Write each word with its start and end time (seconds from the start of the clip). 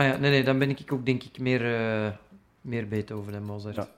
Ah 0.00 0.06
ja, 0.06 0.16
nee, 0.16 0.30
nee, 0.30 0.44
dan 0.44 0.58
ben 0.58 0.70
ik 0.70 0.92
ook 0.92 1.06
denk 1.06 1.22
ik 1.22 1.38
meer, 1.38 1.74
eh, 1.74 2.10
meer 2.60 2.88
Beethoven 2.88 3.34
en 3.34 3.42
Mozart. 3.42 3.76
Ja. 3.76 3.88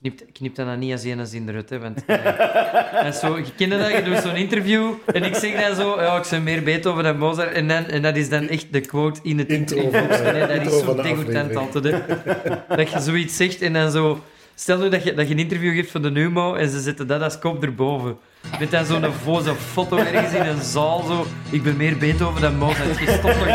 Knip, 0.00 0.20
knip 0.32 0.54
dat 0.54 0.66
dan 0.66 0.78
niet 0.78 0.92
als 0.92 1.04
één 1.04 1.26
zin 1.26 1.48
eruit, 1.48 1.70
hè, 1.70 1.78
want... 1.78 2.04
eh, 2.04 3.04
en 3.06 3.14
zo, 3.14 3.36
je 3.36 3.54
kent 3.56 3.70
dat, 3.70 3.90
je 3.90 4.02
doet 4.02 4.18
zo'n 4.18 4.34
interview 4.34 4.92
en 5.06 5.22
ik 5.22 5.34
zeg 5.34 5.66
dan 5.66 5.76
zo, 5.76 6.00
ja, 6.00 6.16
ik 6.16 6.26
ben 6.30 6.42
meer 6.42 6.62
Beethoven 6.62 7.04
en 7.04 7.18
Mozart 7.18 7.52
en, 7.52 7.68
dan, 7.68 7.84
en 7.84 8.02
dat 8.02 8.16
is 8.16 8.28
dan 8.28 8.48
echt 8.48 8.72
de 8.72 8.80
quote 8.80 9.20
in 9.22 9.38
het 9.38 9.48
Intro 9.48 9.76
interview. 9.76 10.32
Nee, 10.32 10.46
dat 10.46 10.72
is 10.72 10.78
zo 10.78 10.94
degoutant 10.94 11.56
altijd, 11.56 11.84
hè. 11.84 12.76
Dat 12.76 12.90
je 12.90 13.00
zoiets 13.00 13.36
zegt 13.36 13.62
en 13.62 13.72
dan 13.72 13.90
zo... 13.90 14.24
Stel 14.54 14.78
nu 14.78 14.88
dat 14.88 15.02
je, 15.02 15.14
dat 15.14 15.26
je 15.28 15.34
een 15.34 15.40
interview 15.40 15.74
geeft 15.74 15.90
van 15.90 16.02
de 16.02 16.10
Numo 16.10 16.54
en 16.54 16.68
ze 16.68 16.80
zetten 16.80 17.06
dat 17.06 17.22
als 17.22 17.38
kop 17.38 17.62
erboven. 17.62 18.18
Met 18.58 18.70
dan 18.70 18.84
zo'n 18.84 19.04
voze 19.24 19.54
foto 19.72 19.96
ergens 19.96 20.32
in 20.32 20.46
een 20.46 20.62
zaal 20.62 21.04
zo. 21.06 21.26
Ik 21.50 21.62
ben 21.62 21.76
meer 21.76 21.98
Beethoven 21.98 22.40
dan 22.40 22.56
Mozart. 22.56 22.98
Je 22.98 23.18
stopt 23.18 23.38
toch, 23.38 23.46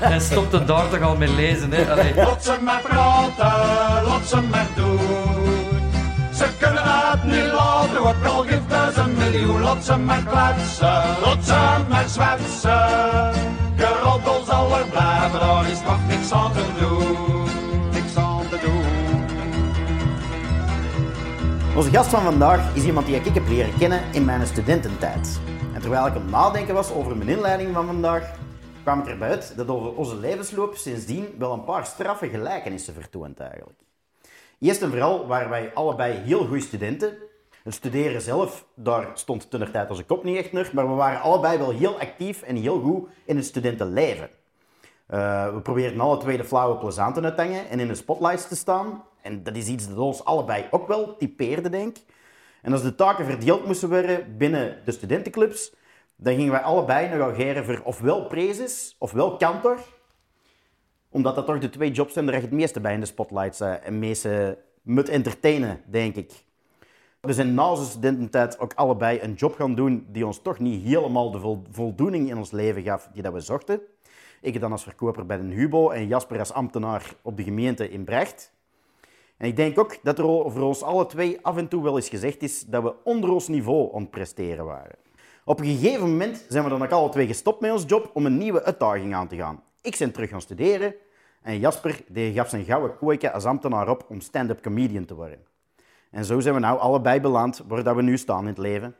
en 0.00 0.20
stopte 0.20 0.64
daar 0.64 0.88
toch 0.88 1.00
al 1.00 1.16
mee 1.16 1.28
lezen, 1.28 1.72
hè. 1.72 1.90
Allee. 1.90 2.14
Laat 2.14 2.44
ze 2.44 2.56
maar 2.60 2.80
praten, 2.80 4.04
laat 4.06 4.26
ze 4.26 4.40
maar 4.50 4.66
doen. 4.74 5.84
Ze 6.34 6.46
kunnen 6.58 6.82
het 6.84 7.24
niet 7.24 7.52
laten, 7.52 8.02
wat 8.02 8.14
al 8.24 8.42
geeft 8.42 8.96
een 8.96 9.14
miljoen. 9.18 9.60
Laat 9.60 9.84
ze 9.84 9.96
maar 9.96 10.22
kletsen, 10.22 11.02
laat 11.24 11.44
ze 11.44 11.84
maar 11.88 12.08
zwetsen. 12.08 13.54
Geroddel 13.76 14.44
zal 14.46 14.78
er 14.78 14.86
blijven, 14.86 15.40
daar 15.40 15.70
is 15.70 15.80
nog 15.86 15.98
niks 16.08 16.32
aan 16.32 16.52
te 16.52 16.64
doen. 16.78 17.25
Onze 21.76 21.90
gast 21.90 22.10
van 22.10 22.22
vandaag 22.22 22.74
is 22.74 22.84
iemand 22.84 23.06
die 23.06 23.16
ik 23.16 23.34
heb 23.34 23.48
leren 23.48 23.78
kennen 23.78 24.12
in 24.12 24.24
mijn 24.24 24.46
studententijd. 24.46 25.40
En 25.74 25.80
terwijl 25.80 26.06
ik 26.06 26.14
het 26.14 26.30
nadenken 26.30 26.74
was 26.74 26.92
over 26.92 27.16
mijn 27.16 27.28
inleiding 27.28 27.74
van 27.74 27.86
vandaag, 27.86 28.38
kwam 28.82 29.00
ik 29.00 29.06
erbij 29.06 29.42
dat 29.56 29.68
over 29.68 29.94
onze 29.94 30.16
levensloop 30.16 30.76
sindsdien 30.76 31.34
wel 31.38 31.52
een 31.52 31.64
paar 31.64 31.86
straffe 31.86 32.28
gelijkenissen 32.28 32.94
vertoont 32.94 33.40
eigenlijk. 33.40 33.78
Eerst 34.58 34.82
en 34.82 34.88
vooral 34.88 35.26
waren 35.26 35.50
wij 35.50 35.74
allebei 35.74 36.12
heel 36.12 36.46
goede 36.46 36.62
studenten. 36.62 37.16
Het 37.62 37.74
studeren 37.74 38.20
zelf, 38.20 38.66
daar 38.74 39.10
stond 39.14 39.50
toen 39.50 39.68
onze 39.88 40.04
kop 40.04 40.24
niet 40.24 40.36
echt 40.36 40.52
naar, 40.52 40.70
maar 40.72 40.88
we 40.88 40.94
waren 40.94 41.20
allebei 41.20 41.58
wel 41.58 41.70
heel 41.70 42.00
actief 42.00 42.42
en 42.42 42.56
heel 42.56 42.80
goed 42.80 43.08
in 43.24 43.36
het 43.36 43.44
studentenleven. 43.44 44.30
Eh, 45.06 45.54
we 45.54 45.60
probeerden 45.60 46.00
alle 46.00 46.18
twee 46.18 46.36
de 46.36 46.44
flauwe 46.44 46.76
plezanten 46.76 47.24
uit 47.24 47.38
en 47.70 47.80
in 47.80 47.88
de 47.88 47.94
spotlights 47.94 48.48
te 48.48 48.56
staan. 48.56 49.04
En 49.22 49.42
dat 49.42 49.56
is 49.56 49.66
iets 49.66 49.88
dat 49.88 49.98
ons 49.98 50.24
allebei 50.24 50.66
ook 50.70 50.88
wel 50.88 51.16
typeerde, 51.16 51.68
denk 51.68 51.96
ik. 51.96 52.04
En 52.62 52.72
als 52.72 52.82
de 52.82 52.94
taken 52.94 53.24
verdeeld 53.24 53.66
moesten 53.66 53.88
worden 53.88 54.36
binnen 54.36 54.82
de 54.84 54.92
studentenclubs, 54.92 55.74
dan 56.16 56.34
gingen 56.34 56.52
wij 56.52 56.60
allebei 56.60 57.08
nog 57.08 57.28
ageren 57.28 57.64
voor 57.64 57.80
ofwel 57.84 58.26
prezes, 58.26 58.96
ofwel 58.98 59.36
kantor. 59.36 59.78
Omdat 61.10 61.34
dat 61.34 61.46
toch 61.46 61.58
de 61.58 61.70
twee 61.70 61.90
jobs 61.90 62.12
zijn 62.12 62.24
waar 62.24 62.34
je 62.34 62.40
het 62.40 62.50
meeste 62.50 62.80
bij 62.80 62.94
in 62.94 63.00
de 63.00 63.06
spotlights 63.06 63.60
eh, 63.60 63.86
en 63.86 63.98
meeste 63.98 64.58
moet 64.82 65.08
entertainen, 65.08 65.80
denk 65.86 66.16
ik. 66.16 66.32
We 67.20 67.32
zijn 67.32 67.54
na 67.54 67.70
onze 67.70 67.84
studententijd 67.84 68.58
ook 68.58 68.74
allebei 68.74 69.20
een 69.20 69.32
job 69.32 69.54
gaan 69.54 69.74
doen 69.74 70.06
die 70.08 70.26
ons 70.26 70.42
toch 70.42 70.58
niet 70.58 70.84
helemaal 70.84 71.30
de 71.30 71.38
vol- 71.38 71.62
voldoening 71.70 72.30
in 72.30 72.36
ons 72.36 72.50
leven 72.50 72.82
gaf 72.82 73.08
die 73.12 73.22
dat 73.22 73.32
we 73.32 73.40
zochten. 73.40 73.80
Ik 74.40 74.60
dan 74.60 74.72
als 74.72 74.82
verkoper 74.82 75.26
bij 75.26 75.36
de 75.36 75.54
Hubo 75.54 75.90
en 75.90 76.06
Jasper 76.06 76.38
als 76.38 76.52
ambtenaar 76.52 77.14
op 77.22 77.36
de 77.36 77.42
gemeente 77.42 77.90
in 77.90 78.04
Brecht. 78.04 78.52
En 79.36 79.46
ik 79.46 79.56
denk 79.56 79.78
ook 79.78 79.98
dat 80.02 80.18
er 80.18 80.24
voor 80.24 80.62
ons 80.62 80.82
alle 80.82 81.06
twee 81.06 81.38
af 81.42 81.56
en 81.56 81.68
toe 81.68 81.82
wel 81.82 81.96
eens 81.96 82.08
gezegd 82.08 82.42
is 82.42 82.62
dat 82.62 82.82
we 82.82 82.94
onder 83.04 83.30
ons 83.30 83.48
niveau 83.48 83.94
aan 83.94 84.00
het 84.00 84.10
presteren 84.10 84.64
waren. 84.64 84.94
Op 85.44 85.60
een 85.60 85.66
gegeven 85.66 86.10
moment 86.10 86.44
zijn 86.48 86.64
we 86.64 86.70
dan 86.70 86.82
ook 86.82 86.90
alle 86.90 87.08
twee 87.08 87.26
gestopt 87.26 87.60
met 87.60 87.72
ons 87.72 87.84
job 87.86 88.10
om 88.14 88.26
een 88.26 88.38
nieuwe 88.38 88.62
uitdaging 88.62 89.14
aan 89.14 89.28
te 89.28 89.36
gaan. 89.36 89.62
Ik 89.80 89.96
ben 89.98 90.12
terug 90.12 90.30
gaan 90.30 90.40
studeren 90.40 90.94
en 91.42 91.58
Jasper 91.58 92.00
die 92.08 92.32
gaf 92.32 92.48
zijn 92.48 92.64
gouden 92.64 92.96
kooike 92.96 93.32
als 93.32 93.44
ambtenaar 93.44 93.88
op 93.88 94.04
om 94.08 94.20
stand-up 94.20 94.62
comedian 94.62 95.04
te 95.04 95.14
worden. 95.14 95.38
En 96.10 96.24
zo 96.24 96.40
zijn 96.40 96.54
we 96.54 96.60
nou 96.60 96.78
allebei 96.78 97.20
beland 97.20 97.64
waar 97.68 97.82
dat 97.82 97.96
we 97.96 98.02
nu 98.02 98.18
staan 98.18 98.40
in 98.40 98.46
het 98.46 98.58
leven. 98.58 98.96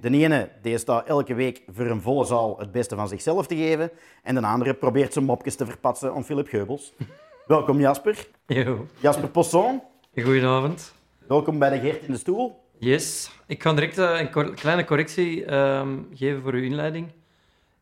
De 0.00 0.10
ene 0.10 0.48
die 0.62 0.78
staat 0.78 1.06
elke 1.08 1.34
week 1.34 1.62
voor 1.72 1.86
een 1.86 2.00
volle 2.00 2.24
zaal 2.24 2.58
het 2.58 2.72
beste 2.72 2.94
van 2.94 3.08
zichzelf 3.08 3.46
te 3.46 3.56
geven. 3.56 3.90
En 4.22 4.34
de 4.34 4.40
andere 4.46 4.74
probeert 4.74 5.12
zijn 5.12 5.24
mopjes 5.24 5.54
te 5.56 5.66
verpatsen 5.66 6.12
aan 6.14 6.24
Philip 6.24 6.48
Geubels. 6.48 6.92
Welkom 7.46 7.80
Jasper. 7.80 8.26
Yo. 8.46 8.86
Jasper 9.00 9.28
Posson. 9.28 9.82
Goedenavond. 10.14 10.94
Welkom 11.26 11.58
bij 11.58 11.70
de 11.70 11.78
Geert 11.78 12.02
in 12.02 12.12
de 12.12 12.18
Stoel. 12.18 12.60
Yes. 12.78 13.30
Ik 13.46 13.62
ga 13.62 13.72
direct 13.74 13.98
eh, 13.98 14.20
een 14.20 14.30
cor- 14.30 14.54
kleine 14.54 14.84
correctie 14.84 15.44
ehm, 15.44 15.98
geven 16.14 16.42
voor 16.42 16.52
uw 16.52 16.62
inleiding. 16.62 17.08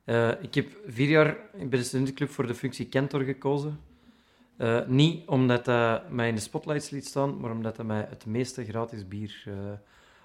Eh, 0.05 0.29
ik 0.41 0.55
heb 0.55 0.67
vier 0.87 1.09
jaar 1.09 1.37
bij 1.53 1.79
de 1.79 1.85
studentenclub 1.85 2.31
voor 2.31 2.47
de 2.47 2.55
functie 2.55 2.87
Kentor 2.89 3.21
gekozen. 3.23 3.81
Eh, 4.57 4.81
niet 4.87 5.29
omdat 5.29 5.65
dat 5.65 6.11
mij 6.11 6.29
in 6.29 6.35
de 6.35 6.41
spotlights 6.41 6.91
liet 6.91 7.07
staan, 7.07 7.41
maar 7.41 7.51
omdat 7.51 7.77
dat 7.77 7.87
mij 7.87 8.07
het 8.09 8.27
meeste 8.27 8.65
gratis 8.65 9.09
bier 9.09 9.43
eh, 9.47 9.53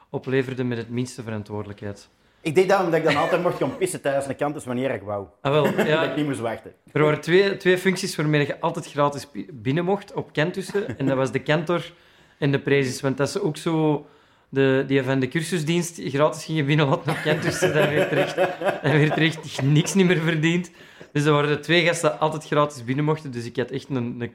opleverde 0.10 0.64
met 0.64 0.78
het 0.78 0.90
minste 0.90 1.24
verantwoordelijkheid. 1.24 2.10
Ik 2.42 2.56
deed 2.56 2.70
dat 2.70 2.80
omdat 2.84 3.00
ik 3.00 3.06
dan 3.06 3.16
altijd 3.16 3.42
mocht 3.42 3.58
gaan 3.58 3.78
pissen 3.78 4.02
tijdens 4.02 4.28
een 4.28 4.36
kant, 4.36 4.54
dus 4.54 4.66
wanneer 4.66 4.92
ik 4.92 5.02
wou. 5.02 5.26
Ah, 5.42 5.52
wel, 5.52 5.64
Dat 5.76 5.88
ja, 5.88 6.04
ik 6.04 6.16
niet 6.16 6.26
moest 6.26 6.40
wachten. 6.40 6.74
Er 6.92 7.04
waren 7.04 7.22
twee, 7.22 7.58
twee 7.58 7.78
functies 7.78 8.16
waarmee 8.16 8.46
je 8.46 8.60
altijd 8.60 8.92
gratis 8.92 9.28
binnen 9.52 9.86
mocht 9.86 10.14
op 10.14 10.34
Kentussen. 10.34 10.98
En 10.98 11.06
dat 11.06 11.18
was 11.18 11.32
de 11.32 11.40
Kentor 11.40 11.92
en 12.38 12.52
de 12.52 12.60
Prezis. 12.60 13.02
Want 13.02 13.18
dat 13.18 13.28
is 13.28 13.40
ook 13.40 13.58
zo... 13.58 14.06
De, 14.52 14.84
die 14.88 15.04
van 15.04 15.20
de 15.20 15.28
cursusdienst 15.28 16.00
gratis 16.04 16.46
gingen 16.46 16.66
binnenlaten 16.66 17.12
op 17.12 17.18
Kentussen. 17.24 17.74
Daar 17.74 17.94
werd 17.94 18.12
er 18.12 18.18
echt, 18.18 18.36
daar 18.36 19.00
werd 19.00 19.12
er 19.12 19.22
echt 19.22 19.62
niks 19.62 19.94
niet 19.94 20.06
meer 20.06 20.18
verdiend. 20.18 20.72
Dus 21.12 21.26
er 21.26 21.32
waren 21.32 21.50
de 21.50 21.60
twee 21.60 21.86
gasten 21.86 22.10
die 22.10 22.20
altijd 22.20 22.46
gratis 22.46 22.84
binnen 22.84 23.06
mochten. 23.06 23.32
Dus 23.32 23.46
ik 23.46 23.56
had 23.56 23.72
echt 23.72 23.90
een, 23.90 23.96
een, 23.96 24.34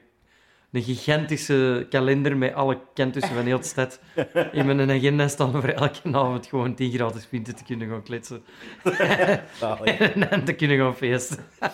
een 0.75 0.81
gigantische 0.83 1.85
kalender 1.89 2.37
met 2.37 2.53
alle 2.53 2.77
Kentussen 2.93 3.35
van 3.35 3.45
heel 3.45 3.57
de 3.57 3.63
stad 3.63 3.99
in 4.51 4.65
mijn 4.65 4.91
agenda 4.91 5.27
staan 5.27 5.51
voor 5.51 5.63
elke 5.63 5.99
avond 6.11 6.45
gewoon 6.47 6.75
tien 6.75 6.91
gratis 6.91 7.25
pinten 7.25 7.55
te 7.55 7.63
kunnen 7.63 7.89
gaan 7.89 8.03
kletsen. 8.03 8.43
en 10.13 10.27
dan 10.29 10.43
te 10.43 10.53
kunnen 10.53 10.77
gaan 10.77 10.95
feesten. 10.95 11.37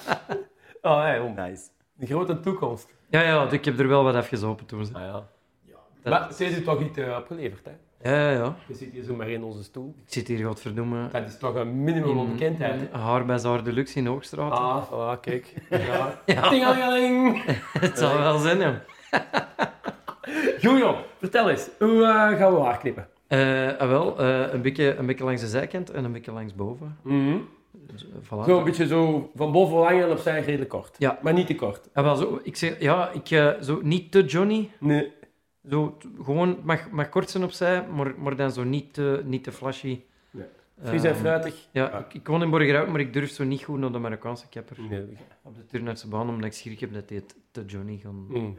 Oh, 0.83 1.01
hey. 1.01 1.19
Nice. 1.35 1.63
De 1.93 2.05
grote 2.05 2.39
toekomst. 2.39 2.93
Ja, 3.09 3.21
ja, 3.21 3.51
ik 3.51 3.65
heb 3.65 3.79
er 3.79 3.87
wel 3.87 4.03
wat 4.03 4.15
afgezopen 4.15 4.65
toen. 4.65 4.93
Ah, 4.93 5.01
ja. 5.01 5.11
Dat- 6.03 6.13
Maar 6.13 6.33
ze 6.33 6.43
heeft 6.43 6.57
u 6.57 6.63
toch 6.63 6.81
iets 6.81 6.97
eh, 6.97 7.15
opgeleverd, 7.17 7.65
hè? 7.65 7.71
Ja, 8.03 8.31
ja. 8.31 8.55
Je 8.67 8.73
zit 8.75 8.91
hier 8.91 9.03
zo 9.03 9.15
maar 9.15 9.29
in 9.29 9.43
onze 9.43 9.63
stoel. 9.63 9.93
Ik 10.05 10.13
zit 10.13 10.27
hier, 10.27 10.45
godverdomme, 10.45 11.07
Dat 11.11 11.27
is 11.27 11.37
toch 11.37 11.55
een 11.55 11.83
minimum 11.83 12.15
van 12.15 12.31
bekendheid, 12.31 12.81
hè? 12.91 12.97
haar 12.99 13.25
bij 13.25 13.37
Zaar 13.37 13.63
Deluxe 13.63 13.97
in 13.97 14.05
Hoogstraat. 14.05 14.51
Ah, 14.51 14.83
voilà, 14.87 15.19
kijk. 15.19 15.53
Ja. 15.69 16.21
Ja. 16.25 16.49
Tingelingeling. 16.49 17.43
Het 17.79 17.97
zal 17.97 18.17
wel 18.17 18.37
zijn. 18.37 18.81
Goed, 20.63 20.79
joh. 20.83 20.97
Vertel 21.17 21.49
eens. 21.49 21.69
Hoe 21.79 22.03
eh, 22.03 22.37
gaan 22.37 22.53
we 22.53 22.59
haar 22.59 22.77
knippen? 22.77 23.07
Ah, 23.79 23.87
wel, 23.89 24.19
eh, 24.19 24.53
een, 24.53 24.61
beetje, 24.61 24.95
een 24.95 25.05
beetje 25.05 25.23
langs 25.23 25.41
de 25.41 25.47
zijkant 25.47 25.89
en 25.91 26.03
een 26.03 26.11
beetje 26.11 26.31
langs 26.31 26.55
boven. 26.55 26.97
Dus, 27.71 28.05
eh, 28.05 28.09
voilà. 28.23 28.45
Zo 28.45 28.57
een 28.57 28.63
beetje 28.63 28.87
zo 28.87 29.31
van 29.35 29.51
boven 29.51 29.77
lang 29.77 30.01
en 30.01 30.11
opzij 30.11 30.41
redelijk 30.41 30.69
kort. 30.69 30.95
Ja. 30.97 31.19
Maar 31.21 31.33
niet 31.33 31.47
te 31.47 31.55
kort. 31.55 31.89
Ah, 31.93 32.03
wel, 32.03 32.15
zo, 32.15 32.39
ik 32.43 32.55
zeg, 32.55 32.79
ja, 32.79 33.11
ik, 33.11 33.55
zo, 33.61 33.79
niet 33.81 34.11
te 34.11 34.23
Johnny. 34.25 34.69
Nee. 34.79 35.11
Zo, 35.69 35.97
gewoon, 36.21 36.59
mag, 36.63 36.89
mag 36.89 37.09
kort 37.09 37.29
zijn 37.29 37.43
opzij, 37.43 37.87
maar, 37.87 38.13
maar 38.17 38.35
dan 38.35 38.51
zo 38.51 38.63
niet 38.63 38.93
te, 38.93 39.21
niet 39.25 39.43
te 39.43 39.51
flashy. 39.51 40.01
Nee. 40.31 40.45
Fris 40.83 41.03
en 41.03 41.09
Ehm, 41.09 41.19
fruitig. 41.19 41.67
Ja, 41.71 41.97
ik, 41.97 42.13
ik 42.13 42.27
woon 42.27 42.41
in 42.41 42.49
Borgerhout, 42.49 42.87
maar 42.87 42.99
ik 42.99 43.13
durf 43.13 43.29
zo 43.29 43.43
niet 43.43 43.63
goed 43.63 43.79
naar 43.79 43.91
de 43.91 43.99
Marokkaanse 43.99 44.49
kapper. 44.49 44.77
Nee. 44.89 45.17
Op 45.41 45.55
de 45.55 45.65
Turnhoutse 45.65 46.07
baan, 46.07 46.29
omdat 46.29 46.45
ik 46.45 46.53
schrik 46.53 46.79
heb 46.79 46.93
dat 46.93 47.07
die 47.07 47.17
het 47.17 47.35
te 47.51 47.65
Johnny 47.65 47.99
gaan... 48.03 48.25
Mm. 48.27 48.57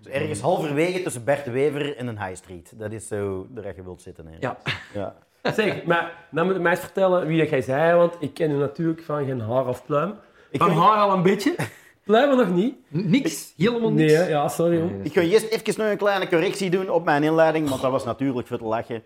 Dus 0.00 0.12
ergens 0.12 0.40
halverwege 0.40 1.02
tussen 1.02 1.24
Bert 1.24 1.44
de 1.44 1.50
Wever 1.50 1.96
en 1.96 2.06
een 2.06 2.18
high 2.18 2.36
street. 2.36 2.78
Dat 2.78 2.92
is 2.92 3.06
zo 3.06 3.46
waar 3.54 3.76
je 3.76 3.82
wilt 3.82 4.02
zitten. 4.02 4.26
Hè. 4.26 4.36
Ja. 4.40 4.58
ja. 4.94 5.16
Zeg, 5.52 5.84
maar 5.84 6.26
dan 6.30 6.46
moet 6.46 6.54
je 6.54 6.60
mij 6.60 6.70
eens 6.70 6.80
vertellen 6.80 7.26
wie 7.26 7.38
dat 7.38 7.48
jij 7.48 7.62
zei, 7.62 7.96
want 7.96 8.16
ik 8.20 8.34
ken 8.34 8.50
u 8.50 8.54
natuurlijk 8.54 9.02
van 9.02 9.24
geen 9.24 9.40
haar 9.40 9.66
of 9.66 9.84
pluim. 9.84 10.14
Ik 10.50 10.60
van 10.60 10.70
haar 10.70 10.96
al 10.96 11.12
een 11.12 11.22
beetje. 11.22 11.54
Pluimen 12.06 12.36
nog 12.36 12.50
niet. 12.50 12.74
Niks, 12.88 13.52
helemaal 13.56 13.90
Nee, 13.92 14.06
niks. 14.06 14.18
hè? 14.18 14.26
ja, 14.28 14.48
sorry. 14.48 14.76
jong. 14.78 14.90
Ik 15.04 15.12
ga 15.12 15.20
eerst 15.20 15.46
even 15.50 15.74
nog 15.82 15.90
een 15.90 15.96
kleine 15.96 16.28
correctie 16.28 16.70
doen 16.70 16.90
op 16.90 17.04
mijn 17.04 17.22
inleiding, 17.22 17.68
want 17.68 17.82
dat 17.82 17.90
was 17.90 18.04
natuurlijk 18.04 18.46
voor 18.46 18.58
te 18.58 18.64
lachen. 18.64 19.02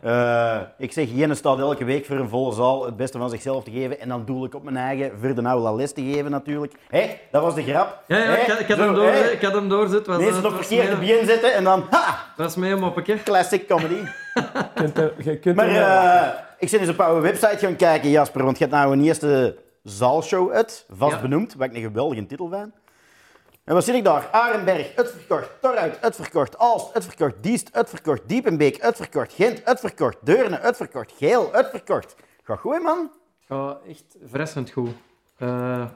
Eh, 0.00 0.56
ik 0.78 0.92
zeg, 0.92 1.08
Jenne 1.14 1.34
staat 1.34 1.58
elke 1.58 1.84
week 1.84 2.06
voor 2.06 2.16
een 2.16 2.28
volle 2.28 2.52
zaal 2.54 2.84
het 2.84 2.96
beste 2.96 3.18
van 3.18 3.30
zichzelf 3.30 3.64
te 3.64 3.70
geven. 3.70 4.00
En 4.00 4.08
dan 4.08 4.24
doe 4.24 4.46
ik 4.46 4.54
op 4.54 4.62
mijn 4.62 4.76
eigen 4.76 5.12
voor 5.20 5.34
de 5.34 5.42
oude 5.48 5.76
les 5.76 5.92
te 5.92 6.02
geven 6.02 6.30
natuurlijk. 6.30 6.72
Hé, 6.88 7.06
dat 7.30 7.42
was 7.42 7.54
de 7.54 7.62
grap. 7.62 8.02
Ja, 8.06 8.16
ja, 8.18 8.24
Hé, 8.24 8.40
ik, 8.40 8.46
had, 8.46 8.60
ik, 8.60 8.68
had 8.68 8.76
zo, 8.78 8.84
hem 8.84 8.94
door, 8.94 9.04
hé. 9.06 9.20
ik 9.30 9.42
had 9.42 9.52
hem 9.52 9.68
doorzet. 9.68 10.06
Was, 10.06 10.16
Mensen 10.16 10.36
het 10.36 10.44
op 10.44 10.52
was 10.56 10.66
verkeerde 10.66 10.96
mee- 10.96 11.16
been 11.16 11.26
zetten 11.26 11.54
en 11.54 11.64
dan, 11.64 11.84
ha, 11.90 12.18
Dat 12.36 12.50
is 12.50 12.56
mee 12.56 12.74
om 12.76 12.82
op 12.84 12.96
een 13.08 13.22
classic 13.24 13.68
comedy. 13.68 13.94
Je 14.34 14.64
kunt, 14.74 14.98
er- 14.98 15.12
je 15.18 15.38
kunt 15.38 15.56
Maar 15.56 15.66
wel 15.72 15.86
eh, 15.86 16.28
ik 16.58 16.70
ben 16.70 16.80
eens 16.80 16.88
op 16.88 16.96
jouw 16.96 17.20
website 17.20 17.56
gaan 17.58 17.76
kijken, 17.76 18.10
Jasper, 18.10 18.44
want 18.44 18.58
je 18.58 18.64
hebt 18.64 18.76
nou 18.76 18.92
een 18.92 19.04
eerste 19.04 19.56
zaalshow 19.82 20.50
uit, 20.50 20.86
vast 20.90 21.14
Ja. 21.14 21.20
benoemd, 21.20 21.54
wat 21.54 21.68
ik 21.68 21.74
een 21.74 21.82
geweldige 21.82 22.26
titel 22.26 22.48
vind. 22.48 22.74
En 23.64 23.74
wat 23.74 23.84
zie 23.84 23.94
ik 23.94 24.04
daar? 24.04 24.28
Arenberg, 24.30 24.96
uitverkocht. 24.96 25.50
Torhout, 25.60 26.00
uitverkocht. 26.02 26.58
Aalst, 26.58 26.94
uitverkocht. 26.94 27.34
Diest, 27.40 27.72
uitverkocht. 27.72 28.22
Diepenbeek, 28.26 28.80
uitverkocht. 28.80 29.32
Gent, 29.32 29.64
uitverkocht. 29.64 30.16
Deurne, 30.20 30.60
uitverkocht. 30.60 31.12
Geel, 31.16 31.52
uitverkocht. 31.52 32.16
Ga 32.42 32.56
goed, 32.56 32.82
man. 32.82 33.10
Ja, 33.48 33.78
echt 33.88 34.16
verrassend 34.24 34.70
goed. 34.70 34.90
Eh, 35.36 35.86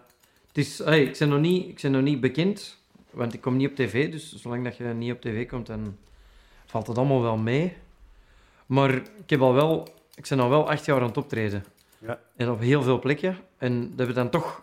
het 0.47 0.59
is, 0.59 0.79
hey, 0.79 1.03
ik, 1.03 1.19
ben 1.19 1.29
nog 1.29 1.41
niet, 1.41 1.69
ik 1.69 1.81
ben 1.83 1.91
nog 1.91 2.03
niet 2.03 2.21
bekend, 2.21 2.79
Want 3.11 3.35
ik 3.35 3.41
kom 3.41 3.57
niet 3.57 3.71
op 3.71 3.77
tv, 3.77 4.11
dus 4.11 4.35
zolang 4.35 4.65
dat 4.65 4.77
je 4.77 4.85
niet 4.85 5.13
op 5.13 5.21
tv 5.21 5.49
komt, 5.49 5.67
dan 5.67 5.97
valt 6.67 6.87
het 6.87 6.99
allemaal 6.99 7.23
wel 7.23 7.37
mee. 7.37 7.77
Maar 8.67 8.95
ik 8.95 9.31
heb 9.31 9.41
al 9.41 9.55
wel... 9.55 9.89
Ik 10.15 10.27
ben 10.29 10.41
al 10.41 10.49
wel 10.49 10.71
acht 10.71 10.85
jaar 10.85 11.01
aan 11.01 11.07
het 11.07 11.17
optreden. 11.17 11.65
Ja. 11.99 12.19
En 12.37 12.51
op 12.51 12.61
heel 12.61 12.83
veel 12.83 12.99
plekken. 12.99 13.39
En 13.59 13.81
dat 13.81 13.97
hebben 13.97 14.15
dan 14.15 14.31
toch 14.31 14.61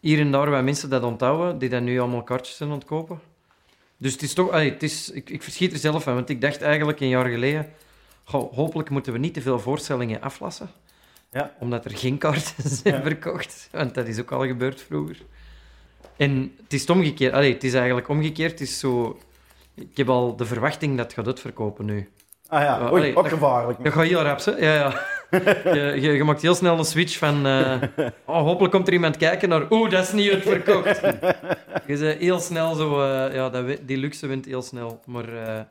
hier 0.00 0.20
en 0.20 0.30
daar 0.30 0.50
bij 0.50 0.62
mensen 0.62 0.90
dat 0.90 1.02
onthouden, 1.02 1.58
die 1.58 1.68
dan 1.68 1.84
nu 1.84 1.98
allemaal 2.00 2.22
kaartjes 2.22 2.56
zijn 2.56 2.70
aan 2.70 2.74
het 2.78 2.84
kopen. 2.84 3.20
Dus 3.96 4.12
het 4.12 4.22
is 4.22 4.34
toch... 4.34 4.50
allee, 4.50 4.70
het 4.70 4.82
is, 4.82 5.10
ik, 5.10 5.30
ik 5.30 5.42
verschiet 5.42 5.72
er 5.72 5.78
zelf 5.78 6.02
van, 6.02 6.14
want 6.14 6.28
ik 6.28 6.40
dacht 6.40 6.62
eigenlijk 6.62 7.00
een 7.00 7.08
jaar 7.08 7.26
geleden... 7.28 7.72
goh, 8.24 8.52
hopelijk 8.54 8.90
moeten 8.90 9.12
we 9.12 9.18
niet 9.18 9.34
te 9.34 9.40
veel 9.40 9.58
voorstellingen 9.60 10.20
aflassen. 10.20 10.70
Ja. 11.32 11.54
Omdat 11.58 11.84
er 11.84 11.90
geen 11.96 12.18
kaarten 12.18 12.68
zijn 12.82 12.94
Ja. 12.94 13.02
verkocht. 13.02 13.68
Want 13.72 13.94
dat 13.94 14.06
is 14.06 14.20
ook 14.20 14.32
al 14.32 14.46
gebeurd 14.46 14.80
vroeger. 14.82 15.16
En 16.16 16.54
het 16.62 16.72
is 16.72 16.80
het 16.80 16.90
omgekeerd. 16.90 17.32
Allee, 17.32 17.52
het 17.52 17.64
is 17.64 17.74
eigenlijk 17.74 18.08
omgekeerd. 18.08 18.50
Het 18.50 18.60
is 18.60 18.78
zo... 18.78 19.18
Ik 19.74 19.96
heb 19.96 20.08
al 20.08 20.36
de 20.36 20.44
verwachting 20.46 20.96
dat 20.96 21.04
het 21.06 21.14
gaat 21.14 21.26
uitverkopen 21.26 21.84
nu. 21.84 22.08
Ah 22.48 22.60
ja, 22.62 22.66
Ja, 22.78 22.80
Oei, 22.82 22.90
allee, 22.90 23.16
ook 23.16 23.22
dat- 23.22 23.32
gevaarlijk. 23.32 23.84
Dat 23.84 23.92
gaat 23.92 24.04
heel 24.06 24.22
rap, 24.22 24.44
hè? 24.44 24.50
Ja, 24.52 24.74
ja. 24.74 25.06
Je, 25.74 25.96
je, 26.00 26.10
je 26.12 26.24
maakt 26.24 26.42
heel 26.42 26.54
snel 26.54 26.78
een 26.78 26.84
switch 26.84 27.18
van... 27.18 27.46
eh, 27.46 27.82
oh, 28.24 28.42
hopelijk 28.42 28.72
komt 28.72 28.86
er 28.86 28.92
iemand 28.92 29.16
kijken 29.16 29.48
naar... 29.48 29.70
Oeh, 29.70 29.90
dat 29.90 30.02
is 30.02 30.12
niet 30.12 30.30
uitverkocht. 30.30 31.00
Je 31.86 31.98
bent 31.98 32.18
heel 32.18 32.40
snel 32.40 32.74
zo... 32.74 33.00
eh, 33.00 33.34
ja, 33.34 33.50
dat, 33.50 33.78
die 33.82 33.96
luxe 33.96 34.26
wint 34.26 34.44
heel 34.44 34.62
snel. 34.62 35.00
Maar 35.06 35.28
eh, 35.46 35.56
het 35.56 35.68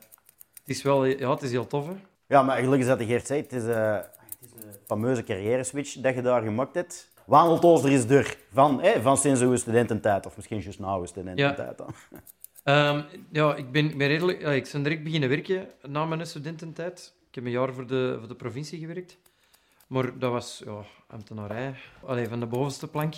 is 0.65 0.81
wel... 0.81 1.05
Ja, 1.05 1.29
het 1.29 1.41
is 1.41 1.51
heel 1.51 1.67
tof, 1.67 1.87
hè? 1.87 1.93
Ja, 2.27 2.43
maar 2.43 2.57
gelukkig 2.57 2.87
dat 2.87 2.97
de 2.99 3.05
Geert 3.05 3.27
zei, 3.27 3.41
het 3.41 3.53
is, 3.53 3.63
het 3.63 4.07
is 4.41 4.63
een 4.63 4.71
fameuze 4.85 5.23
carrière-switch 5.23 5.93
dat 5.93 6.15
je 6.15 6.21
daar 6.21 6.41
gemaakt 6.41 6.75
hebt. 6.75 7.11
Wandeltozer 7.25 7.91
is 7.91 8.03
er 8.03 8.37
van, 8.53 8.81
hè, 8.81 9.01
van 9.01 9.17
sinds 9.17 9.41
uw 9.41 9.55
studententijd, 9.55 10.25
of 10.25 10.35
misschien 10.35 10.59
juist 10.59 10.79
na 10.79 10.95
uw 10.95 11.05
studententijd. 11.05 11.77
dan. 11.77 11.93
Ehm, 12.63 13.01
ja, 13.31 13.55
ik 13.55 13.71
ben, 13.71 13.85
ik 13.85 13.97
ben 13.97 14.07
redelijk... 14.07 14.41
ja, 14.41 14.51
ik 14.51 14.69
ben 14.71 14.83
direct 14.83 15.03
beginnen 15.03 15.29
werken 15.29 15.67
na 15.87 16.05
mijn 16.05 16.25
studententijd. 16.25 17.13
Ik 17.29 17.35
heb 17.35 17.45
een 17.45 17.51
jaar 17.51 17.73
voor 17.73 17.87
de, 17.87 18.15
voor 18.19 18.27
de 18.27 18.35
provincie 18.35 18.79
gewerkt. 18.79 19.17
Maar 19.89 20.19
dat 20.19 20.31
was 20.31 20.61
ja, 20.65 20.83
ambtenarij. 21.07 21.75
Allee, 22.05 22.27
van 22.27 22.39
de 22.39 22.45
bovenste 22.45 22.87
plank. 22.87 23.13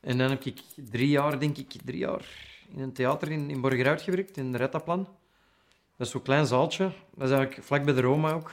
En 0.00 0.18
dan 0.18 0.30
heb 0.30 0.44
ik 0.44 0.62
drie 0.74 1.08
jaar, 1.08 1.38
denk 1.38 1.56
ik, 1.56 1.72
drie 1.84 1.98
jaar 1.98 2.24
in 2.68 2.80
een 2.80 2.92
theater 2.92 3.30
in, 3.30 3.50
in 3.50 3.60
Borgerhout 3.60 4.02
gewerkt, 4.02 4.36
in 4.36 4.54
Rettaplan. 4.54 5.04
Dat 5.96 6.06
is 6.06 6.10
zo'n 6.10 6.22
klein 6.22 6.46
zaaltje. 6.46 6.84
Dat 7.14 7.28
is 7.28 7.34
eigenlijk 7.34 7.66
vlak 7.66 7.84
bij 7.84 7.94
de 7.94 8.00
Roma 8.00 8.32
ook. 8.32 8.52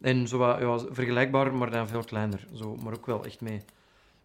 En 0.00 0.28
zo 0.28 0.38
wat, 0.38 0.58
ja, 0.60 0.94
vergelijkbaar, 0.94 1.54
maar 1.54 1.70
dan 1.70 1.88
veel 1.88 2.04
kleiner. 2.04 2.46
Zo, 2.54 2.76
maar 2.76 2.92
ook 2.92 3.06
wel 3.06 3.24
echt 3.24 3.40
mee, 3.40 3.62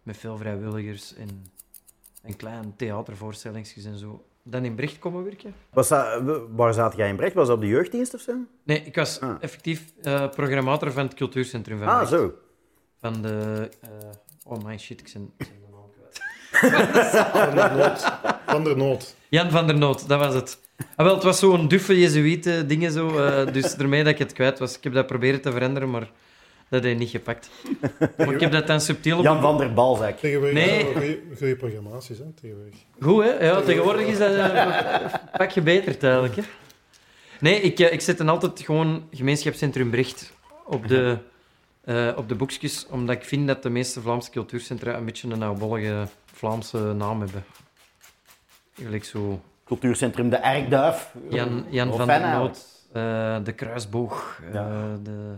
met 0.02 0.16
veel 0.16 0.36
vrijwilligers 0.36 1.14
en, 1.14 1.46
en 2.22 2.36
klein 2.36 2.76
theatervoorstellingsjes 2.76 3.84
en 3.84 3.98
zo. 3.98 4.24
Dan 4.48 4.64
in 4.64 4.74
Brecht 4.74 4.98
komen 4.98 5.24
werken. 5.24 5.54
Was 5.72 5.88
dat, 5.88 6.22
waar 6.56 6.74
zat 6.74 6.96
jij 6.96 7.08
in 7.08 7.16
Brecht? 7.16 7.34
Was 7.34 7.46
dat 7.46 7.56
op 7.56 7.62
de 7.62 7.68
jeugddienst 7.68 8.14
of 8.14 8.20
zo? 8.20 8.32
Nee, 8.62 8.82
ik 8.84 8.94
was 8.94 9.20
Ah. 9.20 9.34
effectief 9.40 9.84
eh, 10.02 10.28
programmator 10.28 10.92
van 10.92 11.04
het 11.04 11.14
cultuurcentrum 11.14 11.78
van 11.78 11.88
Ah, 11.88 11.96
Brecht. 11.96 12.10
zo. 12.10 12.32
Van 13.00 13.22
de... 13.22 13.68
eh, 13.80 13.88
oh 14.44 14.64
my 14.64 14.78
shit, 14.78 15.00
ik 15.00 15.10
ben, 15.12 15.32
de 15.38 15.44
naam 15.70 15.90
kwijt. 15.92 16.20
Van 17.46 17.54
der 17.54 17.76
Noot. 17.76 18.00
Van 18.46 18.64
der 18.64 18.76
Noot. 18.76 19.14
Jan 19.28 19.50
van 19.50 19.66
der 19.66 19.76
Noot, 19.78 20.08
dat 20.08 20.18
was 20.18 20.34
het. 20.34 20.60
Ah, 20.96 21.04
wel, 21.06 21.14
het 21.14 21.24
was 21.24 21.38
zo'n 21.38 21.68
duffe 21.68 21.98
jezuïte 22.00 22.66
dingen 22.66 22.92
zo, 22.92 23.18
eh, 23.18 23.52
dus 23.52 23.76
ermee 23.76 24.04
dat 24.04 24.12
ik 24.12 24.18
het 24.18 24.32
kwijt 24.32 24.58
was. 24.58 24.76
Ik 24.76 24.84
heb 24.84 24.92
dat 24.92 25.06
proberen 25.06 25.40
te 25.40 25.52
veranderen, 25.52 25.90
maar 25.90 26.10
dat 26.68 26.82
heeft 26.82 26.98
niet 26.98 27.10
gepakt. 27.10 27.50
Maar 28.16 28.32
ik 28.32 28.40
heb 28.40 28.52
dat 28.52 28.66
dan 28.66 28.80
subtiel 28.80 29.18
op... 29.18 29.24
Jan 29.24 29.40
van 29.40 29.58
der 29.58 29.72
Balzak. 29.72 30.18
Tegenwoordig 30.18 30.54
Nee. 30.66 31.18
goeie 31.38 31.56
programmaties, 31.56 32.18
hè, 32.18 32.24
tegenwoordig. 32.40 32.74
Goed, 33.00 33.24
hè? 33.24 33.44
Ja, 33.46 33.60
tegenwoordig 33.60 34.06
is 34.06 34.18
dat 34.18 34.34
eh, 34.34 34.64
een 35.02 35.10
pakje 35.38 35.60
beter, 35.62 36.02
eigenlijk. 36.02 36.36
Hè? 36.36 36.42
Nee, 37.40 37.60
ik, 37.60 37.78
eh, 37.78 37.92
ik 37.92 38.00
zet 38.00 38.18
dan 38.18 38.28
altijd 38.28 38.60
gewoon 38.60 39.08
gemeenschapscentrum 39.10 39.90
Brecht 39.90 40.32
op 40.64 40.88
de, 40.88 41.18
eh, 41.84 42.12
op 42.16 42.28
de 42.28 42.34
boekjes, 42.34 42.86
omdat 42.90 43.16
ik 43.16 43.24
vind 43.24 43.46
dat 43.46 43.62
de 43.62 43.70
meeste 43.70 44.00
Vlaamse 44.00 44.30
cultuurcentra 44.30 44.96
een 44.96 45.04
beetje 45.04 45.28
een 45.30 45.42
oudbollige 45.42 46.06
Vlaamse 46.32 46.78
naam 46.78 47.20
hebben. 47.20 47.44
Gelijk 48.74 49.04
zo 49.04 49.40
Cultuurcentrum 49.64 50.28
De 50.30 50.36
Erkduif. 50.36 51.14
Jan, 51.30 51.64
Jan 51.70 51.88
Of 51.90 51.96
van 51.96 52.06
der. 52.06 52.20
Noot, 52.20 52.66
eh, 52.92 53.36
de 53.44 53.52
Kruisboog, 53.52 54.40
eh, 54.48 54.54
Ja. 54.54 54.96
de... 55.02 55.34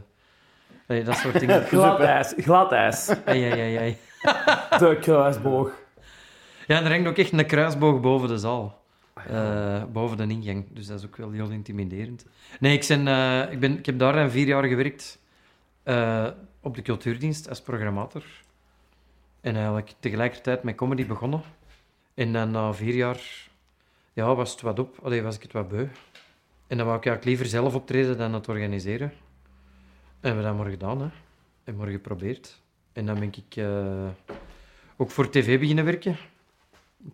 Dat 0.88 1.16
soort 1.16 1.40
dingen. 1.40 1.62
Glad 1.72 2.00
ijs, 2.00 2.34
glad 2.36 2.72
ijs. 2.72 3.08
Ai, 3.24 3.50
ai, 3.50 3.60
ai, 3.60 3.76
ai. 3.76 3.96
De 4.80 4.98
kruisboog. 5.00 5.72
Ja, 6.66 6.76
en 6.76 6.84
er 6.84 6.90
hangt 6.90 7.08
ook 7.08 7.16
echt 7.16 7.32
een 7.32 7.46
kruisboog 7.46 8.00
boven 8.00 8.28
de 8.28 8.38
zaal. 8.38 8.82
Eh, 9.26 9.82
boven 9.92 10.16
de 10.16 10.26
ingang. 10.26 10.64
Dus 10.70 10.86
dat 10.86 10.98
is 10.98 11.06
ook 11.06 11.16
wel 11.16 11.30
heel 11.30 11.50
intimiderend. 11.50 12.24
Nee, 12.60 12.78
ik, 12.78 12.86
ben, 12.88 13.08
eh, 13.08 13.52
ik, 13.52 13.60
ben, 13.60 13.78
ik 13.78 13.86
heb 13.86 13.98
daar 13.98 14.12
dan 14.12 14.30
vier 14.30 14.46
jaar 14.46 14.64
gewerkt 14.64 15.18
eh, 15.82 16.26
op 16.60 16.74
de 16.74 16.82
cultuurdienst 16.82 17.48
als 17.48 17.60
programmator. 17.60 18.24
En 19.40 19.54
eigenlijk 19.54 19.92
tegelijkertijd 20.00 20.62
met 20.62 20.74
comedy 20.74 21.06
begonnen. 21.06 21.42
En 22.14 22.32
dan 22.32 22.50
na 22.50 22.72
vier 22.72 22.94
jaar 22.94 23.20
ja, 24.12 24.34
was 24.34 24.50
het 24.50 24.60
wat 24.60 24.78
op. 24.78 24.98
Allee, 25.02 25.22
was 25.22 25.36
ik 25.36 25.42
het 25.42 25.52
wat 25.52 25.68
beu. 25.68 25.86
En 26.66 26.76
dan 26.76 26.86
wou 26.86 26.98
ik 26.98 27.06
eigenlijk 27.06 27.24
liever 27.24 27.46
zelf 27.46 27.74
optreden 27.74 28.18
dan 28.18 28.34
het 28.34 28.48
organiseren. 28.48 29.12
En 30.20 30.36
we 30.36 30.42
hebben 30.42 30.44
dat 30.44 30.56
maar 30.56 30.70
gedaan. 30.70 31.00
Hè. 31.00 31.08
En 31.64 31.76
maar 31.76 31.86
geprobeerd. 31.88 32.60
En 32.92 33.06
dan 33.06 33.14
ben 33.18 33.32
ik 33.36 33.56
eh, 33.56 34.06
ook 34.96 35.10
voor 35.10 35.30
tv 35.30 35.58
beginnen 35.58 35.84
werken 35.84 36.16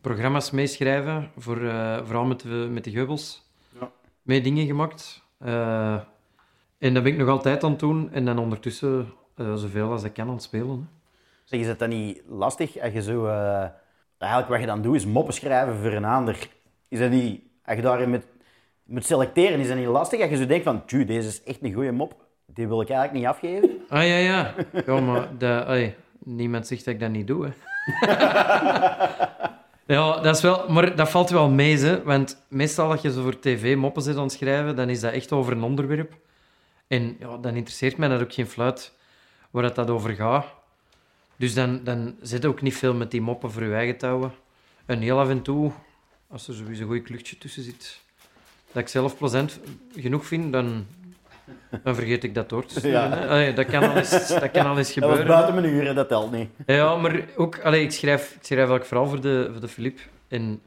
programma's 0.00 0.50
meeschrijven, 0.50 1.30
voor, 1.36 1.64
eh, 1.68 2.04
vooral 2.04 2.24
met, 2.24 2.40
de- 2.40 2.68
met 2.70 2.84
de 2.84 2.90
geubels. 2.90 3.42
Ja. 3.80 3.90
Mee 4.22 4.40
dingen 4.40 4.66
gemaakt. 4.66 5.22
Eh, 5.38 5.94
en 6.78 6.94
dat 6.94 7.02
ben 7.02 7.12
ik 7.12 7.18
nog 7.18 7.28
altijd 7.28 7.64
aan 7.64 7.70
het 7.70 7.78
doen. 7.80 8.12
En 8.12 8.24
dan 8.24 8.38
ondertussen 8.38 9.12
eh, 9.36 9.54
zoveel 9.54 9.90
als 9.90 10.02
ik 10.04 10.12
kan 10.12 10.26
aan 10.28 10.34
het 10.34 10.42
spelen. 10.42 10.68
Hè. 10.68 11.02
Zeg, 11.44 11.60
is 11.60 11.66
het 11.66 11.78
dan 11.78 11.88
niet 11.88 12.22
lastig 12.28 12.78
als 12.80 12.92
je 12.92 13.02
zo... 13.02 13.26
eh, 13.26 13.66
eigenlijk 14.18 14.50
wat 14.52 14.60
je 14.60 14.66
dan 14.66 14.82
doet, 14.82 14.94
is 14.94 15.06
moppen 15.06 15.34
schrijven 15.34 15.76
voor 15.76 15.92
een 15.92 16.04
ander. 16.04 16.48
Is 16.88 16.98
dat 16.98 17.10
niet... 17.10 17.42
Als 17.64 17.76
je 17.76 17.82
daarin 17.82 18.10
moet, 18.10 18.26
moet 18.84 19.04
selecteren, 19.06 19.58
is 19.60 19.68
dat 19.68 19.76
niet 19.76 19.86
lastig? 19.86 20.20
Als 20.20 20.30
je 20.30 20.36
zo 20.36 20.46
denkt 20.46 20.64
van, 20.64 20.84
tju, 20.86 21.04
deze 21.04 21.28
is 21.28 21.42
echt 21.42 21.58
een 21.62 21.72
goede 21.72 21.92
mop. 21.92 22.26
Die 22.54 22.68
wil 22.68 22.80
ik 22.80 22.90
eigenlijk 22.90 23.18
niet 23.18 23.28
afgeven. 23.28 23.70
Ah 23.88 24.06
ja, 24.06 24.16
ja. 24.16 24.54
Ja, 24.86 25.00
maar 25.00 25.28
ai, 25.66 25.94
niemand 26.18 26.66
zegt 26.66 26.84
dat 26.84 26.94
ik 26.94 27.00
dat 27.00 27.10
niet 27.10 27.26
doe. 27.26 27.44
Hè. 27.44 27.52
ja, 29.94 30.20
dat 30.20 30.36
is 30.36 30.42
wel, 30.42 30.68
maar 30.68 30.96
dat 30.96 31.10
valt 31.10 31.30
wel 31.30 31.48
mee, 31.48 31.78
hè, 31.78 32.02
want 32.02 32.44
meestal 32.48 32.90
als 32.90 33.00
je 33.00 33.12
zo 33.12 33.22
voor 33.22 33.38
tv 33.38 33.76
moppen 33.76 34.02
zit 34.02 34.16
aan 34.16 34.22
het 34.22 34.32
schrijven, 34.32 34.76
dan 34.76 34.88
is 34.88 35.00
dat 35.00 35.12
echt 35.12 35.32
over 35.32 35.52
een 35.52 35.62
onderwerp. 35.62 36.16
En 36.86 37.16
ja, 37.18 37.36
dan 37.36 37.54
interesseert 37.54 37.96
mij 37.96 38.08
dat 38.08 38.20
ook 38.22 38.32
geen 38.32 38.46
fluit 38.46 38.92
waar 39.50 39.62
dat, 39.62 39.74
dat 39.74 39.90
over 39.90 40.14
gaat. 40.14 40.46
Dus 41.36 41.54
dan, 41.54 41.80
dan 41.84 42.16
zit 42.20 42.44
ook 42.44 42.62
niet 42.62 42.76
veel 42.76 42.94
met 42.94 43.10
die 43.10 43.20
moppen 43.20 43.50
voor 43.50 43.64
je 43.64 43.74
eigen 43.74 43.96
touwen. 43.96 44.32
En 44.86 45.00
heel 45.00 45.18
af 45.18 45.28
en 45.28 45.42
toe, 45.42 45.72
als 46.28 46.48
er 46.48 46.54
sowieso 46.54 46.82
een 46.82 46.88
goed 46.88 47.02
kluchtje 47.02 47.38
tussen 47.38 47.62
zit, 47.62 48.00
dat 48.72 48.82
ik 48.82 48.88
zelf 48.88 49.16
plezant 49.16 49.60
genoeg 49.96 50.26
vind, 50.26 50.52
dan, 50.52 50.86
dan 51.82 51.94
vergeet 51.94 52.24
ik 52.24 52.34
dat 52.34 52.48
door 52.48 52.66
te 52.66 52.78
sturen. 52.78 53.10
Ja. 53.10 53.26
Allee, 53.26 53.52
dat, 53.52 53.66
kan 53.66 53.90
al 53.90 53.96
eens, 53.96 54.28
dat 54.28 54.50
kan 54.50 54.66
al 54.66 54.78
eens 54.78 54.94
Dat 54.94 55.04
was 55.04 55.12
gebeuren. 55.12 55.26
buiten 55.26 55.54
mijn 55.54 55.66
uren, 55.66 55.94
dat 55.94 56.08
telt 56.08 56.32
niet. 56.32 56.48
Ja, 56.66 56.96
maar 56.96 57.24
ook, 57.36 57.60
allee, 57.60 57.82
ik, 57.82 57.92
schrijf, 57.92 58.34
ik 58.34 58.44
schrijf 58.44 58.86
vooral 58.86 59.06
voor 59.06 59.20
de, 59.20 59.48
voor 59.52 59.60
de 59.60 59.68
Philippe. 59.68 60.02
En 60.28 60.60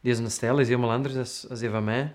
deze 0.00 0.28
stijl 0.28 0.58
is 0.58 0.68
helemaal 0.68 0.90
anders 0.90 1.14
dan, 1.14 1.48
dan 1.48 1.58
die 1.58 1.70
van 1.70 1.84
mij. 1.84 2.12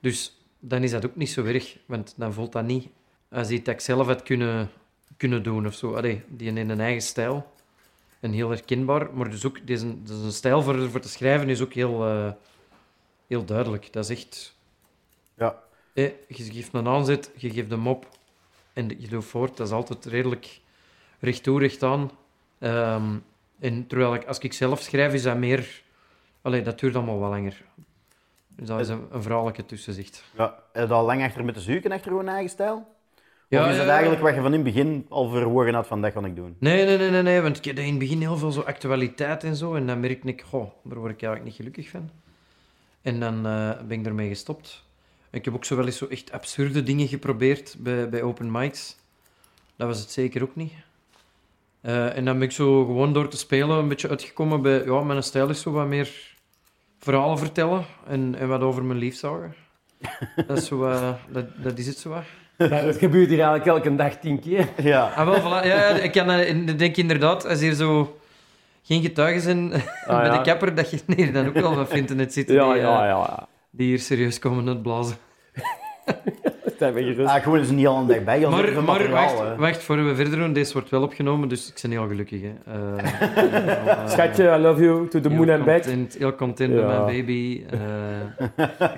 Dus 0.00 0.40
dan 0.58 0.82
is 0.82 0.90
dat 0.90 1.06
ook 1.06 1.16
niet 1.16 1.30
zo 1.30 1.44
erg, 1.44 1.76
want 1.86 2.14
dan 2.16 2.32
voelt 2.32 2.52
dat 2.52 2.64
niet 2.64 2.88
als 3.30 3.50
iets 3.50 3.64
dat 3.64 3.74
ik 3.74 3.80
zelf 3.80 4.06
had 4.06 4.22
kunnen, 4.22 4.70
kunnen 5.16 5.42
doen 5.42 5.66
of 5.66 5.74
zo. 5.74 5.94
Allee, 5.94 6.22
die 6.28 6.48
in 6.48 6.70
een 6.70 6.80
eigen 6.80 7.02
stijl. 7.02 7.52
En 8.20 8.32
heel 8.32 8.50
herkenbaar, 8.50 9.14
maar 9.14 9.30
dus 9.30 9.46
ook 9.46 9.66
deze, 9.66 10.02
deze 10.02 10.32
stijl 10.32 10.62
voor, 10.62 10.90
voor 10.90 11.00
te 11.00 11.08
schrijven 11.08 11.48
is 11.48 11.60
ook 11.60 11.72
heel, 11.72 12.06
eh, 12.06 12.32
heel 13.26 13.44
duidelijk. 13.44 13.92
Dat 13.92 14.10
is 14.10 14.16
echt... 14.16 14.53
Je 15.94 16.14
geeft 16.28 16.72
een 16.72 16.88
aanzet, 16.88 17.30
je 17.36 17.50
geeft 17.50 17.70
een 17.70 17.80
mop 17.80 18.08
en 18.72 18.88
je 18.98 19.10
loopt 19.10 19.24
voort. 19.24 19.56
Dat 19.56 19.66
is 19.66 19.72
altijd 19.72 20.04
redelijk 20.04 20.60
recht 21.18 21.42
toe, 21.42 21.60
recht 21.60 21.82
aan. 21.82 22.10
Ehm, 22.58 23.16
en 23.58 23.86
terwijl 23.86 24.14
ik, 24.14 24.24
als 24.24 24.38
ik 24.38 24.52
zelf 24.52 24.80
schrijf, 24.80 25.12
is 25.12 25.22
dat 25.22 25.36
meer... 25.36 25.82
Allee, 26.42 26.62
dat 26.62 26.78
duurt 26.78 26.94
allemaal 26.94 27.20
wel 27.20 27.28
langer. 27.28 27.62
Dus 28.48 28.68
dat 28.68 28.80
is 28.80 28.88
een, 28.88 29.06
een 29.10 29.22
vrouwelijke 29.22 29.66
tussenzicht. 29.66 30.24
Ja, 30.36 30.62
heb 30.72 30.88
je 30.88 30.94
al 30.94 31.04
lang 31.04 31.22
achter 31.22 31.44
met 31.44 31.54
de 31.54 31.60
zoeken 31.60 31.92
achter 31.92 32.10
gewoon 32.10 32.28
eigen 32.28 32.50
stijl? 32.50 32.86
Ja, 33.48 33.64
of 33.64 33.70
is 33.70 33.76
ja, 33.76 33.86
eigenlijk 33.86 34.22
wat 34.22 34.34
je 34.34 34.40
van 34.40 34.54
in 34.54 34.64
het 34.64 34.74
begin 34.74 35.06
al 35.08 35.28
verwogen 35.28 35.74
had 35.74 35.86
van 35.86 36.02
dat 36.02 36.12
kan 36.12 36.24
ik 36.24 36.36
doen? 36.36 36.56
Nee, 36.58 36.84
nee, 36.84 36.98
nee, 36.98 37.10
nee, 37.10 37.22
nee, 37.22 37.40
want 37.40 37.56
ik 37.56 37.64
heb 37.64 37.78
in 37.78 37.88
het 37.88 37.98
begin 37.98 38.20
heel 38.20 38.36
veel 38.36 38.50
zo 38.50 38.60
actualiteit 38.60 39.44
en 39.44 39.56
zo. 39.56 39.74
En 39.74 39.86
dan 39.86 40.00
merk 40.00 40.24
ik, 40.24 40.42
goh, 40.42 40.70
daar 40.82 40.98
word 40.98 41.12
ik 41.12 41.22
eigenlijk 41.22 41.44
niet 41.44 41.54
gelukkig 41.54 41.88
van. 41.88 42.10
En 43.02 43.20
dan 43.20 43.46
eh, 43.46 43.70
ben 43.86 44.00
ik 44.00 44.06
ermee 44.06 44.28
gestopt. 44.28 44.83
Ik 45.34 45.44
heb 45.44 45.54
ook 45.54 45.64
zo 45.64 45.76
wel 45.76 45.86
eens 45.86 45.96
zo 45.96 46.06
echt 46.06 46.32
absurde 46.32 46.82
dingen 46.82 47.08
geprobeerd 47.08 47.76
bij, 47.78 48.08
bij 48.08 48.22
open 48.22 48.50
mics. 48.50 48.96
Dat 49.76 49.88
was 49.88 49.98
het 49.98 50.10
zeker 50.10 50.42
ook 50.42 50.56
niet. 50.56 50.72
Eh, 51.80 52.16
en 52.16 52.24
dan 52.24 52.38
ben 52.38 52.48
ik 52.48 52.52
zo 52.52 52.84
gewoon 52.84 53.12
door 53.12 53.28
te 53.28 53.36
spelen 53.36 53.78
een 53.78 53.88
beetje 53.88 54.08
uitgekomen 54.08 54.62
bij... 54.62 54.84
Ja, 54.84 55.00
mijn 55.00 55.22
stijl 55.22 55.48
is 55.48 55.60
zo 55.60 55.70
wat 55.70 55.86
meer 55.86 56.10
verhalen 56.98 57.38
vertellen 57.38 57.84
en, 58.06 58.34
en 58.34 58.48
wat 58.48 58.60
over 58.60 58.84
mijn 58.84 58.98
liefzagen. 58.98 59.54
dat, 60.46 60.58
is 60.58 60.66
zo, 60.66 60.90
dat, 61.28 61.46
dat 61.56 61.78
is 61.78 61.86
het 61.86 61.98
zo. 61.98 62.08
wat. 62.08 62.24
Ja, 62.56 62.82
dat 62.82 62.96
gebeurt 62.96 63.28
hier 63.28 63.40
eigenlijk 63.40 63.66
elke 63.66 63.94
dag 63.94 64.16
tien 64.16 64.40
keer. 64.40 64.68
Ja. 64.82 65.12
Ah, 65.16 65.26
wel, 65.26 65.40
voilà. 65.40 65.66
ja, 65.66 65.88
ja, 65.88 65.88
ik 65.88 66.12
kan 66.12 66.26
denk 66.76 66.96
inderdaad, 66.96 67.46
als 67.46 67.60
hier 67.60 67.72
zo 67.74 68.18
geen 68.82 69.02
getuigen 69.02 69.42
zijn 69.42 69.68
bij 69.68 69.82
Ah, 70.06 70.24
ja. 70.24 70.36
de 70.36 70.40
kapper, 70.42 70.74
dat 70.74 70.90
je 70.90 71.00
nee, 71.06 71.32
dan 71.32 71.46
ook 71.46 71.54
wel 71.54 71.74
wat 71.74 71.88
vindt 71.88 72.10
in 72.10 72.18
het 72.18 72.32
zitten 72.32 72.54
Ja, 72.54 72.72
die, 72.72 72.82
ja, 72.82 73.02
eh, 73.02 73.08
ja. 73.08 73.48
die 73.70 73.86
hier 73.86 73.98
serieus 73.98 74.38
komen 74.38 74.68
uitblazen. 74.68 75.16
Zijn 76.92 76.94
we 77.06 77.12
gerust. 77.12 77.28
Ah, 77.34 77.42
gewoon 77.42 77.86
al 77.86 77.98
een 78.00 78.06
dag 78.06 78.24
bij. 78.24 78.40
Maar, 78.40 78.50
maar 78.72 78.82
materiaal, 78.84 79.10
wacht, 79.10 79.38
hè. 79.38 79.56
wacht, 79.56 79.82
voor 79.82 80.04
we 80.04 80.14
verder 80.14 80.38
doen, 80.38 80.52
deze 80.52 80.72
wordt 80.72 80.90
wel 80.90 81.02
opgenomen, 81.02 81.48
dus 81.48 81.68
ik 81.68 81.78
ben 81.82 81.90
heel 81.90 82.06
gelukkig. 82.08 82.40
Hè. 82.42 82.52
Eh, 82.64 83.88
eh, 83.90 84.08
Schatje, 84.08 84.54
I 84.56 84.58
love 84.58 84.82
you, 84.82 85.08
to 85.08 85.20
the 85.20 85.28
moon 85.30 85.50
and 85.50 85.64
back. 85.64 85.84
Heel 86.18 86.34
content 86.34 86.72
met 86.74 86.80
Ja. 86.80 86.86
mijn 87.04 87.04
baby. 87.16 87.64
eh. 87.70 87.78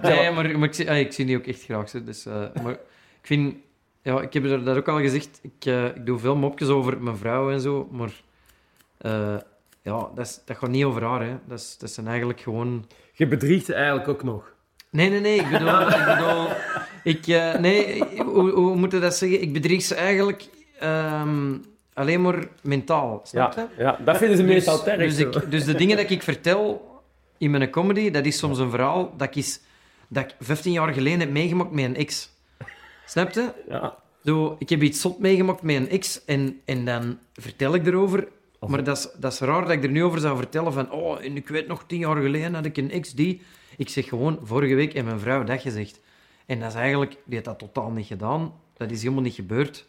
nee, 0.11 0.31
maar, 0.31 0.59
maar 0.59 0.69
ik, 0.69 0.75
zie, 0.75 0.91
ah, 0.91 0.99
ik 0.99 1.13
zie 1.13 1.25
die 1.27 1.37
ook 1.37 1.47
echt 1.47 1.63
graag. 1.65 1.89
Zo, 1.89 2.05
dus, 2.05 2.27
eh, 2.27 2.43
maar 2.63 2.73
ik 2.73 3.23
vind... 3.23 3.55
Ja, 4.03 4.21
ik 4.21 4.33
heb 4.33 4.45
er 4.45 4.65
dat 4.65 4.77
ook 4.77 4.89
al 4.89 4.99
gezegd. 5.01 5.41
Ik, 5.43 5.65
ik 5.95 6.07
doe 6.07 6.19
veel 6.19 6.37
mopjes 6.37 6.69
over 6.69 7.03
mijn 7.03 7.17
vrouw 7.17 7.51
en 7.51 7.61
zo, 7.61 7.89
maar... 7.91 8.13
eh, 8.99 9.37
ja, 9.83 10.09
dat, 10.15 10.27
is, 10.27 10.41
dat 10.45 10.57
gaat 10.57 10.71
niet 10.71 10.85
over 10.85 11.03
haar, 11.05 11.23
hè. 11.23 11.37
Dat, 11.49 11.59
is, 11.59 11.77
dat 11.79 11.91
zijn 11.91 12.07
eigenlijk 12.07 12.41
gewoon... 12.41 12.87
Je 13.13 13.27
bedriegt 13.27 13.71
eigenlijk 13.71 14.09
ook 14.09 14.23
nog. 14.23 14.55
Nee, 14.97 15.11
nee, 15.11 15.21
nee. 15.21 15.39
Ik 15.39 15.51
bedoel... 15.51 15.81
ik 15.81 16.05
bedoel 16.07 16.47
ik, 17.03 17.27
eh, 17.27 17.55
nee, 17.55 18.03
hoe, 18.25 18.51
hoe 18.51 18.77
moet 18.77 18.93
je 18.93 18.99
dat 18.99 19.17
zeggen? 19.17 19.43
Ik 19.43 19.53
bedrieg 19.53 19.83
ze 19.83 19.95
eigenlijk 19.95 20.49
ehm, 20.79 21.55
alleen 21.95 22.23
maar 22.23 22.49
mentaal. 22.63 23.21
Snap 23.25 23.55
je? 23.55 23.61
Ja, 23.61 23.69
ja, 23.79 23.99
dat 24.05 24.17
vinden 24.17 24.37
ze 24.37 24.43
meestal 24.43 24.83
terg. 24.83 24.99
dus, 24.99 25.17
zo. 25.17 25.29
ik, 25.29 25.51
dus 25.51 25.65
de 25.65 25.75
dingen 25.75 25.97
dat 25.97 26.11
ik 26.11 26.23
vertel 26.23 26.91
in 27.39 27.51
mijn 27.51 27.71
comedy, 27.71 28.11
dat 28.11 28.25
is 28.25 28.39
soms 28.39 28.59
een 28.59 28.71
verhaal 28.71 29.15
dat 29.17 29.29
ik, 29.29 29.37
is, 29.37 29.61
dat 30.09 30.25
ik 30.25 30.35
15 30.41 30.73
jaar 30.73 30.93
geleden 30.93 31.21
heb 31.21 31.31
meegemaakt 31.31 31.71
met 31.71 31.85
een 31.85 31.97
ex. 31.97 32.31
Snap 33.07 33.31
je? 33.31 33.53
Ja. 33.69 33.97
Zo, 34.25 34.57
ik 34.59 34.69
heb 34.69 34.83
iets 34.83 35.01
zot 35.01 35.19
meegemaakt 35.19 35.63
met 35.63 35.77
een 35.77 35.89
ex 35.89 36.25
en, 36.25 36.61
en 36.65 36.85
dan 36.85 37.19
vertel 37.35 37.75
ik 37.75 37.87
erover. 37.87 38.29
Maar 38.61 38.85
dat 38.85 38.97
is, 38.97 39.09
dat 39.19 39.33
is 39.33 39.39
raar 39.39 39.63
dat 39.63 39.71
ik 39.71 39.85
er 39.85 39.91
nu 39.91 40.05
over 40.05 40.21
zou 40.21 40.37
vertellen 40.37 40.73
van... 40.73 40.91
Oh, 40.91 41.25
en 41.25 41.37
ik 41.37 41.49
weet 41.49 41.67
nog, 41.67 41.85
tien 41.87 41.99
jaar 41.99 42.17
geleden 42.17 42.55
had 42.55 42.65
ik 42.65 42.77
een 42.77 42.91
ex 42.91 43.13
die... 43.13 43.43
Ik 43.77 43.89
zeg 43.89 44.09
gewoon, 44.09 44.39
vorige 44.43 44.75
week 44.75 44.95
en 44.95 45.05
mijn 45.05 45.21
vrouw 45.21 45.45
dat 45.45 45.61
gezegd. 45.61 46.01
En 46.47 46.61
dat 46.61 46.69
is 46.69 46.75
eigenlijk... 46.75 47.11
Die 47.11 47.21
heeft 47.35 47.45
dat 47.45 47.59
totaal 47.59 47.91
niet 47.91 48.07
gedaan. 48.07 48.53
Dat 48.77 48.91
is 48.91 49.03
helemaal 49.03 49.23
niet 49.23 49.35
gebeurd. 49.35 49.87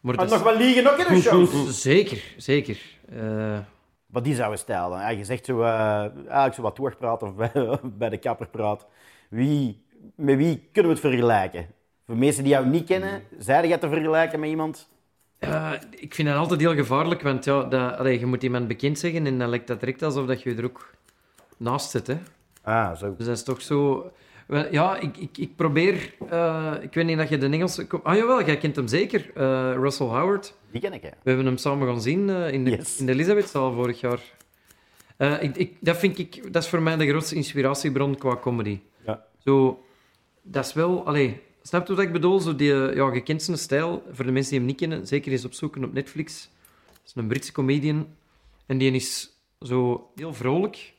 Maar 0.00 0.16
dat 0.16 0.30
nog 0.30 0.42
wel 0.42 0.56
liegen 0.56 0.92
ook 0.92 0.98
in 0.98 1.14
de 1.14 1.20
show. 1.20 1.68
Zeker, 1.90 2.22
zeker. 2.36 2.78
Eh, 3.16 3.58
Wat 4.06 4.24
die 4.24 4.34
zouden 4.34 4.58
stellen. 4.58 4.98
Ja, 4.98 5.08
je 5.08 5.24
zegt 5.24 5.44
zo, 5.44 5.60
eh 5.62 6.00
eigenlijk 6.00 6.54
zo 6.54 6.62
wat 6.62 6.76
doorpraat 6.76 7.22
of 7.22 7.34
bij, 7.34 7.50
bij 7.98 8.08
de 8.08 8.18
kapper 8.18 8.48
praat. 8.48 8.86
Wie, 9.28 9.82
met 10.14 10.36
wie 10.36 10.68
kunnen 10.72 10.92
we 10.92 10.98
het 10.98 11.06
vergelijken? 11.06 11.66
Voor 12.06 12.16
mensen 12.16 12.42
die 12.42 12.52
jou 12.52 12.66
niet 12.66 12.86
kennen, 12.86 13.22
zei 13.38 13.68
je 13.68 13.78
te 13.78 13.88
vergelijken 13.88 14.40
met 14.40 14.48
iemand? 14.48 14.88
Ja, 15.38 15.80
ik 15.90 16.14
vind 16.14 16.28
dat 16.28 16.36
altijd 16.36 16.60
heel 16.60 16.74
gevaarlijk, 16.74 17.22
want 17.22 17.44
ja, 17.44 17.62
dat, 17.62 17.96
allee, 17.96 18.18
je 18.18 18.26
moet 18.26 18.42
iemand 18.42 18.68
bekend 18.68 18.98
zeggen 18.98 19.26
en 19.26 19.38
dan 19.38 19.48
lijkt 19.48 19.66
dat 19.66 19.80
direct 19.80 20.02
alsof 20.02 20.26
dat 20.26 20.42
je 20.42 20.54
er 20.54 20.64
ook 20.64 20.90
naast 21.56 21.90
zit. 21.90 22.06
Hè. 22.06 22.16
Ah, 22.62 22.96
zo. 22.96 23.14
Dus 23.16 23.26
dat 23.26 23.36
is 23.36 23.42
toch 23.42 23.62
zo... 23.62 24.10
Wel, 24.46 24.72
Ja, 24.72 24.96
ik, 24.98 25.16
ik, 25.16 25.38
ik 25.38 25.56
probeer... 25.56 26.14
eh, 26.30 26.72
ik 26.80 26.94
weet 26.94 27.04
niet 27.06 27.16
dat 27.18 27.28
je 27.28 27.38
de 27.38 27.46
Engelse... 27.46 27.86
Ah 28.02 28.16
jawel, 28.16 28.44
jij 28.44 28.56
kent 28.58 28.76
hem 28.76 28.86
zeker. 28.88 29.30
eh, 29.34 29.72
Russell 29.74 30.06
Howard. 30.06 30.54
Die 30.70 30.80
ken 30.80 30.92
ik, 30.92 31.02
hè. 31.02 31.08
We 31.08 31.16
hebben 31.28 31.46
hem 31.46 31.56
samen 31.56 31.86
gaan 31.88 32.00
zien 32.02 32.30
eh, 32.30 32.52
in 32.52 32.64
de, 32.64 32.70
Yes. 32.70 32.98
in 32.98 33.06
de 33.06 33.12
Elisabethzaal 33.12 33.72
vorig 33.72 34.00
jaar. 34.00 34.20
Eh, 35.16 35.42
ik, 35.42 35.56
ik, 35.56 35.76
dat, 35.80 35.96
vind 35.96 36.18
ik, 36.18 36.52
dat 36.52 36.62
is 36.62 36.68
voor 36.68 36.82
mij 36.82 36.96
de 36.96 37.08
grootste 37.08 37.34
inspiratiebron 37.34 38.16
qua 38.16 38.36
comedy. 38.36 38.80
Ja. 39.06 39.24
Zo, 39.38 39.82
dat 40.42 40.64
is 40.66 40.72
wel... 40.72 41.06
Allee, 41.06 41.40
snap 41.62 41.86
je 41.86 41.94
wat 41.94 42.04
ik 42.04 42.12
bedoel? 42.12 42.40
Zo 42.40 42.56
die, 42.56 42.74
ja, 42.74 43.12
je 43.12 43.22
kent 43.22 43.42
zijn 43.42 43.58
stijl. 43.58 44.02
Voor 44.12 44.24
de 44.24 44.32
mensen 44.32 44.50
die 44.50 44.58
hem 44.60 44.68
niet 44.68 44.78
kennen, 44.78 45.06
zeker 45.06 45.32
eens 45.32 45.44
opzoeken 45.44 45.84
op 45.84 45.92
Netflix. 45.92 46.50
Dat 46.86 47.00
is 47.04 47.12
een 47.14 47.26
Britse 47.28 47.52
comedian. 47.52 48.06
En 48.66 48.78
die 48.78 48.92
is 48.92 49.30
zo 49.60 50.10
heel 50.14 50.34
vrolijk. 50.34 50.92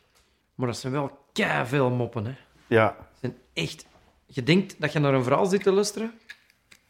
Maar 0.56 0.68
dat 0.68 0.78
zijn 0.78 0.94
wel 0.94 1.22
veel 1.66 1.90
moppen, 1.90 2.26
hè. 2.26 2.34
Ja. 2.68 2.98
Zijn 3.20 3.38
echt... 3.54 3.86
Je 4.26 4.44
denkt 4.44 4.76
dat 4.82 4.94
je 4.94 5.00
naar 5.00 5.14
een 5.14 5.24
verhaal 5.24 5.46
zit 5.46 5.64
te 5.64 5.72
luisteren. 5.72 6.14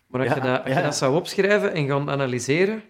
Maar 0.08 0.22
als, 0.22 0.30
Ja, 0.30 0.36
je, 0.36 0.42
dat, 0.42 0.60
als 0.60 0.70
ja. 0.70 0.78
je 0.78 0.84
dat 0.84 0.96
zou 0.96 1.16
opschrijven 1.16 1.74
en 1.74 1.88
gaan 1.88 2.10
analyseren, 2.10 2.84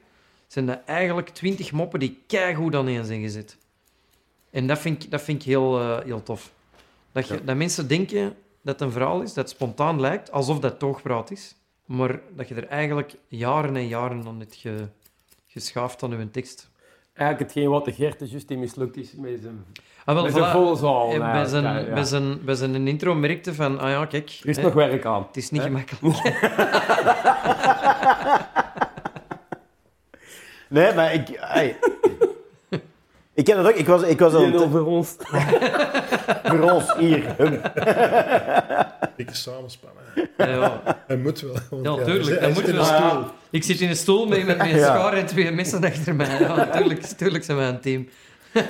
zijn 0.47 0.65
dat 0.65 0.79
eigenlijk 0.85 1.29
twintig 1.29 1.71
moppen 1.71 1.99
die 1.99 2.23
keigoed 2.27 2.75
aan 2.75 2.87
één 2.87 3.05
zijn 3.05 3.21
gezet. 3.21 3.57
En 4.49 4.67
dat 4.67 4.79
vind 4.79 5.03
ik, 5.03 5.11
dat 5.11 5.21
vind 5.21 5.41
ik 5.41 5.47
heel, 5.47 5.79
eh, 5.79 6.03
heel 6.03 6.23
tof. 6.23 6.53
Dat, 7.11 7.27
je, 7.27 7.43
dat 7.43 7.55
mensen 7.55 7.87
denken 7.87 8.35
dat 8.61 8.79
het 8.79 8.81
een 8.81 8.91
verhaal 8.91 9.21
is, 9.21 9.33
dat 9.33 9.49
spontaan 9.49 9.99
lijkt, 9.99 10.31
alsof 10.31 10.59
dat 10.59 10.79
toogpraat 10.79 11.31
is. 11.31 11.55
Maar 11.85 12.19
dat 12.35 12.47
je 12.47 12.55
er 12.55 12.67
eigenlijk 12.67 13.15
jaren 13.27 13.75
en 13.75 13.87
jaren 13.87 14.27
aan 14.27 14.39
hebt 14.39 14.55
ge, 14.55 14.87
geschaafd 15.47 16.03
aan 16.03 16.19
je 16.19 16.31
tekst. 16.31 16.69
Eigenlijk 17.13 17.49
hetgeen 17.49 17.71
wat 17.71 17.85
de 17.85 17.93
Gert 17.93 18.29
juist 18.29 18.49
mislukt 18.49 18.97
is 18.97 19.13
met 19.13 19.39
zijn, 19.41 19.65
Ah, 20.05 20.15
wel, 20.15 20.23
met 20.23 20.33
zijn 20.33 20.45
voilà. 20.45 20.51
volle 20.51 20.75
zaal. 20.75 21.11
Eh, 21.13 21.31
bij, 21.31 21.45
zijn, 21.45 21.63
Ja, 21.63 21.77
ja. 21.77 21.93
bij, 21.93 22.03
zijn, 22.03 22.43
bij 22.45 22.55
zijn 22.55 22.87
intro 22.87 23.15
merkte 23.15 23.53
van, 23.53 23.79
ah 23.79 23.89
ja, 23.89 24.05
kijk, 24.05 24.39
Er 24.43 24.49
is 24.49 24.55
hè, 24.57 24.63
nog 24.63 24.73
werk 24.73 25.05
aan. 25.05 25.25
het 25.27 25.37
is 25.37 25.51
niet 25.51 25.61
hè? 25.61 25.67
gemakkelijk. 25.67 26.17
Nee, 30.69 30.93
maar 30.93 31.13
ik... 31.13 31.37
ai. 31.39 31.75
ik 33.33 33.45
ken 33.45 33.57
het 33.57 33.67
ook. 33.67 33.75
Ik 33.75 33.87
was, 33.87 34.01
ik 34.03 34.19
was 34.19 34.33
al... 34.33 34.53
Over 34.53 34.85
ons. 34.85 35.15
Voor 36.43 36.71
ons, 36.71 36.93
hier. 36.97 37.35
Dikke 39.17 39.35
samenspannen. 39.35 40.03
Ja, 40.37 40.47
ja. 40.47 40.81
Hij 41.07 41.17
moet 41.17 41.41
wel. 41.41 41.55
want 41.69 41.85
Ja, 41.85 41.95
hij 41.95 42.03
tuurlijk, 42.05 42.29
dat 42.29 42.39
hij 42.39 42.49
moet 42.53 42.63
wel. 42.65 42.79
een 42.79 42.85
stoel. 42.85 42.99
ja. 42.99 43.31
Ik 43.49 43.63
zit 43.63 43.81
in 43.81 43.89
een 43.89 43.95
stoel 43.95 44.27
met, 44.27 44.45
met, 44.45 44.57
Ja. 44.69 44.77
schaar 44.77 45.13
en 45.13 45.25
twee 45.25 45.51
messen 45.51 45.83
achter 45.83 46.15
mij. 46.15 46.39
Ja, 46.39 46.65
tuurlijk, 46.65 47.01
tuurlijk 47.03 47.43
zijn 47.43 47.57
wij 47.57 47.67
een 47.67 47.79
team. 47.79 48.07
Ik 48.53 48.63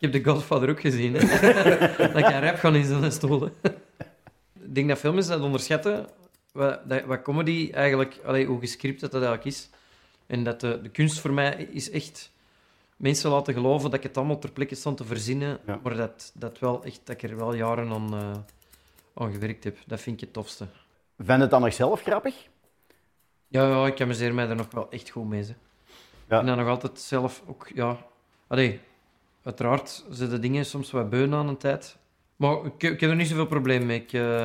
heb 0.00 0.12
The 0.12 0.20
Godfather 0.24 0.70
ook 0.70 0.80
gezien. 0.80 1.12
Dat 1.12 1.28
kan 2.22 2.40
rap 2.40 2.56
gaan 2.56 2.74
in 2.74 2.84
zo'n 2.84 3.12
stoel. 3.12 3.46
Ik 3.46 4.74
denk 4.74 4.88
dat 4.88 4.98
veel 4.98 5.12
mensen 5.12 5.32
dat 5.32 5.42
onderschatten, 5.42 6.06
wat, 6.52 6.78
wat 7.06 7.22
comedy 7.22 7.70
eigenlijk, 7.72 8.18
allee, 8.24 8.46
hoe 8.46 8.60
gescript 8.60 9.00
dat, 9.00 9.10
dat 9.12 9.22
eigenlijk 9.22 9.56
is. 9.56 9.68
En 10.26 10.44
dat 10.44 10.60
de, 10.60 10.80
de 10.82 10.88
kunst 10.88 11.20
voor 11.20 11.32
mij 11.32 11.68
is 11.70 11.90
echt 11.90 12.30
mensen 12.96 13.30
laten 13.30 13.54
geloven 13.54 13.90
dat 13.90 13.98
ik 13.98 14.02
het 14.04 14.16
allemaal 14.16 14.38
ter 14.38 14.52
plekke 14.52 14.74
stond 14.74 14.96
te 14.96 15.04
verzinnen, 15.04 15.58
Ja. 15.66 15.80
maar 15.82 15.96
dat, 15.96 16.30
dat, 16.34 16.58
wel 16.58 16.84
echt, 16.84 17.00
dat 17.04 17.22
ik 17.22 17.30
er 17.30 17.36
wel 17.36 17.54
jaren 17.54 17.90
aan, 17.92 18.14
eh, 18.14 18.30
aan 19.14 19.32
gewerkt 19.32 19.64
heb. 19.64 19.76
Dat 19.86 20.00
vind 20.00 20.16
ik 20.16 20.20
het 20.20 20.32
tofste. 20.32 20.66
Vind 21.16 21.28
je 21.28 21.34
het 21.34 21.50
dan 21.50 21.60
nog 21.60 21.72
zelf 21.74 22.02
grappig? 22.02 22.34
Ja, 23.48 23.68
ja, 23.68 23.86
ik 23.86 24.00
amuseer 24.00 24.34
mij 24.34 24.48
er 24.48 24.56
nog 24.56 24.66
wel 24.70 24.90
echt 24.90 25.10
goed 25.10 25.28
mee. 25.28 25.42
Hè. 25.42 25.54
Ja. 26.28 26.40
En 26.40 26.46
dan 26.46 26.56
nog 26.56 26.68
altijd 26.68 27.00
zelf 27.00 27.42
ook, 27.46 27.70
ja... 27.74 27.96
Allee, 28.46 28.80
uiteraard 29.44 30.04
zijn 30.10 30.30
de 30.30 30.38
dingen 30.38 30.64
soms 30.66 30.90
wat 30.90 31.10
beun 31.10 31.34
aan 31.34 31.48
een 31.48 31.56
tijd. 31.56 31.96
Maar 32.36 32.56
ik, 32.64 32.82
ik 32.82 33.00
heb 33.00 33.10
er 33.10 33.16
niet 33.16 33.28
zoveel 33.28 33.46
probleem 33.46 33.86
mee. 33.86 34.00
Ik, 34.00 34.12
eh, 34.12 34.44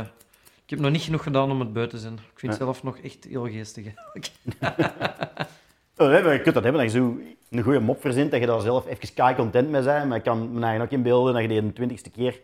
ik 0.63 0.69
heb 0.69 0.79
nog 0.79 0.91
niet 0.91 1.01
genoeg 1.01 1.23
gedaan 1.23 1.51
om 1.51 1.59
het 1.59 1.73
buiten 1.73 1.97
te 1.97 2.03
zijn. 2.03 2.13
Ik 2.13 2.39
vind 2.39 2.51
het 2.51 2.61
Ja. 2.61 2.65
zelf 2.67 2.83
nog 2.83 2.97
echt 2.97 3.23
heel 3.29 3.47
geestig. 3.49 3.85
eigenlijk. 3.85 4.31
Oh, 5.97 6.11
je 6.11 6.39
kunt 6.41 6.55
dat 6.55 6.63
hebben, 6.63 6.81
dat 6.83 6.91
je 6.91 6.97
zo 6.97 7.17
een 7.49 7.63
goede 7.63 7.79
mop 7.79 8.01
verzint, 8.01 8.31
dat 8.31 8.39
je 8.39 8.45
daar 8.45 8.61
zelf 8.61 8.87
even 8.87 9.13
kei 9.13 9.35
content 9.35 9.69
mee 9.69 9.81
bent. 9.81 10.07
Maar 10.07 10.17
ik 10.17 10.23
kan 10.23 10.53
me 10.53 10.65
eigen 10.65 10.81
ook 10.81 10.91
inbeelden 10.91 11.33
dat 11.33 11.41
je 11.41 11.47
die 11.47 11.61
de 11.65 11.73
twintigste 11.73 12.09
keer 12.09 12.39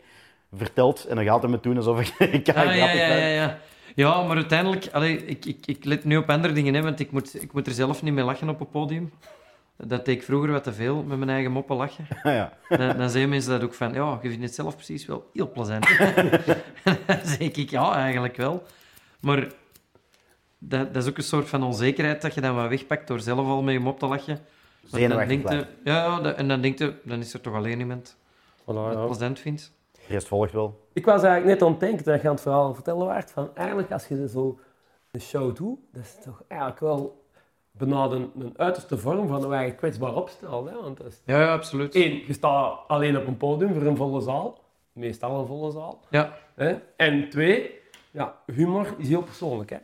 vertelt 0.56 1.06
en 1.06 1.16
dan 1.16 1.26
gaat 1.26 1.42
het 1.42 1.52
me 1.52 1.60
doen 1.62 1.78
alsof 1.78 2.00
ik 2.02 2.16
kei 2.44 2.68
Ah, 2.68 2.76
ja, 2.76 2.88
grappig 2.88 3.00
ja, 3.00 3.08
ja, 3.08 3.16
ben. 3.16 3.30
ja. 3.30 3.58
Ja, 3.98 4.24
maar 4.24 4.36
uiteindelijk... 4.36 4.88
Allee, 4.92 5.26
ik, 5.26 5.46
ik, 5.46 5.68
ik 5.68 5.86
let 5.86 6.04
nu 6.04 6.18
op 6.18 6.30
andere 6.30 6.54
dingen, 6.54 6.74
hè, 6.74 6.82
want 6.82 7.00
ik 7.00 7.12
moet, 7.12 7.42
ik 7.42 7.54
moet 7.54 7.68
er 7.68 7.74
zelf 7.74 8.02
niet 8.02 8.14
mee 8.14 8.24
lachen 8.24 8.50
op 8.50 8.60
het 8.60 8.72
podium. 8.72 9.12
Dat 9.78 10.06
deed 10.06 10.16
ik 10.16 10.24
vroeger 10.24 10.52
wat 10.52 10.64
te 10.64 10.74
veel, 10.74 11.04
met 11.04 11.18
mijn 11.18 11.30
eigen 11.30 11.52
moppen 11.52 11.76
lachen. 11.76 12.08
ja. 12.24 12.54
Dan, 12.70 12.98
dan 12.98 13.10
zeggen 13.10 13.30
mensen 13.30 13.52
dat 13.52 13.64
ook 13.64 13.74
van, 13.74 13.94
ja, 13.94 14.20
je 14.22 14.30
vindt 14.30 14.44
het 14.44 14.56
zelf 14.56 14.76
precies 14.76 15.06
wel 15.06 15.30
heel 15.34 15.52
plezant. 15.52 15.88
dan 17.08 17.20
zeg 17.24 17.38
ik, 17.38 17.70
ja, 17.70 17.96
eigenlijk 17.96 18.36
wel. 18.36 18.64
Maar 19.20 19.48
dat, 20.58 20.94
dat 20.94 21.04
is 21.04 21.10
ook 21.10 21.18
een 21.18 21.24
soort 21.24 21.50
van 21.50 21.64
onzekerheid 21.64 22.22
dat 22.22 22.34
je 22.34 22.42
dan 22.42 22.56
wat 22.56 22.70
wegpakt 22.70 23.08
door 23.08 23.20
zelf 23.20 23.48
al 23.48 23.62
met 23.62 23.74
je 23.74 23.80
mop 23.80 24.00
te 24.00 24.08
lachen. 24.08 24.40
Dan 24.90 25.28
denkt 25.28 25.66
ja, 25.84 26.22
en 26.36 26.48
dan 26.48 26.62
denkt 26.62 26.80
je, 26.80 26.94
dan 27.04 27.20
is 27.20 27.34
er 27.34 27.42
toch 27.42 27.54
alleen 27.54 27.80
iemand 27.80 28.18
Voilà, 28.62 28.66
die 28.66 28.76
ja. 28.76 28.98
het 28.98 29.06
plezant 29.06 29.40
vindt. 29.40 29.72
De 29.92 30.00
rest 30.08 30.28
volgt 30.28 30.52
wel. 30.52 30.87
Ik 30.98 31.06
was 31.06 31.24
eigenlijk 31.24 31.46
net 31.60 31.62
aan 31.62 31.72
het 31.72 31.80
denken 31.80 32.04
dat 32.06 32.22
je 32.22 32.28
aan 32.28 32.34
het 32.34 32.42
verhaal 32.44 32.74
vertellen 32.74 33.06
waart. 33.06 33.32
Van 33.32 33.50
eigenlijk 33.56 33.92
als 33.92 34.08
je 34.08 34.28
zo 34.28 34.60
een 35.12 35.22
show 35.22 35.56
doet, 35.56 35.80
dat 35.92 36.04
is 36.04 36.16
toch 36.24 36.44
eigenlijk 36.48 36.80
wel 36.82 37.26
bijna 37.72 38.04
een, 38.04 38.32
een 38.40 38.54
uiterste 38.58 38.98
vorm 38.98 39.28
van 39.28 39.44
hoe 39.44 39.56
je 39.56 39.66
je 39.66 39.76
kwetsbaar 39.76 40.16
opstelt. 40.16 40.70
Hè? 40.70 40.76
Want 40.82 40.98
dat 40.98 41.08
is 41.08 41.22
Ja, 41.26 41.42
ja, 41.42 41.52
absoluut. 41.54 41.96
één, 41.96 42.24
je 42.28 42.34
staat 42.34 42.80
alleen 42.88 43.18
op 43.18 43.28
een 43.28 43.38
podium 43.38 43.74
voor 43.74 43.82
een 43.82 43.96
volle 43.96 44.22
zaal. 44.22 44.60
Meestal 44.94 45.40
een 45.40 45.48
volle 45.48 45.72
zaal. 45.72 46.00
Ja. 46.10 46.38
Hè? 46.56 46.76
En 46.96 47.30
twee, 47.30 47.80
ja, 48.12 48.36
humor 48.46 48.94
is 48.98 49.08
heel 49.08 49.24
persoonlijk. 49.24 49.70
Hè? 49.70 49.78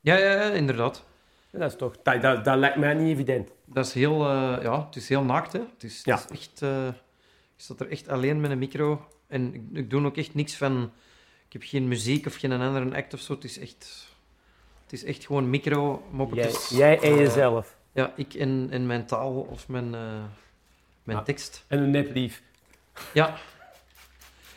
Ja, 0.00 0.16
ja, 0.16 0.32
ja, 0.32 0.50
inderdaad. 0.50 1.04
Dat, 1.50 1.70
is 1.70 1.76
toch, 1.76 1.96
dat, 2.02 2.22
dat, 2.22 2.44
dat 2.44 2.56
lijkt 2.56 2.76
mij 2.76 2.94
niet 2.94 3.12
evident. 3.14 3.50
Dat 3.64 3.86
is 3.86 3.92
heel, 3.92 4.24
eh, 4.28 4.56
ja, 4.62 4.84
het 4.86 4.96
is 4.96 5.08
heel 5.08 5.22
naakt, 5.22 5.52
hè. 5.52 5.60
Het 5.74 5.82
is, 5.82 6.00
Ja. 6.04 6.14
het 6.16 6.30
is 6.30 6.38
echt... 6.38 6.62
eh, 6.62 6.86
Ik 7.56 7.64
zat 7.64 7.80
er 7.80 7.90
echt 7.90 8.08
alleen 8.08 8.40
met 8.40 8.50
een 8.50 8.58
micro. 8.58 9.00
En 9.28 9.54
ik, 9.54 9.62
ik 9.72 9.90
doe 9.90 10.04
ook 10.04 10.16
echt 10.16 10.34
niks 10.34 10.56
van... 10.56 10.90
Ik 11.46 11.52
heb 11.52 11.62
geen 11.64 11.88
muziek 11.88 12.26
of 12.26 12.34
geen 12.36 12.52
andere 12.52 12.96
act 12.96 13.14
of 13.14 13.20
zo. 13.20 13.32
Het 13.34 13.44
is 13.44 13.58
echt... 13.58 14.06
Het 14.82 14.92
is 14.92 15.04
echt 15.04 15.26
gewoon 15.26 15.50
micro, 15.50 16.02
Jij, 16.04 16.16
moppetjes. 16.16 16.68
jij 16.68 17.00
en 17.00 17.14
jezelf. 17.16 17.76
Ja, 17.92 18.12
ik 18.16 18.34
en, 18.34 18.68
en 18.70 18.86
mijn 18.86 19.06
taal 19.06 19.32
of 19.40 19.68
mijn, 19.68 19.94
eh, 19.94 20.22
mijn 21.02 21.18
Ah. 21.18 21.24
tekst. 21.24 21.64
En 21.66 21.78
een 21.78 21.90
neplief. 21.90 22.42
Ja. 23.14 23.36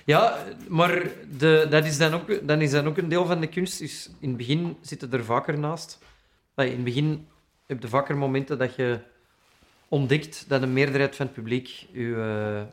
Ja, 0.05 0.43
maar 0.67 1.03
de, 1.37 1.67
dat, 1.69 1.85
is 1.85 1.97
dan 1.97 2.13
ook, 2.13 2.47
dat 2.47 2.61
is 2.61 2.71
dan 2.71 2.87
ook 2.87 2.97
een 2.97 3.09
deel 3.09 3.25
van 3.25 3.39
de 3.39 3.47
kunst. 3.47 3.79
Dus 3.79 4.09
in 4.19 4.27
het 4.27 4.37
begin 4.37 4.77
zitten 4.81 5.11
er 5.11 5.23
vaker 5.25 5.59
naast. 5.59 5.99
In 6.55 6.65
het 6.71 6.83
begin 6.83 7.27
heb 7.65 7.81
je 7.81 7.87
vaker 7.87 8.17
momenten 8.17 8.57
dat 8.57 8.75
je 8.75 8.99
ontdekt 9.87 10.45
dat 10.47 10.61
een 10.61 10.73
meerderheid 10.73 11.15
van 11.15 11.25
het 11.25 11.35
publiek 11.35 11.67
je, 11.91 12.15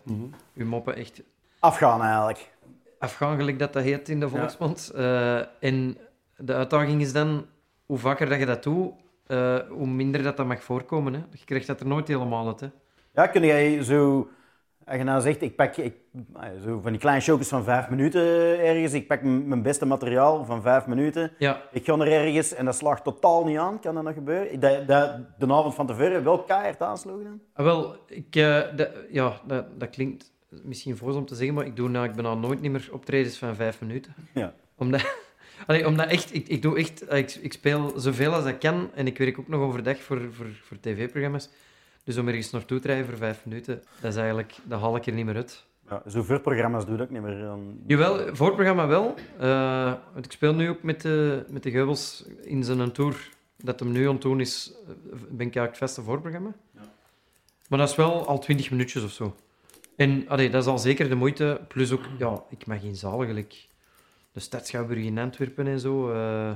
eh, 0.07 0.15
je 0.53 0.65
moppen 0.65 0.97
echt 0.97 1.23
Afgaan 1.61 2.03
eigenlijk. 2.03 2.57
afgaan, 2.99 3.37
gelijk 3.37 3.59
dat 3.59 3.73
dat 3.73 3.83
heet 3.83 4.09
in 4.09 4.21
de 4.21 4.29
volksmond. 4.29 4.91
Eh, 4.95 5.39
en 5.63 5.99
de 6.37 6.55
uitdaging 6.55 7.01
is 7.01 7.13
dan, 7.13 7.47
hoe 7.87 7.99
vaker 7.99 8.29
dat 8.29 8.39
je 8.39 8.47
dat 8.47 8.63
doet, 8.63 8.93
eh, 9.27 9.59
hoe 9.69 9.87
minder 9.87 10.23
dat, 10.23 10.37
dat 10.37 10.47
mag 10.47 10.63
voorkomen. 10.63 11.13
Hè. 11.13 11.21
Je 11.31 11.45
krijgt 11.45 11.67
dat 11.67 11.81
er 11.81 11.87
nooit 11.87 12.09
helemaal 12.09 12.47
uit. 12.47 12.61
Hè. 12.61 12.69
Ja, 13.15 13.27
kun 13.27 13.45
jij 13.45 13.83
zo... 13.83 14.29
Als 14.87 14.97
je 14.97 15.05
nou 15.05 15.21
zegt, 15.21 15.43
ik 15.43 15.57
pak 15.57 15.77
ik, 15.77 15.95
ah, 16.33 16.49
zo 16.65 16.81
van 16.81 16.91
die 16.91 17.01
kleine 17.01 17.23
showjes 17.23 17.49
van 17.49 17.65
vijf 17.65 17.89
minuten 17.89 18.23
ergens. 18.61 18.93
Ik 18.93 19.07
pak 19.07 19.23
mijn 19.23 19.63
beste 19.63 19.87
materiaal 19.87 20.45
van 20.45 20.63
vijf 20.63 20.87
minuten. 20.87 21.33
Ja, 21.39 21.63
Ik 21.73 21.85
ga 21.85 21.99
er 21.99 22.13
ergens 22.13 22.55
en 22.55 22.65
dat 22.65 22.75
slaagt 22.75 23.05
totaal 23.05 23.45
niet 23.45 23.59
aan. 23.59 23.81
Kan 23.81 23.95
dat 23.95 24.05
nog 24.05 24.15
gebeuren? 24.15 24.61
Dat, 24.61 24.87
dat, 24.87 25.17
de 25.39 25.53
avond 25.53 25.75
van 25.75 25.87
tevoren 25.87 26.25
wel 26.25 26.43
keihard 26.43 26.83
aansloegen 26.83 27.25
dan? 27.25 27.41
Ah, 27.55 27.65
wel, 27.65 27.97
ik, 28.07 28.37
eh, 28.37 28.63
dat, 28.77 28.91
ja, 29.11 29.41
dat, 29.47 29.81
dat 29.81 29.91
klinkt 29.91 30.33
misschien 30.63 30.97
voors 30.97 31.17
om 31.17 31.27
te 31.27 31.35
zeggen, 31.35 31.55
maar 31.55 31.67
ik 31.67 31.77
doe 31.77 31.89
nou, 31.89 32.09
ik 32.09 32.15
ben 32.15 32.27
al 32.27 32.39
nooit 32.39 32.61
niet 32.61 32.73
meer 32.73 32.89
optredens 32.93 33.39
van 33.39 33.55
vijf 33.55 33.81
minuten. 33.81 34.15
Ja. 34.35 34.55
Omdat, 34.75 35.15
allee, 35.67 35.87
omdat 35.87 36.07
echt, 36.07 36.35
ik, 36.35 36.49
ik 36.49 36.63
doe 36.63 36.79
echt, 36.79 37.13
ik, 37.13 37.35
ik 37.35 37.53
speel 37.53 37.93
zoveel 37.97 38.35
als 38.35 38.45
ik 38.45 38.59
kan 38.59 38.91
en 38.95 39.07
ik 39.07 39.19
werk 39.19 39.39
ook 39.39 39.49
nog 39.49 39.61
overdag 39.61 40.03
voor, 40.03 40.21
voor, 40.33 40.47
voor 40.63 40.81
tv-programma's. 40.81 41.49
Dus 42.05 42.17
om 42.17 42.29
ergens 42.29 42.51
naartoe 42.51 42.81
te 42.81 42.87
rijden 42.87 43.07
voor 43.07 43.17
vijf 43.17 43.45
minuten, 43.45 43.83
dat 44.01 44.11
is 44.11 44.17
eigenlijk, 44.17 44.55
dat 44.65 44.81
haal 44.81 44.97
ik 44.97 45.07
er 45.07 45.13
niet 45.13 45.25
meer 45.25 45.37
uit. 45.37 45.67
Ja, 45.89 46.03
zo 46.07 46.23
voorprogramma's 46.23 46.87
doe 46.87 46.99
ik 46.99 47.11
niet 47.11 47.23
meer. 47.23 47.41
Dan... 47.41 47.79
Jawel, 47.87 48.35
voorprogramma 48.37 48.87
wel. 48.87 49.15
Eh, 49.39 49.93
want 50.13 50.25
ik 50.25 50.33
speel 50.33 50.55
nu 50.55 50.69
ook 50.69 50.83
met 50.83 51.01
de, 51.01 51.45
met 51.49 51.63
de 51.63 51.71
Geubels 51.71 52.25
in 52.43 52.65
zijn 52.65 52.93
tour. 52.93 53.31
Dat 53.57 53.81
hem 53.81 53.93
nu 53.93 54.07
aan 54.07 54.13
het 54.13 54.23
doen 54.23 54.41
is, 54.41 54.73
eh, 54.87 54.95
ben 55.11 55.47
ik 55.47 55.57
eigenlijk 55.57 55.69
het 55.69 55.79
vaste 55.79 56.03
voorprogramma. 56.03 56.55
Maar 57.69 57.79
dat 57.79 57.89
is 57.89 57.97
wel 57.97 58.27
al 58.27 58.39
twintig 58.39 58.71
minuutjes 58.71 59.05
of 59.05 59.11
zo. 59.11 59.35
En 59.99 60.29
allee, 60.29 60.51
dat 60.51 60.63
is 60.63 60.69
al 60.69 60.79
zeker 60.79 61.09
de 61.09 61.15
moeite. 61.15 61.61
Plus 61.69 61.93
ook, 61.93 62.05
ja, 62.19 62.43
ik 62.51 62.67
mag 62.67 62.83
in 62.83 62.97
zalen 62.97 63.27
gelijk 63.27 63.69
de 64.33 64.41
Stadschouwburg 64.41 65.05
in 65.05 65.19
Antwerpen 65.19 65.67
en 65.67 65.81
zo. 65.81 66.11
eh, 66.11 66.53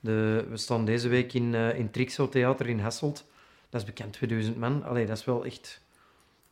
de, 0.00 0.46
we 0.48 0.56
staan 0.56 0.84
deze 0.84 1.08
week 1.08 1.32
in, 1.32 1.54
eh 1.54 1.78
in 1.78 1.90
Trixo 1.90 2.28
Theater 2.28 2.68
in 2.68 2.78
Hasselt. 2.80 3.24
Dat 3.68 3.80
is 3.80 3.86
bekend 3.86 4.12
2000 4.12 4.56
man. 4.56 4.84
Allee, 4.84 5.06
dat 5.06 5.16
is 5.18 5.24
wel 5.24 5.44
echt... 5.44 5.82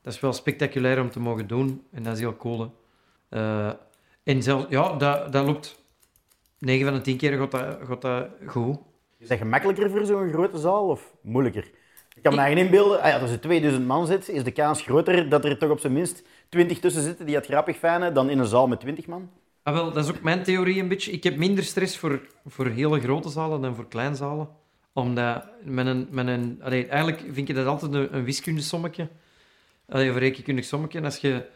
Dat 0.02 0.12
is 0.12 0.20
wel 0.20 0.32
spectaculair 0.32 1.00
om 1.00 1.10
te 1.10 1.20
mogen 1.20 1.46
doen. 1.46 1.82
En 1.92 2.02
dat 2.02 2.14
is 2.14 2.20
heel 2.20 2.36
cool. 2.36 2.74
Eh, 3.28 3.72
en 4.22 4.42
zelf, 4.42 4.66
ja, 4.70 4.96
dat, 4.96 5.32
dat 5.32 5.46
loopt 5.46 5.82
9 6.58 6.86
van 6.86 6.94
de 6.94 7.00
10 7.00 7.16
keer 7.16 7.38
gaat 7.38 7.50
dat, 7.50 7.78
gaat 7.86 8.02
dat 8.02 8.28
goed. 8.46 8.78
Is 9.18 9.28
dat 9.28 9.38
gemakkelijker 9.38 9.90
voor 9.90 10.04
zo'n 10.04 10.32
grote 10.32 10.58
zaal 10.58 10.86
of 10.88 11.14
moeilijker? 11.20 11.70
Ik 12.18 12.24
kan 12.24 12.34
me 12.34 12.40
eigen 12.40 12.64
inbeelden, 12.64 13.00
ah 13.00 13.08
ja, 13.08 13.18
als 13.18 13.30
er 13.30 13.40
2000 13.40 13.86
man 13.86 14.06
zit, 14.06 14.28
is 14.28 14.44
de 14.44 14.50
kans 14.50 14.82
groter 14.82 15.28
dat 15.28 15.44
er 15.44 15.58
toch 15.58 15.70
op 15.70 15.80
zijn 15.80 15.92
minst 15.92 16.22
20 16.48 16.78
tussen 16.78 17.02
zitten 17.02 17.26
die 17.26 17.34
het 17.34 17.46
grappig 17.46 17.78
vinden 17.78 18.14
dan 18.14 18.30
in 18.30 18.38
een 18.38 18.46
zaal 18.46 18.68
met 18.68 18.80
20 18.80 19.06
man. 19.06 19.30
Ah, 19.62 19.74
wel, 19.74 19.92
dat 19.92 20.04
is 20.04 20.10
ook 20.10 20.22
mijn 20.22 20.42
theorie 20.42 20.80
een 20.80 20.88
beetje. 20.88 21.12
Ik 21.12 21.24
heb 21.24 21.36
minder 21.36 21.64
stress 21.64 21.96
voor, 21.96 22.20
voor 22.46 22.66
hele 22.66 23.00
grote 23.00 23.28
zalen 23.28 23.60
dan 23.60 23.74
voor 23.74 23.88
kleinzalen. 23.88 24.48
Omdat 24.92 25.44
met 25.62 25.86
een, 25.86 26.08
met 26.10 26.26
een, 26.26 26.60
allee, 26.62 26.86
eigenlijk 26.86 27.24
vind 27.32 27.48
je 27.48 27.54
dat 27.54 27.66
altijd 27.66 27.92
een, 27.92 28.14
een 28.14 28.24
wiskundesommetje. 28.24 29.08
Allee, 29.88 30.08
een 30.08 30.18
rekenkundig 30.18 30.64
sommetje. 30.64 31.02
Als 31.02 31.16
je, 31.16 31.46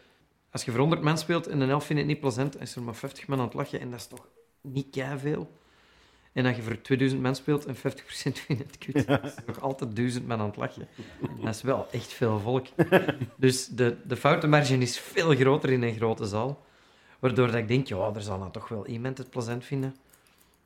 als 0.51 0.65
je 0.65 0.71
voor 0.71 0.81
100 0.81 1.03
man 1.03 1.19
speelt 1.19 1.47
en 1.47 1.61
een 1.61 1.71
elf 1.71 1.85
vindt 1.85 2.03
het 2.03 2.11
niet 2.11 2.21
plezant, 2.21 2.61
is 2.61 2.77
er 2.77 2.83
maar 2.83 2.95
50 2.95 3.27
man 3.27 3.39
aan 3.39 3.45
het 3.45 3.55
lachen. 3.55 3.81
En 3.81 3.91
dat 3.91 4.01
is 4.01 4.07
toch 4.07 4.27
niet 4.61 5.05
veel. 5.17 5.51
En 6.33 6.47
als 6.47 6.57
je 6.57 6.63
voor 6.63 6.81
2000 6.81 7.23
man 7.23 7.35
speelt 7.35 7.67
en 7.67 7.77
50% 7.77 7.79
vindt 7.79 8.63
het 8.63 8.79
kut, 8.79 9.07
dan 9.07 9.23
is 9.23 9.35
nog 9.47 9.61
altijd 9.61 9.97
1000 9.97 10.27
man 10.27 10.41
aan 10.41 10.47
het 10.47 10.57
lachen. 10.57 10.89
En 11.21 11.45
dat 11.45 11.55
is 11.55 11.63
wel 11.63 11.87
echt 11.91 12.13
veel 12.13 12.41
volk. 12.41 12.67
Dus 13.37 13.67
de, 13.67 13.97
de 14.05 14.17
foutenmarge 14.17 14.79
is 14.79 14.99
veel 14.99 15.35
groter 15.35 15.71
in 15.71 15.83
een 15.83 15.95
grote 15.95 16.27
zaal. 16.27 16.65
Waardoor 17.19 17.47
dat 17.47 17.57
ik 17.57 17.69
denk, 17.69 17.87
ja, 17.87 18.11
er 18.15 18.23
zal 18.23 18.39
dan 18.39 18.51
toch 18.51 18.69
wel 18.69 18.87
iemand 18.87 19.19
het 19.19 19.31
plezant 19.31 19.65
vinden. 19.65 19.97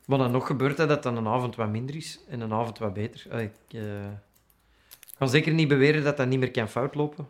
Maar 0.05 0.17
dan 0.17 0.31
nog 0.31 0.47
gebeurt 0.47 0.77
dat 0.77 0.89
dat 0.89 1.03
dan 1.03 1.17
een 1.17 1.27
avond 1.27 1.55
wat 1.55 1.69
minder 1.69 1.95
is 1.95 2.19
en 2.27 2.41
een 2.41 2.53
avond 2.53 2.77
wat 2.77 2.93
beter. 2.93 3.39
Ik 3.39 3.51
eh, 3.67 3.81
kan 5.17 5.29
zeker 5.29 5.53
niet 5.53 5.67
beweren 5.67 6.03
dat 6.03 6.17
dat 6.17 6.27
niet 6.27 6.39
meer 6.39 6.51
kan 6.51 6.69
fout 6.69 6.95
lopen. 6.95 7.27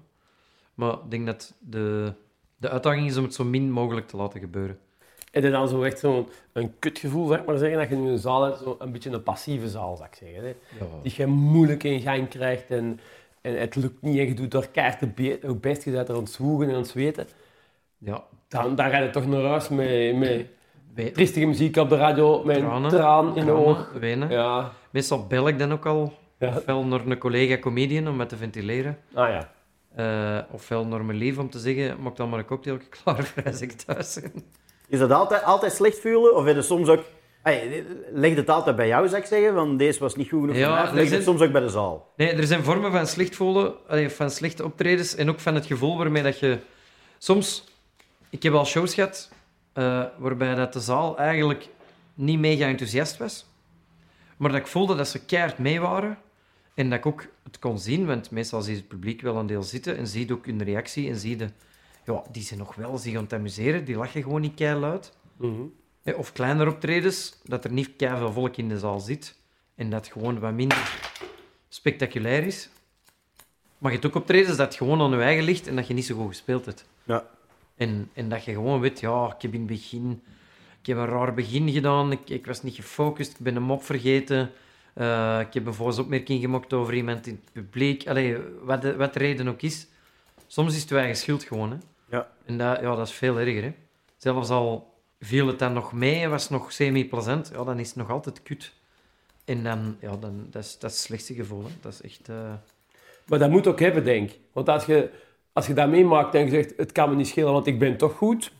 Maar 0.74 0.94
ik 0.94 1.10
denk 1.12 1.26
dat 1.26 1.54
de, 1.60 2.14
de 2.58 2.70
uitdaging 2.70 3.08
is 3.08 3.18
om 3.18 3.24
het 3.24 3.34
zo 3.34 3.44
min 3.44 3.72
mogelijk 3.72 4.08
te 4.08 4.18
laten 4.18 4.40
gebeuren. 4.40 4.80
En 5.32 5.42
dan 5.42 5.52
dan 5.52 5.68
zo 5.68 5.84
echt 5.84 6.00
zo'n 6.00 6.28
een 6.54 6.74
kutgevoel, 6.80 7.28
zeg 7.28 7.46
maar 7.46 7.58
zeggen, 7.58 7.78
dat 7.80 7.90
je 7.90 7.96
nu 7.96 8.10
een 8.10 8.18
zaal 8.18 8.44
hebt, 8.44 8.58
zo 8.58 8.76
een 8.80 8.92
beetje 8.92 9.10
een 9.10 9.24
passieve 9.24 9.70
zaal, 9.70 9.96
zou 9.96 10.08
ik 10.12 10.16
zeggen. 10.16 10.44
Hè? 10.44 10.54
Die 11.02 11.14
je 11.16 11.26
moeilijk 11.26 11.84
in 11.84 12.02
gang 12.02 12.28
krijgt 12.30 12.70
en, 12.70 13.00
en 13.42 13.60
het 13.60 13.76
lukt 13.76 14.02
niet 14.02 14.18
en 14.20 14.28
je 14.28 14.34
doet 14.34 14.52
door 14.52 14.68
be- 15.16 15.40
hoe 15.46 15.56
best 15.56 15.84
je 15.84 15.92
bent 15.92 16.08
er 16.10 16.16
aan 16.16 16.22
het 16.22 16.32
zwoegen 16.32 16.68
en 16.68 16.74
aan 16.74 16.80
het 16.82 16.90
zweten. 16.90 17.28
Ja, 17.98 18.24
Dan, 18.48 18.76
dan 18.76 18.90
ga 18.90 18.98
je 18.98 19.10
toch 19.10 19.28
naar 19.28 19.42
huis 19.44 19.70
met, 19.70 20.16
met 20.18 21.14
triestige 21.14 21.46
muziek 21.46 21.76
op 21.78 21.90
de 21.90 21.96
radio, 21.98 22.44
met 22.44 22.58
Tranen. 22.58 22.84
een 22.84 22.90
traan 22.98 23.36
in 23.38 23.46
de 23.46 23.52
oog. 23.52 23.92
wenen. 24.00 24.30
Ja. 24.30 24.72
Meestal 24.90 25.28
bel 25.28 25.48
ik 25.48 25.60
dan 25.60 25.72
ook 25.72 25.86
al 25.86 26.14
ja. 26.40 26.48
ofwel 26.58 26.86
naar 26.86 27.06
een 27.06 27.18
collega 27.18 27.58
comedian 27.58 28.08
om 28.08 28.16
met 28.16 28.30
te 28.30 28.38
ventileren. 28.38 28.98
Ah 29.14 29.30
ja. 29.30 29.52
eh, 29.96 30.54
ofwel 30.54 30.86
naar 30.86 31.06
mijn 31.06 31.18
lief 31.18 31.38
om 31.38 31.50
te 31.50 31.60
zeggen, 31.60 32.02
maak 32.02 32.16
dan 32.16 32.30
maar 32.30 32.40
een 32.40 32.46
cocktail 32.46 32.78
klaar 33.04 33.24
voor 33.24 33.44
als 33.46 33.62
ik 33.62 33.72
thuis 33.72 34.20
ben. 34.22 34.44
Is 34.88 35.00
dat 35.00 35.12
altijd, 35.12 35.44
altijd 35.44 35.74
slecht 35.74 36.00
voelen? 36.00 36.36
Of 36.36 36.46
heb 36.46 36.56
je 36.56 36.62
soms 36.62 36.88
ook... 36.90 37.04
Hey, 37.44 37.86
leg 38.12 38.36
het 38.36 38.50
altijd 38.50 38.76
bij 38.76 38.88
jou, 38.88 39.08
zou 39.08 39.22
ik 39.22 39.28
zeggen, 39.28 39.54
want 39.54 39.80
deze 39.80 40.00
was 40.00 40.16
niet 40.16 40.30
goed 40.30 40.40
genoeg 40.40 40.56
Ja, 40.56 40.84
leg 40.84 40.92
je 40.94 41.00
zijn- 41.02 41.14
het 41.14 41.24
soms 41.24 41.42
ook 41.42 41.52
bij 41.52 41.62
de 41.62 41.70
zaal? 41.70 42.14
Nee, 42.16 42.32
er 42.32 42.48
zijn 42.48 42.64
vormen 42.64 42.92
van 42.92 43.08
slecht 43.08 43.36
voelen, 43.36 43.74
van 44.10 44.30
slechte 44.32 44.64
optredens 44.64 45.16
en 45.16 45.30
ook 45.30 45.40
van 45.40 45.56
het 45.56 45.66
gevoel 45.66 45.98
waarmee 45.98 46.24
dat 46.24 46.40
je... 46.40 46.60
Soms, 47.18 47.64
ik 48.30 48.44
heb 48.44 48.54
al 48.54 48.66
shows 48.66 48.94
gehad 48.94 49.32
eh, 49.74 50.04
waarbij 50.18 50.56
dat 50.56 50.74
de 50.74 50.80
zaal 50.80 51.18
eigenlijk 51.18 51.68
niet 52.14 52.40
mega 52.40 52.66
enthousiast 52.68 53.18
was, 53.18 53.46
maar 54.38 54.52
dat 54.52 54.60
ik 54.60 54.68
voelde 54.68 54.96
dat 54.96 55.08
ze 55.08 55.26
keihard 55.26 55.58
mee 55.58 55.80
waren 55.82 56.18
en 56.74 56.90
dat 56.90 57.00
ik 57.00 57.06
ook 57.06 57.26
het 57.44 57.60
kon 57.60 57.80
zien, 57.80 58.06
want 58.06 58.32
meestal 58.32 58.62
ziet 58.62 58.76
het 58.78 58.88
publiek 58.88 59.22
wel 59.22 59.36
een 59.36 59.48
deel 59.48 59.64
zitten 59.64 59.98
en 59.98 60.08
ziet 60.08 60.32
ook 60.32 60.46
hun 60.46 60.64
reactie 60.64 61.10
en 61.10 61.16
zie 61.16 61.38
je, 61.38 61.48
ja, 62.08 62.24
die 62.32 62.44
zijn 62.44 62.60
nog 62.60 62.76
wel 62.76 62.98
zich 62.98 63.16
aan 63.16 63.24
het 63.24 63.34
amuseren, 63.34 63.86
die 63.86 63.96
lachen 63.96 64.24
gewoon 64.24 64.42
niet 64.42 64.56
keihard. 64.56 65.12
Hè, 66.04 66.12
Of 66.14 66.32
kleinere 66.32 66.70
optredens, 66.70 67.38
dat 67.44 67.64
er 67.64 67.72
niet 67.72 67.90
veel 67.98 68.32
volk 68.32 68.58
in 68.58 68.70
de 68.70 68.80
zaal 68.80 69.00
zit 69.00 69.38
en 69.76 69.90
dat 69.90 70.04
het 70.06 70.14
gewoon 70.14 70.40
wat 70.40 70.54
minder 70.54 71.00
spectaculair 71.70 72.44
is. 72.44 72.70
Maar 73.78 73.92
je 73.92 73.98
hebt 73.98 74.10
ook 74.10 74.22
optredens 74.22 74.58
dat 74.58 74.68
het 74.68 74.76
gewoon 74.76 75.02
aan 75.02 75.12
je 75.12 75.24
eigen 75.24 75.44
ligt 75.44 75.68
en 75.68 75.76
dat 75.76 75.88
je 75.88 75.94
niet 75.94 76.06
zo 76.06 76.16
goed 76.16 76.28
gespeeld 76.28 76.66
hebt. 76.66 76.86
Ja. 77.04 77.26
En, 77.76 78.10
en 78.14 78.30
dat 78.30 78.44
je 78.44 78.52
gewoon 78.52 78.80
weet, 78.80 79.00
ja, 79.00 79.34
ik 79.36 79.42
heb 79.42 79.54
in 79.54 79.60
het 79.60 79.68
begin... 79.70 80.22
Ik 80.82 80.94
heb 80.96 80.98
een 80.98 81.06
raar 81.14 81.34
begin 81.34 81.70
gedaan, 81.72 82.12
ik, 82.12 82.30
ik 82.30 82.46
was 82.46 82.64
niet 82.64 82.76
gefocust, 82.76 83.32
ik 83.32 83.38
ben 83.40 83.56
een 83.56 83.64
mop 83.64 83.84
vergeten. 83.84 84.52
eh, 84.94 85.40
ik 85.40 85.54
heb 85.54 85.66
een 85.66 85.74
volgens 85.74 85.98
opmerking 86.00 86.42
gemaakt 86.42 86.74
over 86.74 86.94
iemand 86.94 87.28
in 87.28 87.34
het 87.44 87.54
publiek. 87.54 88.08
Allee, 88.08 88.38
wat 88.64 88.82
de, 88.82 88.96
wat 88.96 89.14
de 89.14 89.20
reden 89.20 89.48
ook 89.48 89.62
is. 89.62 89.88
Soms 90.48 90.76
is 90.76 90.80
het 90.82 90.90
je 90.90 90.98
eigen 90.98 91.16
schuld 91.18 91.44
gewoon, 91.44 91.72
hè. 91.72 91.78
Ja. 92.10 92.32
En 92.46 92.58
dat, 92.58 92.80
ja, 92.80 92.96
dat 92.96 93.08
is 93.08 93.14
veel 93.14 93.40
erger, 93.40 93.64
hè. 93.64 93.74
Zelfs 94.18 94.50
al 94.50 94.94
viel 95.20 95.48
het 95.48 95.60
dan 95.60 95.74
nog 95.74 95.94
mee 95.94 96.22
en 96.22 96.30
was 96.30 96.42
het 96.42 96.52
nog 96.52 96.72
semi-plezant, 96.72 97.50
ja, 97.54 97.64
dan 97.64 97.80
is 97.80 97.88
het 97.88 97.96
nog 97.96 98.10
altijd 98.10 98.44
kut. 98.44 98.74
En 99.46 99.64
dan, 99.64 99.98
ja, 100.00 100.16
dan, 100.16 100.48
dat, 100.50 100.64
is, 100.64 100.80
dat 100.80 100.90
is 100.92 100.98
het 100.98 101.06
slechtste 101.06 101.34
gevoel, 101.34 101.64
hè. 101.64 101.70
Dat 101.82 101.94
is 101.94 102.02
echt... 102.02 102.30
eh, 102.30 102.54
Maar 103.26 103.40
dat 103.40 103.50
moet 103.50 103.68
ook 103.68 103.80
hebben, 103.80 104.04
denk 104.04 104.30
ik. 104.30 104.40
Want 104.52 104.70
als 104.70 104.86
je, 104.86 105.10
als 105.54 105.68
je 105.68 105.74
dat 105.74 105.90
meemaakt 105.90 106.36
en 106.36 106.44
je 106.46 106.50
zegt, 106.50 106.74
het 106.78 106.92
kan 106.92 107.10
me 107.10 107.16
niet 107.16 107.28
schelen, 107.28 107.52
want 107.52 107.68
ik 107.68 107.80
ben 107.80 107.98
toch 107.98 108.14
goed. 108.16 108.52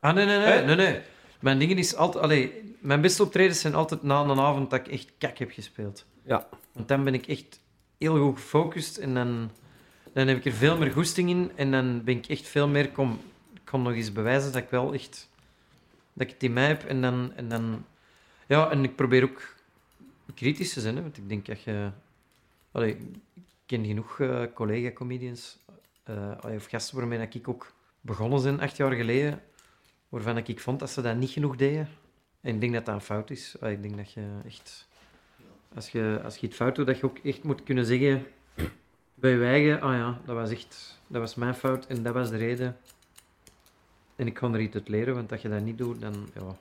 Ah, 0.00 0.14
nee, 0.14 0.24
nee, 0.26 0.38
nee. 0.38 0.64
Nee, 0.64 0.76
nee. 0.76 1.00
Mijn 1.40 1.58
dingen 1.58 1.78
is 1.78 1.96
altijd... 1.96 2.24
Allee, 2.24 2.74
mijn 2.80 3.00
beste 3.00 3.22
optredens 3.22 3.60
zijn 3.60 3.74
altijd 3.74 4.02
na 4.02 4.22
een 4.22 4.38
avond 4.40 4.70
dat 4.70 4.78
ik 4.80 4.92
echt 4.92 5.12
kak 5.18 5.38
heb 5.38 5.50
gespeeld. 5.50 6.04
Ja. 6.24 6.48
Want 6.72 6.88
dan 6.88 7.04
ben 7.04 7.14
ik 7.14 7.26
echt 7.26 7.60
heel 7.98 8.18
goed 8.18 8.34
gefocust 8.38 8.96
en 8.96 9.14
dan, 9.14 9.50
dan 10.12 10.26
heb 10.26 10.36
ik 10.36 10.44
er 10.44 10.52
veel 10.52 10.78
meer 10.78 10.92
goesting 10.92 11.30
in 11.30 11.52
en 11.54 11.70
dan 11.70 12.04
ben 12.04 12.16
ik 12.16 12.26
echt 12.26 12.46
veel 12.46 12.68
meer... 12.68 12.90
Kom, 12.90 13.20
ik 13.54 13.60
kan 13.64 13.82
nog 13.82 13.92
eens 13.92 14.12
bewijzen 14.12 14.52
dat 14.52 14.62
ik 14.62 14.70
wel 14.70 14.94
echt... 14.94 15.28
Dat 16.12 16.26
ik 16.26 16.32
het 16.32 16.42
in 16.42 16.52
mij 16.52 16.66
heb 16.66 16.84
en 16.84 17.00
dan... 17.00 17.32
En 17.34 17.48
dan 17.48 17.84
ja, 18.46 18.70
en 18.70 18.84
ik 18.84 18.96
probeer 18.96 19.22
ook 19.22 19.54
kritisch 20.34 20.72
te 20.72 20.80
zijn, 20.80 20.96
hè, 20.96 21.02
want 21.02 21.16
ik 21.16 21.28
denk 21.28 21.46
dat 21.46 21.62
je... 21.62 21.90
Ik 22.72 22.98
ken 23.66 23.84
genoeg 23.86 24.20
eh, 24.20 24.42
collega-comedians 24.54 25.58
eh, 26.02 26.32
of 26.42 26.66
gasten 26.66 26.96
waarmee 26.96 27.28
ik 27.30 27.48
ook 27.48 27.72
begonnen 28.00 28.40
zijn, 28.40 28.60
acht 28.60 28.76
jaar 28.76 28.92
geleden, 28.92 29.42
waarvan 30.08 30.36
ik, 30.36 30.60
vond 30.60 30.78
dat 30.78 30.90
ze 30.90 31.02
dat 31.02 31.16
niet 31.16 31.30
genoeg 31.30 31.56
deden. 31.56 31.88
En 32.40 32.54
ik 32.54 32.60
denk 32.60 32.72
dat 32.72 32.86
dat 32.86 32.94
een 32.94 33.00
fout 33.00 33.30
is. 33.30 33.54
Ik 33.54 33.82
denk 33.82 33.96
dat 33.96 34.12
je 34.12 34.38
echt, 34.46 34.88
als 35.74 35.90
je, 35.90 36.20
als 36.24 36.36
je 36.36 36.46
het 36.46 36.56
fout 36.56 36.76
doet, 36.76 36.86
dat 36.86 36.98
je 36.98 37.04
ook 37.04 37.18
echt 37.18 37.42
moet 37.42 37.62
kunnen 37.62 37.86
zeggen 37.86 38.26
bij 39.20 39.30
je 39.30 39.44
eigen, 39.44 39.80
ah 39.80 39.94
ja, 39.94 40.18
dat 40.24 40.36
was 40.36 40.50
echt, 40.50 41.00
dat 41.06 41.20
was 41.20 41.34
mijn 41.34 41.54
fout 41.54 41.86
en 41.86 42.02
dat 42.02 42.14
was 42.14 42.30
de 42.30 42.36
reden. 42.36 42.76
En 44.16 44.26
ik 44.26 44.34
kan 44.34 44.54
er 44.54 44.60
iets 44.60 44.74
uit 44.74 44.88
leren, 44.88 45.14
want 45.14 45.32
als 45.32 45.42
je 45.42 45.48
dat 45.48 45.60
niet 45.60 45.78
doet, 45.78 46.00
dan, 46.00 46.14
ja. 46.34 46.56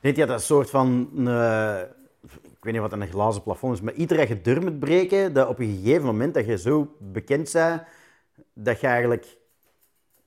Je 0.00 0.12
dat 0.14 0.28
een 0.28 0.40
soort 0.40 0.70
van... 0.70 1.10
eh, 1.28 1.80
ik 2.22 2.64
weet 2.64 2.72
niet 2.72 2.82
wat 2.82 2.92
een 2.92 3.08
glazen 3.08 3.42
plafond 3.42 3.74
is, 3.74 3.80
maar 3.80 3.94
iedere 3.94 4.20
dat 4.20 4.28
je 4.28 4.40
deur 4.40 4.62
moet 4.62 4.78
breken, 4.78 5.32
dat 5.32 5.48
op 5.48 5.58
een 5.58 5.80
gegeven 5.82 6.04
moment 6.04 6.34
dat 6.34 6.46
je 6.46 6.58
zo 6.58 6.96
bekend 6.98 7.52
bent, 7.52 7.82
dat 8.52 8.80
je 8.80 8.86
eigenlijk 8.86 9.36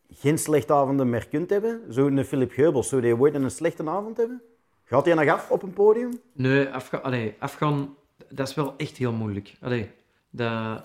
geen 0.10 0.38
slechte 0.38 0.74
avonden 0.74 1.10
meer 1.10 1.28
kunt 1.28 1.50
hebben? 1.50 1.82
Zo'n 1.90 2.24
Philip 2.24 2.52
Geubels, 2.52 2.90
zou 2.90 3.02
die 3.02 3.18
ooit 3.18 3.34
een 3.34 3.52
slechte 3.52 3.90
avond 3.90 4.18
hebben? 4.18 4.42
Gaat 4.84 5.06
hij 5.06 5.14
nog 5.14 5.28
af 5.28 5.52
op 5.52 5.64
een 5.64 5.74
podium? 5.74 6.20
Nee, 6.34 6.68
afga 6.68 6.98
allee, 6.98 7.36
afgaan, 7.40 7.96
dat 8.30 8.48
is 8.48 8.56
wel 8.56 8.74
echt 8.78 8.98
heel 8.98 9.12
moeilijk. 9.12 9.56
Allee, 9.62 9.92
dat, 10.30 10.84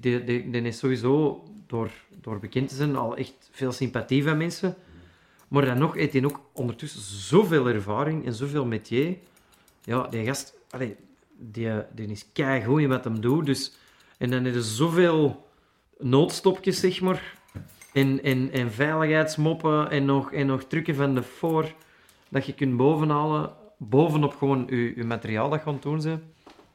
die, 0.00 0.62
is 0.62 0.78
sowieso, 0.78 1.44
door, 1.66 1.90
door 2.20 2.38
bekend 2.38 2.68
te 2.68 2.74
zijn, 2.74 2.96
al 2.96 3.16
echt 3.16 3.48
veel 3.50 3.72
sympathie 3.72 4.22
van 4.22 4.36
mensen. 4.36 4.76
Maar 5.48 5.64
dan 5.64 5.78
nog 5.78 5.94
heeft 5.94 6.12
hij 6.12 6.24
ook 6.24 6.40
ondertussen 6.52 7.00
zoveel 7.00 7.68
ervaring 7.68 8.26
en 8.26 8.34
zoveel 8.34 8.64
métier. 8.64 9.16
Ja, 9.82 10.06
die 10.06 10.24
gast, 10.24 10.58
allee, 10.70 10.96
die, 11.38 11.70
die 11.94 12.06
is 12.06 12.26
keigoed 12.32 12.80
in 12.80 12.88
wat 12.88 13.04
hem 13.04 13.20
doet. 13.20 13.46
Dus, 13.46 13.76
en 14.18 14.30
dan 14.30 14.44
heb 14.44 14.54
je 14.54 14.62
zoveel 14.62 15.48
noodstopjes, 15.98 16.80
zeg 16.80 17.00
maar. 17.00 17.38
En, 17.92 18.22
en, 18.22 18.52
en 18.52 18.72
veiligheidsmoppen 18.72 19.90
en 19.90 20.04
nog, 20.04 20.32
en 20.32 20.46
nog 20.46 20.64
trucken 20.64 20.94
van 20.94 21.14
de 21.14 21.22
voor. 21.22 21.72
Dat 22.28 22.46
je 22.46 22.54
kunt 22.54 22.76
bovenhalen, 22.76 23.52
bovenop 23.78 24.34
gewoon 24.34 24.66
je, 24.68 24.92
je 24.96 25.04
materiaal 25.04 25.50
dat 25.50 25.60
gaan 25.60 25.78
doen. 25.80 26.00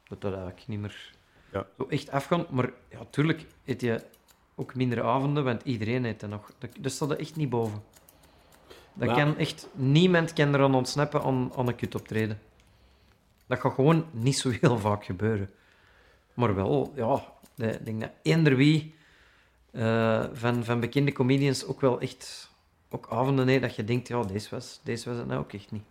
Dat 0.08 0.20
dat 0.20 0.32
eigenlijk 0.32 0.64
niet 0.66 0.80
meer 0.80 1.12
Ja. 1.52 1.66
zo 1.78 1.86
echt 1.88 2.10
afgaan. 2.10 2.46
Maar 2.50 2.70
ja, 2.90 2.98
tuurlijk 3.10 3.46
heb 3.64 3.80
je 3.80 4.00
ook 4.54 4.74
minder 4.74 5.02
avonden, 5.02 5.44
want 5.44 5.62
iedereen 5.62 6.04
heeft 6.04 6.20
dat 6.20 6.30
nog. 6.30 6.52
Dat, 6.58 6.70
dat 6.80 6.92
er 7.10 7.18
echt 7.18 7.36
niet 7.36 7.50
boven. 7.50 7.82
Dat 8.94 9.08
Maar- 9.08 9.16
kan 9.16 9.36
echt, 9.36 9.68
niemand 9.72 10.32
kan 10.32 10.54
eraan 10.54 10.74
ontsnappen 10.74 11.22
aan, 11.22 11.52
aan 11.56 11.68
een 11.68 11.76
kut 11.76 11.94
optreden. 11.94 12.40
Dat 13.46 13.60
gaat 13.60 13.74
gewoon 13.74 14.04
niet 14.10 14.38
zo 14.38 14.50
heel 14.60 14.78
vaak 14.88 15.04
gebeuren. 15.04 15.50
Maar 16.34 16.54
wel, 16.54 16.92
ja, 16.94 17.22
ik 17.56 17.84
denk 17.84 18.00
dat 18.00 18.10
eender 18.22 18.56
wie 18.56 18.94
eh, 19.70 20.24
van, 20.32 20.64
van 20.64 20.80
bekende 20.80 21.12
comedians 21.12 21.66
ook 21.66 21.80
wel 21.80 22.00
echt 22.00 22.50
ook 22.90 23.06
avonden 23.10 23.48
heeft 23.48 23.62
dat 23.62 23.74
je 23.76 23.84
denkt, 23.84 24.08
ja, 24.08 24.22
deze 24.22 24.48
was, 24.50 24.80
deze 24.82 25.08
was 25.08 25.18
het 25.18 25.26
nou 25.26 25.40
ook 25.40 25.52
echt 25.52 25.70
niet. 25.70 25.82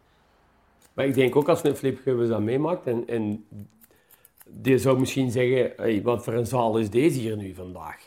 Maar 0.93 1.05
ik 1.05 1.13
denk 1.13 1.35
ook 1.35 1.49
als 1.49 1.63
een 1.63 1.75
Flip 1.75 2.05
dat 2.05 2.41
meemaakt 2.41 2.85
en, 2.87 3.07
en 3.07 3.45
die 4.51 4.77
zou 4.77 4.99
misschien 4.99 5.31
zeggen, 5.31 5.71
hey, 5.77 6.01
wat 6.01 6.23
voor 6.23 6.33
een 6.33 6.45
zaal 6.45 6.77
is 6.77 6.89
deze 6.89 7.19
hier 7.19 7.37
nu 7.37 7.53
vandaag? 7.53 7.97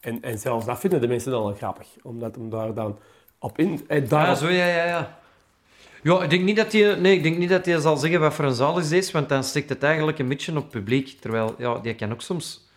En, 0.00 0.22
en 0.22 0.38
zelfs 0.38 0.66
dat 0.66 0.78
vinden 0.80 1.00
de 1.00 1.08
mensen 1.08 1.30
dan 1.30 1.42
al 1.42 1.54
grappig, 1.54 1.86
omdat 2.02 2.34
hem 2.34 2.50
daar 2.50 2.74
dan 2.74 2.98
op 3.38 3.58
in... 3.58 3.84
eh, 3.88 4.08
daar 4.08 4.26
Ja, 4.26 4.34
zo, 4.34 4.48
ja, 4.48 4.66
ja, 4.66 4.84
ja. 4.84 5.18
Ja, 6.02 6.22
ik 6.22 6.30
denk 6.30 6.42
niet 6.44 6.56
dat 6.56 6.72
hij, 6.72 6.94
nee, 6.94 7.16
ik 7.16 7.22
denk 7.22 7.38
niet 7.38 7.48
dat 7.48 7.66
hij 7.66 7.78
zal 7.78 7.96
zeggen 7.96 8.20
wat 8.20 8.34
voor 8.34 8.44
een 8.44 8.54
zaal 8.54 8.78
is 8.78 8.88
deze, 8.88 9.12
want 9.12 9.28
dan 9.28 9.44
stikt 9.44 9.68
het 9.68 9.82
eigenlijk 9.82 10.18
een 10.18 10.28
beetje 10.28 10.50
op 10.56 10.62
het 10.62 10.68
publiek. 10.68 11.20
Terwijl, 11.20 11.54
ja, 11.58 11.78
die 11.78 11.94
kan 11.94 12.12
ook 12.12 12.20
soms 12.22 12.68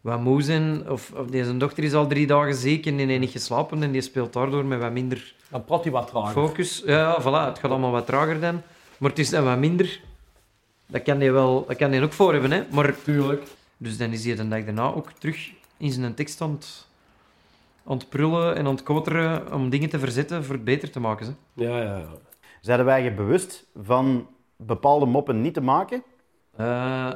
wat 0.00 0.20
moe 0.20 0.42
zijn, 0.42 0.90
of, 0.90 1.12
of 1.16 1.26
zijn 1.30 1.58
dochter 1.58 1.84
is 1.84 1.92
al 1.94 2.06
drie 2.06 2.26
dagen 2.26 2.54
ziek 2.54 2.86
en 2.86 2.96
die 2.96 3.06
heeft 3.06 3.20
niet 3.20 3.30
geslapen 3.30 3.82
en 3.82 3.92
die 3.92 4.00
speelt 4.00 4.32
daardoor 4.32 4.64
met 4.64 4.80
wat 4.80 4.92
minder 4.92 5.34
Dan 5.50 5.64
praat 5.64 5.82
hij 5.82 5.92
wat 5.92 6.08
trager. 6.08 6.32
focus. 6.32 6.82
Ja, 6.86 6.98
ja, 6.98 7.20
voilà, 7.20 7.48
het 7.48 7.58
gaat 7.58 7.70
allemaal 7.70 7.90
wat 7.90 8.06
trager 8.06 8.40
dan. 8.40 8.62
Maar 8.98 9.10
het 9.10 9.18
is 9.18 9.30
dan 9.30 9.44
wat 9.44 9.58
minder. 9.58 10.00
Dat 10.86 11.02
kan 11.02 11.20
hij 11.20 11.32
wel, 11.32 11.64
dat 11.66 11.76
kan 11.76 11.90
hij 11.90 12.02
ook 12.02 12.12
voor 12.12 12.32
hebben, 12.32 12.50
hè. 12.50 12.62
Maar, 12.70 13.02
Tuurlijk. 13.02 13.42
dus 13.76 13.98
dan 13.98 14.10
is 14.10 14.24
hij 14.24 14.34
de 14.34 14.48
dag 14.48 14.64
daarna 14.64 14.92
ook 14.92 15.12
terug 15.12 15.50
in 15.76 15.92
zijn 15.92 16.14
tekst 16.14 16.40
aan 16.40 16.50
het, 16.50 16.86
aan 17.84 17.96
het 17.96 18.08
prullen 18.08 18.56
en 18.56 18.66
aan 18.66 18.74
het 18.74 18.82
koteren 18.82 19.52
om 19.52 19.70
dingen 19.70 19.88
te 19.88 19.98
verzetten 19.98 20.44
voor 20.44 20.54
het 20.54 20.64
beter 20.64 20.90
te 20.90 21.00
maken. 21.00 21.26
Hè. 21.26 21.64
Ja, 21.64 21.82
ja, 21.82 21.98
ja. 21.98 22.08
Zijn 22.60 22.84
wij 22.84 23.02
je 23.02 23.12
bewust 23.12 23.66
van 23.82 24.26
bepaalde 24.56 25.06
moppen 25.06 25.40
niet 25.40 25.54
te 25.54 25.60
maken? 25.60 26.02
Eh, 26.56 27.12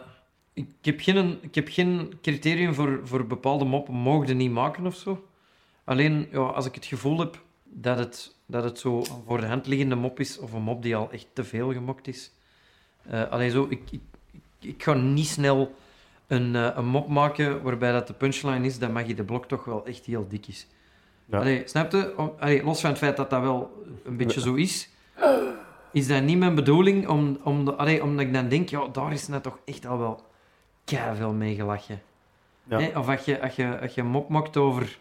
ik, 0.52 0.66
heb 0.80 1.00
geen, 1.00 1.38
ik 1.42 1.54
heb 1.54 1.68
geen 1.68 2.18
criterium 2.22 2.74
voor, 2.74 3.00
voor 3.04 3.26
bepaalde 3.26 3.64
moppen 3.64 3.94
mogen 3.94 4.37
niet 4.37 4.50
maken 4.50 4.87
of 4.87 4.94
zo. 4.94 5.28
Alleen 5.85 6.28
ja, 6.30 6.38
als 6.38 6.66
ik 6.66 6.74
het 6.74 6.85
gevoel 6.85 7.18
heb 7.18 7.42
dat 7.64 7.98
het, 7.98 8.35
dat 8.46 8.64
het 8.64 8.78
zo 8.78 9.02
voor 9.26 9.40
de 9.40 9.46
hand 9.46 9.66
liggende 9.66 9.94
mop 9.94 10.20
is, 10.20 10.38
of 10.38 10.52
een 10.52 10.62
mop 10.62 10.83
die 10.83 10.96
al 10.96 11.11
echt 11.11 11.26
te 11.33 11.44
veel 11.44 11.72
gemokt 11.72 12.09
is. 12.09 12.33
Eh 13.08 13.30
alleen 13.30 13.50
zo, 13.50 13.66
ik, 13.68 13.82
ik, 13.90 14.00
ik, 14.60 14.82
ga 14.82 14.94
niet 14.94 15.26
snel 15.26 15.74
een, 16.26 16.56
eh, 16.56 16.70
een 16.74 16.86
mop 16.86 17.08
maken 17.08 17.62
waarbij 17.62 17.92
dat 17.92 18.06
de 18.06 18.12
punchline 18.12 18.66
is 18.66 18.78
dat 18.78 18.90
Maggie 18.90 19.14
de 19.14 19.24
Blok 19.24 19.46
toch 19.46 19.64
wel 19.64 19.86
echt 19.86 20.04
heel 20.04 20.28
dik 20.28 20.46
is. 20.46 20.66
Ja. 21.24 21.38
Allee, 21.38 21.62
snap 21.64 21.92
je? 21.92 22.14
Om- 22.16 22.32
allee, 22.38 22.64
los 22.64 22.80
van 22.80 22.90
het 22.90 22.98
feit 22.98 23.16
dat 23.16 23.30
dat 23.30 23.40
wel 23.40 23.84
een 24.04 24.16
beetje 24.16 24.40
zo 24.40 24.54
is, 24.54 24.88
is 25.92 26.06
dat 26.06 26.22
niet 26.22 26.38
mijn 26.38 26.54
bedoeling, 26.54 27.08
om, 27.08 27.38
om 27.42 27.64
de, 27.64 27.74
allee, 27.74 28.02
omdat 28.02 28.26
ik 28.26 28.32
dan 28.32 28.48
denk, 28.48 28.68
ja, 28.68 28.86
daar 28.92 29.12
is 29.12 29.28
net 29.28 29.42
toch 29.42 29.58
echt 29.64 29.86
al 29.86 29.98
wel 29.98 30.22
veel 31.14 31.32
mee 31.32 31.54
gelachen. 31.54 32.02
Ja. 32.64 32.90
Of 32.94 33.08
als 33.08 33.24
je, 33.24 33.42
als, 33.42 33.56
je, 33.56 33.80
als 33.80 33.94
je 33.94 34.02
mop 34.02 34.28
maakt 34.28 34.56
over... 34.56 34.98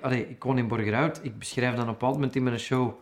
Allee, 0.00 0.28
ik 0.28 0.42
woon 0.42 0.58
in 0.58 0.68
Borgerhout, 0.68 1.20
ik 1.22 1.38
beschrijf 1.38 1.74
dan 1.74 1.88
op 1.88 2.02
een 2.02 2.08
moment 2.08 2.36
in 2.36 2.42
mijn 2.42 2.58
show 2.58 2.92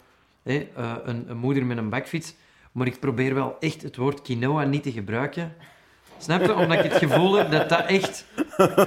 eh, 0.42 0.62
een, 1.04 1.24
een 1.30 1.36
moeder 1.36 1.66
met 1.66 1.76
een 1.76 1.88
bakfiets, 1.88 2.34
maar 2.76 2.86
ik 2.86 3.00
probeer 3.00 3.34
wel 3.34 3.56
echt 3.60 3.82
het 3.82 3.96
woord 3.96 4.22
quinoa 4.22 4.64
niet 4.64 4.82
te 4.82 4.92
gebruiken. 4.92 5.54
Snap 6.18 6.44
je? 6.44 6.54
Omdat 6.54 6.84
ik 6.84 6.92
het 6.92 7.02
gevoel 7.02 7.34
heb 7.34 7.50
dat 7.50 7.68
dat 7.68 7.86
echt 7.86 8.24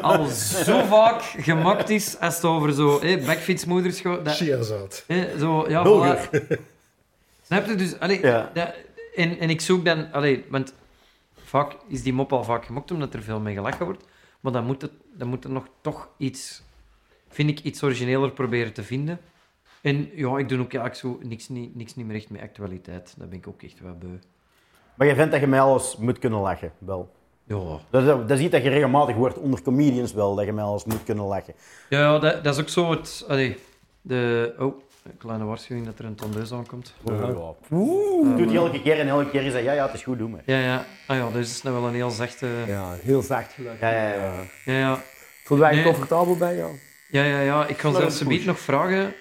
al 0.01 0.25
zo 0.65 0.83
vaak 0.83 1.21
gemaakt 1.21 1.89
is 1.89 2.19
als 2.19 2.35
het 2.35 2.45
over 2.45 2.73
zo 2.73 3.01
hè, 3.01 3.17
bakfietsmoeders 3.17 4.01
gaat. 4.01 4.25
Dat, 4.25 4.35
Chiazaad. 4.35 5.03
Hè, 5.07 5.39
zo, 5.39 5.69
ja, 5.69 5.85
voilà. 5.85 6.37
Snap 7.45 7.65
je? 7.65 7.75
Dus, 7.75 7.99
allee, 7.99 8.21
Ja. 8.21 8.51
dat, 8.53 8.73
en, 9.15 9.39
en 9.39 9.49
ik 9.49 9.61
zoek 9.61 9.85
dan... 9.85 10.11
Allee, 10.11 10.45
want 10.49 10.73
vaak 11.43 11.75
is 11.87 12.03
die 12.03 12.13
mop 12.13 12.33
al 12.33 12.43
vaak 12.43 12.65
gemokt, 12.65 12.91
omdat 12.91 13.13
er 13.13 13.21
veel 13.21 13.39
mee 13.39 13.55
gelachen 13.55 13.85
wordt. 13.85 14.03
Maar 14.39 14.51
dan 14.51 14.65
moet, 14.65 14.81
het, 14.81 14.91
dan 15.13 15.27
moet 15.27 15.43
er 15.43 15.49
nog 15.49 15.67
toch 15.81 16.09
iets... 16.17 16.61
Vind 17.29 17.49
ik 17.49 17.59
iets 17.59 17.83
origineler 17.83 18.31
proberen 18.31 18.73
te 18.73 18.83
vinden. 18.83 19.19
En 19.81 20.09
ja, 20.15 20.37
ik 20.37 20.49
doe 20.49 20.59
ook 20.59 20.73
eigenlijk 20.73 20.95
zo 20.95 21.19
niks, 21.21 21.49
niet, 21.49 21.75
niks 21.75 21.95
niet 21.95 22.05
meer 22.05 22.15
echt 22.15 22.29
met 22.29 22.41
actualiteit. 22.41 23.13
Dat 23.17 23.29
ben 23.29 23.37
ik 23.37 23.47
ook 23.47 23.63
echt 23.63 23.81
wat 23.81 23.99
beu. 23.99 24.17
Maar 24.95 25.07
je 25.07 25.15
vindt 25.15 25.31
dat 25.31 25.39
je 25.39 25.47
mij 25.47 25.61
alles 25.61 25.97
moet 25.97 26.19
kunnen 26.19 26.39
lachen, 26.39 26.71
wel. 26.77 27.11
Ja, 27.43 27.79
Dat 27.89 28.01
is, 28.01 28.07
dat 28.07 28.31
is 28.31 28.39
iets 28.39 28.51
dat 28.51 28.63
je 28.63 28.69
regelmatig 28.69 29.15
hoort 29.15 29.37
onder 29.37 29.61
comedians 29.61 30.13
wel, 30.13 30.35
dat 30.35 30.45
je 30.45 30.53
mij 30.53 30.63
alles 30.63 30.83
moet 30.85 31.03
kunnen 31.03 31.25
lachen. 31.25 31.53
ja, 31.89 31.99
ja 31.99 32.19
dat, 32.19 32.43
dat 32.43 32.53
is 32.53 32.61
ook 32.61 32.69
zo 32.69 32.91
het... 32.91 33.25
Allee, 33.27 33.57
de... 34.01 34.53
Oh, 34.59 34.81
een 35.03 35.17
kleine 35.17 35.43
waarschuwing 35.43 35.85
dat 35.85 35.99
er 35.99 36.05
een 36.05 36.15
tondeus 36.15 36.53
aankomt. 36.53 36.93
Doet 37.03 38.45
hij 38.45 38.55
elke 38.55 38.81
keer 38.81 38.99
en 38.99 39.07
elke 39.07 39.29
keer 39.29 39.43
is 39.43 39.53
dat, 39.53 39.63
ja, 39.63 39.71
ja, 39.71 39.85
het 39.85 39.93
is 39.93 40.03
goed, 40.03 40.17
doe 40.17 40.29
maar. 40.29 40.41
Ja, 40.45 40.57
ja. 40.59 40.85
Ah 41.07 41.17
ja, 41.17 41.29
dus 41.29 41.49
is 41.49 41.61
nou 41.61 41.75
wel 41.75 41.87
een 41.87 41.93
heel 41.93 42.09
zachte... 42.09 42.47
Ja, 42.67 42.93
heel 43.01 43.21
zacht 43.21 43.53
geluid. 43.53 43.79
Ja, 43.79 43.89
ja, 43.91 44.13
ja. 44.13 44.33
Ja, 44.65 44.73
ja. 44.77 44.99
Voel 45.43 45.57
je 45.57 45.73
Nee. 45.75 45.83
comfortabel 45.83 46.37
bij 46.37 46.55
jou? 46.55 46.79
Ja, 47.11 47.23
ja, 47.23 47.39
ja. 47.41 47.67
Ik 47.67 47.77
ga 47.77 47.91
zelfs 47.91 48.19
een 48.21 48.41
nog 48.45 48.59
vragen. 48.59 49.13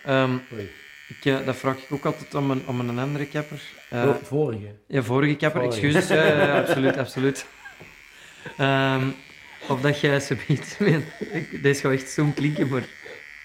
Oei. 0.52 0.70
ik, 1.08 1.24
eh, 1.24 1.36
dat 1.46 1.56
vraag 1.56 1.76
ik 1.76 1.84
ook 1.88 2.04
altijd 2.04 2.34
om 2.34 2.50
een, 2.50 2.62
om 2.66 2.80
een 2.80 2.98
andere 2.98 3.26
kapper. 3.26 3.60
Eh, 3.90 4.02
Oh, 4.06 4.14
vorige. 4.22 4.74
ja, 4.86 5.02
vorige 5.02 5.36
kapper, 5.36 5.62
excuses. 5.62 6.08
Ja, 6.08 6.24
ja, 6.24 6.58
absoluut, 6.60 6.96
absoluut. 7.04 7.46
Ehm, 8.56 9.02
of 9.68 9.80
dat 9.80 10.00
jij 10.00 10.20
ze 10.20 10.36
biedt. 10.46 10.76
Ik- 11.32 11.62
Deze 11.62 11.80
gaat 11.80 11.92
echt 11.92 12.08
zo'n 12.10 12.34
klinken, 12.34 12.68
maar... 12.68 12.82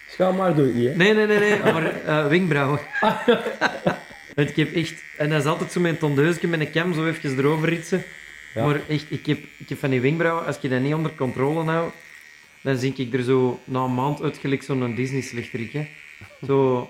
Schaam 0.10 0.36
maar, 0.36 0.56
doe 0.56 0.66
het 0.66 0.76
niet, 0.76 0.88
hè? 0.90 0.96
Nee, 0.96 1.14
nee, 1.14 1.26
nee, 1.28 1.40
nee. 1.40 1.60
Maar 1.60 1.86
eh 2.06 2.28
wenkbrauwen. 2.28 2.80
Want 4.36 4.50
ik 4.50 4.56
heb 4.56 4.74
echt... 4.76 5.04
En 5.18 5.30
dat 5.30 5.40
is 5.40 5.46
altijd 5.46 5.72
zo 5.72 5.80
mijn 5.80 5.98
tondeusje 5.98 6.48
met 6.48 6.60
een 6.60 6.72
cam 6.72 6.94
zo 6.94 7.08
even 7.08 7.38
erover 7.38 7.70
ritsen. 7.70 8.04
Ja. 8.54 8.66
Maar 8.66 8.80
echt, 8.90 9.06
ik 9.10 9.26
heb, 9.26 9.38
ik 9.58 9.70
heb 9.70 9.80
van 9.80 9.90
die 9.90 10.02
wenkbrauwen, 10.02 10.46
als 10.46 10.58
je 10.62 10.70
dat 10.70 10.80
niet 10.82 10.94
onder 10.94 11.12
controle 11.16 11.64
houdt, 11.72 11.96
dan 12.64 12.78
zie 12.78 12.94
ik 12.96 13.14
er 13.14 13.24
zo 13.24 13.60
na 13.64 13.84
een 13.84 13.94
maand 13.94 14.22
uit 14.22 14.38
gelijk 14.38 14.64
zo'n 14.64 14.96
Disney-slechterik. 14.96 15.74
hè. 15.74 15.88
Zo... 16.46 16.90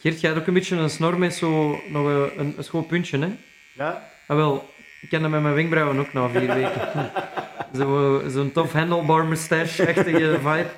Geert, 0.00 0.20
jij 0.20 0.30
hebt 0.30 0.42
ook 0.42 0.48
een 0.48 0.54
beetje 0.54 0.76
een 0.76 0.90
snor 0.90 1.18
met 1.18 1.34
zo 1.34 1.80
nog 1.88 2.06
een, 2.06 2.40
een, 2.40 2.54
een 2.56 2.64
schoon 2.64 2.86
puntje, 2.86 3.18
hè? 3.18 3.28
Ja? 3.72 4.10
Ah, 4.26 4.36
wel, 4.36 4.74
ik 5.00 5.08
ken 5.08 5.22
dat 5.22 5.30
met 5.30 5.42
mijn 5.42 5.54
wenkbrauwen 5.54 5.98
ook 5.98 6.12
na 6.12 6.28
vier 6.28 6.54
weken. 6.54 7.10
Zo, 7.78 8.22
Zo'n 8.28 8.52
tof 8.52 8.72
handlebar 8.72 9.24
mustache-achtige 9.24 10.38
vibe. 10.38 10.70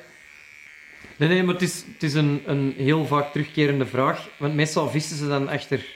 Nee, 1.17 1.29
nee, 1.29 1.43
maar 1.43 1.55
het 1.55 1.63
is, 1.63 1.85
het 1.93 2.03
is 2.03 2.15
een, 2.15 2.43
een 2.47 2.75
heel 2.77 3.07
vaak 3.07 3.33
terugkerende 3.33 3.87
vraag. 3.87 4.29
Want 4.37 4.55
meestal 4.55 4.91
vissen 4.91 5.17
ze 5.17 5.29
dan 5.29 5.49
achter... 5.49 5.87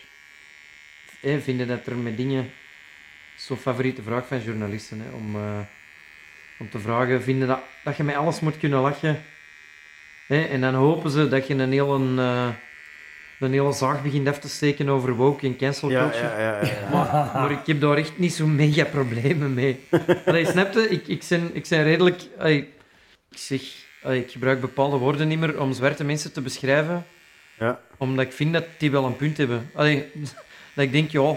Eh, 1.21 1.39
vinden 1.41 1.69
dat 1.69 1.87
er 1.87 1.97
met 1.97 2.17
dingen... 2.17 2.51
Zo'n 3.37 3.57
favoriete 3.57 4.03
vraag 4.03 4.27
van 4.27 4.43
journalisten, 4.43 5.01
hè, 5.01 5.11
om, 5.11 5.37
eh, 5.37 5.59
om 6.61 6.71
te 6.71 6.79
vragen... 6.79 7.23
Vinden 7.23 7.49
dat, 7.49 7.61
dat 7.85 7.97
je 7.97 8.03
met 8.03 8.15
alles 8.15 8.41
moet 8.41 8.59
kunnen 8.59 8.81
lachen? 8.81 9.23
Hè, 10.27 10.43
en 10.43 10.61
dan 10.61 10.75
hopen 10.75 11.11
ze 11.11 11.29
dat 11.29 11.47
je 11.47 11.55
een 11.55 11.73
hele, 11.73 12.23
eh, 12.23 12.49
een 13.39 13.53
hele 13.53 13.73
zaag 13.73 14.03
begint 14.03 14.29
af 14.29 14.39
te 14.39 14.49
steken 14.49 14.89
over 14.89 15.15
woke 15.15 15.47
en 15.47 15.57
cancel 15.57 15.89
culture. 15.89 16.27
ja, 16.27 16.39
ja, 16.39 16.65
ja. 16.65 16.89
Maar, 16.91 17.31
maar 17.35 17.51
ik 17.51 17.67
heb 17.67 17.81
daar 17.81 17.97
echt 17.97 18.19
niet 18.19 18.33
zo 18.33 18.47
mega 18.47 18.85
problemen 18.85 19.55
mee. 19.55 19.81
Allee, 20.27 20.47
snap 20.47 20.73
je? 20.73 20.89
Ik, 20.89 21.07
ik, 21.07 21.25
ben, 21.29 21.51
ik 21.53 21.67
ben 21.69 21.83
redelijk... 21.83 22.21
allee, 22.39 22.69
ik 23.31 23.39
zeg... 23.39 23.63
allee, 24.03 24.21
ik 24.21 24.31
gebruik 24.31 24.61
bepaalde 24.61 24.97
woorden 24.97 25.29
niet 25.29 25.39
meer 25.39 25.61
om 25.61 25.73
zwarte 25.73 26.05
mensen 26.05 26.33
te 26.33 26.41
beschrijven. 26.41 27.07
Ja. 27.59 27.81
Omdat 27.97 28.25
ik 28.25 28.33
vind 28.33 28.53
dat 28.53 28.65
die 28.79 28.91
wel 28.91 29.05
een 29.05 29.17
punt 29.17 29.37
hebben. 29.37 29.71
Allee, 29.75 30.11
dat 30.75 30.85
ik 30.85 30.93
denk, 30.93 31.11
ja, 31.11 31.37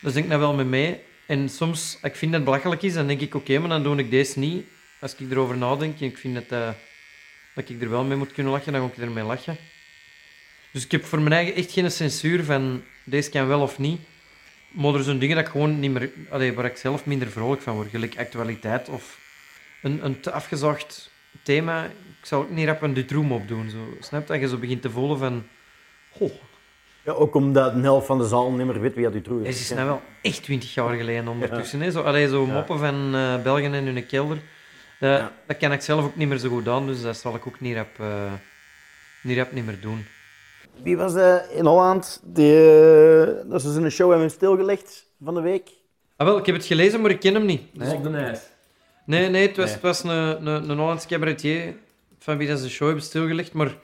daar 0.00 0.12
denk 0.12 0.24
ik 0.24 0.28
nou 0.28 0.40
wel 0.40 0.54
mee 0.54 0.64
mee. 0.64 1.00
En 1.28 1.48
soms, 1.48 1.98
ik 2.02 2.16
vind 2.16 2.32
dat 2.32 2.40
het 2.40 2.44
belachelijk 2.44 2.82
is, 2.82 2.94
dan 2.94 3.06
denk 3.06 3.20
ik, 3.20 3.34
oké, 3.34 3.58
maar 3.58 3.68
dan 3.68 3.82
doe 3.82 3.98
ik 3.98 4.10
deze 4.10 4.38
niet. 4.38 4.66
Als 5.00 5.14
ik 5.14 5.30
erover 5.30 5.56
nadenk 5.56 6.00
en 6.00 6.06
ik 6.06 6.18
vind 6.18 6.34
dat, 6.34 6.44
eh, 6.48 6.70
dat 7.54 7.68
ik 7.68 7.82
er 7.82 7.90
wel 7.90 8.04
mee 8.04 8.16
moet 8.16 8.32
kunnen 8.32 8.52
lachen, 8.52 8.72
dan 8.72 8.80
ga 8.82 8.88
ik 8.94 9.02
ermee 9.02 9.24
lachen. 9.24 9.56
Dus 10.72 10.84
ik 10.84 10.90
heb 10.90 11.04
voor 11.04 11.20
mijn 11.20 11.32
eigen 11.32 11.54
echt 11.54 11.72
geen 11.72 11.90
censuur 11.90 12.44
van 12.44 12.82
deze 13.04 13.30
kan 13.30 13.46
wel 13.46 13.60
of 13.60 13.78
niet. 13.78 14.00
Maar 14.68 14.94
er 14.94 15.02
zijn 15.02 15.18
dingen 15.18 15.36
dat 15.36 15.44
ik 15.44 15.50
gewoon 15.50 15.80
niet 15.80 15.90
meer, 15.90 16.54
waar 16.54 16.64
ik 16.64 16.76
zelf 16.76 17.04
minder 17.04 17.30
vrolijk 17.30 17.62
van 17.62 17.74
word. 17.74 17.90
Gelijk 17.90 18.18
actualiteit 18.18 18.88
of 18.88 19.18
een, 19.82 20.04
een 20.04 20.20
te 20.20 20.32
afgezaagd 20.32 21.10
thema. 21.42 21.84
Ik 22.20 22.26
zou 22.26 22.42
ook 22.44 22.50
niet 22.50 22.66
rap 22.66 22.82
een 22.82 22.94
Dutroux 22.94 23.30
opdoen. 23.30 23.70
Zo. 23.70 23.96
Snap? 24.00 24.26
Dat 24.26 24.40
je 24.40 24.48
zo 24.48 24.56
begint 24.56 24.82
te 24.82 24.90
voelen 24.90 25.18
van... 25.18 25.46
Goh, 26.10 26.32
Ja, 27.08 27.14
ook 27.14 27.34
omdat 27.34 27.72
een 27.72 27.82
helft 27.82 28.06
van 28.06 28.18
de 28.18 28.26
zaal 28.26 28.50
niet 28.50 28.66
meer 28.66 28.80
weet 28.80 28.94
wie 28.94 29.04
dat 29.04 29.14
u 29.14 29.22
terug 29.22 29.38
het 29.38 29.48
is. 29.48 29.60
is 29.60 29.70
nou 29.70 29.86
wel 29.86 30.00
echt 30.22 30.42
twintig 30.42 30.74
jaar 30.74 30.94
geleden 30.94 31.28
ondertussen. 31.28 31.80
Hè? 31.80 31.90
Zo, 31.90 32.00
allee, 32.00 32.28
zo 32.28 32.46
moppen 32.46 32.78
van 32.78 33.14
eh 33.14 33.42
Belgen 33.42 33.74
in 33.74 33.86
hun 33.86 34.06
kelder. 34.06 34.36
Dat, 35.00 35.10
Ja. 35.18 35.32
dat 35.46 35.56
kan 35.56 35.72
ik 35.72 35.80
zelf 35.80 36.04
ook 36.04 36.16
niet 36.16 36.28
meer 36.28 36.38
zo 36.38 36.48
goed 36.48 36.68
aan, 36.68 36.86
dus 36.86 37.02
dat 37.02 37.16
zal 37.16 37.34
ik 37.34 37.46
ook 37.46 37.60
niet 37.60 37.76
rap, 37.76 37.98
eh, 37.98 38.32
niet, 39.22 39.36
rap 39.36 39.52
niet 39.52 39.66
meer 39.66 39.80
doen. 39.80 40.06
Wie 40.82 40.96
was 40.96 41.14
dat 41.14 41.48
in 41.50 41.66
Holland? 41.66 42.20
Die, 42.24 42.54
eh, 42.54 43.50
dat 43.50 43.62
ze 43.62 43.68
een 43.68 43.90
show 43.90 44.10
hebben 44.10 44.30
stilgelegd 44.30 45.06
van 45.24 45.34
de 45.34 45.40
week. 45.40 45.68
Ah, 46.16 46.26
wel, 46.26 46.38
ik 46.38 46.46
heb 46.46 46.54
het 46.54 46.64
gelezen, 46.66 47.00
maar 47.00 47.10
ik 47.10 47.20
ken 47.20 47.34
hem 47.34 47.44
niet. 47.44 47.62
Dus 47.72 47.92
op 47.92 48.02
de 48.02 48.10
ijs. 48.10 48.40
Nee, 49.06 49.28
nee, 49.28 49.46
het 49.46 49.56
was, 49.56 49.64
Nee. 49.64 49.74
Het 49.74 49.82
was 49.82 50.02
een, 50.02 50.46
een, 50.46 50.70
een 50.70 50.78
Hollands 50.78 51.06
cabaretier 51.06 51.74
van 52.18 52.36
wie 52.36 52.48
dat 52.48 52.58
ze 52.58 52.64
de 52.64 52.70
show 52.70 52.86
hebben 52.86 53.04
stilgelegd, 53.04 53.52
maar 53.52 53.74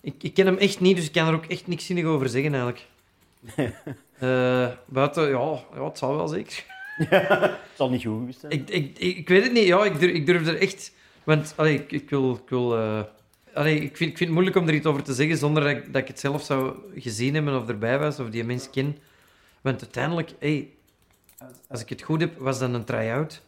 ik, 0.00 0.14
ik 0.22 0.34
ken 0.34 0.46
hem 0.46 0.56
echt 0.56 0.80
niet, 0.80 0.96
dus 0.96 1.06
ik 1.06 1.12
kan 1.12 1.28
er 1.28 1.34
ook 1.34 1.46
echt 1.46 1.66
niks 1.66 1.86
zinnig 1.86 2.04
over 2.04 2.28
zeggen 2.28 2.52
eigenlijk. 2.52 2.86
Eh, 4.18 4.68
buiten, 4.86 5.28
ja, 5.28 5.64
ja, 5.74 5.84
het 5.84 5.98
zal 5.98 6.16
wel 6.16 6.28
zeker. 6.28 6.64
Het 7.08 7.58
zal 7.74 7.90
niet 7.90 8.04
goed 8.04 8.36
zijn. 8.40 8.52
Ik, 8.52 8.68
ik, 8.70 8.98
ik, 8.98 9.28
weet 9.28 9.42
het 9.42 9.52
niet, 9.52 9.66
ja, 9.66 9.84
ik 9.84 10.00
durf, 10.00 10.12
ik 10.12 10.26
durf 10.26 10.46
er 10.46 10.58
echt... 10.60 10.92
Want, 11.24 11.52
allee, 11.56 11.74
ik, 11.74 11.92
ik 11.92 12.10
wil... 12.10 12.32
Ik, 12.32 12.48
wil 12.48 12.76
eh, 12.76 13.00
allee, 13.54 13.80
ik, 13.80 13.96
vind, 13.96 14.10
ik 14.10 14.16
vind 14.16 14.18
het 14.18 14.30
moeilijk 14.30 14.56
om 14.56 14.68
er 14.68 14.74
iets 14.74 14.86
over 14.86 15.02
te 15.02 15.14
zeggen 15.14 15.36
zonder 15.36 15.62
dat 15.62 15.72
ik, 15.72 15.92
dat 15.92 16.02
ik 16.02 16.08
het 16.08 16.20
zelf 16.20 16.42
zou 16.42 16.76
gezien 16.94 17.34
hebben 17.34 17.60
of 17.60 17.68
erbij 17.68 17.98
was, 17.98 18.18
of 18.18 18.30
die 18.30 18.44
mens 18.44 18.70
ken. 18.70 18.98
Want 19.60 19.82
uiteindelijk, 19.82 20.30
hey, 20.38 20.68
als 21.68 21.80
ik 21.80 21.88
het 21.88 22.02
goed 22.02 22.20
heb, 22.20 22.38
was 22.38 22.58
dat 22.58 22.74
een 22.74 22.84
try-out. 22.84 23.42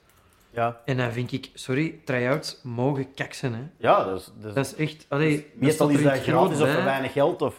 Ja, 0.53 0.81
En 0.85 0.97
dan 0.97 1.13
vind 1.13 1.33
ik, 1.33 1.51
sorry, 1.55 2.01
try-outs 2.05 2.61
mogen 2.63 3.15
kaksen, 3.15 3.55
hè. 3.55 3.63
ja 3.77 4.05
dat 4.05 4.21
is... 4.21 4.31
Dat 4.41 4.55
Dat 4.55 4.67
is 4.67 4.75
echt... 4.75 5.07
Allee, 5.09 5.51
meestal 5.55 5.89
is 5.89 6.03
dat 6.03 6.19
gratis 6.19 6.61
of 6.61 6.73
voor 6.73 6.85
weinig 6.85 7.13
geld. 7.13 7.43
Of. 7.43 7.57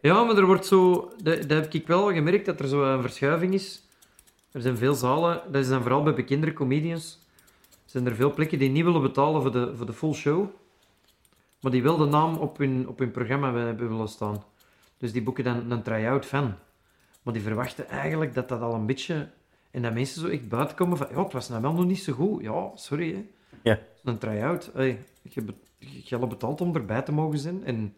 Ja, 0.00 0.24
maar 0.24 0.36
er 0.36 0.46
wordt 0.46 0.66
zo... 0.66 1.12
Dat, 1.22 1.40
dat 1.48 1.62
heb 1.62 1.72
ik 1.72 1.86
wel 1.86 2.12
gemerkt, 2.12 2.46
dat 2.46 2.60
er 2.60 2.68
zo 2.68 2.82
een 2.82 3.00
verschuiving 3.00 3.54
is. 3.54 3.82
Er 4.52 4.60
zijn 4.60 4.76
veel 4.76 4.94
zalen, 4.94 5.42
dat 5.46 5.62
is 5.62 5.68
dan 5.68 5.82
vooral 5.82 6.02
bij 6.02 6.14
bekendere 6.14 6.52
comedians, 6.52 7.18
zijn 7.84 8.06
er 8.06 8.14
veel 8.14 8.34
plekken 8.34 8.58
die 8.58 8.70
niet 8.70 8.84
willen 8.84 9.02
betalen 9.02 9.42
voor 9.42 9.52
de, 9.52 9.76
voor 9.76 9.86
de 9.86 9.92
full 9.92 10.12
show, 10.12 10.46
maar 11.60 11.72
die 11.72 11.82
wel 11.82 11.96
de 11.96 12.04
naam 12.06 12.36
op 12.36 12.58
hun, 12.58 12.88
op 12.88 12.98
hun 12.98 13.10
programma 13.10 13.54
hebben 13.54 13.88
willen 13.88 14.08
staan. 14.08 14.44
Dus 14.98 15.12
die 15.12 15.22
boeken 15.22 15.44
dan 15.44 15.70
een 15.70 15.82
try-out 15.82 16.26
van. 16.26 16.54
Maar 17.22 17.34
die 17.34 17.42
verwachten 17.42 17.88
eigenlijk 17.88 18.34
dat 18.34 18.48
dat 18.48 18.60
al 18.60 18.74
een 18.74 18.86
beetje... 18.86 19.28
En 19.78 19.84
dat 19.84 19.92
mensen 19.94 20.20
zo 20.20 20.28
echt 20.28 20.48
buiten 20.48 20.76
komen 20.76 20.96
van, 20.96 21.06
ja, 21.10 21.22
het 21.22 21.32
was 21.32 21.48
nou 21.48 21.62
wel 21.62 21.72
nog 21.72 21.84
niet 21.86 21.98
zo 22.02 22.12
goed. 22.12 22.42
Ja, 22.42 22.70
sorry, 22.74 23.12
hè. 23.14 23.24
Ja. 23.62 23.78
Een 24.04 24.18
try-out. 24.18 24.70
Hey, 24.74 24.98
je 25.22 25.30
hebt 25.34 25.52
geld 26.04 26.28
betaald 26.28 26.60
om 26.60 26.74
erbij 26.74 27.02
te 27.02 27.12
mogen 27.12 27.38
zijn. 27.38 27.64
En 27.64 27.94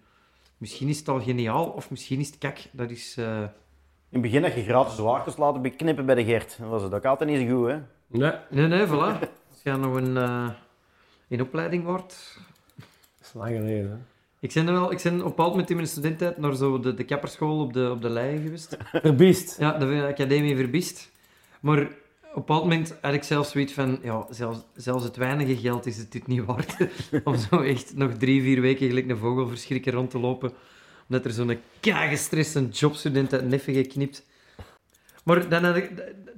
misschien 0.58 0.88
is 0.88 0.98
het 0.98 1.08
al 1.08 1.20
geniaal, 1.20 1.64
of 1.66 1.90
misschien 1.90 2.20
is 2.20 2.26
het 2.26 2.38
kak. 2.38 2.58
Dat 2.72 2.90
is... 2.90 3.14
eh, 3.18 3.40
In 3.40 3.48
het 4.08 4.20
begin 4.22 4.42
dat 4.42 4.54
je 4.54 4.62
gratis 4.62 4.98
wagens 4.98 5.36
laten 5.36 5.62
beknippen 5.62 6.06
bij 6.06 6.14
de 6.14 6.24
Gert. 6.24 6.56
Dan 6.58 6.68
was 6.68 6.82
het 6.82 6.94
ook 6.94 7.04
altijd 7.04 7.30
niet 7.30 7.48
zo 7.48 7.56
goed, 7.56 7.68
hè? 7.68 7.78
Nee, 8.06 8.32
Nee, 8.50 8.66
nee, 8.66 8.86
voilà. 8.86 9.18
Als 9.50 9.62
je 9.64 9.70
nog 9.76 9.94
een, 9.94 10.16
eh, 10.16 10.48
in 11.28 11.40
opleiding 11.42 11.84
wordt... 11.84 12.38
dat 12.76 13.26
is 13.26 13.32
lang 13.34 13.56
geleden. 13.56 13.90
hè. 13.90 13.96
Ik 14.40 14.52
ben, 14.54 14.66
er 14.66 14.72
wel, 14.72 14.92
ik 14.92 15.00
ben 15.02 15.12
op 15.14 15.18
een 15.20 15.24
bepaald 15.28 15.50
moment 15.50 15.70
in 15.70 15.76
mijn 15.76 15.88
studententijd 15.88 16.38
naar 16.38 16.54
zo 16.54 16.80
de, 16.80 16.94
de 16.94 17.04
kapperschool 17.04 17.60
op 17.60 17.72
de, 17.72 17.90
op 17.90 18.02
de 18.02 18.10
Leien 18.10 18.42
geweest. 18.42 18.76
Verbiest. 18.92 19.58
Ja, 19.58 19.78
de 19.78 20.06
academie 20.08 20.56
Verbist. 20.56 21.10
Maar 21.61 21.79
op 21.81 21.87
een 21.87 22.33
bepaald 22.35 22.62
moment 22.62 22.94
had 23.01 23.12
ik 23.14 23.23
zelfs 23.23 23.51
zoiets 23.51 23.73
van... 23.73 23.99
Ja, 24.03 24.27
zelfs, 24.31 24.59
zelfs 24.75 25.05
het 25.05 25.16
weinige 25.16 25.57
geld 25.57 25.87
is 25.87 25.96
het 25.96 26.12
dit 26.12 26.27
niet 26.27 26.44
waard. 26.44 26.77
om 27.25 27.37
zo 27.37 27.61
echt 27.61 27.96
nog 27.96 28.12
drie, 28.12 28.42
vier 28.42 28.61
weken 28.61 28.87
gelijk 28.88 29.09
een 29.11 29.16
vogelverschrikker 29.16 29.92
rond 29.92 30.11
te 30.11 30.18
lopen. 30.18 30.53
Omdat 31.09 31.25
er 31.25 31.31
zo'n 31.31 31.59
kagestreste 31.81 32.68
jobstudent 32.68 33.33
uit 33.33 33.49
Neffen 33.49 33.75
geknipt. 33.75 34.27
Maar 35.25 35.49
dan 35.49 35.64
had 35.64 35.77
ik... 35.77 35.90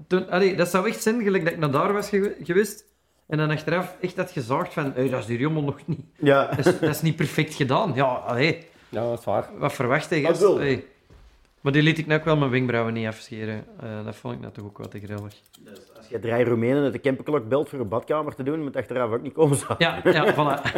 Toen, 0.08 0.30
allee, 0.30 0.56
dat 0.56 0.68
zou 0.68 0.88
echt 0.88 1.02
zijn, 1.02 1.22
gelijk 1.22 1.44
dat 1.44 1.52
ik 1.52 1.58
naar 1.58 1.70
daar 1.70 1.92
was 1.92 2.08
gewe- 2.08 2.36
geweest. 2.42 2.84
En 3.26 3.38
dan 3.38 3.50
achteraf 3.50 3.96
echt 4.00 4.16
had 4.16 4.30
gezaagd 4.30 4.72
van... 4.72 4.92
Hey, 4.94 5.08
dat 5.08 5.20
is 5.20 5.26
die 5.26 5.38
jommel 5.38 5.62
nog 5.62 5.78
niet. 5.86 6.00
Ja. 6.18 6.46
Dat 6.46 6.58
is, 6.66 6.78
dat 6.80 6.90
is 6.94 7.02
niet 7.02 7.16
perfect 7.16 7.54
gedaan. 7.54 7.92
Ja, 7.94 8.04
allee, 8.04 8.66
Ja, 8.88 9.08
dat 9.08 9.18
is 9.18 9.24
waar. 9.24 9.48
wat 9.58 9.72
verwacht 9.72 10.10
je, 10.14 10.22
Dat 10.22 10.38
gast? 10.38 10.58
Maar 11.62 11.72
die 11.72 11.82
liet 11.82 11.98
ik 11.98 12.06
nou 12.06 12.18
ook 12.18 12.24
wel 12.24 12.36
mijn 12.36 12.50
wenkbrauwen 12.50 12.94
niet 12.94 13.06
afscheren. 13.06 13.64
Eh, 13.80 14.04
dat 14.04 14.16
vond 14.16 14.34
ik 14.34 14.40
nou 14.40 14.52
toch 14.52 14.64
ook 14.64 14.78
wat 14.78 14.90
te 14.90 14.98
grillig. 14.98 15.40
Als 15.96 16.08
je 16.08 16.18
drie 16.18 16.44
Roemenen 16.44 16.82
uit 16.82 16.92
de 16.92 16.98
Kempenklok 16.98 17.48
belt 17.48 17.68
voor 17.68 17.80
een 17.80 17.88
badkamer 17.88 18.34
te 18.34 18.42
doen, 18.42 18.62
moet 18.62 18.76
achteraf 18.76 19.10
ook 19.10 19.22
niet 19.22 19.32
komen 19.32 19.56
zo. 19.56 19.74
Ja, 19.78 20.00
ja, 20.04 20.34
voilà. 20.34 20.60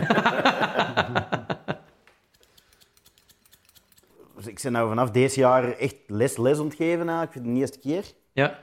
Dus 4.36 4.52
ik 4.52 4.60
ben 4.62 4.72
nou 4.72 4.88
vanaf 4.88 5.10
deze 5.10 5.40
jaar 5.40 5.72
echt 5.72 5.96
les, 6.06 6.36
les 6.36 6.58
ontgeven 6.58 7.08
eigenlijk, 7.08 7.32
voor 7.32 7.42
de 7.42 7.48
eerste 7.48 7.78
keer. 7.78 8.04
Ja, 8.32 8.58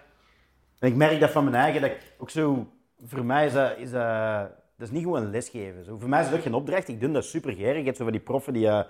En 0.79 0.87
ik 0.87 0.95
merk 0.95 1.19
dat 1.19 1.29
van 1.29 1.43
mijn 1.43 1.55
eigen, 1.55 1.81
dat 1.81 1.89
ik 1.89 2.13
ook 2.17 2.29
zo... 2.29 2.67
Voor 3.05 3.25
mij 3.25 3.45
is 3.45 3.53
dat... 3.53 3.77
Is 3.77 3.91
dat, 3.91 4.49
dat 4.77 4.87
is 4.87 4.91
niet 4.91 5.03
gewoon 5.03 5.29
lesgeven. 5.29 5.85
Zo, 5.85 5.97
voor 5.97 6.09
mij 6.09 6.19
is 6.19 6.25
het 6.25 6.35
ook 6.35 6.41
geen 6.41 6.53
opdracht. 6.53 6.87
Ik 6.87 6.99
doe 6.99 7.11
dat 7.11 7.25
super 7.25 7.57
heb 7.57 7.95
zo 7.95 8.03
van 8.03 8.11
die 8.11 8.21
proffen 8.21 8.53
die, 8.53 8.67
eh, 8.67 8.83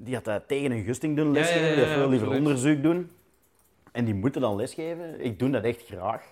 die 0.00 0.14
dat, 0.14 0.26
eh, 0.28 0.34
tegen 0.46 0.70
hun 0.70 0.84
gusting 0.84 1.16
doen 1.16 1.26
Ja, 1.26 1.32
lesgeven. 1.32 1.66
ja, 1.66 1.72
ja, 1.72 1.74
die 1.76 1.86
veel 1.86 2.08
liever 2.08 2.30
onderzoek 2.30 2.82
doen. 2.82 3.10
En 3.92 4.04
die 4.04 4.14
moeten 4.14 4.40
dan 4.40 4.56
lesgeven. 4.56 5.24
Ik 5.24 5.38
doe 5.38 5.50
dat 5.50 5.64
echt 5.64 5.84
graag. 5.86 6.22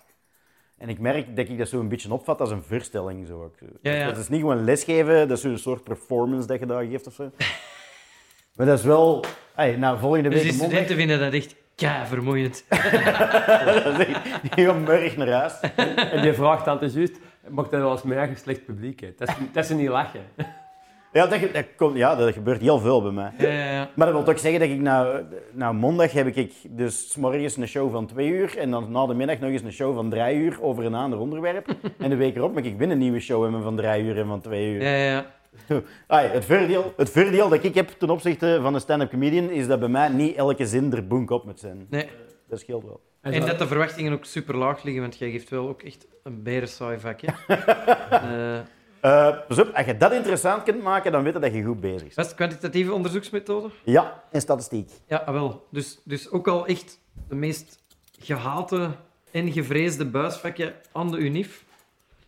En 0.77 0.89
ik 0.89 0.99
merk 0.99 1.35
dat 1.35 1.49
ik 1.49 1.57
dat 1.57 1.67
zo 1.67 1.79
een 1.79 1.87
beetje 1.87 2.13
opvat 2.13 2.39
als 2.39 2.51
een 2.51 2.63
voorstelling. 2.63 3.27
Zo. 3.27 3.51
Ja, 3.81 3.91
ja. 3.91 4.05
Dat 4.07 4.17
is 4.17 4.29
niet 4.29 4.39
gewoon 4.39 4.63
lesgeven, 4.63 5.27
dat 5.27 5.37
is 5.37 5.43
zo'n 5.43 5.57
soort 5.57 5.83
performance 5.83 6.47
dat 6.47 6.59
je 6.59 6.65
daar 6.65 6.83
geeft 6.83 7.07
of 7.07 7.13
zo. 7.13 7.31
maar 8.55 8.65
dat 8.65 8.79
is 8.79 8.85
wel... 8.85 9.23
Hey, 9.53 9.75
nou, 9.75 9.99
volgende 9.99 10.29
dus 10.29 10.41
week 10.41 10.49
die 10.51 10.59
mondag... 10.59 10.69
studenten 10.79 10.95
vinden 10.95 11.19
dat 11.19 11.33
echt 11.33 11.55
kei 11.75 12.05
vermoeiend. 12.05 12.65
dat 12.69 13.99
is 13.99 14.05
echt- 14.05 14.55
Die 14.55 14.65
gaan 14.65 14.83
murrig 14.83 15.17
naar 15.17 15.29
huis. 15.29 15.59
En 16.11 16.21
die 16.21 16.33
vraagt 16.33 16.65
dan, 16.65 16.73
het 16.77 16.83
is 16.89 16.93
juist, 16.93 17.15
mag 17.49 17.69
dat 17.69 17.81
wel 17.81 17.91
eens 17.91 18.03
meer 18.03 18.27
geslecht 18.27 18.65
publiek? 18.65 18.99
Hè? 18.99 19.13
Dat, 19.17 19.27
is, 19.29 19.35
dat 19.51 19.63
is 19.63 19.69
niet 19.69 19.89
lachen. 19.89 20.21
Ja 21.13 21.27
dat, 21.27 21.39
dat, 21.53 21.65
komt, 21.75 21.97
ja, 21.97 22.15
dat 22.15 22.33
gebeurt 22.33 22.61
heel 22.61 22.79
veel 22.79 23.01
bij 23.01 23.11
mij. 23.11 23.31
Ja, 23.37 23.49
ja, 23.49 23.71
ja. 23.71 23.89
Maar 23.95 24.07
dat 24.07 24.15
wil 24.15 24.25
toch 24.25 24.39
zeggen 24.39 24.59
dat 24.59 24.69
ik 24.69 24.79
nou, 24.79 25.23
nou 25.51 25.75
maandag 25.75 26.11
heb 26.11 26.27
ik 26.27 26.53
dus 26.69 27.11
's 27.11 27.15
morgens 27.15 27.57
een 27.57 27.67
show 27.67 27.91
van 27.91 28.07
twee 28.07 28.27
uur 28.29 28.57
en 28.57 28.71
dan 28.71 28.91
na 28.91 29.05
de 29.05 29.13
middag 29.13 29.39
nog 29.39 29.49
eens 29.49 29.61
een 29.61 29.71
show 29.71 29.95
van 29.95 30.09
drie 30.09 30.35
uur 30.35 30.57
over 30.61 30.85
een 30.85 30.93
ander 30.93 31.19
onderwerp. 31.19 31.75
en 31.97 32.09
de 32.09 32.15
week 32.15 32.35
erop 32.35 32.53
mag 32.53 32.63
ik 32.63 32.77
weer 32.77 32.91
een 32.91 32.97
nieuwe 32.97 33.19
show 33.19 33.43
hebben 33.43 33.61
van 33.63 33.75
drie 33.75 34.03
uur 34.03 34.17
en 34.17 34.27
van 34.27 34.41
twee 34.41 34.73
uur. 34.73 34.81
ja, 34.81 34.95
ja, 34.95 35.11
ja. 35.11 35.25
Ai, 36.07 36.27
het, 36.27 36.45
voordeel, 36.45 36.93
het 36.97 37.09
voordeel 37.09 37.49
dat 37.49 37.63
ik 37.63 37.75
heb 37.75 37.89
ten 37.89 38.09
opzichte 38.09 38.59
van 38.61 38.73
een 38.73 38.79
stand-up 38.79 39.09
comedian 39.09 39.49
is 39.49 39.67
dat 39.67 39.79
bij 39.79 39.89
mij 39.89 40.09
niet 40.09 40.35
elke 40.35 40.65
zin 40.65 40.93
er 40.93 41.07
boek 41.07 41.29
op 41.29 41.45
moet 41.45 41.59
zijn. 41.59 41.87
Nee. 41.89 42.07
Dat 42.47 42.59
scheelt 42.59 42.83
wel. 42.83 43.01
En 43.21 43.45
dat 43.45 43.59
de 43.59 43.67
verwachtingen 43.67 44.13
ook 44.13 44.25
super 44.25 44.57
laag 44.57 44.83
liggen, 44.83 45.01
want 45.01 45.17
jij 45.17 45.31
geeft 45.31 45.49
wel 45.49 45.67
ook 45.67 45.81
echt 45.81 46.07
een 46.23 46.43
berensaai 46.43 46.99
vak. 46.99 47.21
Hè? 47.21 47.55
Eh, 48.09 48.59
Op, 49.03 49.45
als 49.73 49.85
je 49.85 49.97
dat 49.97 50.11
interessant 50.11 50.63
kunt 50.63 50.83
maken, 50.83 51.11
dan 51.11 51.23
weet 51.23 51.33
je 51.33 51.39
dat 51.39 51.53
je 51.53 51.63
goed 51.63 51.79
bezig 51.79 52.01
bent. 52.01 52.15
het 52.15 52.35
kwantitatieve 52.35 52.93
onderzoeksmethode? 52.93 53.69
Ja, 53.83 54.23
en 54.31 54.41
statistiek. 54.41 54.89
Ja, 55.07 55.17
ah, 55.17 55.33
wel. 55.33 55.67
Dus, 55.69 55.99
dus 56.03 56.29
ook 56.31 56.47
al 56.47 56.65
echt 56.67 56.99
de 57.27 57.35
meest 57.35 57.83
gehate 58.19 58.89
en 59.31 59.51
gevreesde 59.51 60.05
buisvakken 60.05 60.73
aan 60.91 61.11
de 61.11 61.17
UNIF. 61.17 61.63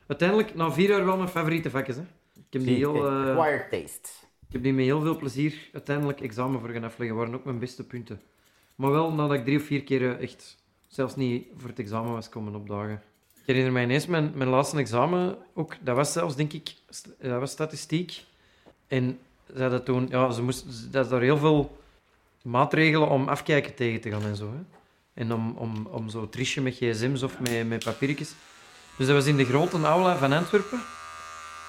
Uiteindelijk, 0.07 0.55
na 0.55 0.71
vier 0.71 0.89
jaar 0.89 1.05
wel 1.05 1.17
mijn 1.17 1.29
favoriete 1.29 1.69
vakjes. 1.69 1.95
Hè. 1.95 2.01
Ik, 2.35 2.43
heb 2.49 2.63
die 2.63 2.75
heel, 2.75 3.07
eh, 3.07 3.37
Acquired 3.37 3.69
taste. 3.69 4.09
ik 4.47 4.53
heb 4.53 4.63
die 4.63 4.73
met 4.73 4.85
heel 4.85 5.01
veel 5.01 5.17
plezier 5.17 5.69
uiteindelijk 5.73 6.21
examen 6.21 6.59
voor 6.59 6.69
gaan 6.69 6.83
afleggen. 6.83 7.17
waren 7.17 7.33
ook 7.33 7.45
mijn 7.45 7.59
beste 7.59 7.83
punten. 7.83 8.21
Maar 8.75 8.91
wel 8.91 9.11
nadat 9.11 9.37
ik 9.37 9.43
drie 9.43 9.57
of 9.57 9.63
vier 9.63 9.83
keer 9.83 10.01
eh, 10.01 10.21
echt 10.21 10.57
zelfs 10.87 11.15
niet 11.15 11.47
voor 11.57 11.69
het 11.69 11.79
examen 11.79 12.11
was 12.11 12.29
komen 12.29 12.55
opdagen. 12.55 13.01
Herinner 13.45 13.71
mij 13.71 13.83
ineens 13.83 14.05
mijn, 14.05 14.31
mijn 14.35 14.49
laatste 14.49 14.77
examen 14.77 15.37
ook. 15.53 15.75
Dat 15.79 15.95
was 15.95 16.11
zelfs, 16.11 16.35
denk 16.35 16.53
ik, 16.53 16.73
st- 16.89 17.09
dat 17.21 17.39
was 17.39 17.51
statistiek. 17.51 18.23
En 18.87 19.19
zei 19.53 19.69
dat 19.69 19.85
toen, 19.85 20.07
ja, 20.09 20.31
ze 20.31 20.41
moesten, 20.41 20.91
dat 20.91 21.09
daar 21.09 21.21
heel 21.21 21.37
veel 21.37 21.77
maatregelen 22.41 23.09
om 23.09 23.27
afkijken 23.29 23.75
tegen 23.75 24.01
te 24.01 24.09
gaan 24.09 24.23
en 24.23 24.35
zo. 24.35 24.45
Hè. 24.45 24.63
En 25.21 25.33
om, 25.33 25.55
om, 25.57 25.87
om 25.91 26.09
zo 26.09 26.29
triesje 26.29 26.61
met 26.61 26.75
gsm's 26.75 27.23
of 27.23 27.39
met, 27.39 27.67
met 27.67 27.83
papiertjes. 27.83 28.33
Dus 28.97 29.07
dat 29.07 29.15
was 29.15 29.25
in 29.25 29.37
de 29.37 29.45
grote 29.45 29.81
aula 29.81 30.17
van 30.17 30.33
Antwerpen. 30.33 30.81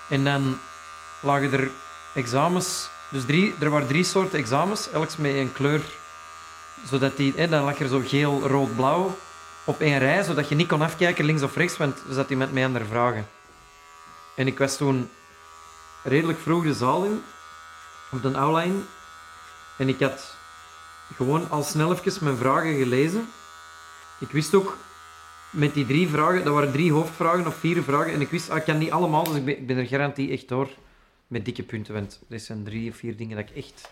En 0.08 0.24
dan 0.24 0.58
lagen 1.22 1.52
er 1.52 1.70
examens. 2.14 2.88
Dus 3.10 3.24
drie, 3.24 3.54
er 3.60 3.70
waren 3.70 3.88
drie 3.88 4.04
soorten 4.04 4.38
examens, 4.38 4.90
elk 4.90 5.18
met 5.18 5.34
een 5.34 5.52
kleur. 5.52 5.82
Zodat 6.86 7.16
die, 7.16 7.32
hè, 7.36 7.48
dan 7.48 7.64
lag 7.64 7.78
er 7.78 7.88
zo 7.88 8.02
geel, 8.04 8.40
rood, 8.40 8.76
blauw 8.76 9.16
op 9.66 9.80
één 9.80 9.98
rij, 9.98 10.22
zodat 10.22 10.48
je 10.48 10.54
niet 10.54 10.68
kon 10.68 10.82
afkijken 10.82 11.24
links 11.24 11.42
of 11.42 11.56
rechts, 11.56 11.76
want 11.76 11.98
er 12.08 12.14
zat 12.14 12.28
met 12.28 12.64
andere 12.64 12.84
vragen. 12.84 13.26
En 14.36 14.46
ik 14.46 14.58
was 14.58 14.76
toen 14.76 15.08
redelijk 16.02 16.38
vroeg 16.38 16.62
de 16.62 16.74
zaal 16.74 17.04
in, 17.04 17.22
op 18.12 18.22
de 18.22 18.32
aula 18.32 18.62
in. 18.62 18.84
En 19.78 19.88
ik 19.88 20.00
had 20.00 20.36
gewoon 21.14 21.50
al 21.50 21.62
snel 21.62 21.92
even 21.92 22.24
mijn 22.24 22.36
vragen 22.36 22.74
gelezen. 22.76 23.28
Ik 24.20 24.30
wist 24.30 24.54
ook 24.54 24.76
met 25.50 25.74
die 25.74 25.86
drie 25.86 26.08
vragen, 26.08 26.44
dat 26.44 26.54
waren 26.54 26.72
drie 26.72 26.92
hoofdvragen 26.92 27.46
of 27.46 27.56
vier 27.56 27.82
vragen, 27.82 28.12
en 28.12 28.20
ik 28.20 28.30
wist, 28.30 28.50
ah, 28.50 28.56
ik 28.56 28.64
kan 28.64 28.78
niet 28.78 28.90
allemaal, 28.90 29.24
dus 29.24 29.36
ik 29.36 29.66
ben, 29.66 29.76
er 29.76 29.86
garantie 29.86 30.30
echt 30.30 30.48
door 30.48 30.68
met 31.26 31.44
dikke 31.44 31.62
punten, 31.62 31.94
want 31.94 32.20
dit 32.28 32.42
zijn 32.42 32.64
drie 32.64 32.90
of 32.90 32.96
vier 32.96 33.16
dingen 33.16 33.36
dat 33.36 33.48
ik 33.48 33.56
echt 33.56 33.90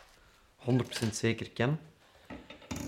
100% 1.07 1.11
zeker 1.11 1.51
ken. 1.51 1.81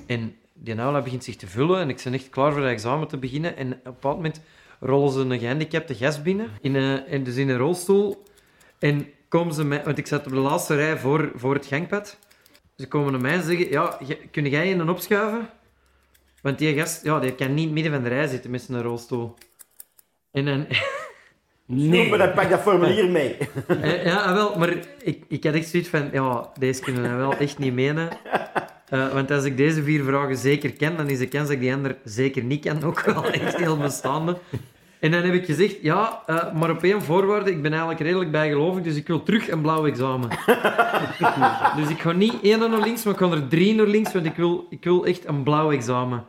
En 0.07 0.37
die 0.59 0.79
aula 0.79 1.03
begint 1.03 1.25
zich 1.25 1.37
te 1.37 1.47
vullen 1.47 1.81
en 1.81 1.89
ik 1.89 2.01
ben 2.05 2.15
echt 2.15 2.29
klaar 2.29 2.53
voor 2.53 2.61
het 2.61 2.71
examen 2.71 3.09
te 3.09 3.17
beginnen. 3.17 3.57
En 3.57 3.73
op 3.73 3.85
een 3.85 3.93
bepaald 3.93 4.17
moment 4.17 4.41
rollen 4.81 5.13
ze 5.13 5.21
een 5.21 5.39
gehandicapte 5.39 5.95
gast 5.95 6.23
binnen, 6.23 6.51
in 6.61 6.75
een, 6.75 7.07
in, 7.07 7.25
dus 7.25 7.37
in 7.37 7.49
een 7.49 7.57
rolstoel. 7.57 8.23
En 8.79 9.07
komen 9.29 9.55
ze 9.55 9.65
mij, 9.65 9.85
want 9.85 9.99
ik 9.99 10.07
zat 10.07 10.27
op 10.27 10.33
de 10.33 10.39
laatste 10.39 10.75
rij 10.75 10.99
voor, 10.99 11.33
voor 11.35 11.55
het 11.55 11.67
gangpad. 11.67 12.19
Ze 12.77 12.89
komen 12.89 13.13
naar 13.13 13.21
mij 13.21 13.33
en 13.33 13.43
zeggen, 13.43 13.71
ja, 13.71 13.99
kun 14.31 14.49
jij 14.49 14.69
je 14.69 14.77
dan 14.77 14.91
opschuiven? 14.91 15.49
Want 16.43 16.59
die 16.59 16.75
gast, 16.79 17.05
ja, 17.05 17.21
die 17.21 17.35
kan 17.35 17.55
niet 17.55 17.71
midden 17.71 17.93
van 17.93 18.03
de 18.03 18.09
rij 18.09 18.27
zitten 18.27 18.51
met 18.51 18.63
zijn 18.63 18.83
rolstoel. 18.83 19.35
En 20.31 20.45
dan... 20.45 20.67
Nee. 21.69 22.09
Maar 22.09 22.19
dan 22.19 22.33
pak 22.33 22.51
dat 22.51 22.61
formulier 22.61 23.11
mee. 23.11 23.37
Eh, 23.67 24.05
Ja, 24.05 24.17
ah, 24.17 24.33
wel, 24.35 24.59
maar 24.59 24.77
ik, 25.03 25.25
ik 25.29 25.45
had 25.45 25.55
echt 25.55 25.69
zoiets 25.69 25.89
van, 25.89 26.09
ja, 26.13 26.51
deze 26.59 26.81
kunnen 26.81 27.03
we 27.03 27.09
wel 27.09 27.37
echt 27.37 27.59
niet 27.59 27.73
menen. 27.73 28.09
Eh, 28.89 29.13
want 29.13 29.31
als 29.31 29.45
ik 29.45 29.57
deze 29.57 29.83
vier 29.83 30.05
vragen 30.05 30.37
zeker 30.37 30.73
ken, 30.73 30.97
dan 30.97 31.09
is 31.09 31.19
de 31.19 31.27
kans 31.27 31.45
dat 31.45 31.57
ik 31.57 31.61
die 31.61 31.75
andere 31.75 31.97
zeker 32.05 32.43
niet 32.43 32.61
ken 32.61 32.83
ook 32.83 33.01
wel 33.01 33.25
echt 33.31 33.57
heel 33.57 33.77
bestaande. 33.77 34.39
En 34.99 35.11
dan 35.11 35.23
heb 35.23 35.35
ik 35.35 35.45
gezegd, 35.45 35.77
ja, 35.83 36.23
eh, 36.27 36.53
maar 36.53 36.71
op 36.71 36.83
één 36.83 37.03
voorwaarde, 37.03 37.51
ik 37.51 37.63
ben 37.63 37.71
eigenlijk 37.71 38.01
redelijk 38.01 38.31
bijgelovig, 38.31 38.83
dus 38.83 38.97
ik 38.97 39.07
wil 39.07 39.23
terug 39.23 39.51
een 39.51 39.61
blauw 39.61 39.87
examen. 39.87 40.29
dus 41.79 41.89
ik 41.89 42.01
ga 42.01 42.13
niet 42.13 42.35
één 42.43 42.59
naar 42.59 42.81
links, 42.81 43.05
maar 43.05 43.13
ik 43.13 43.21
ga 43.21 43.31
er 43.31 43.49
drie 43.49 43.75
naar 43.75 43.87
links, 43.87 44.13
want 44.13 44.27
ik 44.27 44.37
wil, 44.37 44.67
ik 44.71 44.85
wil 44.85 45.07
echt 45.07 45.27
een 45.27 45.43
blauw 45.43 45.73
examen. 45.73 46.25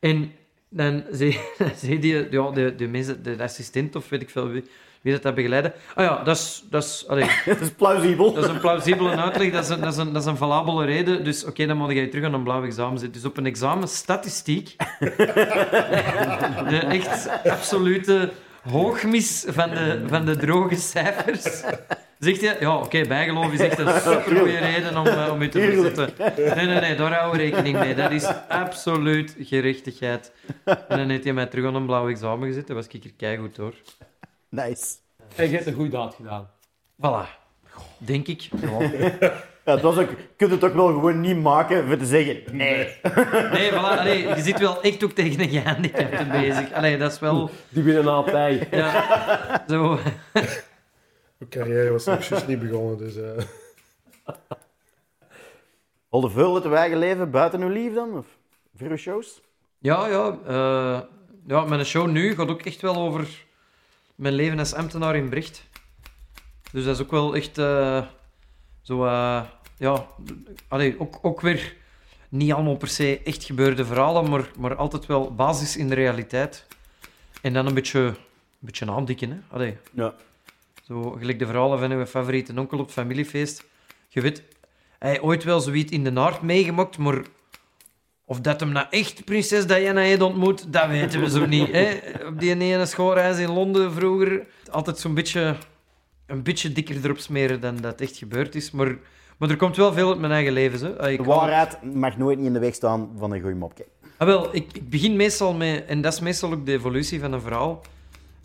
En 0.00 0.32
dan 0.68 1.04
zei, 1.10 1.38
zei 1.82 1.98
die, 1.98 2.30
ja, 2.30 2.50
de, 2.50 2.74
de, 2.76 2.88
mensen, 2.88 3.22
de 3.22 3.42
assistent 3.42 3.96
of 3.96 4.08
weet 4.08 4.22
ik 4.22 4.30
veel 4.30 4.48
wie, 4.48 4.64
wie 5.06 5.14
dat, 5.14 5.24
dat 5.24 5.34
begeleiden. 5.34 5.72
Ah 5.94 6.04
ja, 6.04 6.22
dat 6.22 6.36
is, 6.36 6.64
dat 6.70 6.84
is, 6.84 7.04
allee, 7.08 7.30
Dat 7.46 7.60
is 7.60 7.70
plausibel. 7.70 8.32
dat 8.32 8.44
is 8.44 8.50
een 8.50 8.60
plausibele 8.60 9.16
uitleg, 9.16 9.52
dat 9.52 9.64
is 9.64 9.68
een, 9.68 9.80
dat 9.80 9.92
is 9.92 9.98
een, 9.98 10.12
dat 10.12 10.22
is 10.22 10.28
een 10.28 10.36
valabele 10.36 10.84
reden. 10.84 11.24
Dus 11.24 11.44
oké, 11.44 11.66
dan 11.66 11.76
moet 11.76 11.92
je 11.92 12.08
terug 12.08 12.24
aan 12.24 12.34
een 12.34 12.42
blauw 12.42 12.64
examen 12.64 12.98
zitten. 12.98 13.20
Dus 13.20 13.30
op 13.30 13.36
een 13.36 13.46
examen 13.46 13.88
statistiek, 13.88 14.76
de 16.68 16.78
echt 16.88 17.28
absolute 17.44 18.30
hoogmis 18.62 19.44
van 19.48 19.70
de, 19.70 20.02
van 20.06 20.24
de 20.24 20.36
droge 20.36 20.76
cijfers, 20.76 21.62
zegt 22.18 22.40
je, 22.40 22.56
ja 22.60 22.76
oké, 22.76 23.06
bijgeloof 23.06 23.52
is 23.52 23.60
echt 23.60 23.78
een 23.78 24.00
supergoeie 24.00 24.58
reden 24.58 24.96
om, 24.96 25.06
eh, 25.06 25.32
om 25.32 25.42
je 25.42 25.48
te 25.48 25.60
verzetten. 25.60 26.10
Nee, 26.36 26.66
nee, 26.66 26.80
nee, 26.80 26.94
daar 26.94 27.12
houden 27.12 27.40
we 27.40 27.50
rekening 27.50 27.78
mee. 27.78 27.94
Dat 27.94 28.10
is 28.10 28.26
absoluut 28.48 29.36
gerechtigheid. 29.38 30.32
En 30.64 30.78
dan 30.88 31.08
heeft 31.08 31.24
hij 31.24 31.32
mij 31.32 31.46
terug 31.46 31.66
aan 31.66 31.74
een 31.74 31.86
blauw 31.86 32.08
examen 32.08 32.48
gezet. 32.48 32.66
Dat 32.66 32.76
was 32.76 32.86
ik 32.86 33.04
er 33.04 33.12
keigoed 33.16 33.56
hoor. 33.56 33.74
Nice. 34.48 34.94
En 35.34 35.48
je 35.48 35.54
hebt 35.54 35.66
een 35.66 35.74
goede 35.74 35.90
daad 35.90 36.14
gedaan. 36.14 36.50
Voilà. 36.96 37.28
Denk 37.98 38.26
ik. 38.26 38.48
Ja. 38.60 39.34
Ja, 39.66 39.72
het 39.72 39.82
was 39.82 39.96
ook, 39.98 40.10
je 40.10 40.16
kunt 40.36 40.50
het 40.50 40.64
ook 40.64 40.74
wel 40.74 40.86
gewoon 40.86 41.20
niet 41.20 41.36
maken 41.42 41.86
voor 41.86 41.96
te 41.96 42.06
zeggen 42.06 42.56
nee. 42.56 42.96
Nee, 43.52 43.70
voilà, 43.70 43.74
allee, 43.74 44.28
je 44.28 44.42
zit 44.42 44.58
wel 44.58 44.82
echt 44.82 45.04
ook 45.04 45.10
tegen 45.12 45.40
een 45.40 45.48
gehandicapte 45.48 46.24
bezig. 46.24 46.72
Allee, 46.72 46.98
dat 46.98 47.12
is 47.12 47.18
wel... 47.18 47.50
Die 47.68 47.82
winnen 47.82 48.06
altijd. 48.08 48.66
Ja, 48.70 49.64
zo... 49.68 49.98
Mijn 50.32 51.50
carrière 51.50 51.90
was 51.90 52.04
nog 52.04 52.24
juist 52.24 52.46
niet 52.46 52.58
begonnen, 52.58 52.98
dus... 52.98 53.16
eh, 53.16 53.44
Holde 56.08 56.30
veel 56.30 56.54
uit 56.54 56.64
uw 56.64 56.74
eigen 56.74 56.98
leven 56.98 57.30
buiten 57.30 57.60
uw 57.62 57.68
lief 57.68 57.94
dan? 57.94 58.16
Of 58.18 58.26
voor 58.76 58.88
uw 58.88 58.96
shows? 58.96 59.40
Ja, 59.78 60.06
ja. 60.06 60.38
eh, 60.46 61.00
ja, 61.46 61.64
mijn 61.64 61.84
show 61.84 62.06
nu 62.08 62.34
gaat 62.34 62.48
ook 62.48 62.62
echt 62.62 62.80
wel 62.80 62.96
over 62.96 63.44
mijn 64.16 64.34
leven 64.34 64.58
als 64.58 64.74
ambtenaar 64.74 65.16
in 65.16 65.28
Brecht. 65.28 65.64
Dus 66.72 66.84
dat 66.84 66.94
is 66.94 67.02
ook 67.02 67.10
wel 67.10 67.36
echt 67.36 67.58
eh, 67.58 68.06
zo... 68.82 69.04
eh, 69.04 69.42
ja, 69.78 70.06
allee, 70.68 71.00
ook, 71.00 71.18
ook 71.22 71.40
weer 71.40 71.74
niet 72.28 72.52
allemaal 72.52 72.76
per 72.76 72.88
se 72.88 73.20
echt 73.24 73.44
gebeurde 73.44 73.84
verhalen, 73.84 74.30
maar, 74.30 74.50
maar 74.58 74.76
altijd 74.76 75.06
wel 75.06 75.34
basis 75.34 75.76
in 75.76 75.88
de 75.88 75.94
realiteit. 75.94 76.66
En 77.42 77.52
dan 77.52 77.66
een 77.66 77.74
beetje, 77.74 78.00
een 78.00 78.16
beetje 78.58 78.90
aandikken, 78.90 79.30
hè. 79.30 79.38
Allee, 79.50 79.76
Ja. 79.92 80.14
Zo, 80.82 81.10
gelijk 81.10 81.38
de 81.38 81.46
verhalen 81.46 81.78
van 81.78 81.90
uw 81.90 82.06
favoriete 82.06 82.52
onkel 82.56 82.78
op 82.78 82.84
het 82.84 82.94
familiefeest. 82.94 83.64
Je 84.08 84.20
weet, 84.20 84.42
hij 84.98 85.10
heeft 85.10 85.22
ooit 85.22 85.44
wel 85.44 85.60
zoiets 85.60 85.92
in 85.92 86.04
de 86.04 86.10
naart 86.10 86.42
meegemaakt, 86.42 86.98
maar 86.98 87.22
of 88.28 88.40
dat 88.40 88.60
hem 88.60 88.72
nou 88.72 88.86
echt 88.90 89.24
prinses 89.24 89.66
Diana 89.66 90.00
heeft 90.00 90.20
ontmoet, 90.20 90.72
dat 90.72 90.88
weten 90.88 91.20
we 91.20 91.30
zo 91.30 91.46
niet. 91.46 91.72
Hè? 91.72 91.98
Op 92.26 92.40
die 92.40 92.50
ene 92.50 92.86
schoolreis 92.86 93.38
in 93.38 93.50
Londen 93.50 93.92
vroeger, 93.92 94.46
altijd 94.70 94.98
zo'n 94.98 95.14
beetje, 95.14 95.56
een 96.26 96.42
beetje 96.42 96.72
dikker 96.72 96.96
erop 97.04 97.18
smeren 97.18 97.60
dan 97.60 97.76
dat 97.76 98.00
echt 98.00 98.16
gebeurd 98.16 98.54
is. 98.54 98.70
Maar, 98.70 98.96
maar 99.36 99.50
er 99.50 99.56
komt 99.56 99.76
wel 99.76 99.92
veel 99.92 100.08
uit 100.08 100.18
mijn 100.18 100.32
eigen 100.32 100.52
leven. 100.52 100.78
Zo. 100.78 100.86
Ah, 100.86 101.10
ik 101.10 101.18
De 101.18 101.24
waarheid 101.24 101.94
mag 101.94 102.16
nooit 102.16 102.38
niet 102.38 102.46
in 102.46 102.52
de 102.52 102.58
weg 102.58 102.74
staan 102.74 103.10
van 103.18 103.32
een 103.32 103.40
goede 103.40 103.56
mopje. 103.56 103.86
Ah, 104.16 104.26
wel, 104.26 104.54
ik, 104.54 104.72
ik 104.72 104.90
begin 104.90 105.16
meestal 105.16 105.54
met, 105.54 105.84
en 105.86 106.00
dat 106.00 106.12
is 106.12 106.20
meestal 106.20 106.52
ook 106.52 106.66
de 106.66 106.72
evolutie 106.72 107.20
van 107.20 107.32
een 107.32 107.40
verhaal. 107.40 107.82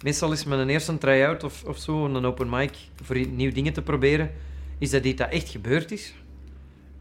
Meestal 0.02 0.32
is 0.32 0.44
mijn 0.44 0.70
eerste 0.70 0.98
try-out 0.98 1.44
of, 1.44 1.64
of 1.64 1.78
zo, 1.78 2.06
een 2.06 2.26
open 2.26 2.50
mic, 2.50 2.72
voor 3.04 3.28
nieuwe 3.28 3.54
dingen 3.54 3.74
te 3.74 3.82
proberen, 3.82 4.32
is 4.78 4.90
dat 4.90 5.04
iets 5.04 5.18
dat 5.18 5.30
echt 5.30 5.50
gebeurd 5.50 5.92
is. 5.92 6.14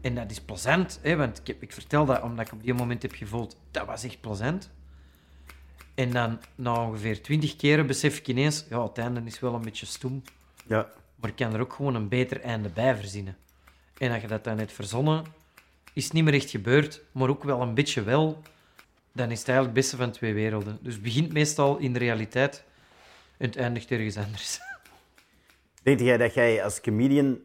En 0.01 0.15
dat 0.15 0.31
is 0.31 0.41
plezant, 0.41 0.99
hè, 1.01 1.15
want 1.15 1.37
ik, 1.39 1.47
heb, 1.47 1.61
ik 1.61 1.71
vertel 1.73 2.05
dat 2.05 2.21
omdat 2.21 2.45
ik 2.45 2.53
op 2.53 2.63
die 2.63 2.73
moment 2.73 3.01
heb 3.01 3.13
gevoeld, 3.13 3.57
dat 3.71 3.85
was 3.85 4.03
echt 4.03 4.21
plezant. 4.21 4.69
En 5.95 6.11
dan, 6.11 6.39
na 6.55 6.85
ongeveer 6.85 7.21
twintig 7.21 7.55
keren, 7.55 7.87
besef 7.87 8.17
ik 8.17 8.27
ineens, 8.27 8.65
ja, 8.69 8.83
het 8.83 8.97
einde 8.97 9.21
is 9.25 9.39
wel 9.39 9.53
een 9.53 9.61
beetje 9.61 9.85
stoem, 9.85 10.21
Ja. 10.67 10.89
maar 11.15 11.29
ik 11.29 11.35
kan 11.35 11.53
er 11.53 11.59
ook 11.59 11.73
gewoon 11.73 11.95
een 11.95 12.07
beter 12.07 12.41
einde 12.41 12.69
bij 12.69 12.95
verzinnen. 12.95 13.37
En 13.97 14.11
als 14.11 14.21
je 14.21 14.27
dat 14.27 14.43
dan 14.43 14.57
hebt 14.57 14.71
verzonnen, 14.71 15.23
is 15.93 16.03
het 16.03 16.13
niet 16.13 16.23
meer 16.23 16.33
echt 16.33 16.49
gebeurd, 16.49 17.01
maar 17.11 17.29
ook 17.29 17.43
wel 17.43 17.61
een 17.61 17.73
beetje 17.73 18.03
wel, 18.03 18.41
dan 19.11 19.31
is 19.31 19.39
het 19.39 19.47
eigenlijk 19.47 19.77
het 19.77 19.85
beste 19.85 19.95
van 19.97 20.11
twee 20.11 20.33
werelden. 20.33 20.77
Dus 20.81 20.93
het 20.93 21.03
begint 21.03 21.33
meestal 21.33 21.77
in 21.77 21.93
de 21.93 21.99
realiteit 21.99 22.63
en 23.37 23.45
het 23.47 23.55
eindigt 23.57 23.91
ergens 23.91 24.17
anders. 24.17 24.59
Denk 25.83 25.99
jij 25.99 26.17
dat 26.17 26.33
jij 26.33 26.63
als 26.63 26.81
comedian 26.81 27.39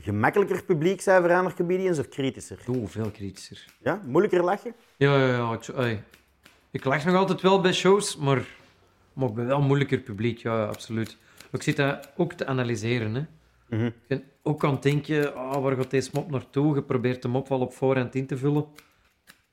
gemakkelijker 0.00 0.64
publiek 0.64 1.00
zijn 1.00 1.22
voor 1.22 1.32
andere 1.32 1.54
comedians 1.54 1.98
of 1.98 2.08
kritischer? 2.08 2.58
Oeh, 2.68 2.88
veel 2.88 3.10
kritischer. 3.10 3.64
Ja? 3.82 4.02
Moeilijker 4.04 4.44
lachen? 4.44 4.74
Ja, 4.96 5.16
ja, 5.16 5.58
ja. 5.76 5.98
Ik, 6.70 6.84
lach 6.84 7.04
nog 7.04 7.16
altijd 7.16 7.40
wel 7.40 7.60
bij 7.60 7.72
shows, 7.72 8.16
maar, 8.16 8.46
maar 9.12 9.28
ik 9.28 9.34
ben 9.34 9.46
wel 9.46 9.62
moeilijker 9.62 9.98
publiek, 9.98 10.38
ja, 10.38 10.58
ja, 10.58 10.66
absoluut. 10.66 11.16
Ik 11.52 11.62
zit 11.62 11.76
dat 11.76 12.10
ook 12.16 12.32
te 12.32 12.46
analyseren. 12.46 13.14
Hè. 13.14 13.90
Bent 14.06 14.24
ook 14.42 14.64
aan 14.64 14.72
het 14.72 14.82
denken, 14.82 15.34
ah, 15.34 15.62
waar 15.62 15.76
gaat 15.76 15.90
deze 15.90 16.10
mop 16.12 16.30
naartoe? 16.30 16.74
Je 16.74 16.82
probeert 16.82 17.22
de 17.22 17.28
mop 17.28 17.48
wel 17.48 17.60
op 17.60 17.72
voorhand 17.72 18.14
in 18.14 18.26
te 18.26 18.36
vullen. 18.36 18.66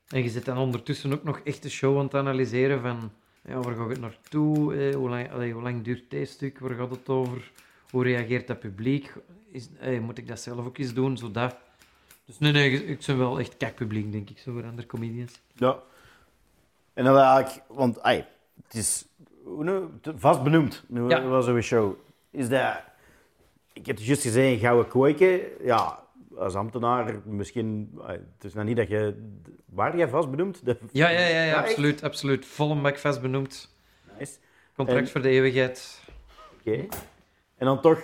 En 0.08 0.22
je 0.22 0.28
zit 0.28 0.44
dan 0.44 0.58
ondertussen 0.58 1.12
ook 1.12 1.24
nog 1.24 1.40
echt 1.44 1.62
de 1.62 1.70
show 1.70 1.98
aan 1.98 2.04
het 2.04 2.14
analyseren 2.14 2.80
van... 2.80 3.12
Ja, 3.44 3.60
waar 3.60 3.74
gaat 3.74 3.88
het 3.88 4.00
naartoe? 4.00 4.74
Eh, 4.74 4.94
hoe, 4.94 5.08
lang, 5.08 5.32
allee, 5.32 5.52
hoe 5.52 5.62
lang 5.62 5.82
duurt 5.82 6.10
dit 6.10 6.28
stuk? 6.28 6.58
Waar 6.58 6.74
gaat 6.74 6.90
het 6.90 7.08
over? 7.08 7.52
Hoe 7.90 8.02
reageert 8.04 8.46
dat 8.46 8.60
publiek? 8.60 9.12
Is, 9.50 9.68
eh, 9.80 10.00
moet 10.00 10.18
ik 10.18 10.28
dat 10.28 10.40
zelf 10.40 10.66
ook 10.66 10.78
eens 10.78 10.94
doen? 10.94 11.16
Zodat... 11.16 11.56
Dus 12.24 12.38
nee, 12.38 12.52
nee, 12.52 12.86
ik 12.86 13.04
ben 13.06 13.18
wel 13.18 13.38
echt 13.38 13.56
kakpubliek, 13.56 14.12
denk 14.12 14.30
ik, 14.30 14.38
zo 14.38 14.52
voor 14.52 14.64
andere 14.64 14.86
comedians. 14.86 15.40
Ja. 15.54 15.78
En 16.94 17.04
dan 17.04 17.16
eigenlijk, 17.18 17.64
want 17.68 18.02
ai, 18.02 18.24
het 18.64 18.74
is 18.74 19.04
nu, 19.58 19.80
vast 20.16 20.42
benoemd. 20.42 20.84
Nu 20.88 21.08
Ja. 21.08 21.22
was 21.22 21.44
zo'n 21.44 21.60
show. 21.60 21.94
Is 22.30 22.48
dat, 22.48 22.80
ik 23.72 23.86
heb 23.86 23.96
het 23.96 24.06
juist 24.06 24.22
gezegd, 24.22 24.60
gouden 24.60 24.88
kooiken. 24.88 25.40
Ja, 25.64 26.04
als 26.36 26.54
ambtenaar 26.54 27.20
misschien, 27.24 27.98
het 28.06 28.44
is 28.44 28.54
nou 28.54 28.66
niet 28.66 28.76
dat 28.76 28.88
je, 28.88 29.30
waar 29.64 29.96
jij 29.96 30.08
vast 30.08 30.30
benoemd? 30.30 30.64
De, 30.64 30.78
Ja, 30.92 31.08
ja, 31.08 31.26
ja, 31.26 31.44
ja, 31.44 31.58
absoluut, 31.60 32.02
absoluut. 32.02 32.46
Vol 32.46 32.70
een 32.70 32.82
bak 32.82 32.98
vast 32.98 33.20
benoemd. 33.20 33.74
Nice. 34.18 34.36
Contract 34.76 35.00
En- 35.00 35.08
voor 35.08 35.22
de 35.22 35.28
eeuwigheid. 35.28 36.00
Oké. 36.58 36.86
En 37.60 37.66
dan 37.66 37.80
toch, 37.80 38.00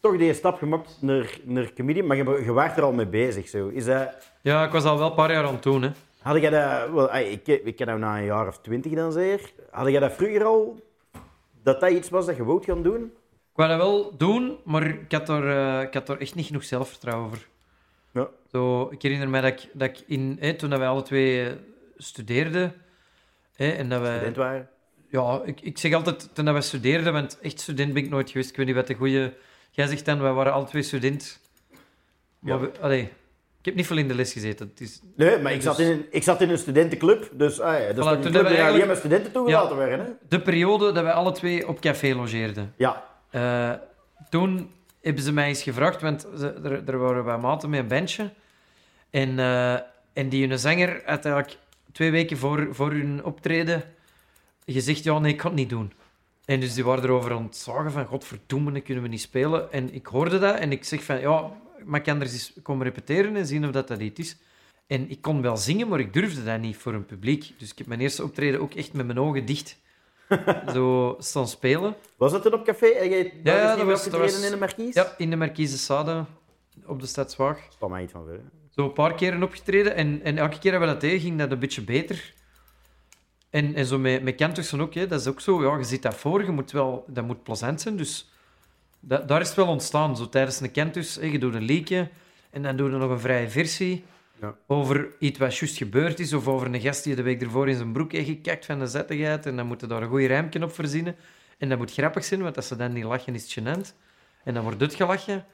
toch 0.00 0.16
die 0.16 0.34
stap 0.34 0.58
gemaakt 0.58 0.98
naar, 1.00 1.38
naar 1.44 1.72
comedian, 1.72 2.06
maar 2.06 2.16
je, 2.16 2.42
je 2.44 2.52
waart 2.52 2.76
er 2.76 2.82
al 2.82 2.92
mee 2.92 3.06
bezig. 3.06 3.48
Zo. 3.48 3.68
Is 3.68 3.84
dat, 3.84 4.32
Ja, 4.42 4.64
ik 4.64 4.72
was 4.72 4.84
al 4.84 4.98
wel 4.98 5.08
een 5.08 5.14
paar 5.14 5.32
jaar 5.32 5.44
aan 5.44 5.54
het 5.54 5.62
doen. 5.62 5.82
Hè. 5.82 5.90
had 6.22 6.40
jij 6.40 6.50
dat... 6.50 6.90
Wel, 6.90 7.14
ik, 7.14 7.46
ik 7.46 7.76
ken 7.76 7.86
jou 7.86 7.98
na 7.98 8.18
een 8.18 8.24
jaar 8.24 8.46
of 8.46 8.58
twintig 8.58 8.92
dan 8.92 9.12
zeker. 9.12 9.52
Had 9.70 9.88
jij 9.88 10.00
dat 10.00 10.12
vroeger 10.12 10.44
al... 10.44 10.80
Dat 11.62 11.80
dat 11.80 11.90
iets 11.90 12.08
was 12.08 12.26
dat 12.26 12.36
je 12.36 12.44
wou 12.44 12.64
gaan 12.64 12.82
doen? 12.82 13.02
Ik 13.02 13.56
wou 13.62 13.68
dat 13.68 13.78
wel 13.78 14.16
doen, 14.16 14.58
maar 14.64 14.86
ik 14.86 15.12
had 15.12 15.28
er, 15.28 15.48
eh, 15.48 15.82
ik 15.82 15.94
had 15.94 16.08
er 16.08 16.20
echt 16.20 16.34
niet 16.34 16.46
genoeg 16.46 16.64
zelfvertrouwen 16.64 17.28
voor. 17.30 17.46
Ja. 18.12 18.28
Zo, 18.50 18.88
ik 18.90 19.02
herinner 19.02 19.28
me 19.28 19.40
dat 19.40 19.50
ik, 19.52 19.70
dat 19.72 19.88
ik 19.88 20.02
in, 20.06 20.36
hè, 20.40 20.54
toen 20.54 20.70
dat 20.70 20.78
wij 20.78 20.88
alle 20.88 21.02
twee 21.02 21.48
eh, 21.48 21.52
studeerden, 21.96 22.74
hè, 23.54 23.70
en 23.70 23.88
dat 23.88 24.00
wij... 24.00 24.14
Student 24.14 24.36
waren? 24.36 24.68
Ja, 25.16 25.40
ik, 25.44 25.60
ik 25.60 25.78
zeg 25.78 25.92
altijd, 25.92 26.28
toen 26.32 26.52
wij 26.52 26.60
studeerden, 26.62 27.12
want 27.12 27.38
echt 27.42 27.60
student 27.60 27.92
ben 27.92 28.04
ik 28.04 28.10
nooit 28.10 28.30
geweest. 28.30 28.50
Ik 28.50 28.56
weet 28.56 28.66
niet 28.66 28.74
wat 28.74 28.86
de 28.86 28.94
goede... 28.94 29.32
Jij 29.70 29.86
zegt 29.86 30.04
dan, 30.04 30.20
wij 30.20 30.32
waren 30.32 30.52
alle 30.52 30.64
twee 30.64 30.82
student. 30.82 31.40
Maar 32.38 32.52
Ja. 32.54 32.60
we, 32.60 32.70
allee, 32.80 33.02
ik 33.58 33.64
heb 33.64 33.74
niet 33.74 33.86
veel 33.86 33.96
in 33.96 34.08
de 34.08 34.14
les 34.14 34.32
gezeten. 34.32 34.68
Het 34.68 34.80
is, 34.80 35.00
Nee, 35.16 35.38
maar 35.38 35.52
ik, 35.52 35.56
Dus- 35.58 35.64
zat 35.66 35.78
in 35.78 35.90
een, 35.90 36.06
ik 36.10 36.22
zat 36.22 36.40
in 36.40 36.50
een 36.50 36.58
studentenclub. 36.58 37.30
Dus 37.32 37.60
ah, 37.60 37.78
ja, 37.78 37.80
Voilà, 37.80 37.94
een 37.94 37.94
toen 37.94 38.02
club 38.04 38.22
hebben 38.22 38.32
we 38.32 38.38
alleen 38.48 38.56
eigenlijk- 38.56 38.86
maar 38.86 38.96
studenten 38.96 39.32
toegelaten 39.32 39.76
werden. 39.76 39.98
Hè? 40.06 40.12
de 40.28 40.40
periode 40.42 40.92
dat 40.92 41.02
wij 41.04 41.12
alle 41.12 41.32
twee 41.32 41.68
op 41.68 41.80
café 41.80 42.14
logeerden. 42.14 42.72
Ja. 42.76 43.04
Eh, 43.30 43.72
toen 44.30 44.70
hebben 45.02 45.22
ze 45.22 45.32
mij 45.32 45.48
eens 45.48 45.62
gevraagd, 45.62 46.00
want 46.00 46.26
ze, 46.38 46.52
er, 46.64 46.82
er 46.88 46.98
waren 46.98 47.24
bij 47.24 47.38
maten 47.38 47.70
met 47.70 47.80
een 47.80 47.88
bandje. 47.88 48.30
En, 49.10 49.38
eh, 49.38 49.72
en 50.12 50.28
die 50.28 50.46
hun 50.48 50.58
zanger 50.58 50.88
had 51.04 51.24
eigenlijk 51.24 51.56
twee 51.92 52.10
weken 52.10 52.36
voor, 52.36 52.68
voor 52.70 52.90
hun 52.90 53.24
optreden 53.24 53.82
gezegd, 54.74 55.04
ja, 55.04 55.18
nee, 55.18 55.32
ik 55.32 55.38
kan 55.38 55.50
het 55.50 55.58
niet 55.60 55.68
doen. 55.70 55.92
En 56.44 56.60
dus 56.60 56.74
die 56.74 56.84
waren 56.84 57.04
erover 57.04 57.32
aan 57.32 57.42
het 57.44 57.56
zagen 57.56 57.92
van, 57.92 58.06
godverdomme, 58.06 58.72
dat 58.72 58.82
kunnen 58.82 59.02
we 59.02 59.08
niet 59.08 59.20
spelen. 59.20 59.72
En 59.72 59.94
ik 59.94 60.06
hoorde 60.06 60.38
dat 60.38 60.58
en 60.58 60.72
ik 60.72 60.84
zeg 60.84 61.02
van, 61.04 61.20
ja, 61.20 61.50
maar 61.84 61.98
ik 62.00 62.06
kan 62.06 62.20
er 62.20 62.26
eens 62.26 62.52
komen 62.62 62.84
repeteren 62.86 63.36
en 63.36 63.46
zien 63.46 63.64
of 63.64 63.70
dat 63.70 63.88
dat 63.88 64.00
iets 64.00 64.20
is. 64.20 64.36
En 64.86 65.10
ik 65.10 65.20
kon 65.20 65.42
wel 65.42 65.56
zingen, 65.56 65.88
maar 65.88 66.00
ik 66.00 66.12
durfde 66.12 66.44
dat 66.44 66.60
niet 66.60 66.76
voor 66.76 66.94
een 66.94 67.06
publiek. 67.06 67.52
Dus 67.58 67.70
ik 67.70 67.78
heb 67.78 67.86
mijn 67.86 68.00
eerste 68.00 68.22
optreden 68.22 68.60
ook 68.60 68.74
echt 68.74 68.92
met 68.92 69.06
mijn 69.06 69.18
ogen 69.20 69.44
dicht 69.46 69.76
zo 70.74 71.16
staan 71.18 71.48
spelen. 71.48 71.94
Was 72.16 72.32
dat 72.32 72.42
toen 72.42 72.52
op 72.54 72.64
café? 72.64 72.86
En 72.86 73.08
jij 73.08 73.32
ja, 73.42 73.76
dat 73.76 73.86
was- 73.86 74.04
dat 74.10 74.20
was- 74.20 74.44
in 74.44 74.50
de 74.50 74.56
Marquise? 74.56 74.98
Ja, 74.98 75.14
in 75.18 75.30
de 75.30 75.36
Marquise 75.36 75.78
Sade 75.78 76.24
op 76.86 77.00
de 77.00 77.06
Stad 77.06 77.32
Zwaag. 77.32 77.58
Stel 77.70 77.88
mij 77.88 78.02
iets 78.02 78.12
van 78.12 78.28
hè. 78.28 78.36
Zo 78.70 78.84
een 78.84 78.92
paar 78.92 79.14
keren 79.14 79.42
opgetreden 79.42 79.94
en, 79.94 80.20
en 80.22 80.38
elke 80.38 80.58
keer 80.58 80.70
dat 80.72 80.80
we 80.80 80.86
dat 80.86 81.00
deden, 81.00 81.20
ging 81.20 81.38
dat 81.38 81.50
een 81.50 81.58
beetje 81.58 81.82
beter. 81.82 82.34
En, 83.56 83.74
en 83.74 83.86
zo 83.86 83.98
met, 83.98 84.22
met 84.22 84.34
kentussen 84.34 84.80
ook, 84.80 84.94
hè, 84.94 85.06
dat 85.06 85.20
is 85.20 85.26
ook 85.26 85.40
zo, 85.40 85.62
ja, 85.62 85.78
je 85.78 85.84
ziet 85.84 86.02
dat 86.02 86.14
voor, 86.14 86.44
je 86.44 86.50
moet 86.50 86.70
wel, 86.70 87.04
dat 87.08 87.26
moet 87.26 87.42
plezant 87.42 87.80
zijn, 87.80 87.96
dus 87.96 88.30
dat, 89.00 89.28
daar 89.28 89.40
is 89.40 89.46
het 89.46 89.56
wel 89.56 89.66
ontstaan. 89.66 90.16
Zo 90.16 90.28
tijdens 90.28 90.60
een 90.60 90.70
kentus, 90.70 91.14
hè, 91.14 91.26
je 91.26 91.38
doet 91.38 91.54
een 91.54 91.62
liedje 91.62 92.08
en 92.50 92.62
dan 92.62 92.76
doe 92.76 92.90
je 92.90 92.96
nog 92.96 93.10
een 93.10 93.20
vrije 93.20 93.48
versie 93.48 94.04
Ja. 94.40 94.54
over 94.66 95.08
iets 95.18 95.38
wat 95.38 95.56
juist 95.56 95.76
gebeurd 95.76 96.20
is, 96.20 96.32
of 96.32 96.48
over 96.48 96.66
een 96.74 96.80
gast 96.80 97.04
die 97.04 97.14
de 97.14 97.22
week 97.22 97.42
ervoor 97.42 97.68
in 97.68 97.76
zijn 97.76 97.92
broek 97.92 98.12
heeft 98.12 98.26
gekakt 98.28 98.66
van 98.66 98.78
de 98.78 98.86
zettigheid 98.86 99.46
en 99.46 99.56
dan 99.56 99.66
moet 99.66 99.80
je 99.80 99.86
daar 99.86 100.02
een 100.02 100.08
goede 100.08 100.26
rijmpje 100.26 100.62
op 100.62 100.74
verzinnen. 100.74 101.16
En 101.58 101.68
dat 101.68 101.78
moet 101.78 101.92
grappig 101.92 102.24
zijn, 102.24 102.42
want 102.42 102.56
als 102.56 102.68
ze 102.68 102.76
dan 102.76 102.92
niet 102.92 103.04
lachen, 103.04 103.34
is 103.34 103.42
het 103.42 103.64
gênant. 103.64 103.94
En 104.44 104.54
dan 104.54 104.62
wordt 104.62 104.80
het 104.80 104.94
gelachen. 104.94 105.44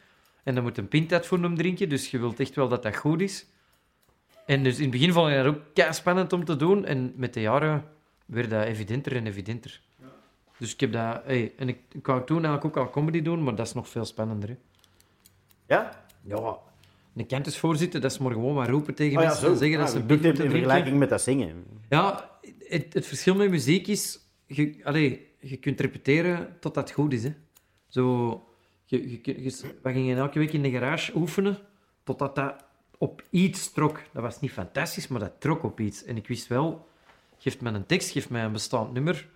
En 0.42 0.54
dan 0.54 0.62
moet 0.62 0.78
een 0.78 0.88
pint 0.88 1.12
uit 1.12 1.26
voor 1.26 1.38
hem 1.38 1.56
drinken, 1.56 1.88
dus 1.88 2.10
je 2.10 2.18
wilt 2.18 2.40
echt 2.40 2.54
wel 2.54 2.68
dat 2.68 2.82
dat 2.82 2.96
goed 2.96 3.20
is. 3.20 3.46
En 4.46 4.62
dus 4.62 4.76
in 4.76 4.82
het 4.82 4.90
begin 4.90 5.12
vond 5.12 5.30
ik 5.30 5.36
dat 5.36 5.46
ook 5.46 5.94
spannend 5.94 6.32
om 6.32 6.44
te 6.44 6.56
doen. 6.56 6.84
En 6.84 7.12
met 7.16 7.34
de 7.34 7.40
jaren 7.40 7.84
werd 8.26 8.50
dat 8.50 8.64
evidenter 8.64 9.16
en 9.16 9.26
evidenter. 9.26 9.80
Dus 10.58 10.72
ik 10.72 10.80
heb 10.80 10.92
dat... 10.92 11.20
Hey, 11.24 11.52
en 11.56 11.68
ik, 11.68 11.78
ik 11.92 12.06
wou 12.06 12.24
toen 12.24 12.44
eigenlijk 12.44 12.64
ook 12.64 12.86
al 12.86 12.90
comedy 12.90 13.22
doen, 13.22 13.42
maar 13.42 13.54
dat 13.54 13.66
is 13.66 13.72
nog 13.72 13.88
veel 13.88 14.04
spannender. 14.04 14.48
Hè. 14.48 14.56
Ja? 15.66 16.04
Ja, 16.24 16.56
een 17.16 17.26
kentus 17.26 17.58
voorzitten, 17.58 18.00
dat 18.00 18.10
is 18.10 18.18
maar 18.18 18.32
gewoon 18.32 18.54
maar 18.54 18.68
roepen 18.68 18.94
tegen 18.94 19.16
Oh 19.16 19.22
ja, 19.22 19.28
mensen 19.28 19.48
en 19.48 19.56
zeggen 19.56 19.78
dat 19.78 19.86
Ah, 19.86 19.92
ze 19.94 20.02
bier 20.02 20.20
moeten 20.20 20.44
in 20.44 20.50
vergelijking 20.50 20.98
met 20.98 21.08
dat 21.08 21.22
zingen. 21.22 21.64
Ja, 21.88 22.30
het, 22.58 22.94
het 22.94 23.06
verschil 23.06 23.34
met 23.34 23.50
muziek 23.50 23.86
is... 23.86 24.20
Je, 24.46 24.80
allee, 24.82 25.30
je 25.40 25.56
kunt 25.56 25.80
repeteren 25.80 26.56
totdat 26.60 26.88
het 26.88 26.92
goed 26.98 27.12
is. 27.12 27.24
Hè. 27.24 27.34
Zo, 27.88 28.28
je, 28.84 29.10
je, 29.22 29.72
we 29.82 29.92
gingen 29.92 30.16
elke 30.16 30.38
week 30.38 30.52
in 30.52 30.62
de 30.62 30.70
garage 30.70 31.16
oefenen 31.16 31.58
totdat 32.02 32.34
dat 32.34 32.64
op 33.02 33.22
iets 33.30 33.72
trok. 33.72 34.00
Dat 34.12 34.22
was 34.22 34.40
niet 34.40 34.52
fantastisch, 34.52 35.08
maar 35.08 35.20
dat 35.20 35.32
trok 35.40 35.62
op 35.62 35.80
iets. 35.80 36.04
En 36.04 36.16
ik 36.16 36.26
wist 36.28 36.46
wel, 36.46 36.88
geef 37.38 37.60
mij 37.60 37.72
een 37.72 37.86
tekst, 37.86 38.10
geef 38.10 38.30
mij 38.30 38.44
een 38.44 38.52
bestaand 38.52 38.92
nummer. 38.92 39.28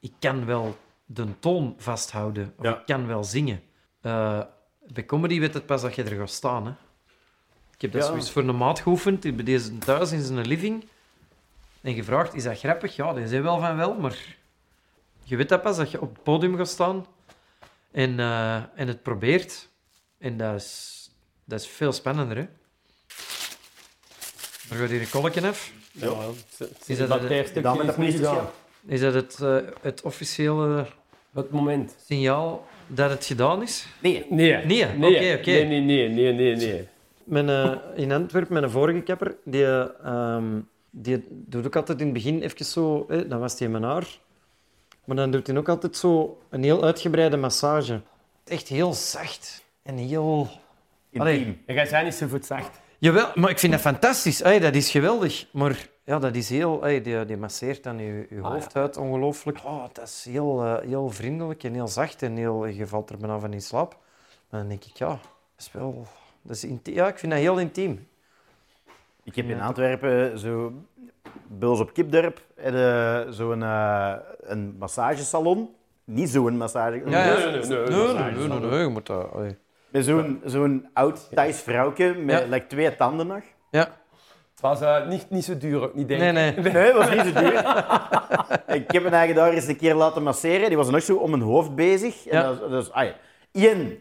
Ik 0.00 0.12
kan 0.18 0.44
wel 0.44 0.76
de 1.06 1.26
toon 1.38 1.74
vasthouden. 1.78 2.54
Of 2.56 2.64
Ja. 2.64 2.78
ik 2.78 2.86
kan 2.86 3.06
wel 3.06 3.24
zingen. 3.24 3.62
Eh, 4.00 4.40
bij 4.92 5.04
comedy 5.06 5.40
weet 5.40 5.54
het 5.54 5.66
pas 5.66 5.82
dat 5.82 5.94
je 5.94 6.02
er 6.02 6.16
gaat 6.16 6.30
staan. 6.30 6.66
Hè. 6.66 6.70
Ik 7.74 7.80
heb 7.80 7.92
dat 7.92 8.02
Ja. 8.02 8.08
zoiets 8.08 8.30
voor 8.30 8.42
een 8.42 8.56
maat 8.56 8.80
geoefend, 8.80 9.20
bij 9.36 9.44
deze 9.44 9.78
thuis 9.78 10.12
in 10.12 10.20
zijn 10.22 10.46
living. 10.46 10.84
En 11.80 11.94
gevraagd, 11.94 12.34
is 12.34 12.42
dat 12.42 12.58
grappig? 12.58 12.96
Ja, 12.96 13.12
die 13.12 13.28
zei 13.28 13.42
wel 13.42 13.60
van 13.60 13.76
wel, 13.76 13.94
maar 13.94 14.36
je 15.24 15.36
weet 15.36 15.48
dat 15.48 15.62
pas 15.62 15.76
dat 15.76 15.90
je 15.90 16.00
op 16.00 16.14
het 16.14 16.22
podium 16.22 16.56
gaat 16.56 16.68
staan 16.68 17.06
en, 17.90 18.20
eh, 18.20 18.54
en 18.56 18.88
het 18.88 19.02
probeert. 19.02 19.68
En 20.18 20.36
dat 20.36 20.54
is, 20.54 21.10
dat 21.44 21.60
is 21.60 21.66
veel 21.68 21.92
spannender, 21.92 22.36
hè. 22.36 22.46
Er 24.70 24.76
gaat 24.76 24.88
hier 24.90 25.00
een 25.00 25.10
kolkje 25.10 25.48
af. 25.48 25.72
Ja, 25.92 26.12
Is 26.86 26.98
dat 26.98 27.08
dat 27.08 27.20
Dan 27.62 27.76
met 27.76 27.86
de 27.86 27.92
is 27.92 27.96
niet 27.96 28.14
gedaan. 28.14 28.36
politie. 28.36 28.48
Is 28.86 29.00
dat 29.00 29.14
het, 29.14 29.38
eh, 29.40 29.56
het 29.80 30.02
officiële 30.02 30.86
Het 31.34 31.50
moment. 31.50 31.94
signaal 32.06 32.66
dat 32.86 33.10
het 33.10 33.24
gedaan 33.24 33.62
is? 33.62 33.86
Nee. 34.02 34.26
Nee. 34.30 34.64
Nee, 34.64 34.84
nee. 34.84 35.14
oké, 35.16 35.36
oké. 35.38 35.50
Nee, 35.50 35.64
nee, 35.66 35.80
nee, 35.80 36.08
nee, 36.08 36.32
nee, 36.32 36.56
nee. 36.56 36.88
Mijn, 37.24 37.48
eh, 37.48 37.76
in 37.94 38.12
Antwerpen, 38.12 38.52
mijn 38.52 38.70
vorige 38.70 39.00
kapper, 39.00 39.36
die, 39.44 39.64
ehm, 40.02 40.44
die 40.90 41.24
doet 41.28 41.66
ook 41.66 41.76
altijd 41.76 41.98
in 41.98 42.04
het 42.04 42.14
begin 42.14 42.42
even 42.42 42.64
zo... 42.64 43.06
Eh, 43.08 43.20
dan 43.28 43.40
was 43.40 43.58
hij 43.58 43.68
mijn 43.68 43.82
haar. 43.82 44.18
Maar 45.04 45.16
dan 45.16 45.30
doet 45.30 45.46
hij 45.46 45.56
ook 45.56 45.68
altijd 45.68 45.96
zo 45.96 46.40
een 46.50 46.62
heel 46.62 46.82
uitgebreide 46.84 47.36
massage. 47.36 48.00
Echt 48.44 48.68
heel 48.68 48.92
zacht 48.92 49.64
en 49.82 49.96
heel... 49.96 50.48
Allee. 51.16 51.38
Intiem. 51.38 51.62
En 51.66 51.74
jij 51.74 51.86
zijn 51.86 52.04
niet 52.04 52.14
zo 52.14 52.26
goed 52.28 52.46
zacht. 52.46 52.80
Jawel, 53.00 53.28
maar 53.34 53.50
ik 53.50 53.58
vind 53.58 53.72
dat 53.72 53.80
fantastisch. 53.80 54.38
Dat 54.38 54.74
is 54.74 54.90
geweldig. 54.90 55.46
Maar 55.52 55.88
ja, 56.04 56.18
dat 56.18 56.34
is 56.34 56.48
heel... 56.48 56.80
die, 56.80 57.24
die 57.24 57.36
masseert 57.36 57.82
dan 57.82 57.98
je, 57.98 58.26
je 58.30 58.40
Ah, 58.42 58.50
hoofdhuid 58.52 58.96
ongelooflijk. 58.96 59.58
Oh, 59.64 59.84
dat 59.92 60.04
is 60.08 60.26
heel, 60.30 60.64
eh, 60.64 60.88
heel 60.88 61.10
vriendelijk 61.10 61.64
en 61.64 61.72
heel 61.74 61.88
zacht. 61.88 62.22
En 62.22 62.36
heel, 62.36 62.66
je 62.66 62.86
valt 62.86 63.10
er 63.10 63.16
bijna 63.16 63.38
van 63.38 63.52
in 63.52 63.62
slaap. 63.62 63.96
Maar 64.50 64.60
dan 64.60 64.68
denk 64.68 64.84
ik, 64.84 64.96
ja, 64.96 65.08
dat 65.08 65.18
is 65.58 65.72
wel... 65.72 66.06
Dat 66.42 66.56
is 66.56 66.64
inti- 66.64 66.94
ja, 66.94 67.08
ik 67.08 67.18
vind 67.18 67.32
dat 67.32 67.40
heel 67.40 67.58
intiem. 67.58 68.08
Ik 69.24 69.34
heb 69.36 69.48
in. 69.48 69.60
Antwerpen 69.60 70.38
zo... 70.38 70.72
Buls 71.46 71.80
op 71.80 71.92
Kipdorp 71.92 72.40
hadden 72.62 73.34
zo'n 73.34 73.62
eh, 73.62 74.14
een 74.40 74.76
massagesalon. 74.78 75.74
Niet 76.04 76.30
zo'n 76.30 76.56
massage... 76.56 77.02
Ja, 77.06 77.24
ja. 77.24 77.34
Nee, 77.34 77.44
nee, 77.44 77.66
nee, 77.66 77.78
Nee, 77.78 77.88
nee, 77.88 78.48
nee, 78.48 78.48
nee, 78.48 78.68
nee. 79.34 79.56
Met 79.92 80.04
zo'n 80.04 80.40
zo'n 80.44 80.88
oud 80.92 81.28
Thais 81.34 81.60
vrouwtje 81.60 82.14
met 82.14 82.38
Ja. 82.40 82.46
like, 82.48 82.66
twee 82.66 82.96
tanden 82.96 83.26
nog. 83.26 83.42
Ja, 83.70 83.80
Het 84.50 84.60
was 84.60 84.80
eh, 84.80 85.06
niet, 85.08 85.26
niet 85.30 85.44
zo 85.44 85.56
duur, 85.58 85.82
ook 85.82 85.94
niet 85.94 86.08
denk 86.08 86.20
nee, 86.20 86.48
ik. 86.50 86.62
nee. 86.62 86.72
Nee, 86.72 86.92
dat 86.92 87.06
was 87.06 87.10
niet 87.24 87.34
zo 87.34 87.40
duur. 87.40 87.58
ik 88.80 88.90
heb 88.90 89.02
mijn 89.02 89.14
eigen 89.14 89.34
daar 89.34 89.52
eens 89.52 89.66
een 89.66 89.76
keer 89.76 89.94
laten 89.94 90.22
masseren. 90.22 90.68
Die 90.68 90.76
was 90.76 90.90
nog 90.90 91.02
zo 91.02 91.16
om 91.16 91.30
mijn 91.30 91.42
hoofd 91.42 91.74
bezig. 91.74 92.26
En 92.26 92.38
Ja. 92.40 92.52
dat, 92.68 92.82
is- 92.82 92.92
ai, 92.92 93.12
Ian, 93.52 93.92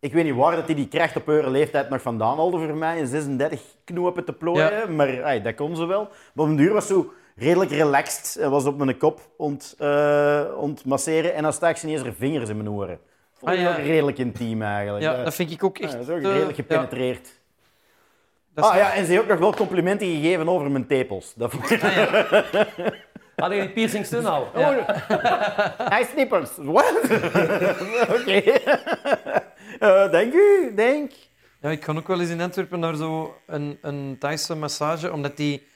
ik 0.00 0.12
weet 0.12 0.24
niet 0.24 0.34
waar 0.34 0.56
dat 0.56 0.66
hij 0.66 0.74
die 0.74 0.88
krijgt 0.88 1.16
op 1.16 1.28
eure 1.28 1.50
leeftijd 1.50 1.88
nog 1.90 2.02
vandaan 2.02 2.36
haalde 2.36 2.58
voor 2.58 2.74
mij. 2.76 3.00
Een 3.00 3.06
36 3.06 3.60
knopen 3.84 4.24
te 4.24 4.32
plooien. 4.32 4.96
Maar 4.96 5.22
ai, 5.24 5.42
dat 5.42 5.54
kon 5.54 5.76
ze 5.76 5.86
wel. 5.86 6.02
Maar 6.34 6.44
op 6.44 6.50
een 6.50 6.56
duur 6.56 6.72
was 6.72 6.86
zo 6.86 7.12
redelijk 7.36 7.70
relaxed. 7.70 8.36
En 8.42 8.50
was 8.50 8.64
op 8.64 8.78
mijn 8.78 8.96
kop 8.98 9.20
ont, 9.36 9.74
eh, 9.78 10.44
ontmasseren. 10.56 11.34
En 11.34 11.42
dan 11.42 11.52
stak 11.52 11.76
ze 11.76 11.86
ineens 11.86 12.02
haar 12.02 12.12
vingers 12.12 12.48
in 12.48 12.56
mijn 12.56 12.70
oren. 12.70 12.98
Vond 13.40 13.52
Ah, 13.52 13.60
ja. 13.60 13.70
ook 13.70 13.76
redelijk 13.76 14.18
intiem 14.18 14.62
eigenlijk. 14.62 15.04
Ja, 15.04 15.24
dat 15.24 15.34
vind 15.34 15.50
ik 15.50 15.64
ook 15.64 15.76
Ja, 15.78 15.84
echt... 15.84 15.92
dat 15.92 16.02
is 16.02 16.08
ook 16.08 16.16
eh, 16.16 16.24
redelijk 16.24 16.48
ja, 16.56 16.62
gepenetreerd. 16.62 17.28
dat 18.54 18.64
is- 18.64 18.70
Ah 18.70 18.76
ja, 18.76 18.94
en 18.94 19.04
ze 19.04 19.10
heeft 19.10 19.22
ook 19.22 19.28
nog 19.28 19.38
wel 19.38 19.54
complimenten 19.54 20.06
gegeven 20.06 20.48
over 20.48 20.70
mijn 20.70 20.86
tepels. 20.86 21.34
Dat 21.36 21.50
vond 21.52 21.70
ik... 21.70 21.80
Had 23.36 23.52
je 23.52 23.60
die 23.60 23.70
piercings 23.70 24.08
toen 24.08 24.26
al? 24.26 24.48
Nice 25.88 26.08
nippers. 26.16 26.50
What? 26.56 26.94
Oké. 28.20 28.42
Eh, 29.80 30.10
denk 30.10 30.32
u, 30.34 30.72
denk. 30.74 31.12
Ja, 31.60 31.70
ik 31.70 31.84
ga 31.84 31.92
ook 31.92 32.06
wel 32.08 32.20
eens 32.20 32.30
in 32.30 32.40
Antwerpen 32.40 32.80
naar 32.80 32.94
zo 32.96 33.36
een, 33.46 33.78
een 33.82 34.16
Thaise 34.18 34.54
massage, 34.54 35.12
omdat 35.12 35.36
die... 35.36 35.66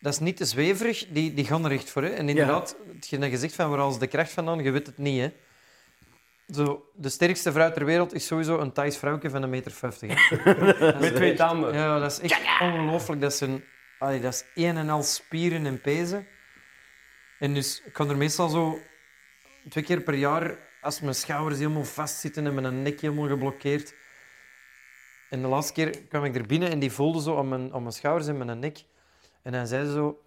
Dat 0.00 0.12
is 0.12 0.18
niet 0.18 0.36
te 0.36 0.44
zweverig, 0.44 1.06
die, 1.08 1.34
die 1.34 1.44
gaan 1.44 1.64
er 1.64 1.70
echt 1.70 1.90
voor. 1.90 2.02
Hè. 2.02 2.08
En 2.08 2.28
inderdaad, 2.28 2.76
hetgeen 2.94 3.20
dat 3.20 3.30
je 3.30 3.36
zegt 3.36 3.54
van 3.54 3.70
waar 3.70 3.78
als 3.78 3.98
de 3.98 4.06
kracht 4.06 4.32
vandaan, 4.32 4.62
je 4.62 4.70
weet 4.70 4.86
het 4.86 4.98
niet. 4.98 5.20
Hè. 5.20 5.28
Zo, 6.48 6.90
de 6.94 7.08
sterkste 7.08 7.52
vrouw 7.52 7.72
ter 7.72 7.84
wereld 7.84 8.14
is 8.14 8.26
sowieso 8.26 8.58
een 8.58 8.72
Thais 8.72 8.96
vrouwtje 8.96 9.30
van 9.30 9.42
een 9.42 9.50
meter. 9.50 9.72
50, 9.72 10.28
hè. 10.28 10.54
Met 11.00 11.14
twee 11.14 11.34
tanden. 11.34 11.74
Ja, 11.74 11.98
dat 11.98 12.10
is 12.12 12.18
echt 12.20 12.60
ongelooflijk. 12.60 13.20
Dat 13.20 13.32
is, 13.32 13.40
een, 13.40 13.64
allee, 13.98 14.20
dat 14.20 14.32
is 14.32 14.64
een 14.64 14.76
en 14.76 14.88
al 14.90 15.02
spieren 15.02 15.66
en 15.66 15.80
pezen. 15.80 16.26
En 17.38 17.54
dus 17.54 17.82
ik 17.84 17.92
kan 17.92 18.10
er 18.10 18.16
meestal 18.16 18.48
zo 18.48 18.78
twee 19.68 19.84
keer 19.84 20.00
per 20.00 20.14
jaar 20.14 20.58
als 20.80 21.00
mijn 21.00 21.14
schouders 21.14 21.58
helemaal 21.58 21.84
vastzitten 21.84 22.46
en 22.46 22.54
mijn 22.54 22.82
nek 22.82 23.00
helemaal 23.00 23.28
geblokkeerd. 23.28 23.94
En 25.30 25.42
de 25.42 25.48
laatste 25.48 25.72
keer 25.72 26.02
kwam 26.08 26.24
ik 26.24 26.34
er 26.36 26.46
binnen 26.46 26.70
en 26.70 26.78
die 26.78 26.92
voelde 26.92 27.22
zo 27.22 27.38
aan 27.38 27.48
mijn, 27.48 27.72
aan 27.72 27.82
mijn 27.82 27.94
schouders 27.94 28.28
en 28.28 28.46
mijn 28.46 28.58
nek. 28.58 28.84
En 29.42 29.52
dan 29.52 29.66
zei 29.66 29.86
ze 29.86 29.92
zo... 29.92 30.22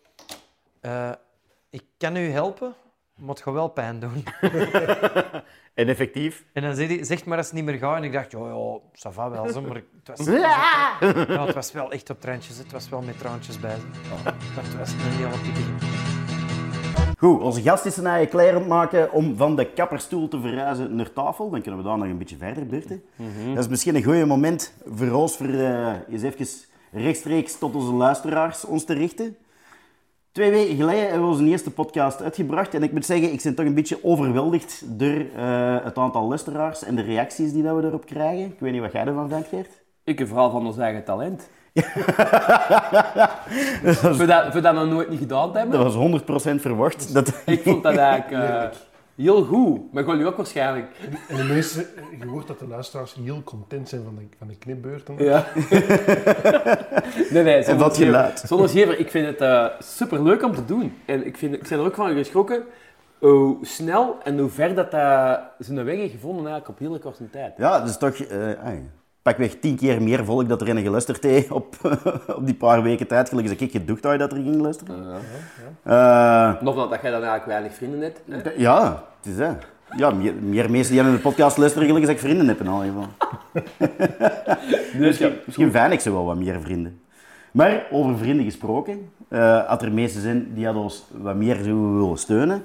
eh, 0.82 1.11
ik 1.70 1.84
kan 1.97 2.16
u 2.16 2.30
helpen, 2.30 2.76
het 3.28 3.41
gaat 3.41 3.53
wel 3.53 3.68
pijn 3.68 3.99
doen. 3.99 4.24
En 5.76 5.88
effectief. 5.88 6.45
En 6.53 6.61
dan 6.61 6.76
zei 6.76 6.88
hij, 6.88 7.03
zeg 7.03 7.26
maar 7.26 7.38
als 7.38 7.45
het 7.45 7.55
niet 7.55 7.66
meer 7.66 7.78
gaat. 7.78 7.97
En 7.97 8.03
ik 8.03 8.13
dacht, 8.13 8.32
ja, 8.32 8.39
ja, 8.39 8.80
ça 8.80 9.13
va 9.13 9.30
wel, 9.30 9.49
zo, 9.49 9.61
maar 9.61 9.82
het 10.03 10.18
was, 10.18 10.28
ja, 10.28 10.97
het 11.45 11.53
was 11.53 11.72
wel 11.72 11.91
echt 11.91 12.09
op 12.09 12.22
traantjes. 12.22 12.57
Het 12.57 12.72
was 12.72 12.89
wel 12.89 13.01
met 13.01 13.20
traantjes 13.20 13.59
bij. 13.59 13.76
Ja, 14.26 14.34
het 14.61 14.78
was 14.78 14.91
een 14.91 14.99
hele 14.99 15.30
pittige. 15.30 15.72
Goed, 17.18 17.41
onze 17.41 17.61
gast 17.61 17.86
is 17.86 17.93
zijn 17.93 18.05
eigen 18.05 18.30
kleren 18.30 18.53
aan 18.53 18.59
het 18.59 18.68
maken 18.68 19.11
om 19.11 19.38
van 19.38 19.55
de 19.55 19.72
kapperstoel 19.74 20.28
te 20.28 20.39
verhuizen 20.39 20.95
naar 20.95 21.13
tafel. 21.13 21.49
Dan 21.49 21.61
kunnen 21.61 21.82
we 21.82 21.88
daar 21.88 21.97
nog 21.97 22.07
een 22.07 22.18
beetje 22.18 22.38
verder, 22.38 22.66
Berthe. 22.66 23.01
Dat 23.53 23.63
is 23.63 23.68
misschien 23.68 23.95
een 23.95 24.03
goed 24.03 24.26
moment 24.26 24.74
voor 24.86 25.11
ons 25.11 25.38
voor 25.38 25.49
eh, 25.49 25.93
eens 26.09 26.24
even 26.24 26.47
rechtstreeks 26.91 27.57
tot 27.57 27.76
onze 27.76 27.93
luisteraars 27.93 28.66
ons 28.66 28.84
te 28.84 28.93
richten. 28.93 29.38
Twee 30.36 30.51
weken 30.51 30.75
geleden 30.75 31.01
hebben 31.01 31.21
we 31.21 31.33
onze 31.33 31.45
eerste 31.45 31.71
podcast 31.71 32.21
uitgebracht 32.21 32.73
en 32.73 32.83
ik 32.83 32.91
moet 32.91 33.05
zeggen, 33.05 33.33
ik 33.33 33.41
ben 33.43 33.55
toch 33.55 33.65
een 33.65 33.73
beetje 33.73 34.03
overweldigd 34.03 34.83
door 34.88 35.25
eh, 35.36 35.77
het 35.83 35.97
aantal 35.97 36.27
luisteraars 36.27 36.83
en 36.83 36.95
de 36.95 37.01
reacties 37.01 37.51
die 37.51 37.63
dat 37.63 37.75
we 37.75 37.83
erop 37.83 38.05
krijgen. 38.05 38.45
Ik 38.45 38.59
weet 38.59 38.71
niet 38.71 38.81
wat 38.81 38.91
jij 38.91 39.05
ervan 39.05 39.29
denkt, 39.29 39.47
Geert. 39.47 39.83
Ik 40.03 40.19
heb 40.19 40.27
vooral 40.27 40.49
van 40.49 40.65
ons 40.65 40.77
eigen 40.77 41.03
talent. 41.03 41.49
voor, 44.15 44.27
dat, 44.27 44.51
voor 44.51 44.61
dat 44.61 44.73
we 44.73 44.79
nog 44.79 44.88
nooit 44.88 45.09
niet 45.09 45.19
gedaan 45.19 45.55
hebben. 45.55 45.79
Dat 45.79 45.93
was 45.93 46.21
100% 46.21 46.25
verwacht. 46.55 47.13
Dat... 47.13 47.41
Ik 47.45 47.63
vond 47.63 47.83
dat 47.83 47.95
eigenlijk 47.95 48.43
eh, 48.43 48.63
heel 49.16 49.43
goed. 49.43 49.93
Maar 49.93 50.05
jullie 50.05 50.26
ook 50.26 50.38
waarschijnlijk. 50.38 50.86
En 51.28 51.36
de 51.36 51.43
meeste, 51.43 51.88
je 52.20 52.26
hoort 52.26 52.47
dat 52.47 52.59
de 52.59 52.68
luisteraars 52.68 53.13
heel 53.24 53.43
content 53.43 53.89
zijn 53.89 54.03
van 54.03 54.16
de, 54.16 54.28
van 54.38 54.47
de 54.47 54.57
knipbeurten. 54.57 55.24
Ja. 55.24 55.45
nee, 57.34 57.43
nee, 57.43 57.63
zonder 57.63 57.88
wat 57.88 57.97
geluid. 57.97 58.39
Zonder 58.39 58.70
schever, 58.70 58.99
ik 58.99 59.11
vind 59.11 59.28
het 59.28 59.41
eh 59.41 59.66
super 59.80 60.24
leuk 60.24 60.43
om 60.43 60.55
te 60.55 60.66
doen. 60.66 60.93
En 61.05 61.26
ik, 61.26 61.38
vind, 61.38 61.53
ik 61.53 61.68
ben 61.68 61.80
er 61.80 61.86
ook 61.86 61.95
van 61.95 62.13
geschrokken 62.13 62.63
hoe 63.20 63.57
snel 63.61 64.18
en 64.24 64.39
hoe 64.39 64.49
ver 64.49 64.76
dat, 64.76 64.91
dat 64.91 65.39
zijn 65.59 65.84
weg 65.84 65.95
heeft 65.95 66.11
gevonden 66.11 66.45
eigenlijk 66.45 66.68
op 66.68 66.88
hele 66.88 66.99
korte 66.99 67.30
tijd. 67.30 67.53
Ja, 67.57 67.80
dat 67.80 67.89
is 67.89 67.97
toch 67.97 68.16
eh 68.16 68.74
pakweg 69.26 69.59
tien 69.59 69.76
keer 69.76 70.01
meer 70.01 70.26
volk 70.26 70.49
dat 70.49 70.61
erin 70.61 70.82
geluisterd 70.82 71.23
heeft 71.23 71.51
op, 71.59 71.76
op 72.36 72.45
die 72.45 72.55
paar 72.55 72.82
weken 72.84 73.07
tijd. 73.07 73.30
Gelukkig 73.30 73.51
dat 73.57 73.61
ik 73.61 73.71
geducht 73.71 74.03
had 74.03 74.19
dat 74.19 74.32
er 74.32 74.38
ging 74.38 74.61
luisteren. 74.61 74.95
Eh, 75.84 76.61
Nog 76.61 76.76
dat 76.89 77.01
jij 77.01 77.11
dan 77.11 77.23
eigenlijk 77.23 77.45
weinig 77.45 77.73
vrienden 77.73 78.01
hebt. 78.01 78.21
hè? 78.26 78.51
ja, 78.57 79.03
het 79.21 79.34
is 79.34 79.38
hè. 79.38 79.51
Ja, 79.97 80.11
meer, 80.11 80.34
meer 80.41 80.71
mensen 80.71 80.93
die 80.93 81.01
aan 81.01 81.11
de 81.11 81.17
podcast 81.17 81.57
luisteren, 81.57 81.88
gelukkig 81.88 82.09
dat 82.11 82.21
ik 82.21 82.28
vrienden 82.28 82.47
heb 82.47 82.59
in 82.59 82.67
al 82.67 82.82
geval. 82.82 83.07
Dus 84.99 85.17
ja, 85.17 85.30
Misschien 85.45 85.71
fijn, 85.71 85.91
ik 85.91 85.99
zou 85.99 86.15
wel 86.15 86.26
wat 86.26 86.36
meer 86.38 86.61
vrienden. 86.61 86.99
Maar 87.51 87.84
over 87.91 88.17
vrienden 88.17 88.45
gesproken, 88.45 89.09
eh 89.28 89.67
als 89.69 89.82
er 89.82 89.91
mensen 89.91 90.21
zijn 90.21 90.53
die 90.53 90.65
hadden 90.65 90.84
ons 90.84 91.05
wat 91.11 91.36
meer 91.36 91.63
willen 91.63 92.17
steunen. 92.17 92.63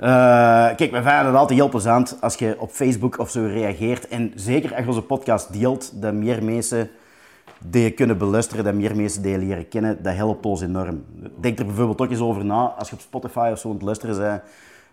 Eh, 0.00 0.76
kijk, 0.76 0.90
wij 0.90 1.02
vinden 1.02 1.26
het 1.26 1.34
altijd 1.34 1.58
heel 1.58 1.68
plezant 1.68 2.16
als 2.20 2.34
je 2.34 2.56
op 2.58 2.70
Facebook 2.70 3.18
of 3.18 3.30
zo 3.30 3.46
reageert. 3.46 4.08
En 4.08 4.32
zeker 4.34 4.70
als 4.70 4.80
je 4.80 4.88
onze 4.88 5.02
podcast 5.02 5.52
deelt, 5.52 6.02
dat 6.02 6.12
meer 6.12 6.44
mensen 6.44 6.90
die 7.64 7.82
je 7.82 7.90
kunnen 7.90 8.18
beluisteren, 8.18 8.64
dat 8.64 8.74
meer 8.74 8.96
mensen 8.96 9.22
die 9.22 9.30
je 9.32 9.38
leren 9.38 9.68
kennen, 9.68 10.02
dat 10.02 10.14
helpt 10.14 10.46
ons 10.46 10.60
enorm. 10.60 11.04
Denk 11.40 11.58
er 11.58 11.66
bijvoorbeeld 11.66 12.00
ook 12.00 12.10
eens 12.10 12.20
over 12.20 12.44
na, 12.44 12.74
als 12.78 12.88
je 12.88 12.94
op 12.94 13.00
Spotify 13.00 13.48
of 13.52 13.58
zo 13.58 13.68
aan 13.68 13.74
het 13.74 13.82
luisteren 13.82 14.18
bent, 14.18 14.42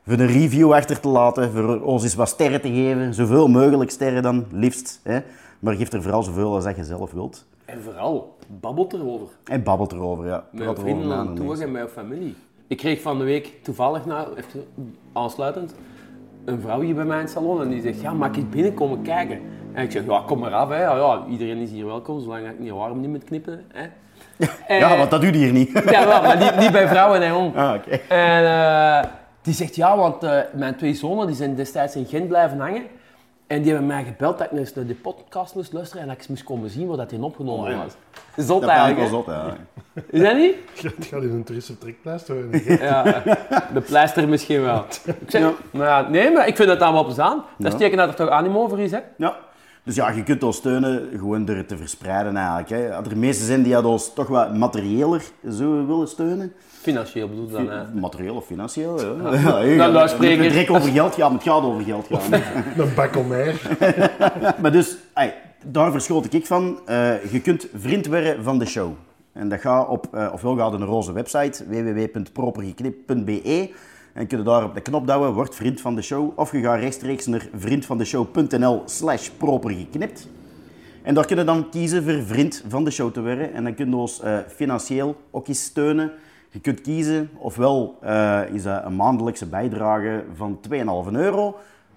voor 0.05 0.19
een 0.19 0.27
review 0.27 0.73
achter 0.73 0.99
te 0.99 1.07
laten, 1.07 1.51
voor 1.51 1.81
ons 1.81 2.03
eens 2.03 2.15
wat 2.15 2.29
sterren 2.29 2.61
te 2.61 2.69
geven. 2.69 3.13
Zoveel 3.13 3.47
mogelijk 3.47 3.91
sterren 3.91 4.23
dan, 4.23 4.45
liefst. 4.51 4.99
Hè? 5.03 5.19
Maar 5.59 5.75
geef 5.75 5.91
er 5.91 6.01
vooral 6.01 6.23
zoveel 6.23 6.55
als 6.55 6.63
dat 6.63 6.75
je 6.75 6.83
zelf 6.83 7.11
wilt. 7.11 7.45
En 7.65 7.81
vooral, 7.83 8.37
babbelt 8.47 8.93
erover. 8.93 9.27
En 9.43 9.63
babbelt 9.63 9.91
erover, 9.91 10.25
ja. 10.25 10.43
Met 10.51 10.79
vrienden 10.79 11.13
aan 11.13 11.33
niks. 11.33 11.59
en 11.59 11.71
mijn 11.71 11.89
familie. 11.89 12.35
Ik 12.67 12.77
kreeg 12.77 13.01
van 13.01 13.17
de 13.17 13.23
week 13.23 13.53
toevallig, 13.63 14.05
nou, 14.05 14.27
even 14.37 14.65
aansluitend, 15.13 15.75
een 16.45 16.61
vrouw 16.61 16.79
hier 16.81 16.95
bij 16.95 17.05
mij 17.05 17.17
in 17.17 17.23
het 17.23 17.31
salon 17.31 17.61
en 17.61 17.69
die 17.69 17.81
zegt, 17.81 18.01
ja, 18.01 18.13
mag 18.13 18.35
ik 18.35 18.49
binnenkomen 18.49 19.01
kijken? 19.01 19.39
En 19.73 19.83
ik 19.83 19.91
zeg, 19.91 20.05
ja, 20.05 20.23
kom 20.25 20.39
maar 20.39 20.53
af, 20.53 20.69
hè. 20.69 20.81
Ja, 20.81 20.95
ja, 20.95 21.23
iedereen 21.29 21.57
is 21.57 21.69
hier 21.71 21.85
welkom, 21.85 22.21
zolang 22.21 22.47
ik 22.49 22.59
niet 22.59 22.71
waarom 22.71 22.99
niet 23.01 23.09
moet 23.09 23.23
knippen. 23.23 23.65
Hè. 23.73 23.81
En- 24.67 24.77
Ja, 24.79 24.97
want 24.97 25.09
dat 25.11 25.21
doet 25.21 25.35
hier 25.35 25.51
niet. 25.51 25.71
Ja, 25.91 26.05
wel, 26.07 26.21
maar 26.21 26.37
niet, 26.37 26.57
niet 26.59 26.71
bij 26.71 26.87
vrouwen 26.87 27.21
en. 27.21 27.55
Ah. 27.55 27.73
En 28.09 28.45
eh, 28.45 29.09
die 29.41 29.53
zegt, 29.53 29.75
ja, 29.75 29.97
want 29.97 30.23
eh, 30.23 30.39
mijn 30.53 30.75
twee 30.75 30.93
zonen 30.93 31.27
die 31.27 31.35
zijn 31.35 31.55
destijds 31.55 31.95
in 31.95 32.05
Gent 32.05 32.27
blijven 32.27 32.59
hangen. 32.59 32.83
En 33.47 33.61
die 33.61 33.69
hebben 33.71 33.87
mij 33.87 34.03
gebeld 34.03 34.37
dat 34.37 34.51
ik 34.51 34.57
eens 34.57 34.73
naar 34.73 34.85
de 34.85 34.95
podcast 34.95 35.55
moest 35.55 35.73
luisteren 35.73 36.01
en 36.01 36.07
dat 36.07 36.15
ik 36.15 36.21
eens 36.21 36.29
moest 36.31 36.43
komen 36.43 36.69
zien 36.69 36.87
waar 36.87 36.97
dat 36.97 37.11
in 37.11 37.23
opgenomen 37.23 37.65
Oh, 37.65 37.71
ja. 37.71 37.77
was. 37.83 38.45
Zot 38.45 38.61
Dat 38.61 38.69
eigenlijk, 38.69 39.09
wel 39.09 39.23
hè? 39.25 39.25
zot, 39.25 39.25
ja. 39.25 39.55
Is 40.09 40.21
dat 40.21 40.35
niet? 40.35 40.55
Het 40.97 41.05
gaat 41.05 41.23
in 41.23 41.29
een 41.29 41.43
toeristische 41.43 41.81
trekpleister 41.81 42.35
worden. 42.35 42.61
Ja, 42.87 43.03
de 43.73 43.81
pleister 43.81 44.27
misschien 44.29 44.61
wel. 44.61 44.85
Ik 45.05 45.15
zeg, 45.27 45.41
nou 45.71 45.85
ja, 45.85 46.01
nee, 46.09 46.31
maar 46.31 46.47
ik 46.47 46.55
vind 46.55 46.69
het 46.69 46.81
allemaal 46.81 47.03
plezant. 47.03 47.43
Dat 47.57 47.73
is 47.73 47.79
teken 47.79 47.97
dat 47.97 48.07
er 48.09 48.15
toch 48.15 48.29
animo 48.29 48.67
voor 48.67 48.79
is, 48.79 48.91
hè? 48.91 48.99
Ja. 49.17 49.35
Dus 49.87 49.95
ja, 49.95 50.09
je 50.09 50.23
kunt 50.23 50.43
ons 50.43 50.57
steunen 50.57 51.09
gewoon 51.11 51.45
door 51.45 51.55
het 51.55 51.67
te 51.67 51.77
verspreiden 51.77 52.37
eigenlijk. 52.37 52.69
Hè. 52.69 52.95
Als 52.95 53.07
er 53.07 53.17
mensen 53.17 53.45
zijn 53.45 53.63
die 53.63 53.73
dat 53.73 53.85
ons 53.85 54.13
toch 54.13 54.27
wat 54.27 54.55
materiëler 54.55 55.23
zo 55.51 55.85
willen 55.85 56.07
steunen, 56.07 56.53
Financieel 56.81 57.29
bedoel 57.29 57.45
ik 57.45 57.51
dan, 57.51 57.69
hè. 57.69 57.83
materieel 57.93 58.35
of 58.35 58.45
financieel, 58.45 59.01
ja. 59.01 59.07
ja. 59.07 59.13
Nou, 59.51 59.67
ja. 59.67 60.07
Het 60.07 60.19
direct 60.19 60.69
over 60.69 60.91
geld 60.91 61.15
gaan, 61.15 61.31
maar 61.31 61.39
het 61.39 61.49
gaat 61.49 61.63
over 61.63 61.83
geld 61.83 62.07
gaan. 62.09 62.41
Een 62.77 62.93
bak 62.95 63.15
om 63.15 63.27
meer. 63.27 63.61
maar 64.61 64.71
dus, 64.71 64.97
ey, 65.13 65.33
daar 65.65 65.91
verschoot 65.91 66.33
ik 66.33 66.45
van. 66.45 66.79
Eh, 66.85 67.31
je 67.31 67.41
kunt 67.41 67.67
vriend 67.75 68.07
worden 68.07 68.43
van 68.43 68.59
de 68.59 68.65
show. 68.65 68.91
En 69.33 69.49
dat 69.49 69.59
gaat 69.59 69.87
op, 69.87 70.07
eh, 70.11 70.29
ofwel 70.33 70.57
gaat 70.57 70.79
naar 70.79 70.87
onze 70.87 71.11
website 71.11 71.65
www.propergeknipt.be 71.67 73.69
en 74.17 74.27
kun 74.27 74.37
je 74.37 74.43
daar 74.43 74.63
op 74.63 74.73
de 74.73 74.81
knop 74.81 75.07
duwen, 75.07 75.33
word 75.33 75.55
vriend 75.55 75.81
van 75.81 75.95
de 75.95 76.01
show. 76.01 76.31
Of 76.35 76.51
je 76.51 76.61
gaat 76.61 76.79
rechtstreeks 76.79 77.25
naar 77.25 77.47
vriendvandeshow.nl 77.55 78.81
slash 78.85 79.29
propergeknipt. 79.29 80.27
En 81.01 81.13
daar 81.13 81.25
kun 81.25 81.37
je 81.37 81.43
dan 81.43 81.69
kiezen 81.69 82.03
voor 82.03 82.23
vriend 82.23 82.63
van 82.67 82.83
de 82.83 82.91
show 82.91 83.13
te 83.13 83.21
worden. 83.21 83.53
En 83.53 83.63
dan 83.63 83.73
kun 83.73 83.89
je 83.89 83.95
ons 83.95 84.21
eh, 84.21 84.37
financieel 84.47 85.15
ook 85.31 85.47
eens 85.47 85.63
steunen. 85.63 86.11
Je 86.49 86.59
kunt 86.59 86.81
kiezen, 86.81 87.29
ofwel 87.37 87.97
eh, 88.01 88.41
is 88.51 88.63
dat 88.63 88.85
een 88.85 88.95
maandelijkse 88.95 89.45
bijdrage 89.45 90.23
van 90.35 90.59
2,5 90.71 90.77
euro. 91.11 91.55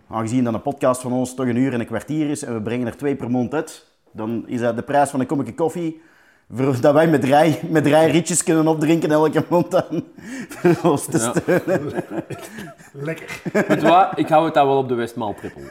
Aangezien 0.09 0.45
dat 0.45 0.55
een 0.55 0.63
podcast 0.63 1.01
van 1.01 1.13
ons 1.13 1.35
toch 1.35 1.47
een 1.47 1.57
uur 1.57 1.73
en 1.73 1.81
een 1.81 1.87
kwartier 1.87 2.31
is 2.31 2.43
en 2.43 2.55
we 2.55 2.63
brengen 2.63 2.87
er 2.87 2.97
twee 2.97 3.17
per 3.17 3.31
maand 3.31 3.55
uit, 3.55 3.87
dan 4.13 4.45
is 4.47 4.61
dat 4.61 4.77
de 4.77 4.83
prijs 4.83 5.11
van 5.11 5.21
een 5.21 5.27
kommetje 5.27 5.55
koffie. 5.55 6.01
Voor 6.53 6.81
dat 6.81 6.95
wij 6.95 7.09
met 7.09 7.25
rij, 7.25 7.61
met 7.69 7.87
rij 7.87 8.11
rietjes 8.11 8.45
kunnen 8.45 8.67
opdrinken 8.67 9.11
elke 9.11 9.45
maand 9.49 9.71
dan. 9.71 10.05
Voor 10.49 10.91
ons 10.91 11.05
te 11.05 11.19
Ja. 11.19 11.33
steunen. 11.35 11.93
Lekker. 12.93 13.41
Weet 13.53 13.81
je 13.81 13.89
wat? 13.89 14.13
Ik 14.19 14.29
hou 14.29 14.45
het 14.45 14.55
dan 14.55 14.67
wel 14.67 14.79
op 14.79 14.89
de 14.89 14.95
Westmaal 14.95 15.35
trippel. 15.35 15.63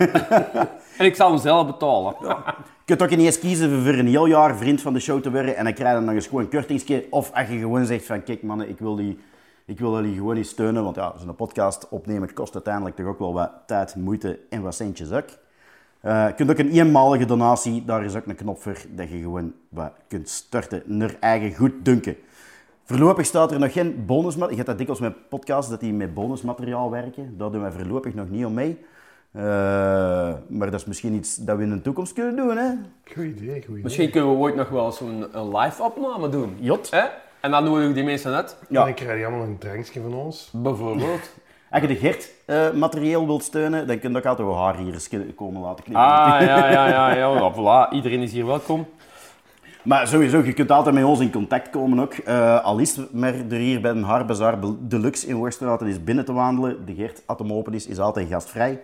en 0.98 1.06
ik 1.06 1.16
zal 1.16 1.30
hem 1.30 1.40
zelf 1.40 1.66
betalen. 1.66 2.16
Je 2.20 2.96
kunt 2.96 3.02
ook 3.02 3.10
ineens 3.10 3.40
kiezen 3.40 3.84
voor 3.84 3.94
een 3.94 4.08
heel 4.08 4.26
jaar 4.26 4.58
vriend 4.58 4.82
van 4.82 4.94
de 4.94 5.00
show 5.00 5.22
te 5.22 5.32
worden 5.32 5.56
en 5.56 5.64
dan 5.64 5.74
krijg 5.74 6.00
je 6.00 6.06
dan 6.06 6.16
eens 6.16 6.28
gewoon 6.28 6.44
een 6.44 6.50
kortingsje. 6.50 7.06
Of 7.10 7.32
als 7.34 7.48
je 7.48 7.58
gewoon 7.60 7.86
zegt 7.86 8.06
van 8.06 8.24
kijk 8.24 8.44
mannen, 8.44 8.70
ik 8.70 8.80
wil 8.80 8.96
die, 8.96 9.20
ik 9.66 9.80
wil 9.80 9.94
jullie 9.96 10.16
gewoon 10.16 10.36
eens 10.38 10.50
steunen. 10.50 10.84
Want 10.84 10.96
ja, 10.96 11.14
zo'n 11.18 11.36
podcast 11.36 11.88
opnemen 11.90 12.34
kost 12.34 12.54
uiteindelijk 12.54 12.96
toch 12.96 13.06
ook 13.06 13.20
wel 13.20 13.34
wat 13.34 13.52
tijd, 13.66 13.96
moeite 13.96 14.40
en 14.50 14.62
wat 14.62 14.76
centjes 14.76 15.12
ook. 15.12 15.28
Eh, 16.02 16.28
je 16.28 16.34
kunt 16.34 16.50
ook 16.50 16.58
een 16.58 16.70
eenmalige 16.72 17.26
donatie, 17.26 17.86
daar 17.86 18.06
is 18.06 18.16
ook 18.16 18.26
een 18.26 18.36
knop 18.36 18.62
voor 18.62 18.78
dat 18.90 19.10
je 19.10 19.18
gewoon 19.20 19.54
wat 19.70 19.92
kunt 20.08 20.30
starten 20.30 20.84
naar 20.86 21.16
eigen 21.20 21.56
goed 21.56 21.74
dunken. 21.84 22.16
Voorlopig 22.84 23.26
staat 23.26 23.52
er 23.52 23.60
nog 23.60 23.72
geen 23.74 24.06
bonusmateriaal. 24.06 24.50
Je 24.50 24.56
hebt 24.56 24.68
dat 24.68 24.78
dikwijls 24.78 25.02
met 25.02 25.30
podcasts, 25.30 25.70
dat 25.72 25.80
die 25.80 25.94
met 25.94 26.14
bonusmateriaal 26.14 26.92
werken. 26.92 27.38
Daar 27.38 27.52
doen 27.52 27.62
wij 27.62 27.72
voorlopig 27.72 28.14
nog 28.14 28.30
niet 28.30 28.46
om 28.46 28.54
mee. 28.54 28.78
Eh, 29.32 29.42
maar 30.48 30.72
dat 30.72 30.80
is 30.80 30.86
misschien 30.86 31.14
iets 31.14 31.36
dat 31.36 31.58
we 31.58 31.64
in 31.64 31.70
de 31.70 31.82
toekomst 31.82 32.14
kunnen 32.14 32.36
doen, 32.36 32.58
hè? 32.58 32.70
Goed 33.14 33.24
idee, 33.26 33.56
goed 33.62 33.70
idee. 33.70 33.84
Misschien 33.84 34.10
kunnen 34.12 34.30
we 34.32 34.38
ooit 34.38 34.56
nog 34.56 34.70
wel 34.70 34.92
zo'n 34.92 35.26
een 35.32 35.58
live 35.58 35.84
opname 35.84 36.30
doen. 36.30 36.56
Jot. 36.60 36.92
Hè? 36.92 37.04
En 37.40 37.52
dan 37.52 37.64
nodigen 37.64 37.88
we 37.88 37.94
die 37.94 38.04
mensen. 38.04 38.34
En 38.36 38.46
Ja. 38.70 38.84
dan 38.84 38.94
krijg 38.94 39.20
je 39.20 39.26
allemaal 39.26 39.46
een 39.46 39.58
drankje 39.58 40.02
van 40.02 40.14
ons. 40.14 40.52
Bijvoorbeeld. 40.54 41.30
Als 41.72 41.82
je 41.82 41.88
de 41.88 41.96
Gert 41.96 42.30
eh, 42.46 42.72
materieel 42.72 43.26
wilt 43.26 43.44
steunen, 43.44 43.88
dan 43.88 44.00
kun 44.00 44.12
je 44.12 44.18
ook 44.18 44.26
altijd 44.26 44.48
wel 44.48 44.58
haar 44.58 44.78
hier 44.78 45.34
komen 45.36 45.62
laten 45.62 45.84
knippen. 45.84 46.06
Ah, 46.06 46.42
ja, 46.48 46.72
ja, 46.72 46.88
ja. 46.88 47.16
ja. 47.16 47.54
Voilà. 47.54 47.94
Iedereen 47.94 48.22
is 48.22 48.32
hier 48.32 48.46
welkom. 48.46 48.88
Maar 49.84 50.08
sowieso, 50.08 50.44
je 50.44 50.54
kunt 50.54 50.72
altijd 50.72 50.96
met 50.96 51.04
ons 51.04 51.20
in 51.20 51.32
contact 51.32 51.70
komen 51.70 52.00
ook. 52.00 52.14
Eh, 52.14 52.64
al 52.64 52.78
is 52.78 53.00
maar 53.12 53.34
er 53.34 53.58
hier 53.58 53.82
bij 53.82 53.92
een 53.92 54.04
Haarbazaar 54.04 54.58
Deluxe 54.80 55.28
in 55.28 55.36
Worstraat 55.36 55.82
is 55.82 56.04
binnen 56.04 56.26
te 56.26 56.34
wandelen. 56.34 56.86
De 56.86 56.94
Gert, 56.94 57.24
als 57.26 57.38
hem 57.38 57.54
open 57.54 57.74
is, 57.74 57.88
is 57.88 58.00
altijd 58.00 58.30
gastvrij. 58.30 58.82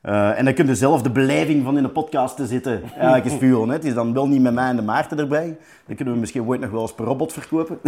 Eh, 0.00 0.38
en 0.38 0.44
dan 0.44 0.54
kun 0.54 0.66
je 0.66 0.74
zelf 0.74 1.02
de 1.02 1.10
beleving 1.10 1.64
van 1.64 1.76
in 1.76 1.82
de 1.82 1.88
podcast 1.88 2.36
te 2.36 2.46
zitten 2.46 2.82
eigenlijk 2.94 3.24
eens 3.24 3.38
vuren. 3.38 3.68
Het 3.68 3.84
is 3.84 3.94
dan 3.94 4.12
wel 4.12 4.28
niet 4.28 4.42
met 4.42 4.54
mij 4.54 4.68
en 4.68 4.76
de 4.76 4.82
Maarten 4.82 5.18
erbij. 5.18 5.56
Dan 5.86 5.96
kunnen 5.96 6.14
we 6.14 6.20
misschien 6.20 6.46
ooit 6.46 6.60
nog 6.60 6.70
wel 6.70 6.80
eens 6.80 6.94
per 6.94 7.04
robot 7.04 7.32
verkopen. 7.32 7.78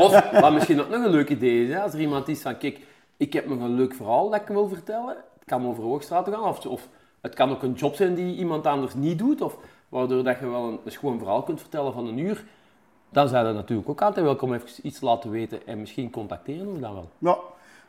Of 0.00 0.30
wat 0.40 0.52
misschien 0.52 0.80
ook 0.80 0.88
nog 0.88 1.04
een 1.04 1.10
leuk 1.10 1.28
idee 1.28 1.64
is, 1.64 1.72
hè? 1.72 1.80
als 1.80 1.92
er 1.92 2.00
iemand 2.00 2.28
is 2.28 2.42
van, 2.42 2.58
kijk, 2.58 2.80
ik 3.18 3.32
heb 3.32 3.48
nog 3.48 3.60
een 3.60 3.74
leuk 3.74 3.94
verhaal 3.94 4.30
dat 4.30 4.40
ik 4.40 4.46
wil 4.46 4.68
vertellen. 4.68 5.16
kan 5.44 5.66
over 5.66 5.82
Hoogstraat 5.82 6.28
gaan, 6.28 6.42
of, 6.42 6.66
of 6.66 6.88
het 7.20 7.34
kan 7.34 7.50
ook 7.50 7.62
een 7.62 7.72
job 7.72 7.94
zijn 7.94 8.14
die 8.14 8.36
iemand 8.36 8.66
anders 8.66 8.94
niet 8.94 9.18
doet, 9.18 9.40
of 9.40 9.58
waardoor 9.88 10.24
dat 10.24 10.38
je 10.38 10.48
wel 10.48 10.68
een, 10.68 10.78
een 10.84 10.92
schoon 10.92 11.18
verhaal 11.18 11.42
kunt 11.42 11.60
vertellen 11.60 11.92
van 11.92 12.06
een 12.06 12.18
uur, 12.18 12.44
dan 13.10 13.28
zijn 13.28 13.46
we 13.46 13.52
natuurlijk 13.52 13.88
ook 13.88 14.02
altijd 14.02 14.26
welkom 14.26 14.54
even 14.54 14.86
iets 14.86 14.98
te 14.98 15.04
laten 15.04 15.30
weten 15.30 15.66
en 15.66 15.78
misschien 15.78 16.10
contacteren 16.10 16.72
we 16.72 16.80
dan 16.80 16.94
wel. 16.94 17.08
Ja. 17.18 17.38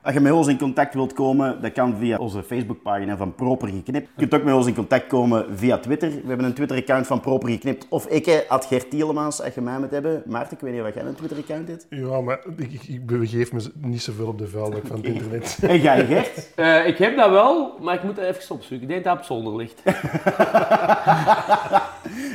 Als 0.02 0.14
je 0.14 0.20
met 0.20 0.32
ons 0.32 0.48
in 0.48 0.58
contact 0.58 0.94
wilt 0.94 1.14
komen, 1.14 1.62
dat 1.62 1.72
kan 1.72 1.96
via 2.00 2.18
onze 2.18 2.44
Facebookpagina 2.44 3.18
van 3.18 3.36
Proper 3.36 3.68
Geknipt. 3.68 4.10
Je 4.16 4.28
kunt 4.28 4.34
ook 4.34 4.44
met 4.44 4.54
ons 4.54 4.68
in 4.68 4.76
contact 4.76 5.08
komen 5.08 5.46
via 5.58 5.78
Twitter. 5.78 6.10
We 6.10 6.28
hebben 6.28 6.46
een 6.46 6.54
Twitter-account 6.54 7.08
van 7.08 7.20
Proper 7.20 7.50
Geknipt. 7.50 7.86
Of 7.90 8.08
ik, 8.08 8.46
at 8.48 8.66
Gert 8.66 8.90
Tielemans, 8.90 9.42
als 9.42 9.54
je 9.54 9.62
mij 9.62 9.80
moet 9.80 9.92
hebben. 9.92 10.24
Maarten, 10.26 10.54
ik 10.54 10.60
weet 10.60 10.74
niet 10.74 10.82
of 10.82 10.94
jij 10.94 11.04
een 11.04 11.16
Twitter-account 11.16 11.68
hebt. 11.68 11.86
Ja, 11.90 12.22
maar 12.22 12.40
ik, 12.58 12.72
ik, 12.72 12.84
ik 12.84 13.06
begeef 13.06 13.52
me 13.52 13.72
niet 13.82 14.02
zoveel 14.02 14.28
op 14.28 14.38
de 14.38 14.48
vuilbak 14.48 14.88
van 14.88 14.98
het 14.98 15.06
internet. 15.14 15.58
En 15.62 15.80
jij, 15.80 16.06
Gert? 16.06 16.50
Eh, 16.56 16.88
ik 16.88 16.98
heb 16.98 17.16
dat 17.16 17.30
wel, 17.30 17.78
maar 17.82 17.96
ik 17.96 18.04
moet 18.04 18.16
dat 18.16 18.26
even 18.26 18.56
opzoeken. 18.56 18.82
Ik 18.82 18.88
denk 18.88 19.04
dat 19.04 19.14
het 19.14 19.22
op 19.22 19.28
zolder 19.28 19.56
ligt. 19.56 19.82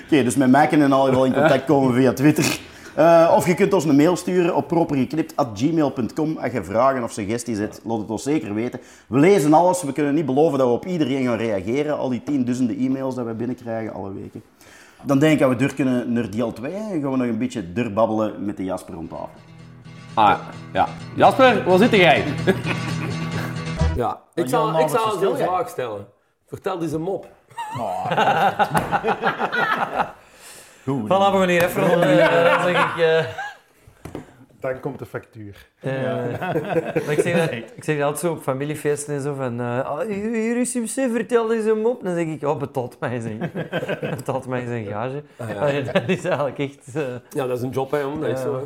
Oké, 0.04 0.22
dus 0.22 0.36
met 0.36 0.50
mij 0.50 0.66
kunnen 0.66 0.92
al 0.92 1.10
wel 1.10 1.24
in 1.24 1.32
contact 1.32 1.64
komen 1.64 1.94
via 1.94 2.12
Twitter. 2.12 2.58
Eh, 2.94 3.32
of 3.36 3.46
je 3.46 3.54
kunt 3.54 3.72
ons 3.72 3.84
een 3.84 3.96
mail 3.96 4.16
sturen 4.16 4.54
op 4.54 4.68
propergeknipt.gmail.com 4.68 6.38
als 6.38 6.52
je 6.52 6.64
vragen 6.64 7.02
of 7.02 7.12
suggesties 7.12 7.58
hebt. 7.58 7.80
Laat 7.84 7.98
het 7.98 8.10
ons 8.10 8.22
zeker 8.22 8.54
weten. 8.54 8.80
We 9.06 9.18
lezen 9.18 9.52
alles. 9.52 9.82
We 9.82 9.92
kunnen 9.92 10.14
niet 10.14 10.26
beloven 10.26 10.58
dat 10.58 10.66
we 10.66 10.72
op 10.72 10.86
iedereen 10.86 11.24
gaan 11.24 11.36
reageren. 11.36 11.98
Al 11.98 12.08
die 12.08 12.22
tienduizenden 12.22 12.76
e-mails 12.76 13.14
dat 13.14 13.26
we 13.26 13.34
binnenkrijgen 13.34 13.94
alle 13.94 14.12
weken. 14.12 14.42
Dan 15.02 15.18
denk 15.18 15.32
ik 15.32 15.38
dat 15.38 15.48
we 15.48 15.56
door 15.56 15.74
kunnen 15.74 16.12
naar 16.12 16.30
deel 16.30 16.52
2 16.52 16.72
en 16.72 17.00
gaan 17.00 17.10
we 17.10 17.16
nog 17.16 17.26
een 17.26 17.38
beetje 17.38 17.72
durbabbelen 17.72 18.44
met 18.44 18.56
de 18.56 18.64
Jasper 18.64 18.94
rond 18.94 19.10
tafel. 19.10 19.28
Ah, 20.14 20.38
ja. 20.72 20.88
Jasper, 21.16 21.64
waar 21.64 21.78
zit 21.78 21.90
jij? 21.90 22.24
ja, 23.96 24.20
ik 24.34 24.48
zal, 24.48 24.80
ik 24.80 24.88
zal 24.88 25.22
een 25.22 25.36
vraag 25.36 25.68
stellen. 25.68 26.06
Vertel 26.46 26.82
eens 26.82 26.92
een 26.92 27.02
mop. 27.02 27.26
Voilà, 30.84 31.32
we 31.32 31.38
gaan 31.38 31.48
hier 31.48 31.64
even. 31.64 31.82
Eh, 31.82 32.44
dan 32.54 32.62
zeg 32.62 32.94
ik... 32.94 33.02
eh, 33.02 33.24
Dan 34.60 34.80
komt 34.80 34.98
de 34.98 35.06
factuur. 35.06 35.68
eh, 35.80 35.92
maar 37.04 37.12
ik, 37.12 37.20
zeg 37.20 37.38
dat, 37.38 37.50
ik 37.52 37.84
zeg 37.84 37.96
dat 37.96 38.04
altijd 38.04 38.18
zo 38.24 38.32
op 38.32 38.42
familiefeesten 38.42 39.14
en 39.14 39.20
zo 39.20 39.34
van... 39.34 39.60
eh, 39.60 39.80
ah, 39.84 40.00
hier 40.00 40.30
hier 40.32 40.56
is 40.56 40.74
MC, 40.74 41.10
vertel 41.12 41.52
eens 41.52 41.64
een 41.64 41.80
mop. 41.80 42.02
Dan 42.04 42.14
zeg 42.14 42.26
ik, 42.26 42.42
oh, 42.42 42.58
betaalt 42.58 43.00
mij 43.00 43.20
zijn, 43.20 43.50
betaalt 44.16 44.46
mij 44.46 44.66
zijn 44.66 44.86
gage. 44.86 45.22
Allee, 45.58 45.82
dat 45.82 46.02
is 46.08 46.24
eigenlijk 46.24 46.58
echt... 46.58 46.94
eh, 46.96 47.02
Ja, 47.30 47.46
dat 47.46 47.56
is 47.56 47.62
een 47.62 47.70
job, 47.70 47.90
hè, 47.90 47.98
jongen. 47.98 48.20
Dat 48.20 48.30
is 48.30 48.38
Ja. 48.38 48.42
zo, 48.44 48.54
hè. 48.56 48.62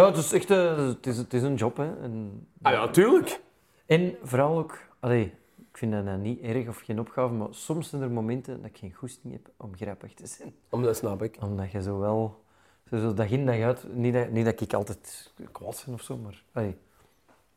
ja, 0.00 0.06
het 0.06 0.16
is 0.16 0.32
echt 0.32 0.50
eh, 0.50 0.76
het 0.76 1.06
is, 1.06 1.16
het 1.16 1.34
is 1.34 1.42
een 1.42 1.54
job, 1.54 1.76
hè. 1.76 1.84
En, 2.02 2.46
Ah 2.62 2.72
ja, 2.72 2.88
tuurlijk. 2.88 3.40
en 3.86 4.14
vooral 4.22 4.58
ook... 4.58 4.78
Allee, 5.00 5.34
ik 5.72 5.78
vind 5.78 5.92
dat 5.92 6.18
niet 6.18 6.40
erg 6.40 6.68
of 6.68 6.80
geen 6.80 7.00
opgave, 7.00 7.34
maar 7.34 7.48
soms 7.50 7.88
zijn 7.88 8.02
er 8.02 8.10
momenten 8.10 8.56
dat 8.56 8.70
ik 8.70 8.78
geen 8.78 8.92
goesting 8.92 9.32
heb 9.32 9.50
om 9.56 9.76
grappig 9.76 10.14
te 10.14 10.26
zijn. 10.26 10.54
Om 10.68 10.82
dat 10.82 10.96
snap 10.96 11.22
ik. 11.22 11.36
Omdat 11.40 11.70
je 11.70 11.82
zo 11.82 11.98
wel... 11.98 12.42
Zo, 12.88 12.98
zo 12.98 13.14
dag 13.14 13.30
in, 13.30 13.46
dag 13.46 13.60
uit... 13.60 13.94
Niet 13.94 14.14
dat, 14.14 14.30
niet 14.30 14.44
dat 14.44 14.60
ik 14.60 14.72
altijd 14.72 15.32
kwaad 15.52 15.82
ben 15.86 15.94
of 15.94 16.02
zo, 16.02 16.16
maar... 16.16 16.42
allee, 16.52 16.76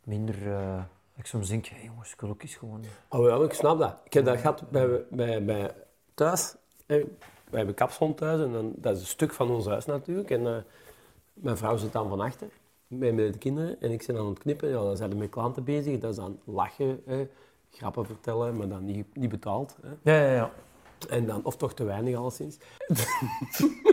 minder... 0.04 0.52
eh, 0.52 0.84
ik 1.16 1.26
soms 1.26 1.48
denk, 1.48 1.66
hey, 1.66 1.84
jongens, 1.84 2.14
ik 2.14 2.22
wil 2.22 2.30
ook 2.30 2.42
eens 2.42 2.56
gewoon... 2.56 2.82
Oh 3.10 3.28
ja, 3.28 3.46
ik 3.46 3.54
snap 3.54 3.80
dat. 3.80 3.98
Ik 4.04 4.14
heb 4.14 4.26
dat 4.26 4.38
gehad 4.38 4.70
bij, 4.70 5.06
bij, 5.10 5.46
bij 5.46 5.72
thuis. 6.14 6.56
Wij 6.86 7.08
hebben 7.50 7.76
kapshond 7.76 8.18
thuis 8.18 8.42
en 8.42 8.52
dan, 8.52 8.74
dat 8.76 8.96
is 8.96 9.02
een 9.02 9.08
stuk 9.08 9.34
van 9.34 9.52
ons 9.52 9.66
huis 9.66 9.86
natuurlijk. 9.86 10.30
En 10.30 10.48
eh, 10.48 10.58
mijn 11.34 11.58
vrouw 11.58 11.78
zit 11.78 11.92
dan 11.92 12.10
van 12.10 12.20
achter, 12.22 12.48
met, 12.88 13.14
met 13.14 13.34
de 13.34 13.40
kinderen. 13.40 13.82
En 13.82 13.92
ik 13.92 14.04
ben 14.08 14.18
aan 14.18 14.28
het 14.28 14.40
knippen. 14.40 14.70
Ja, 14.70 14.76
dan 14.76 14.98
zijn 14.98 15.10
we 15.10 15.16
met 15.16 15.30
klanten 15.30 15.64
bezig. 15.64 16.00
Dat 16.00 16.10
is 16.10 16.16
dan 16.16 16.40
lachen, 16.44 17.02
hè, 17.06 17.28
grappen 17.78 18.06
vertellen, 18.06 18.58
maar 18.58 18.68
dan 18.68 18.86
niet, 18.86 19.06
niet 19.16 19.30
betaald. 19.30 19.76
Hè. 19.82 20.12
Ja, 20.14 20.26
ja, 20.26 20.34
ja. 20.34 20.52
En 21.10 21.26
dan, 21.26 21.40
of 21.44 21.56
toch 21.58 21.74
te 21.74 21.84
weinig 21.84 22.16
alleszins. 22.18 22.58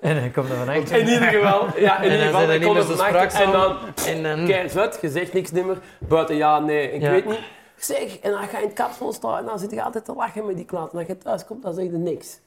En 0.00 0.20
dan 0.20 0.32
komt 0.32 0.48
er 0.48 0.56
van 0.56 0.68
achter. 0.68 0.96
In 0.98 1.08
ieder 1.08 1.28
geval, 1.28 1.78
ja, 1.80 1.96
in 2.00 2.10
En 2.10 2.12
ieder 2.12 2.32
dan 2.32 2.40
geval, 2.40 2.54
ik 2.54 2.62
kom 2.62 2.76
er 2.76 2.84
van 2.84 3.14
achter 3.14 3.42
en 3.42 3.52
dan. 3.52 3.76
En 4.06 4.22
dan... 4.22 4.46
Kijk, 4.46 4.70
zet, 4.70 4.98
je 5.00 5.10
zegt 5.10 5.32
niks 5.32 5.50
meer. 5.50 5.78
Buiten 6.08 6.36
ja, 6.36 6.58
nee, 6.58 6.90
ik 6.92 7.00
Ja. 7.02 7.10
weet 7.10 7.24
niet. 7.26 7.40
Zeg, 7.76 8.18
en 8.18 8.30
dan 8.30 8.42
ga 8.42 8.56
je 8.56 8.62
in 8.62 8.68
het 8.68 8.78
kapsel 8.78 9.12
staan 9.12 9.38
en 9.38 9.44
dan 9.44 9.58
zit 9.58 9.70
je 9.70 9.82
altijd 9.82 10.04
te 10.04 10.14
lachen 10.14 10.46
met 10.46 10.56
die 10.56 10.64
klant. 10.64 10.92
En 10.92 10.98
als 10.98 11.06
je 11.06 11.18
thuis 11.18 11.44
komt, 11.44 11.62
dan 11.62 11.74
zeg 11.74 11.84
je 11.84 11.90
niks. 11.90 12.40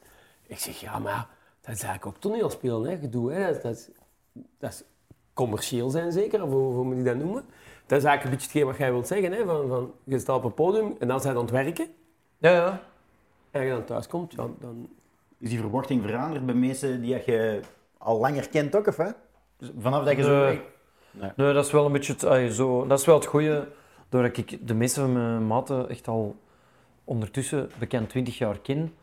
Ik 0.46 0.58
zeg, 0.58 0.80
ja, 0.80 0.98
maar 0.98 1.26
dat 1.60 1.74
is 1.74 1.82
eigenlijk 1.82 2.06
ook 2.06 2.20
toneelspelen, 2.22 2.90
hè. 2.90 2.96
Gedoe, 2.98 3.32
hè. 3.32 3.52
Dat, 3.52 3.62
dat, 3.62 3.72
is, 3.76 3.88
dat 4.58 4.70
is 4.70 4.82
commercieel 5.34 5.90
zijn 5.90 6.12
zeker, 6.12 6.42
of 6.42 6.50
hoe, 6.50 6.72
hoe 6.74 6.84
moet 6.84 6.96
je 6.96 7.02
dat 7.02 7.16
noemen? 7.16 7.44
Dat 7.86 7.98
is 7.98 8.04
eigenlijk 8.04 8.24
een 8.24 8.30
beetje 8.30 8.46
hetgeen 8.46 8.66
wat 8.66 8.76
jij 8.76 8.92
wilt 8.92 9.06
zeggen, 9.06 9.32
hè. 9.32 9.44
Van, 9.44 9.68
van, 9.68 9.92
je 10.04 10.18
staat 10.18 10.36
op 10.36 10.44
een 10.44 10.54
podium 10.54 10.96
en 10.98 11.08
dan 11.08 11.20
zijn 11.20 11.36
aan 11.36 11.42
het 11.42 11.50
werken. 11.50 11.86
Ja, 12.38 12.50
ja. 12.50 12.82
En 13.50 13.60
als 13.60 13.62
je 13.62 13.70
dan 13.70 13.84
thuis 13.84 14.06
komt, 14.06 14.32
ja, 14.32 14.46
dan... 14.60 14.88
Is 15.38 15.48
die 15.48 15.58
verwachting 15.58 16.02
veranderd 16.02 16.46
bij 16.46 16.54
mensen 16.54 17.00
die 17.00 17.22
je 17.26 17.60
al 17.98 18.18
langer 18.18 18.48
kent 18.48 18.76
ook, 18.76 18.86
of 18.86 18.96
hè? 18.96 19.10
Dus 19.56 19.70
vanaf 19.78 20.04
dat 20.04 20.16
je 20.16 20.22
zo... 20.22 20.44
Nee. 20.44 20.60
Nee, 21.36 21.52
dat 21.52 21.64
is 21.64 21.72
wel 21.72 21.86
een 21.86 21.92
beetje 21.92 22.12
het, 22.18 22.54
zo, 22.54 22.86
dat 22.86 22.98
is 22.98 23.06
wel 23.06 23.14
het 23.14 23.26
goede. 23.26 23.68
Doordat 24.08 24.36
ik 24.36 24.68
de 24.68 24.74
meeste 24.74 25.00
van 25.00 25.12
mijn 25.12 25.46
maten 25.46 25.88
echt 25.88 26.08
al 26.08 26.36
ondertussen 27.04 27.70
bekend 27.78 28.08
20 28.08 28.38
jaar 28.38 28.58
ken. 28.58 28.94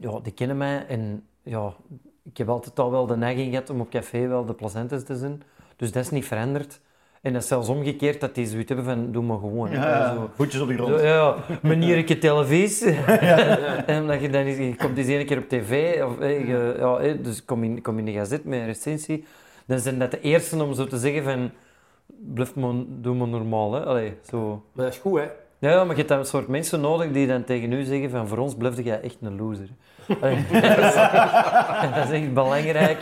Ja, 0.00 0.20
die 0.20 0.32
kennen 0.32 0.56
mij 0.56 0.86
en 0.86 1.26
ja, 1.42 1.74
ik 2.22 2.36
heb 2.36 2.48
altijd 2.48 2.78
al 2.78 2.90
wel 2.90 3.06
de 3.06 3.16
neiging 3.16 3.50
gehad 3.50 3.70
om 3.70 3.80
op 3.80 3.90
café 3.90 4.26
wel 4.26 4.44
de 4.44 4.54
plezantest 4.54 5.06
te 5.06 5.16
zijn. 5.16 5.42
Dus 5.76 5.92
dat 5.92 6.04
is 6.04 6.10
niet 6.10 6.26
veranderd. 6.26 6.80
En 7.22 7.32
dat 7.32 7.42
is 7.42 7.48
zelfs 7.48 7.68
omgekeerd 7.68 8.20
dat 8.20 8.34
die 8.34 8.46
zoiets 8.46 8.68
hebben 8.68 8.86
van 8.86 9.12
doe 9.12 9.22
maar 9.22 9.38
gewoon. 9.38 9.70
Ja, 9.70 10.14
Zo. 10.14 10.30
voetjes 10.34 10.60
op 10.60 10.68
de 10.68 10.74
grond. 10.74 11.00
Zo, 11.00 11.06
ja, 11.06 11.36
manierlijke 11.62 12.18
televisie. 12.18 12.94
en 13.86 14.00
omdat 14.00 14.20
je 14.20 14.30
dan 14.30 14.46
je 14.46 14.76
komt 14.76 14.98
eens 14.98 15.08
één 15.08 15.26
keer 15.26 15.38
op 15.38 15.48
tv, 15.48 16.02
of, 16.02 16.20
eh, 16.20 16.48
je, 16.48 16.74
ja, 16.78 16.96
eh, 16.96 17.14
dus 17.22 17.44
kom 17.44 17.64
in, 17.64 17.82
kom 17.82 17.98
in 17.98 18.04
de 18.04 18.12
gazet 18.12 18.44
met 18.44 18.58
een 18.58 18.66
recensie, 18.66 19.24
dan 19.66 19.78
zijn 19.78 19.98
dat 19.98 20.10
de 20.10 20.20
eerste 20.20 20.62
om 20.62 20.74
zo 20.74 20.86
te 20.86 20.98
zeggen 20.98 21.24
van, 21.24 21.50
blijf 22.34 22.54
maar, 22.54 22.74
doe 22.86 23.14
maar 23.14 23.28
normaal. 23.28 23.72
Hè. 23.72 23.84
Allee, 23.84 24.14
zo. 24.30 24.62
Maar 24.72 24.84
dat 24.84 24.94
is 24.94 25.00
goed, 25.00 25.18
hè. 25.18 25.26
Ja, 25.60 25.84
maar 25.84 25.90
je 25.90 25.96
hebt 25.96 26.08
dan 26.08 26.18
een 26.18 26.24
soort 26.24 26.48
mensen 26.48 26.80
nodig 26.80 27.12
die 27.12 27.26
dan 27.26 27.44
tegen 27.44 27.72
u 27.72 27.84
zeggen 27.84 28.10
van, 28.10 28.28
voor 28.28 28.38
ons 28.38 28.54
blijf 28.54 28.84
jij 28.84 29.00
echt 29.00 29.16
een 29.22 29.36
loser. 29.36 29.68
Dat, 30.20 30.30
is, 30.78 30.94
dat 31.94 32.10
echt 32.10 32.34
belangrijk, 32.34 32.98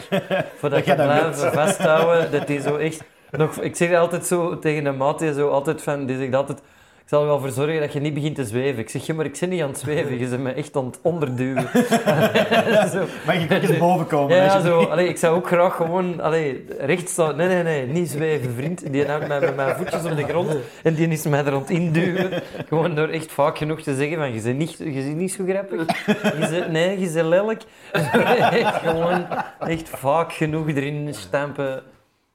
voordat 0.58 0.84
je 0.84 0.94
dat 0.94 1.06
blijft 1.06 1.44
vasthouden, 1.44 2.30
dat 2.30 2.46
die 2.46 2.60
zo 2.60 2.76
echt... 2.76 3.04
Nog, 3.36 3.60
ik 3.60 3.76
zeg 3.76 3.94
altijd 3.94 4.26
zo 4.26 4.58
tegen 4.58 4.86
een 4.86 4.96
maat, 4.96 5.18
die, 5.18 5.32
zo 5.32 5.48
altijd 5.48 5.82
van, 5.82 6.06
die 6.06 6.16
zegt 6.16 6.34
altijd... 6.34 6.58
Ik 7.06 7.12
zal 7.12 7.20
er 7.20 7.26
wel 7.26 7.40
voor 7.40 7.50
zorgen 7.50 7.80
dat 7.80 7.92
je 7.92 8.00
niet 8.00 8.14
begint 8.14 8.34
te 8.34 8.44
zweven. 8.44 8.78
Ik 8.78 8.88
zeg, 8.88 9.06
ja, 9.06 9.14
maar 9.14 9.24
ik 9.24 9.36
zit 9.36 9.48
niet 9.48 9.62
aan 9.62 9.68
het 9.68 9.78
zweven. 9.78 10.18
Je 10.18 10.28
bent 10.28 10.42
me 10.42 10.52
echt 10.52 10.76
aan 10.76 10.86
het 10.86 10.98
onderduwen. 11.02 11.62
zo. 12.92 13.04
Maar 13.26 13.40
je 13.40 13.46
kunt 13.46 13.68
eens 13.68 13.78
boven 13.78 14.06
komen. 14.06 14.36
Ja, 14.36 14.60
zo. 14.60 14.82
Allee, 14.82 15.08
ik 15.08 15.16
zou 15.16 15.36
ook 15.36 15.46
graag 15.46 15.76
gewoon 15.76 16.20
allee, 16.20 16.66
recht 16.78 17.08
staan. 17.08 17.36
Nee, 17.36 17.48
nee, 17.48 17.62
nee, 17.62 17.86
niet 17.86 18.10
zweven, 18.10 18.54
vriend. 18.54 18.92
Die 18.92 19.06
houdt 19.06 19.28
mij 19.28 19.40
met 19.40 19.56
mijn 19.56 19.76
voetjes 19.76 20.04
op 20.04 20.16
de 20.16 20.24
grond 20.24 20.56
en 20.82 20.94
die 20.94 21.08
is 21.08 21.22
mij 21.22 21.44
er 21.44 21.52
aan 21.52 21.60
het 21.60 21.70
induwen. 21.70 22.42
Gewoon 22.68 22.94
door 22.94 23.08
echt 23.08 23.32
vaak 23.32 23.58
genoeg 23.58 23.82
te 23.82 23.94
zeggen 23.94 24.16
van, 24.16 24.32
je 24.32 24.40
bent 24.40 24.58
niet, 24.58 24.78
je 24.78 24.84
bent 24.84 25.16
niet 25.16 25.32
zo 25.32 25.44
grappig. 25.48 26.06
Je 26.06 26.46
bent, 26.50 26.70
nee, 26.70 27.00
je 27.00 27.10
bent 27.10 27.26
lelijk. 27.26 27.62
Gewoon 28.84 29.26
echt 29.58 29.88
vaak 29.88 30.32
genoeg 30.32 30.68
erin 30.68 31.14
stampen 31.14 31.82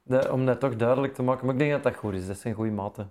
dat- 0.02 0.30
om 0.30 0.46
dat 0.46 0.60
toch 0.60 0.76
duidelijk 0.76 1.14
te 1.14 1.22
maken. 1.22 1.44
Maar 1.46 1.54
ik 1.54 1.60
denk 1.60 1.72
dat 1.72 1.82
dat 1.82 1.94
goed 1.96 2.14
is. 2.14 2.26
Dat 2.26 2.38
zijn 2.38 2.54
goede 2.54 2.70
maten. 2.70 3.10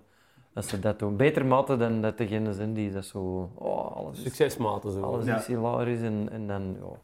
Dat 0.52 0.66
ze 0.66 0.78
dat 0.78 0.98
doen. 0.98 1.16
Beter 1.16 1.46
maten 1.46 1.78
dan 1.78 2.00
dat 2.02 2.18
degene 2.18 2.52
zijn 2.52 2.74
die 2.74 2.92
dat 2.92 3.04
zo... 3.04 3.50
Oh, 3.54 3.96
alles 3.96 4.22
Succesmaten 4.22 4.90
zo. 4.92 5.00
alles 5.02 5.26
Ja. 5.26 5.36
is 5.38 5.46
hilarisch 5.46 6.00
en, 6.00 6.28
en 6.30 6.46
dan, 6.46 6.76
ja, 6.80 6.96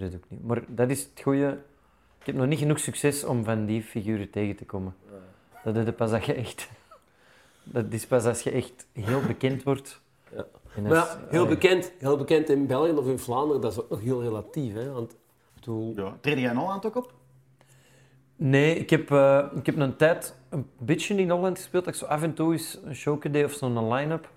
dat 0.00 0.02
is 0.10 0.14
ook 0.14 0.24
niet. 0.28 0.44
Maar 0.46 0.62
dat 0.68 0.90
is 0.90 1.02
het 1.02 1.20
goede. 1.22 1.58
Ik 2.20 2.26
heb 2.26 2.34
nog 2.34 2.46
niet 2.46 2.58
genoeg 2.58 2.78
succes 2.78 3.24
om 3.24 3.44
van 3.44 3.66
die 3.66 3.82
figuren 3.82 4.30
tegen 4.30 4.56
te 4.56 4.64
komen. 4.64 4.94
Dat 5.64 5.76
is 5.76 5.94
pas 5.96 6.12
als 6.12 6.24
je 6.24 6.34
echt. 6.34 6.68
Dat 7.62 7.84
is 7.88 8.06
pas 8.06 8.24
als 8.24 8.42
je 8.42 8.50
echt 8.50 8.86
heel 8.92 9.20
bekend 9.26 9.62
wordt. 9.62 10.00
Ja. 10.34 10.44
Maar 10.88 11.18
heel 11.28 11.46
bekend, 11.46 11.92
heel 11.98 12.16
bekend 12.16 12.48
in 12.48 12.66
België 12.66 12.90
of 12.92 13.06
in 13.06 13.18
Vlaanderen, 13.18 13.60
dat 13.60 13.72
is 13.72 13.78
ook 13.80 13.90
nog 13.90 14.00
heel 14.00 14.22
relatief. 14.22 14.74
Hè? 14.74 14.92
Want, 14.92 15.16
bedoel, 15.54 15.92
Ja. 15.96 16.16
Treed 16.20 16.38
jij 16.38 16.50
in 16.50 16.56
Holland 16.56 16.86
ook 16.86 16.96
op? 16.96 17.12
Nee, 18.42 18.74
ik 18.74 18.90
heb, 18.90 19.10
eh, 19.10 19.44
ik 19.54 19.66
heb 19.66 19.76
een 19.76 19.96
tijd 19.96 20.36
een 20.48 20.66
beetje 20.78 21.14
in 21.14 21.30
Holland 21.30 21.56
gespeeld. 21.56 21.84
Dat 21.84 21.94
ik 21.94 22.00
zo 22.00 22.06
af 22.06 22.22
en 22.22 22.34
toe 22.34 22.52
eens 22.52 22.78
een 22.84 22.94
show 22.94 23.32
deed 23.32 23.44
of 23.44 23.52
zo'n 23.52 23.92
line-up. 23.92 24.30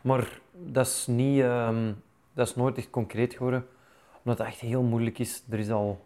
Maar 0.00 0.40
dat 0.52 0.86
is, 0.86 1.06
niet, 1.06 1.40
ehm, 1.40 1.92
dat 2.32 2.48
is 2.48 2.54
nooit 2.54 2.76
echt 2.76 2.90
concreet 2.90 3.34
geworden. 3.34 3.66
Omdat 4.22 4.38
het 4.38 4.46
echt 4.46 4.60
heel 4.60 4.82
moeilijk 4.82 5.18
is. 5.18 5.42
Er 5.50 5.58
is 5.58 5.70
al... 5.70 6.04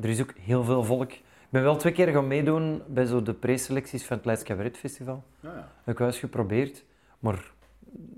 Er 0.00 0.08
is 0.08 0.20
ook 0.20 0.32
heel 0.38 0.64
veel 0.64 0.84
volk. 0.84 1.12
Ik 1.12 1.22
ben 1.48 1.62
wel 1.62 1.76
twee 1.76 1.92
keer 1.92 2.08
gaan 2.08 2.26
meedoen 2.26 2.82
bij 2.86 3.04
zo 3.04 3.22
de 3.22 3.34
preselecties 3.34 4.06
van 4.06 4.16
het 4.16 4.26
Leids 4.26 4.42
Cabaret 4.42 4.76
Festival. 4.76 5.24
Ja, 5.40 5.48
ja. 5.48 5.68
Heb 5.84 5.94
ik 5.94 5.98
wel 5.98 6.06
eens 6.06 6.18
geprobeerd, 6.18 6.84
maar 7.18 7.50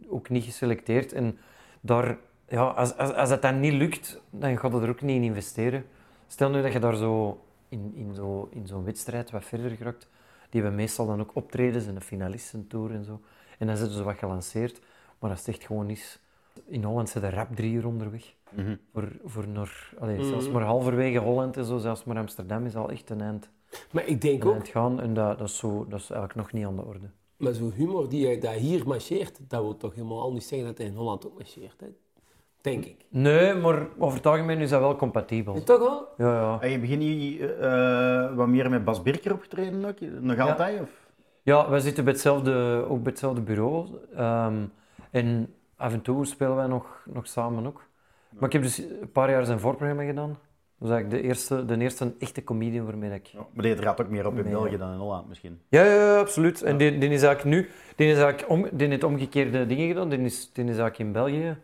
ook 0.08 0.28
niet 0.28 0.44
geselecteerd. 0.44 1.12
En 1.12 1.38
daar, 1.80 2.16
ja, 2.48 2.62
als, 2.62 2.96
als, 2.96 3.12
als 3.12 3.30
het 3.30 3.42
dan 3.42 3.60
niet 3.60 3.72
lukt, 3.72 4.20
dan 4.30 4.58
gaat 4.58 4.72
het 4.72 4.82
er 4.82 4.88
ook 4.88 5.02
niet 5.02 5.16
in 5.16 5.22
investeren. 5.22 5.84
Stel 6.26 6.50
nu 6.50 6.62
dat 6.62 6.72
je 6.72 6.78
daar 6.78 6.96
zo 6.96 7.40
in, 7.72 7.92
in 7.94 8.14
zo'n 8.14 8.46
in 8.50 8.66
zo'n 8.66 8.84
wedstrijd 8.84 9.30
wat 9.30 9.44
verder 9.44 9.70
geraakt. 9.70 10.08
Die 10.50 10.60
hebben 10.60 10.78
meestal 10.80 11.06
dan 11.06 11.20
ook 11.20 11.30
optredens 11.34 11.86
en 11.86 11.94
een 11.94 12.00
finalistentour 12.02 12.90
en 12.90 13.04
zo. 13.04 13.20
En 13.58 13.66
dan 13.66 13.76
zitten 13.76 13.96
ze 13.96 14.02
wat 14.02 14.16
gelanceerd. 14.18 14.80
Maar 15.18 15.30
als 15.30 15.38
het 15.38 15.48
echt 15.48 15.64
gewoon 15.64 15.90
is... 15.90 16.18
In 16.64 16.84
Holland 16.84 17.08
zijn 17.08 17.24
er 17.24 17.34
rap 17.34 17.56
drie 17.56 17.72
uur 17.72 17.86
onderweg. 17.86 18.34
Mhm. 18.50 18.76
Voor, 18.92 19.08
voor 19.24 19.48
naar, 19.48 19.92
allee, 19.98 20.18
Mhm. 20.18 20.28
Zelfs 20.28 20.48
maar 20.50 20.62
halverwege 20.62 21.18
Holland 21.18 21.56
en 21.56 21.64
zo, 21.64 21.78
zelfs 21.78 22.04
maar 22.04 22.16
Amsterdam 22.18 22.66
is 22.66 22.76
al 22.76 22.90
echt 22.90 23.10
een 23.10 23.20
eind, 23.20 23.50
Maar 23.90 24.06
ik 24.06 24.20
denk 24.20 24.42
een 24.42 24.48
ook, 24.48 24.54
eind 24.54 24.68
gaan. 24.68 25.00
En 25.00 25.14
dat, 25.14 25.38
dat, 25.38 25.48
is 25.48 25.56
zo, 25.56 25.86
dat 25.88 26.00
is 26.00 26.10
eigenlijk 26.10 26.34
nog 26.34 26.52
niet 26.52 26.64
aan 26.66 26.76
de 26.76 26.84
orde. 26.84 27.10
maar 27.36 27.52
zo'n 27.54 27.72
humor 27.72 28.08
die 28.08 28.28
je 28.28 28.38
dat 28.38 28.54
hier 28.54 28.86
marcheert, 28.86 29.38
dat 29.48 29.60
wil 29.62 29.76
toch 29.76 29.94
helemaal 29.94 30.32
niet 30.32 30.44
zeggen 30.44 30.68
dat 30.68 30.78
hij 30.78 30.86
in 30.86 30.94
Holland 30.94 31.26
ook 31.26 31.34
marcheert. 31.38 31.80
Hè? 31.80 31.86
Denk 32.62 32.84
ik. 32.84 32.96
Nee, 33.08 33.54
maar 33.54 33.86
over 33.98 34.16
het 34.16 34.26
algemeen 34.26 34.58
is 34.60 34.70
dat 34.70 34.80
wel 34.80 34.96
compatibel. 34.96 35.62
Toch 35.62 35.78
wel? 35.78 36.08
Ja, 36.16 36.34
ja. 36.40 36.58
En 36.60 36.70
je 36.70 36.78
begint 36.78 37.00
niet 37.00 37.40
eh, 37.40 38.34
wat 38.34 38.46
meer 38.48 38.70
met 38.70 38.84
Bas 38.84 39.02
Birker 39.02 39.32
opgetreden 39.32 39.84
ook? 39.84 40.00
Nog 40.20 40.36
Ja. 40.36 40.44
altijd? 40.44 40.80
Of? 40.80 40.88
Ja, 41.42 41.70
wij 41.70 41.80
zitten 41.80 42.04
bij 42.04 42.12
hetzelfde, 42.12 42.84
ook 42.88 43.02
bij 43.02 43.10
hetzelfde 43.10 43.40
bureau. 43.40 43.86
Ehm, 44.16 44.56
en 45.10 45.54
af 45.76 45.92
en 45.92 46.02
toe 46.02 46.26
spelen 46.26 46.56
wij 46.56 46.66
nog, 46.66 47.04
nog 47.12 47.26
samen 47.26 47.66
ook. 47.66 47.84
Maar 48.38 48.46
ik 48.48 48.52
heb 48.52 48.62
dus 48.62 48.78
een 48.78 49.12
paar 49.12 49.30
jaar 49.30 49.44
zijn 49.44 49.60
voorprogramma 49.60 50.04
gedaan. 50.04 50.38
Dat 50.78 50.88
is 50.90 50.94
eigenlijk 50.94 51.22
de 51.22 51.28
eerste, 51.28 51.64
de 51.64 51.78
eerste 51.78 52.14
echte 52.18 52.44
comedian 52.44 52.84
waarmee 52.84 53.10
ik... 53.10 53.26
Ja, 53.26 53.46
maar 53.54 53.62
dit 53.62 53.80
gaat 53.80 54.00
ook 54.00 54.08
meer 54.08 54.26
op 54.26 54.38
in 54.38 54.50
België 54.50 54.70
ja. 54.70 54.76
dan 54.76 54.92
in 54.92 54.98
Holland 54.98 55.28
misschien. 55.28 55.60
Ja, 55.68 55.84
ja, 55.84 55.92
ja, 55.94 56.18
absoluut. 56.18 56.62
En 56.62 56.76
die, 56.76 56.98
die 56.98 57.10
is 57.10 57.22
eigenlijk 57.22 57.56
nu... 57.56 57.68
Die, 57.96 58.08
is 58.10 58.18
eigenlijk 58.18 58.50
om, 58.50 58.66
die 58.72 58.88
heeft 58.88 59.04
omgekeerde 59.04 59.66
dingen 59.66 59.88
gedaan. 59.88 60.08
Die 60.08 60.18
is, 60.18 60.50
die 60.52 60.64
is 60.64 60.70
eigenlijk 60.70 60.98
in 60.98 61.12
België... 61.12 61.56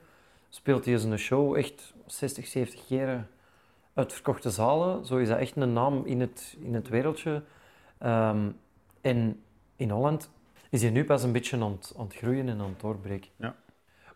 Speelt 0.48 0.84
hij 0.84 0.98
zijn 0.98 1.18
show 1.18 1.56
echt 1.56 1.94
60, 2.06 2.46
70 2.46 2.86
keer 2.86 3.26
uitverkochte 3.94 4.50
zalen. 4.50 5.04
Zo 5.06 5.16
is 5.16 5.28
dat 5.28 5.38
echt 5.38 5.56
een 5.56 5.72
naam 5.72 6.02
in 6.04 6.20
het, 6.20 6.56
in 6.60 6.74
het 6.74 6.88
wereldje. 6.88 7.42
Ehm, 7.98 8.50
en 9.00 9.42
in 9.76 9.90
Holland 9.90 10.30
is 10.70 10.82
hij 10.82 10.90
nu 10.90 11.04
pas 11.04 11.22
een 11.22 11.32
beetje 11.32 11.56
aan 11.56 11.70
het, 11.72 11.94
aan 11.98 12.04
het 12.04 12.14
groeien 12.14 12.48
en 12.48 12.60
aan 12.60 12.68
het 12.68 12.80
doorbreken. 12.80 13.30
Ja. 13.36 13.54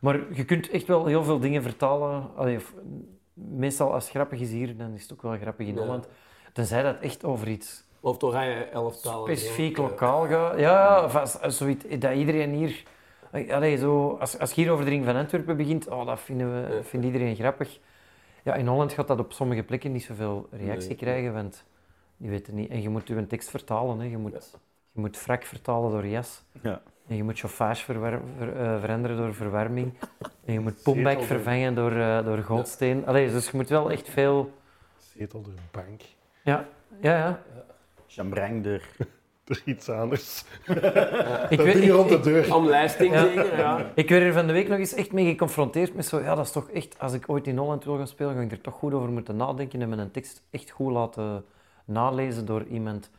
Maar 0.00 0.34
je 0.34 0.44
kunt 0.44 0.70
echt 0.70 0.86
wel 0.86 1.06
heel 1.06 1.24
veel 1.24 1.38
dingen 1.38 1.62
vertalen. 1.62 2.30
Allee, 2.36 2.58
meestal 3.34 3.92
als 3.92 4.04
het 4.04 4.12
grappig 4.14 4.40
is 4.40 4.50
hier, 4.50 4.76
dan 4.76 4.94
is 4.94 5.02
het 5.02 5.12
ook 5.12 5.22
wel 5.22 5.38
grappig 5.38 5.66
in 5.66 5.74
Ja. 5.74 5.80
Holland. 5.80 6.08
Tenzij 6.52 6.82
dat 6.82 7.00
echt 7.00 7.24
over 7.24 7.48
iets 7.48 7.84
Of 8.00 8.12
het 8.12 8.22
oranje 8.22 8.64
elftal. 8.64 9.28
en 9.28 9.36
zo. 9.36 9.42
specifiek 9.42 9.76
Ja. 9.76 9.82
lokaal 9.82 10.26
gaat. 10.26 10.58
Ja, 10.58 10.96
als, 10.96 11.40
als 11.40 11.56
zoiets, 11.56 11.84
dat 11.98 12.14
iedereen 12.14 12.50
hier... 12.54 12.82
Allee, 13.32 13.76
zo, 13.76 14.16
als, 14.20 14.38
als 14.38 14.52
je 14.52 14.62
hier 14.62 14.70
over 14.72 14.84
de 14.84 14.90
ring 14.90 15.04
van 15.04 15.16
Antwerpen 15.16 15.56
begint, 15.56 15.88
oh, 15.88 16.06
dat 16.06 16.20
vinden 16.20 16.52
we, 16.68 16.74
Ja. 16.74 16.82
vindt 16.82 17.06
iedereen 17.06 17.34
grappig. 17.36 17.78
Ja, 18.42 18.54
in 18.54 18.66
Holland 18.66 18.92
gaat 18.92 19.08
dat 19.08 19.18
op 19.18 19.32
sommige 19.32 19.62
plekken 19.62 19.92
niet 19.92 20.02
zoveel 20.02 20.48
reactie 20.50 20.88
Nee. 20.88 20.96
krijgen, 20.98 21.32
want 21.32 21.64
die 22.16 22.30
weten 22.30 22.54
niet. 22.54 22.70
En 22.70 22.82
je 22.82 22.88
moet 22.88 23.08
je 23.08 23.26
tekst 23.26 23.50
vertalen. 23.50 23.98
Hè. 23.98 24.06
Je, 24.06 24.16
moet, 24.16 24.58
je 24.92 25.00
moet 25.00 25.16
frak 25.16 25.44
vertalen 25.44 25.90
door 25.90 26.06
jas. 26.06 26.42
Ja. 26.62 26.82
En 27.08 27.16
je 27.16 27.22
moet 27.24 27.38
chauffage 27.38 27.84
ver- 27.84 28.20
eh, 28.38 28.80
veranderen 28.80 29.16
door 29.16 29.34
verwarming. 29.34 29.92
En 30.44 30.52
je 30.52 30.60
moet 30.60 30.82
pomback 30.82 31.12
Zetel 31.12 31.26
vervangen 31.26 31.74
door, 31.74 31.92
eh, 31.92 32.24
door 32.24 32.38
goldsteen. 32.38 33.06
Allee, 33.06 33.30
dus 33.30 33.50
je 33.50 33.56
moet 33.56 33.68
wel 33.68 33.90
echt 33.90 34.08
veel... 34.08 34.52
Zetel 34.98 35.42
door 35.42 35.52
een 35.52 35.68
bank. 35.70 36.00
Ja, 36.44 36.68
ja, 37.00 37.16
ja. 37.16 37.42
Chambrang 38.06 38.66
er. 38.66 38.88
Er 39.46 39.62
iets 39.64 39.88
anders. 39.88 40.44
Ik, 40.66 40.80
Dat 41.56 41.66
weet- 41.66 41.72
ding 41.72 41.84
ik- 41.84 41.90
rond 41.90 42.08
de 42.08 42.14
ik- 42.14 42.22
deur. 42.22 42.54
Omlijsting 42.54 43.12
Ja. 43.12 43.22
zeker, 43.26 43.56
ja. 43.58 43.90
Ik 43.94 44.08
werd 44.08 44.22
er 44.22 44.32
van 44.32 44.46
de 44.46 44.52
week 44.52 44.68
nog 44.68 44.78
eens 44.78 44.94
echt 44.94 45.12
mee 45.12 45.26
geconfronteerd 45.26 45.94
met 45.94 46.06
zo, 46.06 46.20
ja, 46.20 46.34
dat 46.34 46.44
is 46.46 46.52
toch 46.52 46.70
echt, 46.70 46.96
als 46.98 47.12
ik 47.12 47.24
ooit 47.28 47.46
in 47.46 47.56
Holland 47.56 47.84
wil 47.84 47.96
gaan 47.96 48.06
spelen, 48.06 48.34
ga 48.34 48.40
ik 48.40 48.50
er 48.52 48.60
toch 48.60 48.74
goed 48.74 48.94
over 48.94 49.08
moeten 49.08 49.36
nadenken 49.36 49.82
en 49.82 49.88
mijn 49.88 50.10
tekst 50.10 50.42
echt 50.50 50.70
goed 50.70 50.92
laten 50.92 51.44
nalezen 51.84 52.46
door 52.46 52.64
iemand. 52.70 53.10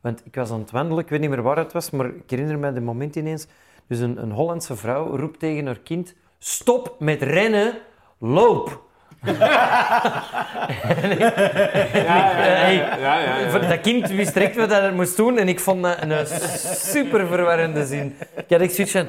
Want 0.00 0.22
ik 0.26 0.34
was 0.34 0.50
aan 0.50 0.60
het 0.60 0.70
wandelen, 0.70 1.04
ik 1.04 1.10
weet 1.10 1.20
niet 1.20 1.30
meer 1.30 1.42
waar 1.42 1.56
het 1.56 1.72
was, 1.72 1.90
maar 1.90 2.06
ik 2.06 2.30
herinner 2.30 2.58
me 2.58 2.72
de 2.72 2.80
moment 2.80 3.16
ineens. 3.16 3.46
Dus 3.86 3.98
een, 3.98 4.22
een 4.22 4.32
Hollandse 4.32 4.76
vrouw 4.76 5.16
roept 5.16 5.38
tegen 5.38 5.66
haar 5.66 5.78
kind, 5.78 6.14
stop 6.38 6.96
met 6.98 7.22
rennen, 7.22 7.74
loop. 8.18 8.82
Dat 13.68 13.80
kind 13.80 14.08
wist 14.10 14.34
direct 14.34 14.56
wat 14.56 14.70
hij 14.70 14.92
moest 14.92 15.16
doen 15.16 15.38
en 15.38 15.48
ik 15.48 15.60
vond 15.60 15.82
dat 15.82 16.02
een 16.02 16.26
super 16.76 17.26
verwarrende 17.26 17.86
zin. 17.86 18.16
Ik 18.34 18.44
had 18.48 18.60
echt 18.60 18.74
zoiets 18.74 18.92
van, 18.92 19.08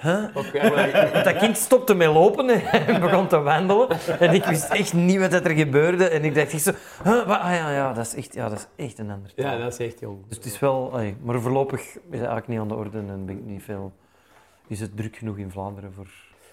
huh? 0.00 1.24
Dat 1.24 1.36
kind 1.36 1.56
stopte 1.56 1.94
met 1.94 2.08
lopen 2.08 2.48
en 2.48 3.00
begon 3.06 3.26
te 3.26 3.38
wandelen. 3.40 3.88
En 4.18 4.34
ik 4.34 4.44
wist 4.44 4.68
echt 4.68 4.92
niet 4.92 5.18
wat 5.18 5.32
er 5.32 5.50
gebeurde. 5.50 6.08
En 6.08 6.24
ik 6.24 6.34
dacht 6.34 6.52
echt 6.52 6.62
zo... 6.62 6.72
Huh? 7.04 7.28
Ah 7.28 7.54
ja, 7.54 7.70
ja, 7.70 7.92
dat 7.92 8.06
is 8.06 8.14
echt, 8.14 8.34
ja, 8.34 8.48
dat 8.48 8.58
is 8.58 8.84
echt 8.84 8.98
een 8.98 9.10
ander 9.10 9.34
taal. 9.34 9.52
Ja, 9.52 9.58
dat 9.62 9.72
is 9.72 9.86
echt 9.86 10.00
jong. 10.00 10.18
Dus 10.28 10.36
het 10.36 10.46
is 10.46 10.58
wel... 10.58 11.00
maar 11.22 11.40
voorlopig 11.40 11.80
is 11.80 11.94
het 11.94 12.12
eigenlijk 12.12 12.48
niet 12.48 12.58
aan 12.58 12.68
de 12.68 12.74
orde 12.74 12.98
en 12.98 13.26
ben 13.26 13.36
ik 13.36 13.44
niet 13.44 13.62
veel... 13.62 13.92
Is 14.66 14.80
het 14.80 14.96
druk 14.96 15.16
genoeg 15.16 15.36
in 15.36 15.50
Vlaanderen 15.50 15.92
voor... 15.92 16.06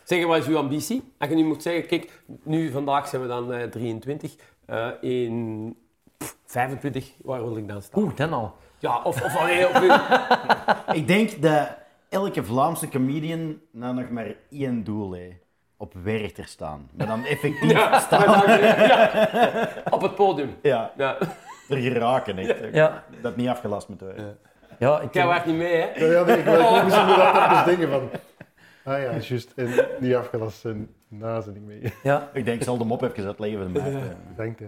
Zeg, 0.07 0.25
wat 0.25 0.37
is 0.37 0.47
uw 0.47 0.57
ambitie? 0.57 1.13
Als 1.17 1.29
je 1.29 1.35
nu 1.35 1.43
moet 1.45 1.61
zeggen, 1.61 1.87
kijk, 1.87 2.21
nu 2.43 2.71
vandaag 2.71 3.07
zijn 3.07 3.21
we 3.21 3.27
dan 3.27 3.53
eh, 3.53 3.63
23. 3.69 4.35
eh, 4.65 4.87
in 5.01 5.75
pff, 6.17 6.35
25, 6.45 7.11
waar 7.23 7.43
wil 7.43 7.57
ik 7.57 7.67
dan 7.67 7.81
staan? 7.81 8.03
Oeh, 8.03 8.15
dan 8.15 8.33
al. 8.33 8.55
Ja, 8.79 9.01
of, 9.03 9.23
of 9.23 9.37
alleen 9.37 9.65
op 9.67 9.73
Ik 11.01 11.07
denk 11.07 11.41
dat 11.41 11.67
elke 12.09 12.43
Vlaamse 12.43 12.89
comedian 12.89 13.59
nou 13.71 13.93
nog 13.93 14.09
maar 14.09 14.35
één 14.51 14.83
doel 14.83 15.13
heeft. 15.13 15.35
Op 15.77 15.93
Werchter 16.03 16.45
staan. 16.45 16.89
Maar 16.97 17.07
dan 17.07 17.25
effectief 17.25 17.71
Ja, 17.77 17.99
staan. 17.99 18.25
dan- 18.47 18.59
ja, 18.59 19.29
op 19.89 20.01
het 20.01 20.15
podium. 20.15 20.55
Ja, 20.61 20.91
Ja. 20.97 21.17
er 21.69 21.77
geraken 21.77 22.37
echt. 22.37 22.73
Ja, 22.73 23.03
Dat 23.21 23.35
niet 23.35 23.47
afgelast 23.47 23.87
moet 23.89 24.01
worden. 24.01 24.37
ja 24.79 24.99
ik 24.99 25.13
Jij 25.13 25.25
waart 25.25 25.45
niet 25.45 25.55
mee, 25.55 25.75
hè? 25.75 26.05
Ja, 26.05 26.11
ja, 26.11 26.23
nee, 26.23 26.37
ik 26.37 26.43
wil 26.45 26.59
ik 26.59 26.69
inderdaad 26.81 27.51
even 27.51 27.65
denken 27.77 27.89
van... 27.89 28.09
Ah 28.87 29.01
ja, 29.01 29.11
juist. 29.27 29.53
En 29.55 29.69
niet 29.99 30.15
afgelast 30.15 30.59
zijn. 30.59 30.89
Na 31.07 31.41
zijn 31.41 31.55
ik 31.55 31.61
mee. 31.61 31.93
ja, 32.03 32.29
Ik 32.33 32.45
denk, 32.45 32.57
ik 32.57 32.63
zal 32.63 32.77
de 32.77 32.83
mop 32.85 33.01
even 33.01 33.25
uitleggen 33.25 33.59
voor 33.59 33.73
de 33.73 33.79
meeste. 33.81 34.15
Dank 34.35 34.59
je. 34.59 34.67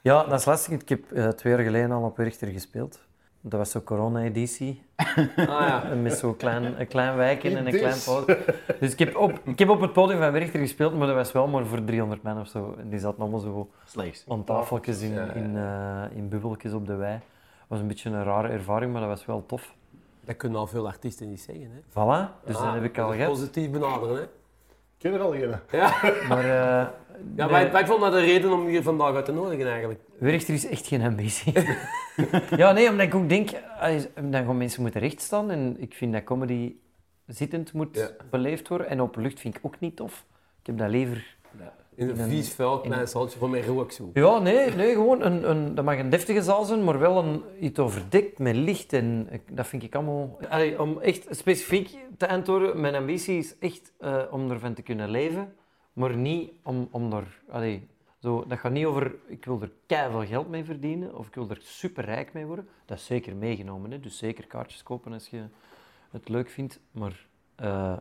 ja, 0.00 0.24
dat 0.24 0.38
is 0.38 0.44
lastig. 0.44 0.80
Ik 0.80 0.88
heb 0.88 1.12
eh, 1.12 1.28
twee 1.28 1.52
jaar 1.52 1.62
geleden 1.62 1.90
al 1.92 2.02
op 2.02 2.16
Werchter 2.16 2.48
gespeeld. 2.48 3.00
Dat 3.40 3.58
was 3.58 3.70
zo'n 3.70 3.82
corona-editie. 3.84 4.82
Ah 5.36 5.46
ja. 5.46 5.94
Met 6.02 6.12
zo'n 6.12 6.36
klein, 6.36 6.80
een 6.80 6.86
klein 6.86 7.16
wijkje 7.16 7.50
en 7.50 7.56
een 7.56 7.64
Niet 7.64 7.76
klein 7.76 7.98
podium. 8.04 8.38
Dus 8.80 8.92
ik 8.92 8.98
heb, 8.98 9.16
op, 9.16 9.40
ik 9.44 9.58
heb 9.58 9.68
op 9.68 9.80
het 9.80 9.92
podium 9.92 10.18
van 10.18 10.32
Werchter 10.32 10.60
gespeeld, 10.60 10.98
maar 10.98 11.06
dat 11.06 11.16
was 11.16 11.32
wel 11.32 11.46
maar 11.48 11.66
voor 11.66 11.84
300 11.84 12.22
man 12.22 12.40
of 12.40 12.48
zo. 12.48 12.74
En 12.78 12.88
die 12.88 12.98
zaten 12.98 13.20
allemaal 13.20 13.40
zo 13.40 13.70
Slechts. 13.84 14.24
aan 14.28 14.44
tafeltjes 14.44 15.00
in, 15.00 15.34
in, 15.34 15.56
eh, 15.56 16.02
in 16.14 16.28
bubbeltjes 16.28 16.72
op 16.72 16.86
de 16.86 16.94
wei. 16.94 17.12
Dat 17.12 17.68
was 17.68 17.80
een 17.80 17.86
beetje 17.86 18.10
een 18.10 18.24
rare 18.24 18.48
ervaring, 18.48 18.92
maar 18.92 19.00
dat 19.00 19.10
was 19.10 19.26
wel 19.26 19.46
tof. 19.46 19.74
Dat 20.24 20.36
kunnen 20.36 20.58
al 20.58 20.66
veel 20.66 20.86
artiesten 20.86 21.28
niet 21.28 21.40
zeggen, 21.40 21.70
hè? 21.70 21.80
Voilà, 21.90 22.44
dus 22.46 22.56
Ah, 22.56 22.64
dat 22.64 22.74
heb 22.74 22.84
ik 22.84 22.98
al 22.98 23.12
gehad. 23.12 23.28
Positief 23.28 23.70
benaderen, 23.70 24.16
hè? 24.16 24.22
Ik 24.22 24.28
ken 24.98 25.12
er 25.12 25.20
al 25.20 25.34
een. 25.34 25.54
Ja, 25.70 25.94
Maar 26.28 26.44
eh, 26.44 26.46
ja 27.36 27.46
de- 27.46 27.52
wij, 27.52 27.72
wij 27.72 27.86
vonden 27.86 28.10
dat 28.10 28.20
een 28.20 28.26
reden 28.26 28.52
om 28.52 28.66
hier 28.66 28.82
vandaag 28.82 29.14
uit 29.14 29.24
te 29.24 29.32
nodigen, 29.32 29.68
eigenlijk. 29.70 30.00
Werchter 30.18 30.54
is 30.54 30.66
echt 30.66 30.86
geen 30.86 31.02
ambitie. 31.02 31.52
ja, 32.56 32.72
nee, 32.72 32.88
omdat 32.90 33.06
ik 33.06 33.14
ook 33.14 33.28
denk, 33.28 33.50
ah, 33.80 34.00
dan 34.14 34.44
gaan 34.44 34.56
mensen 34.56 34.82
moeten 34.82 35.00
rechtstaan. 35.00 35.50
En 35.50 35.76
ik 35.80 35.94
vind 35.94 36.12
dat 36.12 36.24
comedy 36.24 36.74
zittend 37.26 37.72
moet 37.72 37.96
Ja. 37.96 38.08
beleefd 38.30 38.68
worden. 38.68 38.88
En 38.88 39.00
op 39.00 39.16
lucht 39.16 39.40
vind 39.40 39.56
ik 39.56 39.60
ook 39.66 39.80
niet 39.80 39.96
tof. 39.96 40.24
Ik 40.60 40.66
heb 40.66 40.78
dat 40.78 40.88
liever... 40.90 41.36
In 41.94 42.08
een 42.08 42.14
In 42.14 42.20
een- 42.20 42.28
vies, 42.30 42.52
vuil, 42.52 42.82
in- 42.82 42.90
klein 42.90 43.08
zaaltje 43.08 43.38
voor 43.38 43.50
mij 43.50 43.68
ook 43.68 43.92
zo. 43.92 44.10
Ja, 44.14 44.38
nee, 44.38 44.70
nee 44.70 44.92
gewoon 44.92 45.22
een, 45.22 45.50
een, 45.50 45.74
dat 45.74 45.84
mag 45.84 45.98
een 45.98 46.10
deftige 46.10 46.42
zaal 46.42 46.64
zijn, 46.64 46.84
maar 46.84 46.98
wel 46.98 47.24
een, 47.24 47.42
iets 47.60 47.78
overdekt 47.78 48.38
met 48.38 48.54
licht. 48.56 48.92
En 48.92 49.28
dat 49.50 49.66
vind 49.66 49.82
ik 49.82 49.94
allemaal... 49.94 50.38
Allee, 50.48 50.80
om 50.82 51.00
echt 51.00 51.26
specifiek 51.30 51.96
te 52.16 52.28
antwoorden, 52.28 52.80
mijn 52.80 52.94
ambitie 52.94 53.38
is 53.38 53.58
echt 53.58 53.92
eh, 53.98 54.22
om 54.30 54.50
ervan 54.50 54.74
te 54.74 54.82
kunnen 54.82 55.10
leven, 55.10 55.54
maar 55.92 56.16
niet 56.16 56.52
om, 56.62 56.88
om 56.90 57.12
er... 57.12 57.42
Allee, 57.48 57.86
zo, 58.18 58.44
dat 58.48 58.58
gaat 58.58 58.72
niet 58.72 58.84
over, 58.86 59.14
ik 59.26 59.44
wil 59.44 59.58
er 59.62 59.70
keiveel 59.86 60.26
geld 60.26 60.48
mee 60.48 60.64
verdienen, 60.64 61.16
of 61.16 61.26
ik 61.26 61.34
wil 61.34 61.50
er 61.50 61.58
superrijk 61.60 62.32
mee 62.32 62.46
worden. 62.46 62.68
Dat 62.84 62.98
is 62.98 63.06
zeker 63.06 63.36
meegenomen, 63.36 63.90
hè? 63.90 64.00
dus 64.00 64.18
zeker 64.18 64.46
kaartjes 64.46 64.82
kopen 64.82 65.12
als 65.12 65.28
je 65.28 65.42
het 66.10 66.28
leuk 66.28 66.50
vindt. 66.50 66.80
Maar 66.90 67.26
eh, 67.54 67.96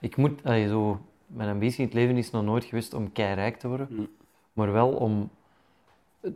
ik 0.00 0.16
moet... 0.16 0.40
Allee, 0.44 0.68
zo, 0.68 1.00
mijn 1.32 1.48
ambitie 1.50 1.78
in 1.78 1.84
het 1.84 1.94
leven 1.94 2.16
is 2.16 2.30
nog 2.30 2.44
nooit 2.44 2.64
geweest 2.64 2.94
om 2.94 3.12
keirijk 3.12 3.58
te 3.58 3.68
worden, 3.68 3.86
Mm. 3.90 4.08
maar 4.52 4.72
wel 4.72 4.88
om 4.88 5.30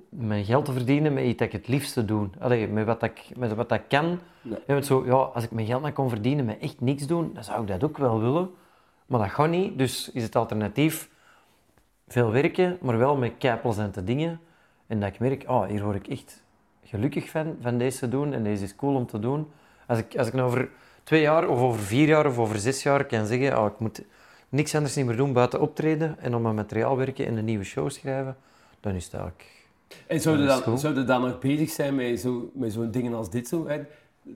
mijn 0.09 0.45
geld 0.45 0.65
te 0.65 0.73
verdienen 0.73 1.13
met 1.13 1.25
iets 1.25 1.39
dat 1.39 1.47
ik 1.47 1.53
het 1.53 1.69
liefste 1.69 2.05
doe. 2.05 2.29
Allee, 2.39 2.69
met 2.69 2.87
wat 2.87 3.03
ik, 3.03 3.23
met 3.37 3.55
wat 3.55 3.73
ik 3.73 3.83
kan. 3.89 4.19
Want 4.67 4.87
zo, 4.87 5.05
ja, 5.07 5.13
als 5.13 5.45
ik 5.45 5.51
mijn 5.51 5.67
geld 5.67 5.83
nou 5.83 5.93
kon 5.93 6.09
verdienen 6.09 6.45
met 6.45 6.59
echt 6.59 6.81
niks 6.81 7.07
doen, 7.07 7.31
dan 7.35 7.45
zou 7.45 7.61
ik 7.63 7.69
dat 7.69 7.85
ook 7.85 7.99
wel 7.99 8.21
willen. 8.21 8.51
Maar 9.07 9.21
dat 9.21 9.31
gaat 9.31 9.49
niet, 9.49 9.79
dus 9.79 10.11
is 10.11 10.23
het 10.23 10.37
alternatief 10.37 11.11
veel 12.09 12.31
werken, 12.31 12.79
maar 12.81 12.99
wel 12.99 13.17
met 13.17 13.33
keiplezante 13.39 14.05
dingen. 14.05 14.41
En 14.87 15.01
dat 15.01 15.09
ik 15.09 15.19
merk, 15.19 15.45
oh, 15.47 15.67
hier 15.67 15.83
word 15.85 15.97
ik 15.97 16.09
echt 16.09 16.43
gelukkig 16.85 17.31
van, 17.31 17.57
van 17.61 17.79
deze 17.79 17.99
te 17.99 18.09
doen 18.09 18.33
en 18.33 18.43
deze 18.43 18.65
is 18.65 18.77
cool 18.77 18.95
om 18.95 19.07
te 19.07 19.19
doen. 19.19 19.51
Als 19.87 19.99
ik, 19.99 20.17
als 20.17 20.27
ik 20.27 20.33
nou 20.33 20.47
over 20.47 20.69
twee 21.03 21.21
jaar 21.21 21.49
of 21.49 21.61
over 21.61 21.81
vier 21.81 22.09
jaar 22.09 22.27
of 22.27 22.39
over 22.39 22.59
zes 22.59 22.83
jaar 22.83 23.05
kan 23.05 23.27
zeggen, 23.27 23.59
oh, 23.59 23.67
ik 23.67 23.79
moet 23.79 24.03
niks 24.55 24.75
anders 24.75 24.95
niet 24.97 25.07
meer 25.07 25.17
doen 25.17 25.33
buiten 25.33 25.61
optreden 25.61 26.19
en 26.19 26.35
om 26.35 26.43
mijn 26.43 26.55
materiaal 26.55 26.97
werken 26.97 27.27
en 27.27 27.37
een 27.37 27.45
nieuwe 27.45 27.65
show 27.65 27.91
schrijven, 27.91 28.37
dan 28.81 28.95
is 28.95 29.05
het 29.05 29.15
eigenlijk... 29.15 29.67
En 30.07 30.21
zou 30.21 30.39
je 30.39 30.47
Dat 30.47 30.59
is 30.59 30.65
dan, 30.65 30.73
goed. 30.73 30.81
zou 30.83 31.05
dan 31.05 31.21
nog 31.21 31.39
bezig 31.39 31.71
zijn 31.71 31.95
met 31.95 32.21
zo'n 32.21 32.51
met 32.55 32.73
zo'n 32.73 32.91
dingen 32.91 33.15
als 33.15 33.31
dit 33.31 33.49
zo? 33.49 33.67
Hè? 33.69 33.81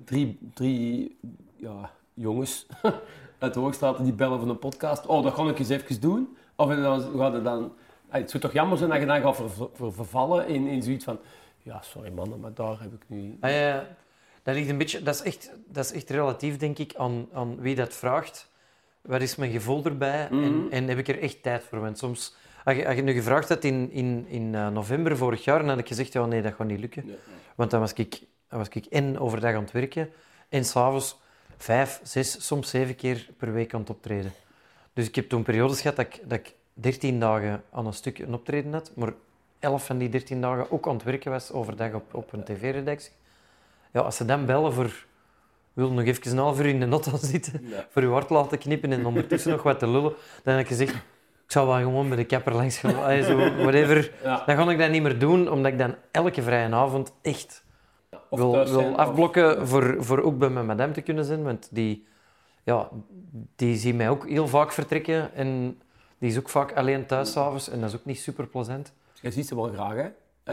Drie, 0.05 0.39
drie 0.55 1.17
ja, 1.57 1.91
jongens 2.15 2.67
uit 3.39 3.55
de 3.55 3.61
Hoogstraat 3.61 4.05
die 4.05 4.13
bellen 4.13 4.39
van 4.39 4.49
een 4.49 4.59
podcast. 4.59 5.07
Oh, 5.07 5.23
dat 5.23 5.35
ga 5.35 5.49
ik 5.49 5.59
eens 5.59 5.69
even 5.69 6.01
doen. 6.01 6.37
Of 6.57 6.69
dan 6.75 7.01
gaat 7.19 7.33
het 7.33 7.45
dan... 7.45 7.73
Ah, 8.09 8.21
Het 8.21 8.31
zou 8.31 8.43
toch 8.43 8.53
jammer 8.53 8.79
zijn 8.79 8.91
dat 8.91 9.01
je 9.01 9.07
dan 9.07 9.21
gaat 9.21 9.37
ver- 9.37 9.69
ver- 9.75 9.93
vervallen 9.93 10.47
in, 10.49 10.67
in 10.67 10.83
zoiets 10.83 11.05
van... 11.05 11.19
Ja, 11.63 11.81
sorry 11.83 12.11
mannen, 12.13 12.41
maar 12.41 12.55
daar 12.55 12.81
heb 12.81 12.93
ik 12.93 13.03
nu... 13.07 13.37
Ah, 13.41 13.51
ja. 13.51 13.87
dat 14.43 14.55
ligt 14.55 14.69
een 14.69 14.79
beetje... 14.79 15.03
Dat 15.03 15.15
is 15.15 15.23
echt, 15.23 15.51
dat 15.67 15.85
is 15.85 15.93
echt 15.93 16.11
relatief, 16.11 16.57
denk 16.57 16.79
ik, 16.79 16.95
aan, 16.97 17.27
aan 17.33 17.61
wie 17.61 17.75
dat 17.75 17.95
vraagt. 17.95 18.51
Wat 19.01 19.21
is 19.21 19.37
mijn 19.37 19.51
gevoel 19.51 19.85
erbij? 19.85 20.29
Mhm. 20.31 20.43
en, 20.43 20.67
en 20.71 20.89
heb 20.89 20.99
ik 20.99 21.09
er 21.09 21.21
echt 21.21 21.43
tijd 21.43 21.65
voor? 21.65 21.81
Want 21.81 21.99
soms... 21.99 22.37
Als 22.65 22.77
je, 22.77 22.87
als 22.87 22.97
je 22.97 23.03
nu 23.03 23.13
gevraagd 23.13 23.49
had 23.49 23.65
in, 23.65 23.91
in, 23.93 24.27
in 24.29 24.55
eh, 24.55 24.69
november 24.69 25.17
vorig 25.17 25.45
jaar, 25.45 25.59
dan 25.59 25.69
had 25.69 25.79
ik 25.79 25.87
gezegd, 25.87 26.13
ja, 26.13 26.27
nee, 26.27 26.43
dat 26.43 26.55
gaat 26.55 26.67
niet 26.67 26.81
lukken. 26.81 27.17
Want 27.55 27.71
dan 27.71 27.81
was 27.81 27.93
ik, 27.93 28.23
dan 28.49 28.59
was 28.59 28.69
ik 28.69 28.87
en 28.87 29.19
overdag 29.19 29.55
aan 29.55 29.63
het 29.63 29.73
werken 29.73 30.11
en 30.49 30.65
s'avonds 30.65 31.21
vijf, 31.57 32.01
zes, 32.03 32.47
soms 32.47 32.71
zeven 32.71 32.97
keer 32.97 33.29
per 33.37 33.53
week 33.53 33.75
aan 33.75 33.81
het 33.81 33.91
optreden. 33.91 34.33
Dus 34.93 35.07
ik 35.07 35.15
heb 35.15 35.29
toen 35.29 35.43
periodes 35.43 35.81
gehad 35.81 35.97
dat 35.97 36.07
ik, 36.07 36.21
dat 36.29 36.39
ik 36.39 36.55
13 36.73 37.21
dagen 37.21 37.63
aan 37.71 37.87
een 37.87 37.93
stuk 37.93 38.19
een 38.19 38.35
optreden 38.35 38.73
had, 38.73 38.93
maar 38.95 39.13
11 39.59 39.87
van 39.87 39.99
die 39.99 40.09
13 40.09 40.41
dagen 40.41 40.71
ook 40.71 40.89
aan 40.89 40.95
het 40.95 41.03
werken 41.03 41.31
was 41.31 41.53
overdag 41.53 41.93
op, 41.93 42.15
op 42.15 42.33
een 42.33 42.45
tv-redactie. 42.45 43.13
Ja, 43.93 44.01
als 44.01 44.17
ze 44.17 44.25
dan 44.25 44.47
bellen 44.47 44.73
voor 44.73 45.07
wil 45.79 45.93
nog 45.93 46.05
even 46.05 46.31
een 46.33 46.39
half 46.39 46.59
uur 46.59 46.67
in 46.67 46.81
de 46.81 46.87
not 46.87 47.07
gaan 47.07 47.19
zitten, 47.19 47.61
Ja. 47.69 47.87
voor 47.91 48.03
je 48.03 48.09
hart 48.09 48.31
laten 48.31 48.59
knippen 48.59 48.93
en 48.93 49.07
ondertussen 49.07 49.51
nog 49.51 49.63
wat 49.63 49.79
te 49.79 49.89
lullen, 49.89 50.13
dan 50.43 50.55
heb 50.55 50.63
ik 50.63 50.69
gezegd, 50.69 50.95
ik 50.95 51.53
zou 51.55 51.67
wel 51.69 51.77
gewoon 51.77 52.09
bij 52.09 52.17
de 52.17 52.25
kapper 52.25 52.55
langs 52.55 52.79
gaan, 52.79 52.97
Allee, 53.03 53.23
zo, 53.23 53.37
whatever. 53.37 54.13
Ja. 54.23 54.43
Dan 54.47 54.57
ga 54.57 54.71
ik 54.71 54.79
dat 54.79 54.91
niet 54.91 55.03
meer 55.03 55.19
doen, 55.19 55.51
omdat 55.51 55.73
ik 55.73 55.79
dan 55.79 55.95
elke 56.11 56.43
vrije 56.43 56.73
avond 56.75 57.13
echt 57.23 57.65
wil, 58.31 58.51
of- 58.51 58.97
afblokken 58.97 59.69
voor, 59.69 59.97
voor 59.99 60.21
ook 60.23 60.39
bij 60.39 60.49
mijn 60.51 60.67
madame 60.67 60.93
te 60.93 61.01
kunnen 61.01 61.25
zijn. 61.25 61.43
Want 61.43 61.69
die, 61.71 62.07
ja, 62.65 62.89
die 63.57 63.77
ziet 63.77 63.95
mij 63.97 64.09
ook 64.09 64.29
heel 64.29 64.49
vaak 64.49 64.73
vertrekken. 64.73 65.35
En 65.35 65.79
die 66.19 66.31
is 66.31 66.39
ook 66.39 66.49
vaak 66.49 66.73
alleen 66.77 67.07
thuis 67.07 67.33
s'avonds. 67.33 67.69
En 67.71 67.81
dat 67.81 67.89
is 67.89 67.97
ook 67.97 68.05
niet 68.05 68.19
super 68.21 68.47
plezant. 68.47 68.93
Je 69.21 69.31
ziet 69.31 69.47
ze 69.47 69.55
wel 69.55 69.69
graag, 69.73 69.95
hè? 69.95 70.09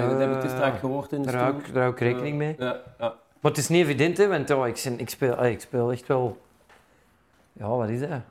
Dat 0.09 0.19
heb 0.19 0.33
ik 0.33 0.41
te 0.41 0.49
strak 0.49 0.79
gehoord 0.79 1.11
in 1.11 1.21
de 1.21 1.31
Daar 1.31 1.41
hou, 1.41 1.53
ik, 1.55 1.59
stoel. 1.61 1.73
daar 1.73 1.83
hou 1.83 1.93
ik 1.95 1.99
rekening 2.01 2.37
mee. 2.37 2.55
Ja, 2.59 2.81
ja. 2.99 3.13
Maar 3.45 3.53
het 3.53 3.63
is 3.63 3.69
niet 3.69 3.83
evident, 3.83 4.17
hè, 4.17 4.27
want 4.27 4.47
ja, 4.49 4.65
ik, 4.65 4.77
zin- 4.77 4.99
ik, 4.99 5.09
speel, 5.09 5.33
allee, 5.33 5.51
ik 5.51 5.59
speel 5.59 5.91
echt 5.91 6.07
wel... 6.07 6.37
Ja, 7.53 7.67
wat 7.69 7.89
is 7.89 7.99
dat? 7.99 8.21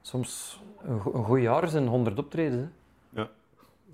Soms 0.00 0.60
een, 0.82 1.00
go- 1.00 1.12
een 1.14 1.24
goed 1.24 1.40
jaar 1.40 1.68
zijn 1.68 1.86
100 1.86 2.18
optredens. 2.18 2.66
Hè. 3.14 3.20
Ja. 3.20 3.28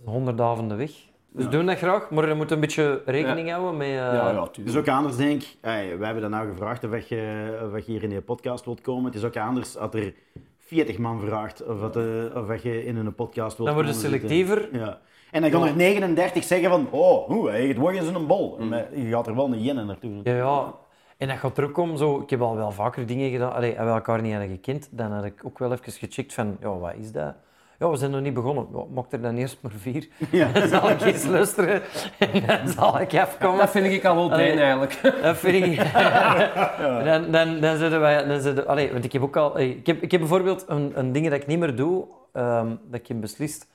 100 0.04 0.40
avonden 0.40 0.76
weg. 0.76 0.90
Dus 1.30 1.44
Ja. 1.44 1.50
doen 1.50 1.66
dat 1.66 1.76
graag, 1.78 2.10
maar 2.10 2.28
je 2.28 2.34
moet 2.34 2.50
een 2.50 2.60
beetje 2.60 3.02
rekening 3.06 3.50
houden 3.50 3.76
met... 3.76 3.86
eh, 3.86 3.94
ja, 3.94 4.30
ja, 4.30 4.42
Het 4.42 4.58
is 4.64 4.76
ook 4.76 4.88
anders, 4.88 5.16
denk 5.16 5.42
ik. 5.42 5.56
Hey, 5.60 5.98
wij 5.98 6.04
hebben 6.04 6.22
dat 6.22 6.30
nou 6.40 6.50
gevraagd 6.50 6.84
of 6.84 7.08
je, 7.08 7.58
of 7.72 7.76
je 7.76 7.92
hier 7.92 8.02
in 8.02 8.10
de 8.10 8.20
podcast 8.20 8.64
wilt 8.64 8.80
komen. 8.80 9.04
Het 9.04 9.14
is 9.14 9.24
ook 9.24 9.36
anders 9.36 9.76
als 9.76 9.94
er 9.94 10.14
40 10.58 10.98
man 10.98 11.20
vraagt 11.20 11.64
of, 11.66 11.80
dat, 11.80 11.96
eh, 11.96 12.36
of 12.36 12.62
je 12.62 12.84
in 12.84 12.96
een 12.96 13.14
podcast 13.14 13.56
wilt 13.56 13.68
Dan 13.68 13.76
word 13.82 13.88
je 13.88 13.92
komen 14.02 14.10
zitten. 14.10 14.28
selectiever. 14.28 14.78
Ja. 14.78 15.00
En 15.34 15.42
dan 15.42 15.50
gaan 15.50 15.66
er 15.66 15.76
39 15.76 16.44
zeggen 16.44 16.70
van, 16.70 16.88
oh, 16.90 17.26
hoe, 17.28 17.48
hij 17.48 17.66
het 17.66 17.76
wordt 17.76 17.98
eens 17.98 18.06
een 18.06 18.26
bol. 18.26 18.58
Maar 18.58 18.98
je 18.98 19.10
gaat 19.10 19.26
er 19.26 19.34
wel 19.34 19.46
een 19.46 19.62
jennen 19.62 19.86
naartoe. 19.86 20.20
Ja, 20.22 20.34
ja. 20.34 20.74
En 21.16 21.28
dat 21.28 21.36
gaat 21.36 21.54
terugkomen. 21.54 21.98
Zo, 21.98 22.20
ik 22.20 22.30
heb 22.30 22.40
al 22.40 22.56
wel 22.56 22.70
vaker 22.70 23.06
dingen 23.06 23.30
gedaan. 23.30 23.52
Allee, 23.52 23.78
als 23.78 23.88
we 23.88 23.94
elkaar 23.94 24.22
niet 24.22 24.32
hadden 24.32 24.50
gekend, 24.50 24.88
dan 24.90 25.12
had 25.12 25.24
ik 25.24 25.40
ook 25.44 25.58
wel 25.58 25.72
even 25.72 25.92
gecheckt 25.92 26.34
van, 26.34 26.56
ja, 26.60 26.78
wat 26.78 26.94
is 26.98 27.12
dat? 27.12 27.34
Ja, 27.78 27.90
we 27.90 27.96
zijn 27.96 28.10
nog 28.10 28.20
niet 28.20 28.34
begonnen. 28.34 28.66
Ja, 28.72 28.84
maak 28.94 29.12
er 29.12 29.20
dan 29.20 29.36
eerst 29.36 29.58
maar 29.60 29.72
vier. 29.76 30.08
Ja. 30.30 30.52
Dan 30.52 30.68
zal 30.68 30.90
ik 30.90 31.00
eens 31.00 31.24
luisteren 31.24 31.82
en 32.18 32.46
dan 32.46 32.68
zal 32.68 33.00
ik 33.00 33.14
afkomen. 33.14 33.58
Dat 33.58 33.70
vind 33.70 33.86
ik 33.86 34.04
al 34.04 34.14
wel 34.14 34.28
pijn, 34.28 34.58
eigenlijk. 34.58 35.00
Dat 35.22 35.36
vind 35.36 35.64
ik... 35.64 35.92
Dan, 37.04 37.30
dan, 37.30 37.60
dan 37.60 37.76
zitten 37.76 38.00
wij... 38.00 38.26
Dan 38.26 38.40
zitten, 38.40 38.66
allee, 38.66 38.92
want 38.92 39.04
ik 39.04 39.12
heb 39.12 39.22
ook 39.22 39.36
al... 39.36 39.58
Ik 39.58 39.86
heb, 39.86 40.02
ik 40.02 40.10
heb 40.10 40.20
bijvoorbeeld 40.20 40.64
een, 40.68 40.92
een 40.94 41.12
ding 41.12 41.24
dat 41.30 41.40
ik 41.40 41.46
niet 41.46 41.58
meer 41.58 41.76
doe, 41.76 42.06
ehm, 42.32 42.68
dat 42.90 43.00
ik 43.00 43.06
heb 43.06 43.20
beslist. 43.20 43.72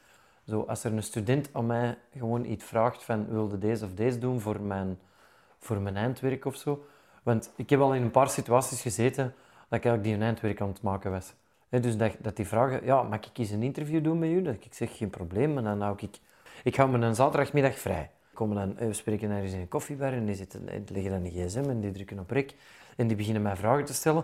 Zo, 0.50 0.64
als 0.68 0.84
er 0.84 0.94
een 0.94 1.04
student 1.04 1.50
aan 1.52 1.66
mij 1.66 1.98
gewoon 2.18 2.46
iets 2.46 2.64
vraagt 2.64 3.04
van 3.04 3.28
wilde 3.28 3.58
deze 3.58 3.86
of 3.86 3.94
deze 3.94 4.20
doen 4.20 4.40
voor 4.40 4.62
mijn, 4.62 5.00
voor 5.58 5.82
mijn 5.82 5.96
eindwerk 5.96 6.46
of 6.46 6.56
zo. 6.56 6.86
Want 7.24 7.52
ik 7.56 7.70
heb 7.70 7.80
al 7.80 7.96
in 7.96 8.02
een 8.02 8.12
paar 8.12 8.30
situaties 8.30 8.82
gezeten 8.82 9.24
dat 9.24 9.80
ik 9.80 9.86
eigenlijk 9.86 10.04
die 10.04 10.14
een 10.14 10.22
eindwerk 10.22 10.62
aan 10.62 10.68
het 10.68 10.82
maken 10.82 11.12
was. 11.12 11.34
Hè, 11.70 11.80
dus 11.80 11.98
dat, 11.98 12.16
dat 12.20 12.36
die 12.36 12.48
vragen, 12.48 12.86
ja, 12.86 13.04
mag 13.04 13.20
ik 13.20 13.38
eens 13.38 13.50
een 13.50 13.64
interview 13.64 14.04
doen 14.04 14.20
met 14.20 14.30
u? 14.30 14.42
Dat 14.42 14.54
ik 14.54 14.68
zeg, 14.70 14.98
geen 14.98 15.10
probleem. 15.10 15.54
Maar 15.54 15.64
dan 15.64 15.82
hou 15.82 15.96
ik... 16.00 16.20
Ik 16.64 16.76
hou 16.76 16.90
me 16.90 17.06
een 17.06 17.16
zaterdagmiddag 17.16 17.80
vrij. 17.80 18.12
Komen 18.34 18.56
dan, 18.56 18.78
eh, 18.78 18.88
we 18.88 18.94
spreken 18.94 19.32
ergens 19.32 19.54
in 19.54 19.60
een 19.60 19.68
koffiebar 19.68 20.14
en 20.14 20.26
die 20.26 20.36
zitten, 20.36 20.66
die 20.66 20.96
leggen 20.96 21.12
dan 21.12 21.26
een 21.26 21.32
gsm 21.32 21.70
en 21.70 21.80
die 21.80 21.92
drukken 21.92 22.20
op 22.20 22.32
rek. 22.32 22.56
En 22.96 23.08
die 23.08 23.18
beginnen 23.18 23.42
mij 23.42 23.56
vragen 23.56 23.86
te 23.86 23.94
stellen. 23.94 24.24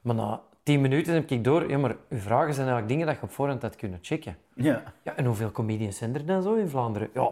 Maar 0.00 0.14
na 0.14 0.42
tien 0.68 0.80
minuten 0.80 1.14
heb 1.14 1.30
ik 1.30 1.44
door, 1.44 1.70
ja, 1.70 1.78
maar 1.78 1.96
uw 2.08 2.18
vragen 2.18 2.54
zijn 2.54 2.66
eigenlijk 2.66 2.88
dingen 2.88 3.06
dat 3.06 3.16
je 3.16 3.22
op 3.22 3.30
voorhand 3.30 3.62
had 3.62 3.76
kunnen 3.76 3.98
checken. 4.02 4.36
Ja. 4.54 4.82
Ja, 5.02 5.16
en 5.16 5.24
hoeveel 5.24 5.50
comedians 5.50 5.96
zijn 5.96 6.14
er 6.14 6.26
dan 6.26 6.42
zo 6.42 6.54
in 6.54 6.68
Vlaanderen? 6.68 7.08
Ja, 7.14 7.30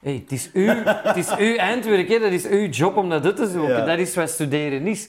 hey, 0.00 0.14
het, 0.14 0.32
is 0.32 0.50
uw, 0.52 0.74
het 0.84 1.16
is 1.16 1.36
uw 1.36 1.56
eindwerk, 1.56 2.08
hè. 2.08 2.18
dat 2.18 2.30
is 2.30 2.46
uw 2.46 2.68
job 2.68 2.96
om 2.96 3.08
dat 3.08 3.24
uit 3.24 3.36
te 3.36 3.46
zoeken. 3.46 3.76
Ja. 3.76 3.84
Dat 3.84 3.98
is 3.98 4.14
wat 4.14 4.30
studeren 4.30 4.86
is. 4.86 5.08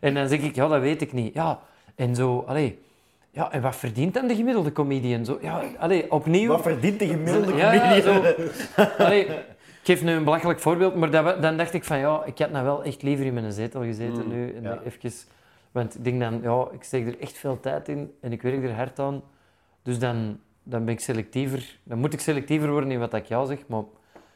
En 0.00 0.14
dan 0.14 0.28
zeg 0.28 0.40
ik, 0.40 0.54
ja, 0.54 0.68
dat 0.68 0.80
weet 0.80 1.00
ik 1.02 1.12
niet. 1.12 1.34
Ja, 1.34 1.60
en 1.94 2.14
zo, 2.14 2.44
allee, 2.46 2.78
ja, 3.30 3.52
en 3.52 3.62
wat 3.62 3.76
verdient 3.76 4.14
dan 4.14 4.26
de 4.26 4.34
gemiddelde 4.34 4.72
comedian? 4.72 5.24
Zo, 5.24 5.38
ja, 5.42 5.62
allee, 5.78 6.12
opnieuw... 6.12 6.48
Wat 6.48 6.62
verdient 6.62 6.98
de 6.98 7.06
gemiddelde 7.06 7.54
Ja, 7.56 7.70
comedian? 7.70 8.02
zo. 8.02 8.84
Allee, 9.04 9.24
ik 9.24 9.34
geef 9.82 10.02
nu 10.02 10.12
een 10.12 10.24
belachelijk 10.24 10.60
voorbeeld, 10.60 10.94
maar 10.94 11.10
dat, 11.10 11.42
dan 11.42 11.56
dacht 11.56 11.74
ik 11.74 11.84
van 11.84 11.98
ja, 11.98 12.22
ik 12.24 12.38
had 12.38 12.50
nou 12.50 12.64
wel 12.64 12.84
echt 12.84 13.02
liever 13.02 13.26
in 13.26 13.34
mijn 13.34 13.52
zetel 13.52 13.82
gezeten 13.82 14.28
nu. 14.28 14.54
En 14.54 14.62
ja. 14.62 14.78
even, 14.84 15.10
want 15.72 15.94
ik 15.96 16.04
denk 16.04 16.20
dan, 16.20 16.40
ja, 16.42 16.68
ik 16.72 16.82
steek 16.82 17.06
er 17.06 17.20
echt 17.20 17.38
veel 17.38 17.60
tijd 17.60 17.88
in 17.88 18.12
en 18.20 18.32
ik 18.32 18.42
werk 18.42 18.64
er 18.64 18.74
hard 18.74 18.98
aan. 18.98 19.22
Dus 19.82 19.98
dan, 19.98 20.38
dan 20.62 20.84
ben 20.84 20.94
ik 20.94 21.00
selectiever. 21.00 21.78
Dan 21.82 21.98
moet 21.98 22.12
ik 22.12 22.20
selectiever 22.20 22.70
worden 22.70 22.90
in 22.90 22.98
wat 22.98 23.14
ik 23.14 23.26
jou 23.26 23.46
zeg, 23.46 23.58
maar 23.66 23.80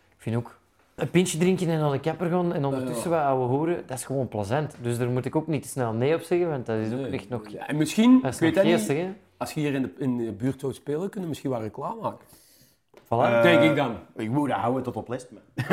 ik 0.08 0.16
vind 0.18 0.36
ook 0.36 0.58
een 0.94 1.10
pintje 1.10 1.38
drinken 1.38 1.68
en 1.68 1.78
naar 1.78 1.92
de 1.92 2.00
kapper 2.00 2.30
gaan 2.30 2.52
en 2.52 2.64
ondertussen 2.64 3.10
wat 3.10 3.20
ouwe 3.20 3.46
horen, 3.46 3.82
dat 3.86 3.98
is 3.98 4.04
gewoon 4.04 4.28
plezant. 4.28 4.76
Dus 4.80 4.98
daar 4.98 5.08
moet 5.08 5.24
ik 5.24 5.36
ook 5.36 5.46
niet 5.46 5.62
te 5.62 5.68
snel 5.68 5.92
nee 5.92 6.14
op 6.14 6.20
zeggen, 6.20 6.48
want 6.48 6.66
dat 6.66 6.78
is 6.78 6.92
ook 6.92 7.00
Nee. 7.00 7.10
echt 7.10 7.28
nog... 7.28 7.48
Ja, 7.48 7.66
en 7.66 7.76
misschien, 7.76 8.16
ik 8.24 8.32
weet 8.32 8.54
dat 8.54 8.64
niet, 8.64 9.06
als 9.36 9.52
je 9.52 9.60
hier 9.60 9.74
in 9.74 9.82
de, 9.82 9.92
in 9.98 10.16
de 10.16 10.32
buurt 10.32 10.60
zou 10.60 10.72
spelen, 10.72 11.00
kunnen 11.00 11.20
we 11.22 11.28
misschien 11.28 11.50
wel 11.50 11.60
reclame 11.60 12.00
maken. 12.00 12.26
Voilà. 13.04 13.08
Eh, 13.08 13.42
Denk 13.42 13.62
ik 13.62 13.76
dan. 13.76 13.96
Ik 14.16 14.30
moet 14.30 14.48
dat 14.48 14.58
houden 14.58 14.82
tot 14.82 14.96
op 14.96 15.08
les. 15.08 15.26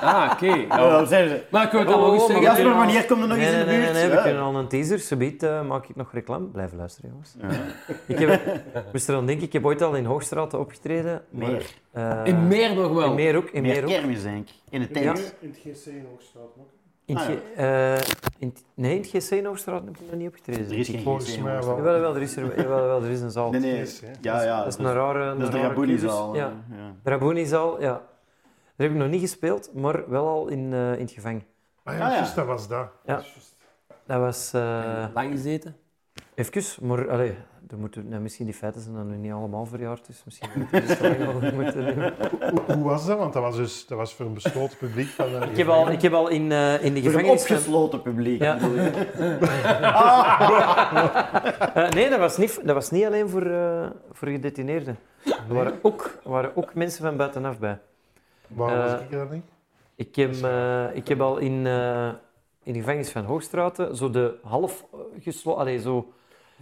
Ah, 0.00 0.30
oké. 0.32 0.46
Ja, 0.46 0.66
Ja. 0.78 1.04
zeggen 1.04 1.28
ze? 1.28 1.42
Maar 1.50 1.64
ik 1.64 1.70
wil 1.70 1.80
het 1.80 1.88
dan 1.88 2.00
nog 2.00 2.12
eens 2.12 2.20
Oh, 2.22 2.26
zeggen. 2.26 2.44
Jasper, 2.44 2.62
kunnen 2.64 2.78
wanneer 2.84 3.04
komt 3.06 3.22
er 3.22 3.28
nog 3.28 3.36
Nee, 3.36 3.46
eens 3.46 3.56
in 3.56 3.66
nee, 3.66 3.66
de 3.66 3.70
nee, 3.72 3.80
buurt? 3.80 3.92
nee, 3.92 4.08
we 4.08 4.14
Ja. 4.16 4.22
kunnen 4.22 4.42
al 4.42 4.54
een 4.56 4.68
teaser. 4.68 4.98
Subiet 4.98 5.42
eh, 5.42 5.62
maak 5.62 5.86
ik 5.88 5.96
nog 5.96 6.12
reclame. 6.12 6.44
Blijf 6.46 6.72
luisteren, 6.72 7.10
jongens. 7.10 7.36
Ik 8.06 8.18
heb, 8.18 8.40
moest 8.92 9.08
er 9.08 9.16
aan 9.16 9.26
denken, 9.26 9.46
ik 9.46 9.52
heb 9.52 9.64
ooit 9.64 9.82
al 9.82 9.94
in 9.94 10.04
Hoogstraat 10.04 10.54
opgetreden. 10.54 11.22
maar, 11.30 11.50
Meer. 11.50 11.66
eh, 11.92 12.20
In 12.24 12.46
meer 12.46 12.74
nog 12.74 12.92
wel. 12.92 13.04
In 13.08 13.14
meer 13.14 13.36
ook. 13.36 13.50
In 13.50 13.62
Meer 13.62 13.72
meer 13.72 13.82
ook. 13.82 13.88
kermis, 13.88 14.22
denk 14.22 14.48
ik. 14.48 14.54
In 14.70 14.80
het 14.80 14.90
Ja. 14.92 15.00
tent. 15.12 15.34
In 15.40 15.48
het 15.48 15.58
GC 15.58 15.86
in 15.86 16.06
Hoogstraat 16.10 16.42
ook. 16.58 16.68
In 17.08 17.16
het 17.16 17.28
Ah, 17.28 17.34
G- 17.34 17.56
eh, 17.58 17.94
in 18.38 18.48
het- 18.48 18.64
nee, 18.74 18.94
in 18.94 19.00
het 19.00 19.24
GC 19.24 19.30
in 19.30 19.44
Hoogstraat 19.44 19.84
heb 19.84 19.96
ik 19.96 20.00
nog 20.10 20.14
niet 20.18 20.28
opgetreden. 20.28 20.66
Er 20.70 20.78
is 20.78 20.88
geen 20.88 21.02
Volgens 21.02 21.34
GC, 21.36 21.42
mij 21.42 21.52
wel. 21.60 21.76
Jawel, 21.76 22.00
wel, 22.00 22.14
er 22.16 22.22
is, 22.22 22.36
er, 22.36 22.56
jawel, 22.62 22.86
wel, 22.86 23.02
er 23.02 23.10
is 23.10 23.20
een 23.20 23.30
zaal. 23.30 23.50
Nee, 23.50 23.60
nee. 23.60 23.76
Hè. 23.76 23.86
Ja, 24.20 24.42
ja. 24.42 24.58
Dat 24.64 24.66
is 24.66 24.76
een 24.78 24.92
rare... 24.92 25.24
Dat 25.38 25.38
is 25.48 25.54
een 25.54 25.60
de 25.60 25.66
Rabounizaal. 25.66 26.34
Ja. 26.34 26.40
Ja, 26.70 26.76
ja. 26.76 26.94
de 27.02 27.10
Rabounizaal, 27.10 27.80
ja. 27.80 27.92
Daar 27.92 28.86
heb 28.86 28.90
ik 28.90 28.96
nog 28.96 29.08
niet 29.08 29.20
gespeeld, 29.20 29.74
maar 29.74 30.10
wel 30.10 30.28
al 30.28 30.48
in, 30.48 30.72
eh, 30.72 30.92
in 30.92 31.00
het 31.00 31.10
gevangen. 31.10 31.44
Ah 31.84 31.92
Ah, 31.92 31.98
ja, 32.00 32.08
ja. 32.08 32.14
juist, 32.14 32.34
dat 32.34 32.46
was 32.46 32.68
dat. 32.68 32.88
Ja. 33.04 33.14
Dat 33.14 33.24
is 33.24 34.16
was... 34.16 34.52
eh 34.54 35.04
Lang 35.14 35.30
gezeten. 35.30 35.76
Even, 36.38 36.86
maar 36.86 37.10
allee, 37.10 37.34
er 37.70 37.78
moeten, 37.78 38.08
nou, 38.08 38.22
misschien 38.22 38.44
die 38.46 38.54
feiten 38.54 38.80
zijn 38.80 38.94
dan 38.94 39.10
nu 39.10 39.16
niet 39.16 39.32
allemaal 39.32 39.66
verjaard, 39.66 40.06
dus 40.06 40.22
misschien 40.24 40.48
moeten 40.54 40.80
we 40.80 40.86
de 40.86 40.94
stelling 40.94 41.18
wel 41.40 41.52
moeten 41.62 41.94
doen. 41.94 42.12
Hoe, 42.50 42.74
hoe 42.76 42.84
was 42.84 43.06
dat? 43.06 43.18
Want 43.18 43.32
dat 43.32 43.42
was, 43.42 43.56
dus, 43.56 43.86
dat 43.86 43.98
was 43.98 44.14
voor 44.14 44.26
een 44.26 44.34
besloten 44.34 44.76
publiek. 44.76 45.06
Van 45.08 45.26
de 45.28 45.46
Ik 45.50 45.56
heb 45.56 45.68
al, 45.68 45.90
ik 45.90 46.02
heb 46.02 46.12
al 46.12 46.28
in, 46.28 46.52
eh, 46.52 46.84
in 46.84 46.94
de 46.94 47.02
Voor 47.02 47.10
een 47.10 47.18
gevangenis... 47.18 47.46
van- 47.46 47.56
opgesloten 47.56 48.02
publiek. 48.02 48.42
Ja. 48.42 48.58
Eh, 51.74 51.88
nee, 51.88 52.10
dat 52.10 52.18
was, 52.18 52.36
niet, 52.36 52.60
dat 52.64 52.74
was 52.74 52.90
niet 52.90 53.04
alleen 53.04 53.28
voor, 53.28 53.42
eh, 53.46 53.86
voor 54.12 54.28
gedetineerden. 54.28 54.98
Er 55.24 55.54
waren 55.54 55.78
ook, 55.82 56.18
er 56.24 56.30
waren 56.30 56.56
ook 56.56 56.74
mensen 56.74 57.02
van 57.04 57.16
buitenaf 57.16 57.58
bij. 57.58 57.78
Waarom 58.48 58.78
was 58.78 58.92
Eh, 58.92 59.00
ik 59.00 59.12
er 59.12 59.26
niet? 59.30 59.44
Ik 59.94 60.16
heb, 60.16 60.34
eh, 60.42 60.84
ik 60.96 61.08
heb 61.08 61.20
al 61.20 61.38
in, 61.38 61.66
eh, 61.66 62.08
in 62.62 62.72
de 62.72 62.78
gevangenis 62.78 63.10
van 63.10 63.24
Hoogstraten 63.24 63.96
zo 63.96 64.10
de 64.10 64.38
half 64.42 64.84
gesloten... 65.20 65.80
zo 65.80 66.12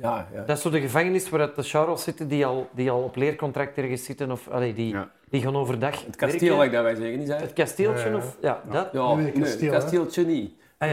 Ja, 0.03 0.28
ja. 0.34 0.42
Dat 0.42 0.57
is 0.57 0.62
zo 0.62 0.70
de 0.70 0.80
gevangenis 0.80 1.28
waar 1.28 1.55
de 1.55 1.62
Charles 1.62 2.03
zitten 2.03 2.28
die 2.28 2.47
al, 2.47 2.68
die 2.72 2.90
al 2.90 3.03
op 3.03 3.16
leercontract 3.16 3.76
ergens 3.78 4.05
zitten. 4.05 4.30
Of, 4.30 4.49
allee, 4.49 4.72
die, 4.74 4.92
Ja. 4.92 5.11
die 5.28 5.42
gaan 5.42 5.57
overdag 5.57 6.05
Het 6.07 6.16
kasteel, 6.16 6.40
werken. 6.57 6.59
like 6.59 6.74
dat 6.74 6.82
wij 6.84 6.94
zeggen, 6.94 7.18
niet 7.18 7.28
Het 7.28 7.40
het? 7.40 7.53
kasteeltje 7.53 8.09
Ja, 8.11 8.16
of... 8.16 8.36
Ja, 8.40 8.62
dat. 8.70 8.88
Ja, 8.92 9.07
Nee, 9.14 9.16
nee, 9.16 9.32
het 9.32 9.40
kasteel, 9.42 9.72
hè? 9.72 9.78
kasteeltje 9.78 10.24
niet. 10.24 10.53
Ah. 10.78 10.90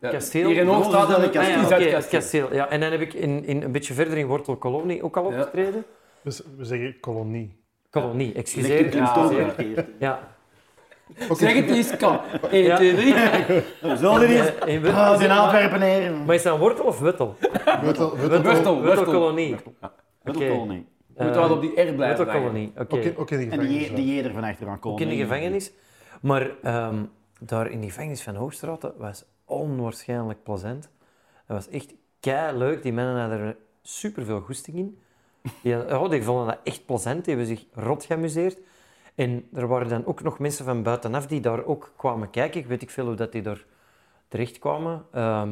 Ja. 0.00 0.10
Kasteel. 0.10 0.48
Hier 0.48 0.56
in 0.60 0.66
Hoogstraat 0.66 1.08
is 1.08 1.14
een 1.16 1.22
Ah, 1.24 1.32
ja, 1.48 1.56
dat 1.62 1.64
oké, 1.64 1.74
het 1.74 1.82
het 1.82 1.92
kasteel. 1.92 2.18
kasteel. 2.20 2.54
Ja. 2.54 2.68
En 2.68 2.80
dan 2.80 2.90
heb 2.90 3.00
ik 3.00 3.12
in, 3.14 3.44
in, 3.44 3.62
een 3.62 3.72
beetje 3.72 3.94
verder 3.94 4.18
in 4.18 4.26
Wortelkolonie 4.26 5.02
ook 5.02 5.16
al 5.16 5.32
Ja. 5.32 5.38
opgetreden. 5.38 5.84
Dus 6.22 6.42
we 6.56 6.64
zeggen 6.64 7.00
kolonie. 7.00 7.56
Kolonie, 7.90 8.32
excuseer. 8.34 8.86
in 8.94 8.96
Ja, 8.96 9.84
ja. 9.98 10.35
Zeg 11.30 11.54
het 11.54 11.70
eens, 11.70 11.96
kan. 11.96 12.20
1, 12.50 12.74
2, 12.76 12.94
3. 12.94 13.14
We 13.14 13.96
zullen 13.96 14.22
er 14.22 14.28
eens... 14.30 14.50
In 14.64 14.86
Ah, 14.86 15.20
in 15.22 15.30
Antwerpen 15.30 15.78
neer. 15.80 16.12
Maar 16.12 16.34
is 16.34 16.42
dat 16.42 16.54
een 16.54 16.60
wortel 16.60 16.84
of 16.84 16.98
wuttel? 16.98 17.36
Wuttel, 17.82 18.16
wuttel, 18.16 18.42
Wuttel. 18.42 18.80
Wuttelkolonie. 18.82 19.56
Niet. 20.24 20.84
Je 21.18 21.24
moet 21.24 21.34
wel 21.34 21.50
op 21.50 21.60
die 21.60 21.70
R 21.70 21.74
blijven. 21.94 21.96
Wuttelkolonie, 21.96 22.72
oké. 23.16 23.36
En 23.36 23.58
die, 23.60 23.92
die 23.94 24.14
jeder 24.14 24.32
van 24.32 24.44
achteraan 24.44 24.74
Ook 24.74 24.80
komen. 24.80 25.02
in 25.02 25.08
de 25.08 25.16
gevangenis. 25.16 25.72
Maar 26.20 26.50
ehm, 26.62 26.94
daar 27.40 27.70
in 27.70 27.80
die 27.80 27.90
gevangenis 27.90 28.22
van 28.22 28.34
Hoogstraat, 28.34 28.80
dat 28.80 28.94
was 28.98 29.24
onwaarschijnlijk 29.44 30.42
plezant. 30.42 30.82
Dat 31.46 31.56
was 31.56 31.68
echt 31.68 31.94
kei 32.20 32.56
leuk. 32.56 32.82
Die 32.82 32.92
mannen 32.92 33.20
hadden 33.20 33.38
er 33.38 33.56
superveel 33.82 34.40
goesting 34.40 34.76
in. 34.76 34.98
Die, 35.62 35.74
hadden- 35.74 36.00
oh, 36.00 36.10
die 36.10 36.22
vonden 36.22 36.46
dat 36.46 36.58
echt 36.64 36.86
plezant. 36.86 37.24
Die 37.24 37.34
hebben 37.36 37.56
zich 37.56 37.66
rot 37.74 38.04
geamuseerd. 38.04 38.58
En 39.16 39.48
er 39.52 39.66
waren 39.66 39.88
dan 39.88 40.06
ook 40.06 40.22
nog 40.22 40.38
mensen 40.38 40.64
van 40.64 40.82
buitenaf 40.82 41.26
die 41.26 41.40
daar 41.40 41.64
ook 41.64 41.92
kwamen 41.96 42.30
kijken. 42.30 42.60
Ik 42.60 42.66
weet 42.66 42.82
ik 42.82 42.90
veel 42.90 43.06
hoe 43.06 43.14
dat 43.14 43.32
die 43.32 43.42
daar 43.42 43.64
terecht 44.28 44.58
kwamen. 44.58 45.04
Ehm, 45.12 45.50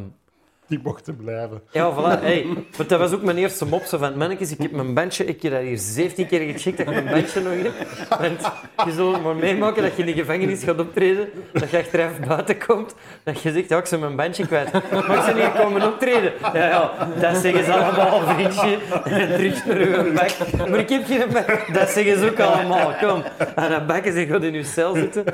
Die 0.67 0.81
mochten 0.83 1.17
blijven. 1.17 1.63
ja, 1.73 1.93
voilà. 1.93 2.21
Hey, 2.21 2.47
want 2.77 2.89
dat 2.89 2.99
was 2.99 3.13
ook 3.13 3.23
mijn 3.23 3.37
eerste 3.37 3.67
mop. 3.67 3.83
Van, 3.85 4.17
mannetjes, 4.17 4.53
ik 4.53 4.59
heb 4.59 4.71
mijn 4.71 4.95
bandje, 4.95 5.25
ik 5.25 5.43
heb 5.43 5.53
dat 5.53 5.61
hier 5.61 5.79
17 5.79 6.27
keer 6.27 6.53
gecheckt 6.53 6.77
dat 6.77 6.87
ik 6.87 6.93
mijn 6.93 7.07
bandje 7.07 7.41
nog 7.41 7.53
heb. 7.53 7.73
Want 8.21 8.41
je 8.85 8.93
zult 8.93 9.23
maar 9.23 9.37
meemaken 9.37 9.83
dat 9.83 9.97
je 9.97 10.03
in 10.03 10.07
de 10.07 10.13
gevangenis 10.13 10.65
gaat 10.65 10.81
optreden, 10.81 11.29
dat 11.53 11.71
je 11.71 11.79
achteraf 11.79 12.21
buiten 12.29 12.67
komt, 12.67 12.95
dat 13.23 13.43
je 13.43 13.53
zegt, 13.53 13.69
ja, 13.69 13.79
ik 13.79 13.87
ben 13.91 14.01
mijn 14.01 14.17
bandje 14.17 14.47
kwijt. 14.47 14.75
Ik 14.75 15.07
ben 15.07 15.37
hier 15.37 15.51
komen 15.51 15.83
optreden. 15.83 16.33
Ja, 16.41 16.69
ja, 16.69 17.09
dat 17.21 17.37
zeggen 17.37 17.65
ze 17.65 17.73
allemaal, 17.73 18.21
vriendje. 18.21 18.79
En 19.05 19.29
terug 19.29 19.67
naar 19.67 19.77
uw 19.77 20.13
bak. 20.13 20.31
Maar 20.69 20.79
ik 20.79 20.89
heb 20.89 21.07
geen 21.07 21.29
bak. 21.33 21.75
Dat 21.75 21.89
zeggen 21.89 22.19
ze 22.19 22.31
ook 22.31 22.41
allemaal. 22.41 22.95
Kom, 23.01 23.23
aan 23.55 23.71
dat 23.71 23.87
bak 23.87 24.05
en 24.05 24.27
gaat 24.27 24.43
in 24.43 24.55
uw 24.55 24.65
cel 24.65 24.95
zitten. 24.95 25.25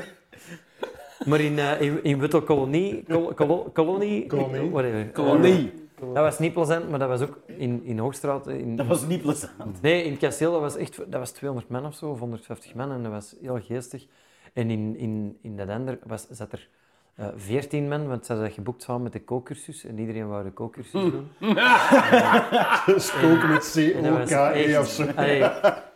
Maar 1.25 1.39
in, 1.39 1.59
eh 1.59 1.81
in, 1.81 2.03
in 2.03 2.19
Wuttel 2.19 2.41
Kolonie, 2.41 3.03
kol, 3.07 3.33
kolo- 3.33 3.69
kolonie, 3.73 4.25
Kolonie. 4.27 4.69
whatever. 4.69 5.05
Kolonie. 5.11 5.71
Dat 5.99 6.13
was 6.23 6.39
niet 6.39 6.53
plezant, 6.53 6.89
maar 6.89 6.99
dat 6.99 7.07
was 7.09 7.21
ook 7.21 7.37
in, 7.45 7.81
in 7.83 7.99
Hoogstraat. 7.99 8.47
In, 8.47 8.75
Dat 8.75 8.85
was 8.87 9.05
niet 9.07 9.21
plezant. 9.21 9.81
Nee, 9.81 10.03
in 10.03 10.11
het 10.11 10.19
kasteel 10.19 10.51
dat 10.51 10.61
was 10.61 10.75
echt 10.77 10.97
dat 10.97 11.19
was 11.19 11.31
200 11.31 11.69
man 11.71 11.85
of 11.85 11.95
zo, 11.95 12.09
of 12.09 12.19
150 12.19 12.73
man, 12.75 12.91
en 12.91 13.03
dat 13.03 13.11
was 13.11 13.35
heel 13.41 13.59
geestig. 13.61 14.05
En 14.53 14.69
in, 14.69 14.95
in, 14.97 15.37
in 15.41 15.57
dat 15.57 15.69
ander 15.69 15.99
was, 16.03 16.27
zat 16.29 16.51
er 16.51 16.67
eh 17.15 17.27
14 17.35 17.87
man, 17.87 18.07
want 18.07 18.25
ze 18.25 18.31
hadden 18.31 18.47
dat 18.49 18.57
geboekt 18.57 18.81
samen 18.83 19.03
met 19.03 19.13
de 19.13 19.21
kookcursus, 19.23 19.85
en 19.85 19.99
iedereen 19.99 20.27
wou 20.27 20.43
de 20.43 20.51
kookcursus 20.51 20.91
doen. 20.91 21.27
Dus 22.85 23.11
koken 23.11 23.49
met 23.49 23.71
C-O-K-E 23.75 24.77
of 24.77 24.87
zo. 24.87 25.05
allee, 25.15 25.39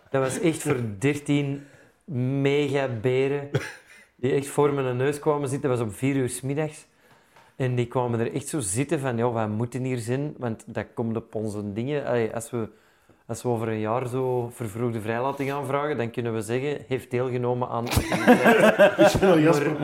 dat 0.10 0.22
was 0.22 0.40
echt 0.40 0.62
voor 0.62 0.78
13 1.00 1.64
mega 2.42 2.88
beren 3.02 3.50
die 4.16 4.32
echt 4.32 4.48
voor 4.48 4.74
mijn 4.74 4.98
neus 4.98 5.20
kwamen 5.20 5.50
zitten. 5.50 5.70
Dat 5.70 5.80
was 5.80 5.88
op 5.88 5.96
4 5.96 6.16
uur 6.16 6.30
's 6.30 6.42
middags. 6.42 6.88
En 7.56 7.76
die 7.76 7.88
kwamen 7.88 8.20
er 8.20 8.34
echt 8.34 8.48
zo 8.48 8.60
zitten 8.60 9.00
van, 9.00 9.18
ja, 9.18 9.32
wij 9.32 9.48
moeten 9.48 9.84
hier 9.84 9.98
zijn, 9.98 10.34
want 10.38 10.64
dat 10.68 10.86
komt 10.94 11.16
op 11.16 11.36
onze 11.36 11.74
dingen. 11.74 12.06
Allee, 12.06 12.34
als, 12.34 12.52
we, 12.52 12.70
als 13.28 13.44
we 13.44 13.50
over 13.50 13.68
een 13.68 13.80
jaar 13.80 14.08
zo 14.08 14.50
vervroegde 14.54 15.02
vrijlating 15.02 15.52
aanvragen, 15.52 15.98
dan 15.98 16.12
kunnen 16.12 16.34
we 16.34 16.42
zeggen, 16.42 16.86
heeft 16.88 17.12
deelgenomen 17.12 17.70
aan... 17.70 17.84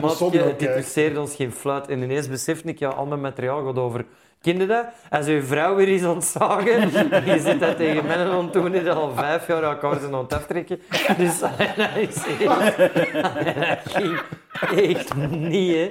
maatje, 0.00 0.42
het 0.42 0.62
interesseerde 0.62 1.20
ons 1.20 1.34
geen 1.34 1.52
fluit. 1.52 1.88
En 1.88 2.02
ineens 2.02 2.28
besefte 2.28 2.68
ik, 2.68 2.78
ja, 2.78 2.88
al 2.88 3.06
mijn 3.06 3.20
materiaal 3.20 3.64
gaat 3.64 3.78
over... 3.78 4.04
Ken 4.42 4.58
je 4.58 4.66
dat? 4.66 4.84
Als 5.10 5.26
je 5.26 5.42
vrouw 5.42 5.74
weer 5.74 5.88
is 5.88 6.04
ontzagen, 6.04 6.90
je 7.32 7.40
zit 7.40 7.60
dat 7.60 7.76
tegen 7.76 8.06
mannen 8.06 8.30
aan 8.30 8.72
die 8.72 8.82
dat 8.82 8.96
al 8.96 9.14
vijf 9.14 9.46
jaar 9.46 9.78
zijn 9.80 10.14
aan 10.14 10.22
het 10.22 10.32
aftrekken. 10.32 10.80
Dus 11.16 11.38
dat 11.76 11.90
is 11.96 12.16
echt... 12.40 12.76
Dat 12.76 13.94
ging 13.94 14.20
echt 14.76 15.14
niet, 15.30 15.74
hè. 15.74 15.90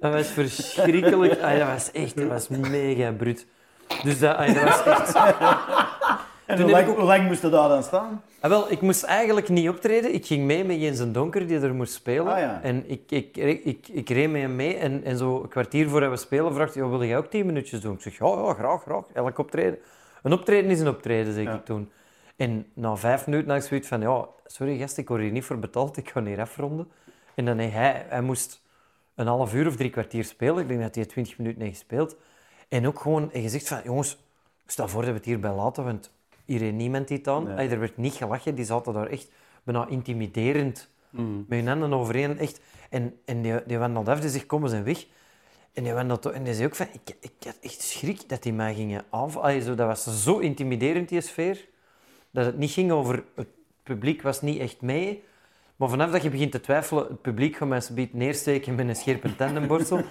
Dat 0.00 0.12
was 0.12 0.26
verschrikkelijk. 0.26 1.40
Ah, 1.40 1.58
dat 1.58 1.68
was 1.68 1.90
echt... 1.92 2.16
Dat 2.16 2.26
was 2.26 2.48
mega 2.48 3.12
bruut. 3.12 3.46
Dus 4.02 4.18
dat, 4.18 4.36
ah, 4.36 4.54
dat 4.54 4.84
was 4.84 5.14
echt... 5.14 5.38
En 6.48 6.60
hoe 6.60 6.70
lang, 6.70 6.86
hoe 6.86 7.04
lang 7.04 7.26
moest 7.26 7.42
je 7.42 7.48
daar 7.48 7.68
dan 7.68 7.82
staan? 7.82 8.22
Ah, 8.40 8.50
wel, 8.50 8.70
ik 8.72 8.80
moest 8.80 9.02
eigenlijk 9.02 9.48
niet 9.48 9.68
optreden. 9.68 10.14
Ik 10.14 10.26
ging 10.26 10.44
mee 10.44 10.64
met 10.64 10.80
Jens 10.80 11.00
en 11.00 11.12
Donker, 11.12 11.46
die 11.46 11.60
er 11.60 11.74
moest 11.74 11.92
spelen. 11.92 12.32
Ah, 12.32 12.38
ja. 12.38 12.60
En 12.62 12.90
ik, 12.90 13.10
ik, 13.10 13.36
ik, 13.36 13.88
ik, 13.88 14.08
reed 14.08 14.30
met 14.30 14.40
hem 14.40 14.56
mee. 14.56 14.76
En, 14.76 15.04
en 15.04 15.16
zo 15.16 15.42
een 15.42 15.48
kwartier 15.48 15.88
voordat 15.88 16.10
we 16.10 16.16
spelen, 16.16 16.54
vraagt 16.54 16.74
hij, 16.74 16.84
wil 16.84 17.04
jij 17.04 17.16
ook 17.16 17.30
tien 17.30 17.46
minuutjes 17.46 17.80
doen? 17.80 17.94
Ik 17.94 18.00
zeg, 18.00 18.18
ja, 18.18 18.26
ja 18.26 18.54
graag, 18.54 18.82
graag. 18.82 19.04
Elk 19.12 19.38
optreden. 19.38 19.78
Een 20.22 20.32
optreden 20.32 20.70
is 20.70 20.80
een 20.80 20.88
optreden, 20.88 21.34
zeg 21.34 21.44
Ja. 21.44 21.54
ik 21.54 21.64
toen. 21.64 21.90
En 22.36 22.66
na 22.74 22.96
vijf 22.96 23.26
minuten 23.26 23.50
had 23.50 23.62
ik 23.62 23.68
zoiets 23.68 23.88
van, 23.88 24.00
ja, 24.00 24.26
sorry 24.46 24.78
gast, 24.78 24.98
ik 24.98 25.08
word 25.08 25.20
hier 25.20 25.30
niet 25.30 25.44
voor 25.44 25.58
betaald. 25.58 25.96
Ik 25.96 26.10
ga 26.10 26.22
hier 26.22 26.40
afronden. 26.40 26.88
En 27.34 27.44
dan 27.44 27.58
hij, 27.58 28.04
hij 28.08 28.22
moest 28.22 28.62
een 29.14 29.26
half 29.26 29.54
uur 29.54 29.66
of 29.66 29.76
drie 29.76 29.90
kwartier 29.90 30.24
spelen. 30.24 30.58
Ik 30.58 30.68
denk 30.68 30.80
dat 30.80 30.94
hij 30.94 31.04
twintig 31.04 31.38
minuten 31.38 31.62
heeft 31.62 31.78
gespeeld. 31.78 32.16
En 32.68 32.86
ook 32.86 33.00
gewoon 33.00 33.32
en 33.32 33.42
gezegd 33.42 33.68
van, 33.68 33.80
jongens, 33.84 34.18
stel 34.66 34.88
voor 34.88 35.00
dat 35.02 35.10
we 35.10 35.16
het 35.16 35.24
hierbij 35.24 35.52
laten, 35.52 35.84
want 35.84 36.10
hier 36.48 36.72
niemand 36.72 37.10
iets 37.10 37.28
aan. 37.28 37.54
Nee. 37.54 37.68
Er 37.68 37.78
werd 37.80 37.96
niet 37.96 38.14
gelachen, 38.14 38.54
die 38.54 38.64
zaten 38.64 38.92
daar 38.92 39.06
echt 39.06 39.28
bijna 39.62 39.86
intimiderend 39.88 40.88
met 41.10 41.58
hun 41.58 41.68
handen 41.68 41.92
overeen. 41.92 42.38
Echt. 42.38 42.60
En, 42.90 43.18
en 43.24 43.42
die, 43.42 43.54
die 43.66 43.78
wandelde 43.78 44.10
af, 44.10 44.20
die 44.20 44.30
zegt, 44.30 44.46
kom, 44.46 44.62
we 44.62 44.68
zijn 44.68 44.84
weg. 44.84 45.06
En 45.72 45.82
die, 45.84 45.92
wandelde, 45.92 46.30
en 46.32 46.44
die 46.44 46.54
zei 46.54 46.66
ook 46.66 46.74
van, 46.74 46.86
ik, 46.92 47.16
ik 47.20 47.32
had 47.44 47.58
echt 47.60 47.82
schrik 47.82 48.28
dat 48.28 48.42
die 48.42 48.52
mij 48.52 48.74
gingen 48.74 49.04
aanvallen. 49.10 49.76
Dat 49.76 49.86
was 49.86 50.22
zo 50.22 50.38
intimiderend, 50.38 51.08
die 51.08 51.20
sfeer, 51.20 51.66
dat 52.30 52.44
het 52.44 52.58
niet 52.58 52.70
ging 52.70 52.90
over... 52.90 53.24
Het 53.34 53.48
publiek 53.82 54.22
was 54.22 54.40
niet 54.42 54.60
echt 54.60 54.80
mee. 54.80 55.22
Maar 55.76 55.88
vanaf 55.88 56.10
dat 56.10 56.22
je 56.22 56.30
begint 56.30 56.52
te 56.52 56.60
twijfelen, 56.60 57.06
het 57.08 57.22
publiek 57.22 57.56
gaat 57.56 57.68
mij 57.68 57.82
biedt 57.92 58.14
neersteken 58.14 58.74
met 58.74 58.88
een 58.88 58.96
scherpe 58.96 59.36
tandenborstel. 59.36 59.96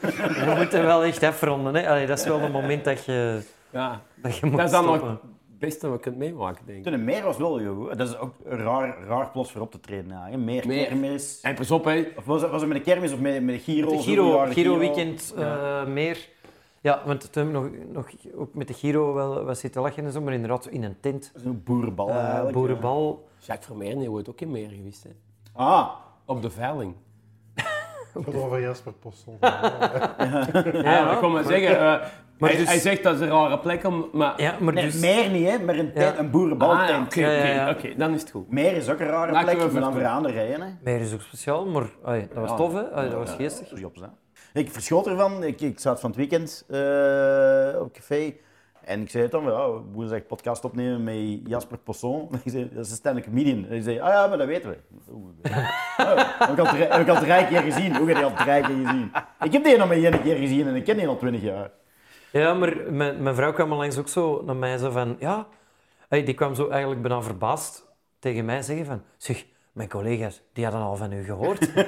we 0.45 0.53
moeten 0.57 0.83
wel 0.83 1.03
echt 1.03 1.23
afronden. 1.23 1.75
Hè. 1.75 1.89
Allee, 1.89 2.05
dat 2.07 2.19
is 2.19 2.25
wel 2.25 2.39
het 2.41 2.51
moment 2.51 2.83
dat 2.83 3.05
je, 3.05 3.41
Ja. 3.69 4.01
dat 4.15 4.37
je 4.37 4.45
moet 4.45 4.57
Dat 4.57 4.65
is 4.65 4.71
dan 4.71 4.85
nog 4.85 4.95
stoppen. 4.95 5.19
het 5.21 5.46
beste 5.59 5.87
wat 5.87 5.97
je 5.97 6.03
kunt 6.03 6.17
meemaken, 6.17 6.65
denk 6.65 6.77
ik. 6.77 6.83
Toen 6.83 6.93
een 6.93 7.03
meer 7.03 7.23
was 7.23 7.37
wel 7.37 7.57
heel 7.57 7.75
goed. 7.75 7.97
Dat 7.97 8.07
is 8.09 8.17
ook 8.17 8.33
een 8.45 8.57
raar, 8.57 8.97
raar 9.07 9.29
plots 9.29 9.51
voor 9.51 9.61
op 9.61 9.71
te 9.71 9.79
treden. 9.79 10.07
Ja. 10.07 10.27
hè. 10.29 10.37
Meer, 10.37 10.67
Meer. 10.67 10.85
kermis. 10.87 11.39
En 11.41 11.55
pas 11.55 11.71
op, 11.71 11.83
hè. 11.85 12.03
Of 12.17 12.25
was 12.25 12.41
het, 12.41 12.51
was 12.51 12.61
het 12.61 12.69
met 12.69 12.77
de 12.85 12.91
kermis 12.91 13.13
of 13.13 13.19
met, 13.19 13.43
met 13.43 13.55
de 13.55 13.61
Giro? 13.61 13.89
De 13.89 13.93
Zo'n 13.95 14.03
Giro, 14.03 14.45
de 14.45 14.51
Giro 14.51 14.77
weekend 14.77 15.33
eh, 15.35 15.41
Ja. 15.41 15.83
meer. 15.87 16.29
Ja, 16.81 17.01
want 17.05 17.31
toen 17.31 17.43
hebben 17.45 17.61
we 17.71 17.77
nog, 17.91 17.93
nog 17.93 18.07
ook 18.35 18.53
met 18.53 18.67
de 18.67 18.73
Giro 18.73 19.13
wel 19.13 19.43
wat 19.43 19.57
zitten 19.57 19.81
lachen 19.81 20.05
en 20.05 20.11
zo, 20.11 20.21
maar 20.21 20.33
inderdaad 20.33 20.67
in 20.67 20.83
een 20.83 20.97
tent. 20.99 21.31
Zo'n 21.43 21.61
boerenbal 21.63 22.07
Eh, 22.09 22.13
eigenlijk. 22.15 22.43
Jacques 22.43 22.61
boerenbal. 22.61 23.27
Vermeer 23.59 23.97
die 23.99 24.09
wordt 24.09 24.29
ook 24.29 24.41
in 24.41 24.51
meer 24.51 24.69
geweest, 24.69 25.03
hè. 25.03 25.09
ja. 25.09 25.15
Ah, 25.65 25.89
Op 26.25 26.41
de 26.41 26.49
veiling. 26.49 26.93
Het 28.13 28.25
gaat 28.25 28.35
over 28.35 28.61
Jasper 28.61 28.93
Posson. 28.93 29.37
Ja, 30.83 31.11
ik 31.11 31.17
kon 31.19 31.31
maar 31.31 31.43
zeggen. 31.43 31.79
eh, 31.79 32.07
Maar 32.39 32.49
hij, 32.49 32.57
dus- 32.59 32.67
hij 32.67 32.79
zegt 32.79 33.03
dat 33.03 33.15
is 33.15 33.21
een 33.21 33.27
rare 33.29 33.59
plek, 33.59 33.83
om, 33.85 34.09
maar... 34.13 34.41
Ja, 34.41 34.55
maar 34.59 34.73
nee, 34.73 34.85
dus... 34.85 34.99
meer 34.99 35.29
niet, 35.29 35.47
hè, 35.49 35.59
maar 35.59 35.75
een, 35.77 35.91
Ja. 35.95 36.17
een 36.17 36.29
boerenbaltent. 36.31 36.81
Ah, 36.81 36.87
ja, 36.89 37.01
oké, 37.03 37.19
Ja, 37.19 37.31
ja, 37.31 37.41
oké, 37.41 37.51
ja. 37.53 37.69
oké, 37.69 37.93
dan 37.97 38.13
is 38.13 38.21
het 38.21 38.31
goed. 38.31 38.51
Meer 38.51 38.71
is 38.75 38.89
ook 38.89 38.99
een 38.99 39.07
rare 39.07 39.31
Laten 39.31 39.55
plek, 39.55 39.67
we 39.67 39.71
maar 39.73 39.81
dan 39.81 39.89
even- 39.91 40.01
voor 40.01 40.11
andere 40.11 40.33
rijden. 40.33 40.61
Hè. 40.61 40.67
Meer 40.83 40.99
is 41.01 41.13
ook 41.13 41.21
speciaal, 41.21 41.65
maar 41.65 41.85
ai, 42.05 42.27
dat 42.33 42.47
was 42.49 42.57
tof, 42.57 42.73
hè? 42.73 42.91
Ai, 42.91 43.09
dat 43.09 43.17
was 43.19 43.31
geestig. 43.35 43.79
Jobs, 43.79 43.99
hè. 44.01 44.07
Ik 44.59 44.71
verschoot 44.71 45.07
ervan. 45.07 45.43
Ik, 45.43 45.61
ik 45.61 45.79
zat 45.79 45.99
van 45.99 46.09
het 46.09 46.19
weekend 46.19 46.65
eh, 46.69 47.81
op 47.81 47.93
café. 47.93 48.33
En 48.83 49.01
ik 49.01 49.09
zei 49.09 49.23
het 49.23 49.31
dan, 49.31 49.43
ja, 49.43 49.67
woensdag 49.91 50.25
podcast 50.25 50.65
opnemen 50.65 51.03
met 51.03 51.49
Jasper 51.49 51.77
Posson. 51.77 52.29
Ik 52.43 52.51
zei, 52.51 52.69
dat 52.73 52.85
is 52.85 52.89
een 52.91 52.95
stand-up 52.97 53.23
comedian. 53.23 53.57
En 53.63 53.69
hij 53.69 53.81
zei, 53.81 53.99
ah 53.99 54.09
ja, 54.13 54.27
maar 54.27 54.37
dat 54.37 54.47
weten 54.47 54.69
we. 54.69 54.77
Oh, 55.97 56.17
heb 56.39 56.49
ik 56.49 56.59
al 56.59 56.65
drie- 56.65 56.83
heb 56.83 57.01
ik 57.01 57.07
al 57.07 57.15
drie 57.15 57.47
keer 57.47 57.61
gezien. 57.61 57.95
Hoe 57.95 58.07
heb 58.07 58.17
je 58.17 58.23
al 58.23 58.33
drie 58.33 58.45
keer 58.61 58.63
gezien? 58.63 59.11
Ik 59.43 59.51
heb 59.53 59.63
die 59.63 59.77
nog 59.77 59.87
maar 59.87 59.97
één 59.97 60.21
keer 60.21 60.35
gezien 60.35 60.67
en 60.67 60.75
ik 60.75 60.83
ken 60.83 60.97
die 60.97 61.07
al 61.07 61.17
twintig 61.17 61.41
jaar. 61.41 61.69
Ja, 62.37 62.53
maar 62.53 62.75
mijn, 62.91 63.23
mijn 63.23 63.35
vrouw 63.35 63.53
kwam 63.53 63.73
langs 63.73 63.97
ook 63.97 64.07
zo 64.07 64.41
naar 64.45 64.55
mij 64.55 64.77
zo 64.77 64.91
van... 64.91 65.15
Ja, 65.19 65.47
ai, 66.09 66.23
die 66.23 66.33
kwam 66.33 66.55
zo 66.55 66.69
eigenlijk 66.69 67.01
bijna 67.01 67.21
verbaasd 67.21 67.85
tegen 68.19 68.45
mij 68.45 68.61
zeggen 68.61 68.85
van... 68.85 69.01
Zeg, 69.17 69.45
mijn 69.71 69.89
collega's, 69.89 70.41
die 70.53 70.63
hadden 70.63 70.81
al 70.81 70.95
van 70.95 71.11
u 71.11 71.23
gehoord. 71.23 71.73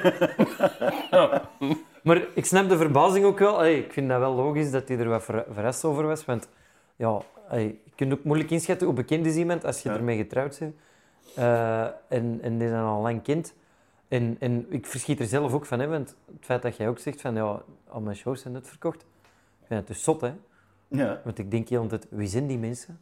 maar 2.04 2.22
ik 2.34 2.46
snap 2.46 2.70
de 2.70 2.78
verbazing 2.78 3.26
ook 3.26 3.40
wel. 3.40 3.60
Ai, 3.60 3.76
ik 3.78 3.94
vind 3.94 4.10
dat 4.10 4.20
wel 4.20 4.34
logisch 4.34 4.72
dat 4.72 4.88
hij 4.88 4.98
er 4.98 5.10
wat 5.10 5.24
ver- 5.24 5.46
verrast 5.52 5.86
over 5.86 6.08
was. 6.08 6.26
Want 6.26 6.50
ja, 6.96 7.22
ai, 7.50 7.64
je 7.86 7.92
kunt 7.96 8.14
ook 8.14 8.24
moeilijk 8.24 8.52
inschatten 8.52 8.88
hoe 8.88 8.96
bekend 8.96 9.26
is 9.26 9.36
iemand 9.36 9.66
als 9.66 9.82
je 9.82 9.90
Ja. 9.90 9.96
ermee 9.96 10.18
getrouwd 10.18 10.60
bent. 10.60 10.76
Eh, 11.36 11.82
en, 12.08 12.40
en 12.42 12.58
die 12.58 12.70
dan 12.70 12.86
al 12.86 13.02
lang 13.02 13.24
kent. 13.24 13.54
En, 14.08 14.36
en 14.40 14.66
ik 14.70 14.86
verschiet 14.86 15.20
er 15.20 15.26
zelf 15.26 15.54
ook 15.54 15.66
van, 15.66 15.80
hè, 15.80 15.88
want 15.88 16.16
het 16.26 16.46
feit 16.46 16.62
dat 16.62 16.78
jij 16.78 16.88
ook 16.90 17.00
zegt 17.00 17.22
van 17.22 17.36
ja, 17.36 17.62
al 17.88 18.02
mijn 18.02 18.16
shows 18.16 18.42
zijn 18.42 18.54
net 18.54 18.68
verkocht. 18.68 19.06
Ik 19.70 19.76
vind 19.76 19.88
het 19.88 19.88
dus 19.88 20.04
zot, 20.04 20.22
hè. 20.22 20.32
Ja. 20.88 21.22
Want 21.24 21.38
ik 21.38 21.52
denk 21.52 21.70
heel 21.70 21.82
altijd, 21.82 22.08
wie 22.10 22.28
zijn 22.28 22.48
die 22.48 22.58
mensen? 22.58 23.00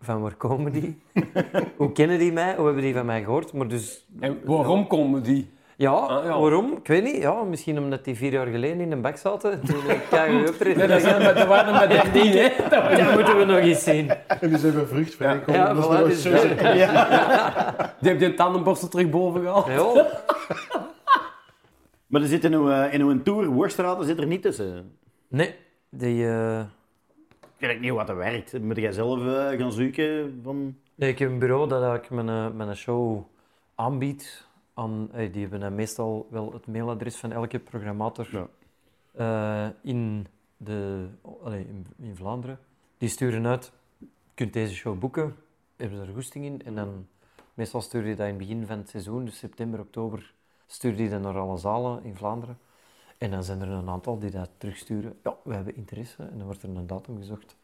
Van 0.00 0.20
waar 0.20 0.34
komen 0.34 0.72
die? 0.72 1.02
Hoe 1.76 1.92
kennen 1.92 2.18
die 2.18 2.32
mij? 2.32 2.54
Hoe 2.56 2.64
hebben 2.64 2.82
die 2.82 2.94
van 2.94 3.06
mij 3.06 3.22
gehoord? 3.22 3.52
Maar 3.52 3.68
dus, 3.68 4.06
En 4.20 4.40
waarom 4.44 4.86
komen 4.86 5.22
die? 5.22 5.50
ja, 5.76 5.90
Ah, 5.90 6.24
ja. 6.24 6.38
waarom? 6.40 6.72
Ik 6.76 6.86
weet 6.86 7.02
niet. 7.02 7.16
Ja, 7.16 7.42
misschien 7.42 7.78
omdat 7.78 8.04
die 8.04 8.14
vier 8.16 8.32
jaar 8.32 8.46
geleden 8.46 8.80
in 8.80 8.92
een 8.92 9.00
bak 9.00 9.16
zaten. 9.16 9.52
en 9.52 9.60
Toen 9.66 9.90
ik 9.90 10.00
KGW 10.10 10.48
optreden. 10.48 10.78
Nee, 10.78 10.86
dat 10.88 11.00
zijn 11.00 11.22
met, 11.22 11.46
waren 11.46 11.72
met 11.88 11.90
13, 12.12 12.32
hè. 12.32 12.48
Dat 12.96 13.14
moeten 13.14 13.38
we 13.38 13.44
nog 13.44 13.56
eens 13.56 13.82
zien. 13.84 14.10
En 14.26 14.48
die 14.48 14.58
zijn 14.58 14.74
bij 14.74 14.84
vruchtvrij 14.86 15.34
gekomen. 15.38 15.60
Ja, 15.60 15.74
dat 15.74 15.78
is 15.78 15.84
voilà, 15.84 15.98
nog 16.00 16.08
dus- 16.08 16.22
zo- 16.22 17.94
Die 18.00 18.16
die 18.16 18.34
tandenborstel 18.34 18.88
terug 18.88 19.10
boven 19.10 19.40
gehaald. 19.40 19.66
Ja, 19.66 20.06
Maar 22.06 22.20
er 22.20 22.26
zit 22.28 22.44
in 22.44 22.52
uw, 22.54 22.70
eh, 22.70 22.92
in 22.94 23.00
uw 23.00 23.22
tour, 23.22 23.46
Worstraten 23.46 24.04
zit 24.06 24.18
er 24.18 24.26
niet 24.26 24.42
tussen. 24.42 24.96
Nee, 25.28 25.54
die, 25.90 26.28
eh, 26.28 26.60
Ik 27.56 27.66
weet 27.66 27.80
niet 27.80 27.90
hoe 27.90 28.04
dat 28.04 28.16
werkt. 28.16 28.60
Moet 28.62 28.76
jij 28.76 28.92
zelf 28.92 29.18
eh, 29.18 29.58
gaan 29.58 29.72
zoeken 29.72 30.40
van... 30.42 30.76
nee, 30.94 31.10
ik 31.10 31.18
heb 31.18 31.30
een 31.30 31.38
bureau 31.38 31.68
dat 31.68 31.96
ik 31.96 32.10
mijn, 32.10 32.28
eh, 32.28 32.50
mijn 32.50 32.76
show 32.76 33.24
aanbied. 33.74 34.48
Aan, 34.74 35.10
die 35.32 35.46
hebben 35.46 35.74
meestal 35.74 36.26
wel 36.30 36.52
het 36.52 36.66
mailadres 36.66 37.16
van 37.16 37.32
elke 37.32 37.58
programmator 37.58 38.48
Ja. 39.12 39.74
in, 39.82 40.26
de, 40.56 41.06
allee, 41.42 41.66
in, 41.66 41.86
in 41.98 42.16
Vlaanderen. 42.16 42.58
Die 42.98 43.08
sturen 43.08 43.46
uit, 43.46 43.72
je 43.98 44.06
kunt 44.34 44.52
deze 44.52 44.74
show 44.74 44.98
boeken, 44.98 45.36
hebben 45.76 45.98
ze 45.98 46.04
er 46.04 46.12
goesting 46.12 46.44
in. 46.44 46.62
En 46.64 46.74
dan, 46.74 47.06
meestal 47.54 47.80
stuur 47.80 48.06
je 48.06 48.14
dat 48.16 48.26
in 48.26 48.34
het 48.34 48.38
begin 48.38 48.66
van 48.66 48.78
het 48.78 48.88
seizoen, 48.88 49.24
dus 49.24 49.38
september, 49.38 49.80
oktober, 49.80 50.34
stuur 50.66 51.02
je 51.02 51.08
dat 51.08 51.20
naar 51.20 51.38
alle 51.38 51.56
zalen 51.56 52.04
in 52.04 52.16
Vlaanderen. 52.16 52.58
En 53.20 53.30
dan 53.30 53.44
zijn 53.44 53.60
er 53.60 53.68
een 53.68 53.88
aantal 53.88 54.18
die 54.18 54.30
dat 54.30 54.50
terugsturen. 54.58 55.18
Ja, 55.22 55.36
we 55.44 55.54
hebben 55.54 55.76
interesse. 55.76 56.22
En 56.22 56.36
dan 56.36 56.46
wordt 56.46 56.62
er 56.62 56.68
een 56.68 56.86
datum 56.86 57.16
gezocht 57.18 57.56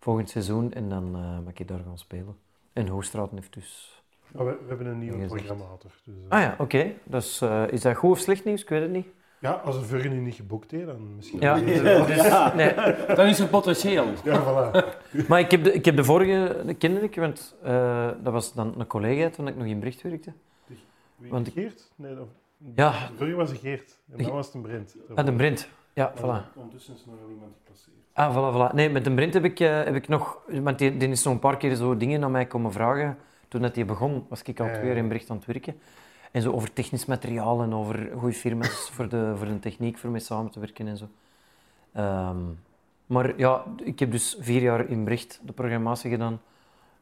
volgend 0.00 0.30
seizoen 0.30 0.72
en 0.72 0.88
dan 0.88 1.14
eh, 1.14 1.38
mag 1.44 1.52
ik 1.54 1.68
daar 1.68 1.80
gaan 1.86 1.98
spelen. 1.98 2.36
En 2.72 2.86
Hoogstraten 2.88 3.36
heeft 3.36 3.52
dus... 3.54 4.02
Maar 4.32 4.44
we, 4.46 4.50
we 4.62 4.68
hebben 4.68 4.86
een 4.86 4.98
nieuwe 4.98 5.26
programmator. 5.26 5.90
Dus, 6.04 6.14
eh, 6.28 6.36
Ah 6.36 6.40
ja, 6.40 6.54
oké. 6.58 6.92
Dus 7.04 7.40
eh, 7.40 7.62
is 7.68 7.80
dat 7.80 7.96
goed 7.96 8.10
of 8.10 8.18
slecht 8.18 8.44
nieuws? 8.44 8.62
Ik 8.62 8.68
weet 8.68 8.82
het 8.82 8.90
niet. 8.90 9.06
ja, 9.38 9.50
als 9.52 9.76
een 9.76 9.84
Vurgen 9.84 10.10
nu 10.10 10.20
niet 10.20 10.34
geboekt 10.34 10.70
heeft, 10.70 10.86
dan 10.86 11.16
misschien... 11.16 11.40
Ja, 11.40 11.56
Ja. 12.06 12.54
nee. 12.54 12.74
Dan 13.14 13.26
is 13.26 13.38
er 13.40 13.48
potentieel. 13.48 14.06
Ja, 14.24 14.42
voilà. 14.42 14.84
Maar 15.28 15.40
ik 15.40 15.50
heb 15.50 15.64
de, 15.64 15.72
ik 15.72 15.84
heb 15.84 15.96
de 15.96 16.04
vorige, 16.04 16.62
de 16.66 16.74
kende 16.74 17.00
ik, 17.00 17.14
want 17.16 17.56
eh, 17.62 18.10
dat 18.22 18.32
was 18.32 18.52
dan 18.54 18.74
een 18.80 18.86
collega 18.86 19.30
toen 19.30 19.48
ik 19.48 19.56
nog 19.56 19.66
in 19.66 19.78
Brecht 19.78 20.02
werkte. 20.02 20.32
Wie, 21.16 21.30
Want 21.30 21.46
ik- 21.46 21.52
Geert? 21.52 21.90
Nee, 21.96 22.20
of, 22.20 22.28
Ja. 22.74 23.10
Vurgen 23.16 23.36
was 23.36 23.50
een 23.50 23.56
Geert. 23.56 23.98
En 24.12 24.22
dan 24.22 24.32
was 24.32 24.46
het 24.46 24.54
een 24.54 24.62
Brent. 24.62 24.96
Ah, 25.14 25.24
de 25.24 25.32
Brint. 25.32 25.68
Ja, 25.92 26.12
Maar 26.20 26.42
voilà. 26.42 26.54
Ondertussen 26.56 26.94
is 26.94 27.04
nog 27.06 27.14
wel 27.20 27.30
iemand 27.30 27.52
gepasseerd. 27.64 27.96
Ah, 28.12 28.36
voilà, 28.36 28.70
voilà. 28.70 28.74
Nee, 28.74 28.90
met 28.90 29.04
de 29.04 29.14
Brint 29.14 29.34
heb 29.34 29.44
ik, 29.44 29.60
eh, 29.60 29.82
heb 29.82 29.94
ik 29.94 30.08
nog... 30.08 30.38
Want 30.46 30.78
die, 30.78 30.96
die 30.96 31.08
is 31.08 31.22
nog 31.22 31.34
een 31.34 31.40
paar 31.40 31.56
keer 31.56 31.74
zo 31.74 31.96
dingen 31.96 32.24
aan 32.24 32.30
mij 32.30 32.46
komen 32.46 32.72
vragen. 32.72 33.18
Toen 33.48 33.62
dat 33.62 33.74
die 33.74 33.84
begon, 33.84 34.26
was 34.28 34.42
ik 34.42 34.60
al 34.60 34.66
twee 34.66 34.80
ja. 34.80 34.86
jaar 34.86 34.96
in 34.96 35.08
Brecht 35.08 35.30
aan 35.30 35.36
het 35.36 35.46
werken. 35.46 35.78
En 36.30 36.42
zo 36.42 36.52
over 36.52 36.72
technisch 36.72 37.04
materiaal 37.04 37.62
en 37.62 37.74
over 37.74 38.10
goede 38.16 38.34
firma's 38.34 38.88
voor 38.94 39.08
de, 39.08 39.32
voor 39.36 39.46
de 39.46 39.58
techniek, 39.58 39.98
voor 39.98 40.10
mee 40.10 40.20
samen 40.20 40.50
te 40.50 40.60
werken 40.60 40.86
en 40.86 40.96
zo. 40.96 41.08
Ehm, 41.92 42.38
maar 43.06 43.38
ja, 43.38 43.64
ik 43.84 43.98
heb 43.98 44.10
dus 44.10 44.36
vier 44.40 44.62
jaar 44.62 44.88
in 44.88 45.04
Brecht 45.04 45.40
de 45.42 45.52
programmatie 45.52 46.10
gedaan. 46.10 46.40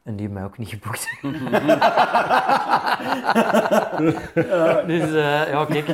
En 0.03 0.15
die 0.15 0.25
hebben 0.25 0.41
mij 0.43 0.51
ook 0.51 0.57
niet 0.57 0.69
geboekt. 0.69 1.07
dus 4.87 5.03
eh, 5.13 5.49
ja, 5.49 5.65
kijk. 5.65 5.87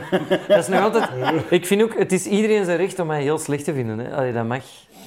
Dat 0.47 0.57
is 0.57 0.67
nog 0.67 0.81
altijd... 0.81 1.09
Ik 1.49 1.65
vind 1.65 1.81
ook, 1.83 1.97
het 1.97 2.11
is 2.11 2.25
iedereen 2.25 2.65
zijn 2.65 2.77
recht 2.77 2.99
om 2.99 3.07
mij 3.07 3.21
heel 3.21 3.37
slecht 3.37 3.63
te 3.63 3.73
vinden. 3.73 3.99
Hè. 3.99 4.15
Allee, 4.15 4.33
dat 4.33 4.45
mag. 4.45 4.63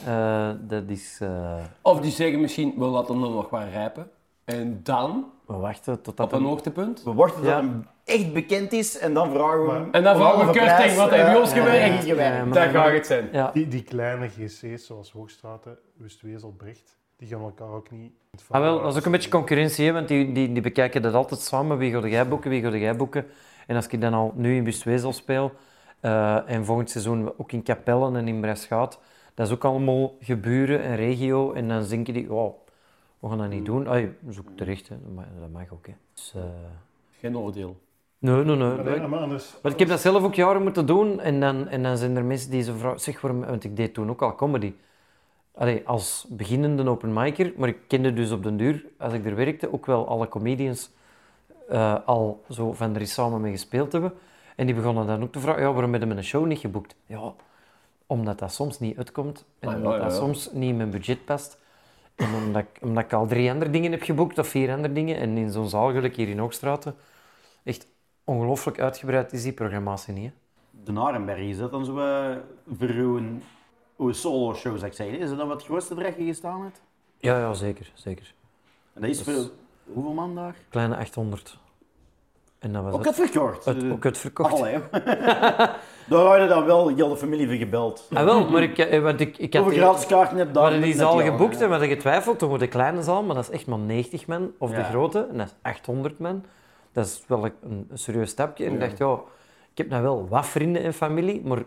Eh, 0.07 0.51
dat 0.61 0.83
is... 0.87 1.19
eh, 1.23 1.55
Of 1.83 2.01
die 2.01 2.11
zeggen 2.11 2.41
misschien, 2.41 2.75
we 2.77 2.85
laten 2.85 3.21
hem 3.21 3.33
nog 3.33 3.51
maar 3.51 3.69
rijpen. 3.71 4.11
En 4.45 4.81
dan, 4.83 5.25
we 5.47 5.55
wachten 5.55 6.03
tot 6.03 6.17
dat... 6.17 6.27
op 6.27 6.33
een 6.33 6.45
hoogtepunt. 6.45 7.03
We 7.03 7.13
wachten 7.15 7.41
tot 7.41 7.51
Ja. 7.51 7.57
hem 7.57 7.87
echt 8.05 8.33
bekend 8.33 8.73
is 8.73 8.99
en 8.99 9.15
dan 9.15 9.31
vragen 9.33 9.67
we 9.67 9.73
hem... 9.73 9.89
En 9.93 10.03
dan 10.03 10.17
vragen 10.17 10.47
we 10.47 10.53
prijs, 10.53 10.97
wat 10.97 11.11
hebben 11.11 11.33
we 11.33 11.41
ons 11.41 11.53
gewerkt? 11.53 12.55
Daar 12.55 12.69
gaat 12.69 12.93
het 12.93 13.07
zijn. 13.07 13.29
Ja. 13.33 13.51
Die, 13.53 13.69
die 13.69 13.83
kleine 13.83 14.29
GC's, 14.29 14.87
zoals 14.87 15.13
Hoogstraten, 15.13 15.79
Wustwezel, 15.97 16.55
Brecht, 16.59 16.97
die 17.17 17.29
gaan 17.29 17.41
elkaar 17.41 17.69
ook 17.69 17.91
niet... 17.91 18.13
Ah, 18.49 18.61
wel, 18.61 18.83
dat 18.83 18.93
is 18.93 18.99
ook 18.99 19.05
een 19.05 19.13
beetje 19.13 19.31
concurrentie, 19.31 19.87
hè, 19.87 19.93
want 19.93 20.09
die, 20.09 20.33
die, 20.33 20.53
die 20.53 20.63
bekijken 20.63 21.03
dat 21.03 21.15
altijd 21.15 21.41
samen. 21.41 21.79
Wie 21.79 21.93
ga 21.93 22.07
jij 22.07 22.29
boeken, 22.29 22.51
wie 22.51 22.63
ga 22.63 22.77
jij 22.77 22.97
boeken? 22.97 23.27
En 23.67 23.77
als 23.77 23.87
ik 23.87 24.01
dan 24.01 24.15
al 24.15 24.33
nu 24.37 24.57
in 24.57 24.65
Bustwezel 24.65 25.13
speel 25.13 25.53
eh, 26.01 26.51
en 26.51 26.65
volgend 26.65 26.91
seizoen 26.91 27.33
ook 27.39 27.53
in 27.53 27.63
Capellen 27.63 28.17
en 28.17 28.29
in 28.29 28.41
Breschaat, 28.41 29.01
dat 29.35 29.47
is 29.47 29.53
ook 29.53 29.65
allemaal 29.65 30.17
geburen 30.21 30.83
en 30.83 30.97
regio. 30.97 31.53
En 31.53 31.69
dan 31.69 31.85
denken 31.89 32.15
die, 32.15 32.33
oh, 32.33 32.55
we 33.19 33.29
gaan 33.29 33.39
dat 33.39 33.49
niet 33.49 33.65
doen. 33.65 33.87
Ah, 33.87 34.03
dat 34.21 34.31
is 34.31 34.39
ook 34.39 34.57
terecht, 34.57 34.89
hè. 34.89 34.97
Dat, 35.03 35.13
mag, 35.15 35.25
dat 35.41 35.51
mag 35.51 35.73
ook. 35.73 35.87
Hè. 35.87 35.93
Dus, 36.15 36.33
eh, 36.37 36.43
Geen 37.19 37.37
oordeel. 37.37 37.77
nee, 38.19 38.45
nee, 38.45 38.57
nee. 38.57 38.57
Maar 38.57 38.85
nee, 38.85 39.07
maar 39.07 39.21
anders... 39.21 39.55
Want 39.63 39.75
ik 39.75 39.81
heb 39.81 39.89
dat 39.89 40.01
zelf 40.01 40.23
ook 40.23 40.35
jaren 40.35 40.63
moeten 40.63 40.87
doen 40.87 41.21
en 41.21 41.41
dan, 41.41 41.69
en 41.69 41.83
dan 41.83 41.97
zijn 41.97 42.17
er 42.17 42.25
mensen 42.25 42.51
die 42.51 42.63
zo 42.63 42.75
vragen, 42.77 43.01
zeg 43.01 43.21
waarom, 43.21 43.45
want 43.45 43.65
ik 43.65 43.77
deed 43.77 43.95
toen 43.95 44.11
ook 44.11 44.23
al 44.23 44.35
comedy. 44.35 44.73
Allee, 45.55 45.83
als 45.87 46.27
beginnende 46.29 46.89
open 46.89 47.13
micer, 47.13 47.53
maar 47.57 47.69
ik 47.69 47.79
kende 47.87 48.13
dus 48.13 48.31
op 48.31 48.43
den 48.43 48.57
duur, 48.57 48.85
als 48.99 49.13
ik 49.13 49.27
er 49.27 49.37
werkte, 49.37 49.73
ook 49.73 49.87
wel 49.87 50.09
alle 50.09 50.29
comedians 50.29 50.91
eh, 51.69 51.97
al 52.05 52.45
zo 52.51 52.73
van 52.73 52.95
er 52.95 53.01
is 53.01 53.13
samen 53.13 53.41
mee 53.41 53.53
gespeeld 53.53 53.93
hebben. 53.93 54.13
En 54.57 54.67
die 54.67 54.75
begonnen 54.75 55.07
dan 55.07 55.23
ook 55.23 55.33
te 55.33 55.41
vragen, 55.41 55.63
ja, 55.63 55.73
waarom 55.73 55.91
hebben 55.91 56.09
we 56.09 56.17
een 56.17 56.25
show 56.25 56.47
niet 56.47 56.59
geboekt? 56.59 56.95
Ja, 57.07 57.33
omdat 58.07 58.39
dat 58.39 58.53
soms 58.53 58.81
niet 58.81 58.97
uitkomt 58.97 59.45
en 59.59 59.69
Ah, 59.69 59.75
ja, 59.75 59.81
omdat 59.81 59.95
ja, 59.95 60.03
dat 60.03 60.15
soms 60.15 60.51
niet 60.53 60.71
in 60.71 60.77
mijn 60.77 60.91
budget 60.91 61.25
past. 61.25 61.61
En 62.15 62.35
omdat 62.35 62.63
ik, 62.63 62.83
omdat 62.83 63.05
ik 63.05 63.13
al 63.13 63.27
drie 63.27 63.51
andere 63.51 63.71
dingen 63.71 63.91
heb 63.91 64.03
geboekt, 64.03 64.39
of 64.39 64.49
vier 64.49 64.73
andere 64.73 64.93
dingen, 64.93 65.17
en 65.17 65.37
in 65.37 65.51
zo'n 65.51 65.69
zaal, 65.69 65.91
gelijk 65.93 66.17
hier 66.17 66.29
in 66.29 66.39
Hoogstraten, 66.39 66.95
echt 67.63 67.87
ongelooflijk 68.25 68.81
uitgebreid 68.81 69.33
is 69.33 69.43
die 69.43 69.53
programmatie 69.53 70.15
niet. 70.15 70.25
Hè? 70.25 70.33
De 70.85 70.93
Narenberg, 70.93 71.39
is 71.39 71.59
dat 71.59 71.71
dan 71.71 71.85
zo 71.85 71.95
voor 72.79 73.21
uw, 74.03 74.13
solo-show, 74.13 74.75
zou 74.77 74.87
ik 74.87 74.93
zeggen? 74.97 75.19
Is 75.19 75.29
dat 75.29 75.39
dan 75.39 75.49
wat 75.49 75.57
het 75.57 75.67
grootste 75.67 75.95
je 75.95 76.25
gestaan 76.25 76.63
hebt? 76.63 76.83
Ja, 77.19 77.39
ja, 77.39 77.55
zeker, 77.55 77.91
zeker. 77.95 78.35
En 78.93 79.01
dat 79.01 79.11
is 79.11 79.25
Dat 79.25 79.35
voor 79.35 79.51
hoeveel 79.85 80.13
man 80.13 80.35
daar? 80.35 80.57
Kleine 80.69 80.97
800. 80.97 81.59
En 82.59 82.73
dat 82.73 82.83
was 82.83 82.93
Ook 82.93 83.05
het. 83.05 83.17
het 83.17 83.31
verkocht. 83.31 83.65
Het, 83.65 83.91
ook 83.91 84.05
het 84.05 84.19
verkocht. 84.19 84.53
Allee. 84.53 84.79
daar 86.11 86.27
hadden 86.27 86.49
dan 86.49 86.65
wel 86.65 86.89
heel 86.89 87.09
de 87.09 87.17
familie 87.17 87.47
voor 87.47 87.57
gebeld. 87.57 88.09
Ah, 88.13 88.25
wel, 88.25 88.51
maar 88.51 88.63
ik, 88.63 88.79
eh, 88.79 89.03
want 89.03 89.21
ik, 89.21 89.39
ik 89.39 89.55
had 89.55 89.63
Hoeveel 89.63 89.81
daar? 90.53 90.63
hadden 90.63 90.81
die 90.83 90.95
zaal 90.95 91.19
geboekt 91.19 91.55
en 91.61 91.65
we 91.65 91.71
hadden 91.71 91.89
getwijfeld, 91.89 92.39
toch 92.39 92.59
de 92.59 92.69
kleine 92.69 93.03
zaal, 93.03 93.23
maar 93.23 93.35
dat 93.35 93.45
is 93.45 93.51
echt 93.51 93.67
maar 93.67 93.79
90 93.79 94.27
man. 94.27 94.53
Of 94.59 94.71
de 94.71 94.85
grote, 94.85 95.27
en 95.31 95.39
dat 95.39 95.47
is 95.47 95.55
800 95.63 96.19
man. 96.19 96.45
Dat 96.93 97.07
is 97.07 97.23
wel 97.27 97.45
een, 97.45 97.53
een 97.91 97.99
serieus 97.99 98.31
stapje. 98.31 98.65
En 98.65 98.73
ik 98.73 98.81
dacht, 98.81 98.99
ja, 98.99 99.13
ik 99.71 99.79
heb 99.79 99.89
nou 99.89 100.03
wel 100.03 100.29
wat 100.29 100.47
vrienden 100.47 100.83
en 100.83 100.95
familie, 100.95 101.43
maar 101.45 101.63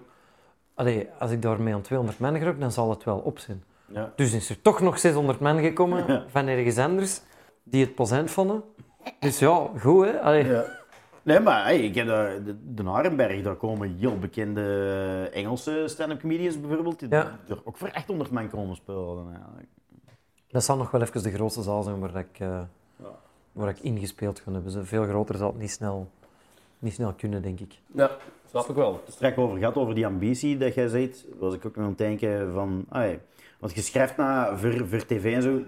allee, 0.75 1.07
als 1.19 1.31
ik 1.31 1.41
daarmee 1.41 1.73
aan 1.73 1.81
200 1.81 2.19
man 2.19 2.37
geraak, 2.37 2.59
dan 2.59 2.71
zal 2.71 2.89
het 2.89 3.03
wel 3.03 3.17
op 3.17 3.39
zijn. 3.39 3.63
Ja. 3.87 4.13
Dus 4.15 4.33
is 4.33 4.49
er 4.49 4.61
toch 4.61 4.81
nog 4.81 4.99
600 4.99 5.39
man 5.39 5.59
gekomen 5.59 6.23
van 6.27 6.47
ergens 6.47 6.77
anders, 6.77 7.21
die 7.63 7.85
het 7.85 7.95
plezant 7.95 8.31
vonden. 8.31 8.63
Dus 9.19 9.39
ja, 9.39 9.67
goed 9.79 10.05
hè. 10.05 10.21
Allee. 10.21 10.45
Ja. 10.45 10.65
Nee, 11.23 11.39
maar 11.39 11.63
hey, 11.63 11.79
ik 11.79 11.95
heb 11.95 12.07
de, 12.07 12.41
de, 12.45 12.73
de 12.73 12.83
Narenberg, 12.83 13.43
daar 13.43 13.55
komen 13.55 13.95
heel 13.99 14.17
bekende 14.19 15.29
Engelse 15.33 15.83
stand-up 15.87 16.19
comedians 16.19 16.59
bijvoorbeeld, 16.59 16.99
die 16.99 17.09
Ja. 17.09 17.39
er 17.47 17.61
ook 17.63 17.77
voor 17.77 17.91
800 17.93 18.31
man 18.31 18.49
komen 18.49 18.75
spelen. 18.75 19.25
Eigenlijk. 19.33 19.67
Dat 20.47 20.63
zal 20.63 20.77
nog 20.77 20.91
wel 20.91 21.01
even 21.01 21.23
de 21.23 21.31
grootste 21.31 21.61
zaal 21.61 21.83
zijn 21.83 21.99
waar 21.99 22.15
ik, 22.15 22.39
eh, 22.39 22.61
waar 23.51 23.69
ik 23.69 23.79
ingespeeld 23.79 24.39
ga 24.39 24.51
hebben. 24.51 24.71
Ze 24.71 24.85
veel 24.85 25.03
groter 25.03 25.35
zal 25.37 25.47
het 25.47 25.59
niet 25.59 25.71
snel, 25.71 26.09
niet 26.79 26.93
snel 26.93 27.13
kunnen, 27.13 27.41
denk 27.41 27.59
ik. 27.59 27.79
Ja, 27.91 28.11
snap 28.49 28.69
ik 28.69 28.75
wel. 28.75 29.01
Straks 29.09 29.37
over 29.37 29.57
gehad, 29.57 29.75
over 29.75 29.95
die 29.95 30.05
ambitie 30.05 30.57
dat 30.57 30.73
jij 30.73 30.87
zegt, 30.87 31.25
was 31.39 31.53
ik 31.53 31.65
ook 31.65 31.75
nog 31.75 31.83
aan 31.83 31.89
het 31.89 31.97
denken 31.99 32.53
van, 32.53 32.85
ah, 32.89 33.09
ja, 33.09 33.15
want 33.59 33.75
je 33.75 33.81
schrijft 33.81 34.17
na 34.17 34.57
voor, 34.57 34.87
voor 34.87 35.05
tv 35.05 35.33
en 35.33 35.41
zo, 35.41 35.61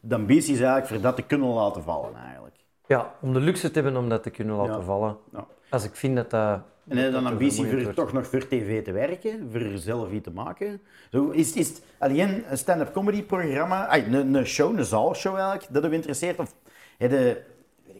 de 0.00 0.14
ambitie 0.14 0.52
is 0.54 0.60
eigenlijk 0.60 0.86
voor 0.86 1.00
dat 1.00 1.16
te 1.16 1.22
kunnen 1.22 1.48
laten 1.48 1.82
vallen 1.82 2.14
eigenlijk. 2.14 2.56
Ja, 2.86 3.14
om 3.20 3.32
de 3.32 3.40
luxe 3.40 3.70
te 3.70 3.80
hebben 3.80 4.00
om 4.00 4.08
dat 4.08 4.22
te 4.22 4.30
kunnen 4.30 4.56
laten 4.56 4.74
Ja. 4.74 4.80
vallen. 4.82 5.16
Ja. 5.32 5.46
Als 5.70 5.84
ik 5.84 5.94
vind 5.94 6.16
dat 6.16 6.30
dat... 6.30 6.60
En 6.88 6.96
heb 6.96 7.06
je 7.06 7.12
dan 7.12 7.22
dat 7.22 7.32
ambitie 7.32 7.66
voor 7.66 7.82
wordt. 7.82 7.96
toch 7.96 8.12
nog 8.12 8.26
voor 8.26 8.48
tv 8.48 8.84
te 8.84 8.92
werken, 8.92 9.48
voor 9.52 9.62
zelf 9.74 10.10
iets 10.12 10.24
te 10.24 10.30
maken? 10.30 10.80
Zo, 11.10 11.30
is, 11.30 11.52
is 11.52 11.68
het 11.68 11.82
alleen 11.98 12.44
een 12.50 12.58
stand-up 12.58 12.92
comedy 12.92 13.22
programma, 13.22 13.86
ay, 13.86 14.06
een, 14.12 14.34
een 14.34 14.46
show, 14.46 14.78
een 14.78 14.84
zaalshow 14.84 15.34
eigenlijk, 15.34 15.66
dat 15.72 15.84
je 15.84 15.90
interesseert? 15.90 16.38
Of 16.38 16.54
heb 16.98 17.10
je, 17.10 17.42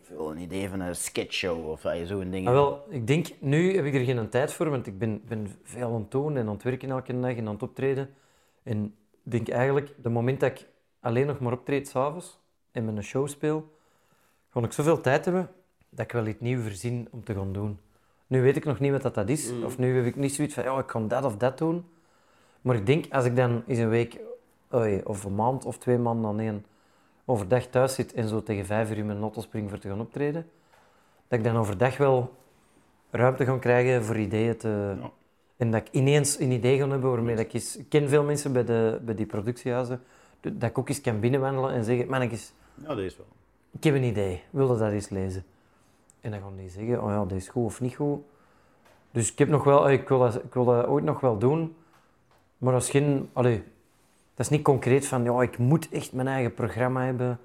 veel, 0.08 0.30
een 0.30 0.38
idee 0.38 0.68
van 0.68 0.80
een 0.80 0.96
sketchshow 0.96 1.68
of 1.70 1.80
zo'n 2.04 2.30
ding? 2.30 2.46
Ah, 2.46 2.52
wel, 2.52 2.86
ik 2.88 3.06
denk, 3.06 3.26
nu 3.38 3.74
heb 3.76 3.84
ik 3.84 3.94
er 3.94 4.04
geen 4.04 4.28
tijd 4.28 4.52
voor, 4.52 4.70
want 4.70 4.86
ik 4.86 4.98
ben, 4.98 5.22
ben 5.28 5.48
veel 5.62 5.86
aan 5.86 6.00
het 6.00 6.10
doen 6.10 6.36
en 6.36 6.46
aan 6.46 6.54
het 6.54 6.62
werken 6.62 6.90
elke 6.90 7.20
dag 7.20 7.36
en 7.36 7.46
aan 7.46 7.52
het 7.52 7.62
optreden. 7.62 8.14
En 8.62 8.84
ik 9.24 9.30
denk 9.30 9.48
eigenlijk, 9.48 9.94
de 10.02 10.08
moment 10.08 10.40
dat 10.40 10.50
ik 10.50 10.66
alleen 11.00 11.26
nog 11.26 11.38
maar 11.38 11.52
optreed 11.52 11.88
s'avonds 11.88 12.38
en 12.72 12.84
met 12.84 12.96
een 12.96 13.02
show 13.02 13.28
speel, 13.28 13.72
ga 14.50 14.60
ik 14.60 14.72
zoveel 14.72 15.00
tijd 15.00 15.24
hebben 15.24 15.50
dat 15.88 16.04
ik 16.04 16.12
wel 16.12 16.26
iets 16.26 16.40
nieuws 16.40 16.62
verzin 16.62 17.08
om 17.10 17.24
te 17.24 17.34
gaan 17.34 17.52
doen. 17.52 17.78
Nu 18.26 18.42
weet 18.42 18.56
ik 18.56 18.64
nog 18.64 18.78
niet 18.78 18.92
wat 18.92 19.02
dat, 19.02 19.14
dat 19.14 19.28
is, 19.28 19.52
of 19.64 19.78
nu 19.78 19.96
heb 19.96 20.04
ik 20.04 20.16
niet 20.16 20.34
zoiets 20.34 20.54
van, 20.54 20.64
ja, 20.64 20.78
ik 20.78 20.86
kan 20.86 21.08
dat 21.08 21.24
of 21.24 21.36
dat 21.36 21.58
doen. 21.58 21.84
Maar 22.60 22.76
ik 22.76 22.86
denk, 22.86 23.06
als 23.10 23.24
ik 23.24 23.36
dan 23.36 23.62
eens 23.66 23.78
een 23.78 23.88
week, 23.88 24.20
oei, 24.74 25.00
of 25.04 25.24
een 25.24 25.34
maand 25.34 25.64
of 25.64 25.78
twee 25.78 25.98
maanden 25.98 26.30
aan 26.30 26.40
één 26.40 26.64
overdag 27.28 27.66
thuis 27.66 27.94
zit 27.94 28.12
en 28.12 28.28
zo 28.28 28.42
tegen 28.42 28.66
vijf 28.66 28.90
uur 28.90 28.96
in 28.96 29.06
mijn 29.06 29.20
auto 29.20 29.40
spring 29.40 29.68
voor 29.68 29.78
te 29.78 29.88
gaan 29.88 30.00
optreden, 30.00 30.46
dat 31.28 31.38
ik 31.38 31.44
dan 31.44 31.56
overdag 31.56 31.96
wel 31.96 32.34
ruimte 33.10 33.44
ga 33.44 33.58
krijgen 33.58 34.04
voor 34.04 34.16
ideeën 34.16 34.56
te... 34.56 34.96
Ja. 35.00 35.10
En 35.56 35.70
dat 35.70 35.80
ik 35.80 35.88
ineens 35.92 36.38
een 36.38 36.50
idee 36.50 36.78
ga 36.78 36.88
hebben 36.88 37.10
waarmee 37.10 37.36
dat 37.36 37.44
ik 37.44 37.52
eens... 37.52 37.76
Ik 37.76 37.88
ken 37.88 38.08
veel 38.08 38.22
mensen 38.22 38.52
bij, 38.52 38.64
de, 38.64 39.00
bij 39.02 39.14
die 39.14 39.26
productiehuizen, 39.26 40.02
dat 40.40 40.70
ik 40.70 40.78
ook 40.78 40.88
eens 40.88 41.00
kan 41.00 41.20
binnenwandelen 41.20 41.72
en 41.72 41.84
zeggen, 41.84 42.08
mannetjes, 42.08 42.52
Ja, 42.74 42.88
dat 42.88 42.98
is 42.98 43.16
wel. 43.16 43.26
ik 43.70 43.84
heb 43.84 43.94
een 43.94 44.02
idee, 44.02 44.42
wilde 44.50 44.78
dat 44.78 44.92
eens 44.92 45.08
lezen? 45.08 45.44
En 46.20 46.30
dan 46.30 46.40
gaan 46.40 46.56
die 46.56 46.68
zeggen, 46.70 47.02
oh 47.02 47.10
ja, 47.10 47.18
dat 47.24 47.32
is 47.32 47.48
goed 47.48 47.64
of 47.64 47.80
niet 47.80 47.94
goed. 47.94 48.20
Dus 49.10 49.32
ik 49.32 49.38
heb 49.38 49.48
nog 49.48 49.64
wel, 49.64 49.90
ik 49.90 50.08
wil, 50.08 50.18
dat, 50.18 50.34
ik 50.34 50.54
wil 50.54 50.64
dat 50.64 50.86
ooit 50.86 51.04
nog 51.04 51.20
wel 51.20 51.38
doen. 51.38 51.76
Maar 52.58 52.72
dat 52.72 52.82
is 52.82 52.90
geen, 52.90 53.30
allee, 53.32 53.64
dat 54.38 54.46
is 54.46 54.48
niet 54.48 54.62
concreet 54.62 55.06
van, 55.06 55.24
ja, 55.24 55.42
ik 55.42 55.58
moet 55.58 55.88
echt 55.90 56.12
mijn 56.12 56.28
eigen 56.28 56.54
programma 56.54 57.04
hebben. 57.04 57.38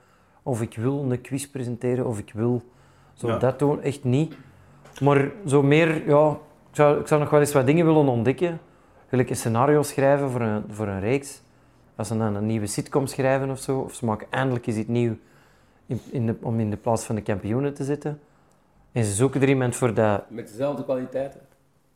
Of 0.43 0.61
ik 0.61 0.75
wil 0.75 1.11
een 1.11 1.21
quiz 1.21 1.45
presenteren, 1.45 2.05
of 2.05 2.19
ik 2.19 2.31
wil 2.33 2.61
zo 3.13 3.27
Ja. 3.27 3.37
dat 3.37 3.59
doen. 3.59 3.81
Echt 3.81 4.03
niet. 4.03 4.35
Maar 5.01 5.31
zo 5.45 5.63
meer, 5.63 6.07
ja, 6.07 6.29
ik 6.69 6.75
zou, 6.75 6.99
ik 6.99 7.07
zou 7.07 7.21
nog 7.21 7.29
wel 7.29 7.39
eens 7.39 7.53
wat 7.53 7.65
dingen 7.65 7.85
willen 7.85 8.07
ontdekken. 8.07 8.59
Gelijk 9.07 9.29
een 9.29 9.35
scenario 9.35 9.81
schrijven 9.83 10.29
voor 10.29 10.41
een, 10.41 10.63
voor 10.69 10.87
een 10.87 10.99
reeks. 10.99 11.41
Als 11.95 12.07
ze 12.07 12.17
dan 12.17 12.35
een 12.35 12.45
nieuwe 12.45 12.65
sitcom 12.67 13.07
schrijven 13.07 13.49
of 13.49 13.59
zo. 13.59 13.79
Of 13.79 13.93
ze 13.93 14.05
maken 14.05 14.27
eindelijk 14.29 14.67
eens 14.67 14.77
iets 14.77 14.87
nieuw 14.87 15.15
in, 15.85 15.99
in 16.11 16.25
de, 16.25 16.35
om 16.41 16.59
in 16.59 16.69
de 16.69 16.77
plaats 16.77 17.03
van 17.05 17.15
de 17.15 17.21
kampioenen 17.21 17.73
te 17.73 17.83
zitten. 17.83 18.19
En 18.91 19.03
ze 19.03 19.13
zoeken 19.13 19.41
er 19.41 19.49
iemand 19.49 19.75
voor 19.75 19.93
dat... 19.93 20.29
Met 20.29 20.47
dezelfde 20.47 20.83
kwaliteiten. 20.83 21.39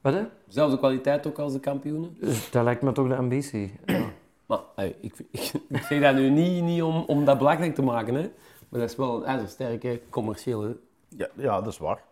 Wat 0.01 0.13
hè? 0.13 0.23
Dezelfde 0.45 0.77
kwaliteit 0.77 1.27
ook 1.27 1.39
als 1.39 1.53
de 1.53 1.59
kampioenen. 1.59 2.17
Dus 2.19 2.51
dat 2.51 2.63
lijkt 2.63 2.81
me 2.81 2.91
toch 2.91 3.07
de 3.07 3.15
ambitie. 3.15 3.73
Ja. 3.85 4.05
Maar 4.47 4.59
ik, 4.75 4.93
ik, 5.31 5.51
ik 5.69 5.81
zeg 5.81 6.01
dat 6.01 6.15
nu 6.15 6.29
niet, 6.29 6.63
niet 6.63 6.81
om, 6.81 7.03
om 7.07 7.25
dat 7.25 7.37
belangrijk 7.37 7.75
te 7.75 7.81
maken, 7.81 8.13
hè. 8.15 8.21
Maar 8.69 8.79
dat 8.79 8.89
is 8.89 8.95
wel 8.95 9.15
een 9.17 9.23
ijzersterke 9.23 10.01
commerciële... 10.09 10.77
Ja, 11.09 11.27
ja, 11.33 11.61
dat 11.61 11.73
is 11.73 11.77
waar. 11.77 12.03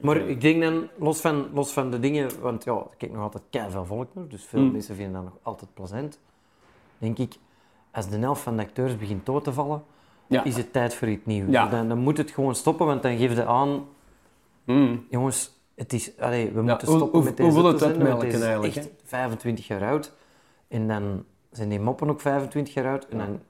Maar 0.00 0.16
ik 0.16 0.40
denk 0.40 0.62
dan, 0.62 0.88
los 0.98 1.20
van, 1.20 1.48
los 1.54 1.72
van 1.72 1.90
de 1.90 2.00
dingen, 2.00 2.40
want 2.40 2.64
ja, 2.64 2.72
ik 2.74 2.98
kijk 2.98 3.12
nog 3.12 3.22
altijd 3.22 3.42
keiveel 3.50 3.84
volk 3.84 4.14
naar, 4.14 4.28
dus 4.28 4.44
veel 4.44 4.60
Mm. 4.60 4.72
mensen 4.72 4.94
vinden 4.94 5.12
dat 5.14 5.22
nog 5.24 5.38
altijd 5.42 5.74
plezant. 5.74 6.18
Denk 6.98 7.18
ik, 7.18 7.34
als 7.92 8.08
de 8.08 8.18
helft 8.18 8.42
van 8.42 8.56
de 8.56 8.62
acteurs 8.62 8.96
begint 8.96 9.26
dood 9.26 9.44
te 9.44 9.52
vallen, 9.52 9.82
Ja. 10.26 10.44
is 10.44 10.56
het 10.56 10.72
tijd 10.72 10.94
voor 10.94 11.08
iets 11.08 11.26
nieuws. 11.26 11.50
Ja. 11.50 11.66
Dan, 11.68 11.88
dan 11.88 11.98
moet 11.98 12.16
het 12.16 12.30
gewoon 12.30 12.54
stoppen, 12.54 12.86
want 12.86 13.02
dan 13.02 13.16
geef 13.16 13.34
je 13.34 13.44
aan, 13.46 13.86
Mm. 14.64 15.06
jongens, 15.10 15.60
het 15.74 15.92
is, 15.92 16.18
allee, 16.18 16.50
we 16.50 16.54
Ja, 16.54 16.62
moeten 16.62 16.86
stoppen 16.88 17.18
hoe- 17.20 17.28
met 17.28 17.38
hoe 17.38 17.46
deze 17.48 17.60
wil 17.62 17.72
het 17.72 17.82
uitmelken 17.82 18.26
het 18.26 18.36
is 18.36 18.42
eigenlijk, 18.42 18.74
echt 18.76 18.88
25 19.04 19.66
jaar 19.66 19.82
oud. 19.90 20.12
En 20.68 20.88
dan 20.88 21.24
zijn 21.50 21.68
die 21.68 21.80
moppen 21.80 22.10
ook 22.10 22.20
25 22.20 22.74
jaar 22.74 22.86
oud. 22.86 23.06
En 23.08 23.18
dan, 23.18 23.40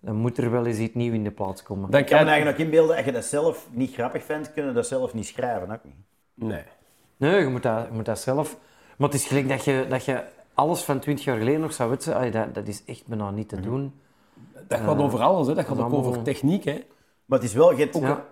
dan 0.00 0.14
moet 0.16 0.38
er 0.38 0.50
wel 0.50 0.66
eens 0.66 0.78
iets 0.78 0.94
nieuws 0.94 1.14
in 1.14 1.24
de 1.24 1.30
plaats 1.30 1.62
komen. 1.62 1.90
Dan 1.90 2.00
Ik 2.00 2.06
kan 2.06 2.16
me 2.16 2.22
krijg 2.22 2.28
eigenlijk 2.36 2.58
ook 2.58 2.64
inbeelden, 2.64 2.96
als 2.96 3.04
je 3.04 3.12
dat 3.12 3.24
zelf 3.24 3.68
niet 3.70 3.92
grappig 3.92 4.24
vindt, 4.24 4.52
kun 4.52 4.66
je 4.66 4.72
dat 4.72 4.86
zelf 4.86 5.14
niet 5.14 5.26
schrijven. 5.26 5.70
Ook 5.70 5.84
niet. 5.84 5.94
Nee. 6.34 6.62
Nee, 7.16 7.40
je 7.40 7.48
moet 7.48 7.62
dat, 7.62 7.86
je 7.86 7.92
moet 7.92 8.04
dat 8.04 8.18
zelf. 8.20 8.56
Maar 8.96 9.08
het 9.08 9.18
is 9.18 9.26
gelijk 9.26 9.48
dat 9.48 9.64
je, 9.64 9.86
dat 9.88 10.04
je 10.04 10.24
alles 10.54 10.82
van 10.82 10.98
20 10.98 11.24
jaar 11.24 11.36
geleden 11.38 11.60
nog 11.60 11.72
zou 11.72 11.90
weten. 11.90 12.32
Dat, 12.32 12.54
dat 12.54 12.68
is 12.68 12.84
echt 12.84 13.06
bijna 13.06 13.30
niet 13.30 13.48
te 13.48 13.56
Mhm. 13.56 13.64
doen. 13.64 14.00
Dat 14.68 14.80
gaat 14.80 14.98
over 14.98 15.20
alles, 15.20 15.46
hè. 15.46 15.54
Dat 15.54 15.64
gaat 15.66 15.78
ook 15.78 15.92
over 15.92 16.22
techniek, 16.22 16.64
hè. 16.64 16.84
Maar 17.24 17.38
het 17.38 17.48
is 17.48 17.54
wel, 17.54 17.70
je 17.72 17.78
hebt 17.78 17.96
ook... 17.96 18.02
Ja. 18.02 18.24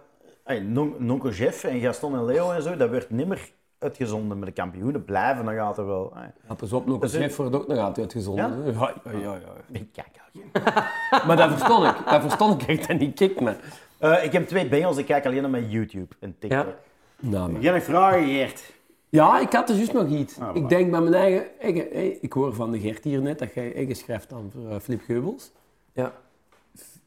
Hey, 0.44 0.60
Non- 0.60 0.94
Nonkel 0.98 1.30
Jeff 1.30 1.64
en 1.64 1.80
Gaston 1.80 2.14
en 2.14 2.24
Leo 2.24 2.50
en 2.50 2.62
zo, 2.62 2.76
dat 2.76 2.90
werd 2.90 3.10
nimmer 3.10 3.50
uitgezonden. 3.80 4.36
Maar 4.38 4.46
de 4.46 4.52
kampioenen 4.52 5.04
blijven, 5.04 5.44
dan 5.44 5.54
gaat 5.54 5.78
er 5.78 5.86
wel... 5.86 6.12
Ja, 6.48 6.54
pas 6.54 6.72
op, 6.72 7.04
is- 7.04 7.12
chef 7.14 7.36
wordt 7.36 7.54
ook 7.54 7.66
nog 7.68 7.78
altijd 7.78 7.98
uitgezonden. 7.98 8.62
hè. 8.62 8.70
Ja, 8.70 8.94
ja, 9.04 9.18
ja. 9.18 9.38
ja. 9.72 9.80
Kijk. 9.92 10.08
Maar 11.26 11.36
dat 11.36 11.50
verstond 11.50 11.84
ik. 11.86 11.94
Dat 12.10 12.20
verstond 12.20 12.62
ik 12.62 12.68
echt 12.68 12.88
en 12.88 12.96
niet 12.98 13.14
kijk 13.14 13.40
me. 13.40 13.54
Eh, 13.98 14.24
ik 14.24 14.32
heb 14.32 14.48
twee 14.48 14.68
bengels, 14.68 14.96
ik 14.96 15.06
kijk 15.06 15.26
alleen 15.26 15.42
naar 15.42 15.50
mijn 15.50 15.68
YouTube 15.70 16.14
en 16.20 16.36
TikTok. 16.38 16.66
Ja. 16.66 17.28
Nou. 17.28 17.60
Jij 17.60 17.72
nog 17.72 17.82
vragen, 17.82 18.24
Geert? 18.24 18.72
Ja, 19.08 19.40
ik 19.40 19.52
had 19.52 19.68
er 19.68 19.74
juist 19.76 19.92
nog 19.92 20.08
iets. 20.08 20.38
Ah, 20.38 20.56
ik 20.56 20.68
denk 20.68 20.90
bij 20.90 21.00
mijn 21.00 21.14
eigen... 21.14 21.46
Ik, 21.58 21.92
hey, 21.92 22.18
ik 22.20 22.32
hoor 22.32 22.54
van 22.54 22.70
de 22.70 22.80
Gert 22.80 23.04
hier 23.04 23.20
net 23.22 23.38
dat 23.38 23.54
jij 23.54 23.74
eigen 23.74 23.96
schrijft 23.96 24.32
aan 24.32 24.50
voor 24.54 24.70
uh, 24.70 24.78
Flip 24.78 25.00
Geubels. 25.04 25.50
Ja. 25.92 26.12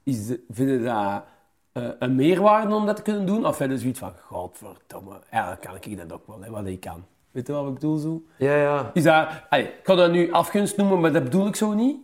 Is, 0.03 0.27
de- 0.27 0.43
vind 0.51 0.69
je 0.69 0.81
dat 0.83 1.23
eh, 1.73 1.83
een 1.99 2.15
meerwaarde 2.15 2.75
om 2.75 2.85
dat 2.85 2.95
te 2.95 3.01
kunnen 3.01 3.25
doen? 3.25 3.45
Of 3.45 3.55
vind 3.55 3.71
je 3.71 3.77
zoiets 3.77 3.99
van, 3.99 4.13
godverdomme, 4.21 5.19
eigenlijk 5.29 5.61
kan 5.61 5.91
ik 5.91 5.97
dat 5.97 6.13
ook 6.13 6.27
wel, 6.27 6.41
hè, 6.41 6.49
wat 6.49 6.65
ik 6.65 6.79
kan. 6.79 7.05
Weet 7.31 7.47
je 7.47 7.53
wat 7.53 7.67
ik 7.67 7.73
bedoel 7.73 7.97
zo? 7.97 8.21
Ja, 8.37 8.55
ja. 8.55 8.91
Is 8.93 9.03
dat... 9.03 9.27
Allee, 9.49 9.65
ik 9.65 9.83
kan 9.83 9.97
dat 9.97 10.11
nu 10.11 10.31
afgunst 10.31 10.77
noemen, 10.77 10.99
maar 10.99 11.11
dat 11.11 11.23
bedoel 11.23 11.47
ik 11.47 11.55
zo 11.55 11.73
niet. 11.73 11.97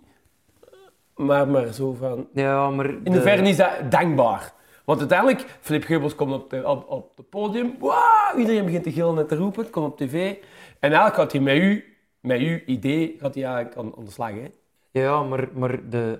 Maar, 1.15 1.47
maar 1.47 1.73
zo 1.73 1.93
van... 1.93 2.27
ja 2.33 2.69
maar 2.69 2.89
In 3.03 3.13
hoeverre 3.13 3.41
is 3.41 3.57
dat 3.57 3.71
dankbaar? 3.89 4.53
Want 4.85 4.99
uiteindelijk, 4.99 5.57
Flip 5.61 5.83
Geubels 5.83 6.15
komt 6.15 6.33
op 6.33 6.51
het 6.51 6.65
op, 6.65 6.89
op 6.89 7.17
het 7.17 7.29
podium. 7.29 7.75
Wow, 7.79 7.93
iedereen 8.37 8.65
begint 8.65 8.83
te 8.83 8.91
gillen 8.91 9.17
en 9.17 9.27
te 9.27 9.35
roepen. 9.35 9.61
Het 9.61 9.71
komt 9.71 9.91
op 9.91 9.97
tv. 9.97 10.35
En 10.79 10.91
eigenlijk 10.91 11.15
gaat 11.15 11.31
hij 11.31 11.41
met 11.41 11.57
u, 11.57 11.97
met 12.19 12.39
uw 12.39 12.59
idee, 12.65 13.15
gaat 13.19 13.35
hij 13.35 13.43
eigenlijk 13.43 13.75
aan, 13.75 13.91
aan 13.97 14.05
de 14.05 14.11
slag. 14.11 14.29
Hè? 14.29 14.51
Ja, 14.91 15.01
ja, 15.01 15.23
maar, 15.23 15.47
maar 15.53 15.89
de, 15.89 16.19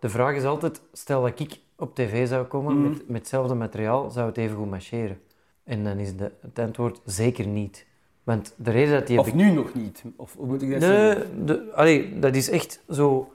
de 0.00 0.08
vraag 0.08 0.34
is 0.34 0.44
altijd: 0.44 0.82
stel 0.92 1.22
dat 1.22 1.40
ik 1.40 1.58
op 1.78 1.94
tv 1.94 2.28
zou 2.28 2.46
komen 2.46 2.74
Mhm. 2.80 2.88
met, 2.88 3.08
met 3.08 3.18
hetzelfde 3.18 3.54
materiaal, 3.54 4.10
zou 4.10 4.26
het 4.26 4.36
even 4.36 4.56
goed 4.56 4.70
marcheren? 4.70 5.20
En 5.64 5.84
dan 5.84 5.98
is 5.98 6.16
de, 6.16 6.32
het 6.40 6.58
antwoord 6.58 7.00
zeker 7.04 7.46
niet. 7.46 7.86
Want 8.22 8.54
de 8.56 8.70
reden 8.70 8.92
dat 8.94 9.06
die 9.06 9.18
Of 9.18 9.34
nu 9.34 9.50
nog 9.50 9.74
niet. 9.74 10.02
Of 10.16 10.34
hoe 10.36 10.46
moet 10.46 10.62
ik 10.62 10.70
dat 10.70 10.80
Nee, 10.80 10.90
zeggen? 10.90 11.46
de, 11.46 11.72
allee, 11.74 12.18
dat 12.18 12.34
is 12.36 12.50
echt 12.50 12.82
zo. 12.90 13.32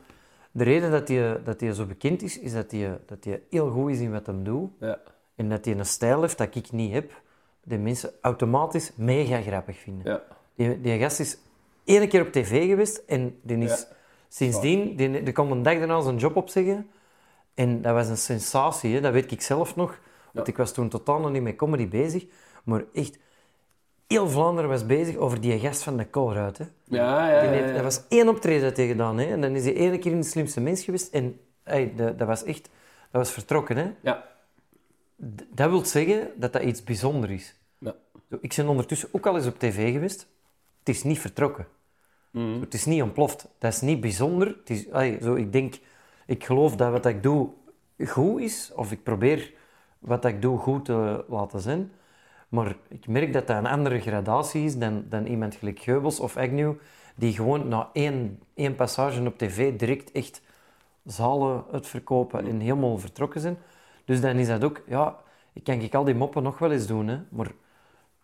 De 0.52 0.64
reden 0.64 0.91
dat 0.91 1.07
hij 1.07 1.44
dat 1.44 1.60
die 1.60 1.74
zo 1.74 1.86
bekend 1.86 2.22
is, 2.22 2.40
is 2.40 2.53
dat 2.53 2.72
hij 2.72 2.99
dat 3.06 3.24
die 3.24 3.40
heel 3.49 3.70
goed 3.70 3.91
is 3.91 3.99
in 3.99 4.11
wat 4.11 4.26
hij 4.26 4.36
doet. 4.44 4.70
Ja. 4.80 4.99
En 5.36 5.49
dat 5.49 5.65
hij 5.65 5.78
een 5.78 5.86
stijl 5.86 6.22
heeft 6.22 6.38
dat 6.38 6.56
ik 6.56 6.72
niet 6.72 6.94
heb, 6.94 7.22
die 7.64 7.78
mensen 7.78 8.11
automatisch 8.22 8.91
mega 8.95 9.41
grappig 9.41 9.78
vinden. 9.80 10.11
Ja. 10.11 10.24
Die, 10.56 10.82
die 10.82 10.99
gast 10.99 11.20
is 11.20 11.38
één 11.84 12.07
keer 12.07 12.22
op 12.22 12.32
tv 12.32 12.68
geweest 12.68 13.03
en 13.07 13.36
die 13.41 13.57
is 13.57 13.80
Ja. 13.80 13.95
sindsdien, 14.28 14.95
die, 14.95 15.24
die 15.24 15.34
kon 15.34 15.52
een 15.52 15.64
dag 15.64 15.78
daarna 15.78 16.02
zijn 16.02 16.18
job 16.18 16.36
opzeggen. 16.36 16.88
En 17.54 17.82
dat 17.82 17.94
was 17.94 18.08
een 18.08 18.18
sensatie, 18.18 18.94
hè? 18.94 19.02
dat 19.02 19.14
weet 19.14 19.32
ik 19.32 19.42
zelf 19.42 19.76
nog. 19.76 20.00
Want 20.34 20.48
ik 20.48 20.58
was 20.58 20.74
toen 20.74 20.90
totaal 20.90 21.20
nog 21.20 21.32
niet 21.32 21.42
met 21.42 21.56
comedy 21.56 21.88
bezig. 21.88 22.26
Maar 22.64 22.84
echt, 22.94 23.18
heel 24.08 24.30
Vlaanderen 24.30 24.70
was 24.70 24.86
bezig 24.86 25.16
over 25.16 25.42
die 25.42 25.60
gast 25.60 25.84
van 25.84 25.98
de 25.98 26.10
Colruyt. 26.10 26.58
Hè? 26.58 26.66
Ja, 26.84 27.30
ja, 27.32 27.50
heeft-. 27.50 27.74
Dat 27.74 27.84
was 27.84 28.02
één 28.10 28.28
optreden 28.28 28.62
dat 28.64 28.78
hij 28.78 28.88
gedaan. 28.88 29.18
Hè? 29.18 29.26
En 29.26 29.42
dan 29.42 29.56
is 29.56 29.64
hij 29.64 29.76
één 29.76 30.00
keer 30.00 30.12
in 30.12 30.22
de 30.22 30.28
slimste 30.28 30.62
mens 30.62 30.84
geweest. 30.84 31.14
En 31.14 31.40
hey, 31.64 31.94
dat, 31.96 32.20
dat 32.20 32.28
was 32.28 32.44
echt... 32.44 32.70
Dat 33.12 33.22
was 33.22 33.32
vertrokken. 33.32 33.78
Hè? 33.78 33.92
Ja. 34.02 34.30
D- 35.36 35.46
Dat 35.50 35.70
wil 35.70 35.86
zeggen 35.86 36.30
dat 36.36 36.54
dat 36.54 36.62
iets 36.64 36.84
bijzonders 36.84 37.32
is. 37.32 37.56
Ja. 37.78 37.96
Zo, 38.30 38.38
Ik 38.42 38.54
ben 38.56 38.68
ondertussen 38.68 39.10
ook 39.12 39.26
al 39.28 39.36
eens 39.36 39.48
op 39.48 39.60
tv 39.60 39.92
geweest. 39.92 40.28
Het 40.80 40.90
is 40.96 41.04
niet 41.04 41.20
vertrokken. 41.20 41.68
Zo, 42.34 42.60
Het 42.60 42.74
is 42.74 42.86
niet 42.86 43.02
ontploft. 43.02 43.48
Dat 43.58 43.74
is 43.74 43.82
niet 43.82 44.02
bijzonder. 44.02 44.48
Het 44.48 44.70
is, 44.70 44.92
allee, 44.92 45.18
zo, 45.22 45.34
ik 45.36 45.52
denk... 45.52 45.76
Ik 46.34 46.46
geloof 46.46 46.76
dat 46.76 46.92
wat 46.92 47.06
ik 47.06 47.24
doe 47.24 47.50
goed 48.06 48.42
is. 48.42 48.72
Of 48.76 48.92
ik 48.92 49.04
probeer 49.04 49.54
wat 50.00 50.26
ik 50.26 50.42
doe 50.42 50.58
goed 50.58 50.86
te 50.86 51.26
laten 51.28 51.60
zijn. 51.60 51.92
Maar 52.50 52.76
ik 52.90 53.08
merk 53.08 53.34
dat 53.34 53.48
dat 53.48 53.58
een 53.58 53.66
andere 53.66 54.00
gradatie 54.00 54.64
is 54.64 54.78
dan, 54.78 55.06
dan 55.10 55.26
iemand 55.26 55.56
gelijk 55.56 55.80
Geubels 55.80 56.20
of 56.20 56.38
Agnew, 56.38 56.74
die 57.16 57.34
gewoon 57.34 57.68
na 57.68 57.90
één, 57.94 58.40
één 58.54 58.76
passage 58.76 59.26
op 59.26 59.38
tv 59.38 59.80
direct 59.80 60.12
echt 60.12 60.42
zalen 61.04 61.64
uitverkopen 61.72 62.48
en 62.48 62.60
helemaal 62.60 62.98
vertrokken 62.98 63.42
zijn. 63.42 63.58
Dus 64.06 64.22
dan 64.22 64.36
is 64.36 64.48
dat 64.48 64.64
ook, 64.64 64.82
ja, 64.88 65.18
ik 65.54 65.64
kan 65.64 65.80
ik 65.80 65.96
al 65.96 66.04
die 66.04 66.16
moppen 66.16 66.44
nog 66.44 66.60
wel 66.60 66.72
eens 66.72 66.88
doen, 66.88 67.08
hè, 67.08 67.20
maar 67.30 67.52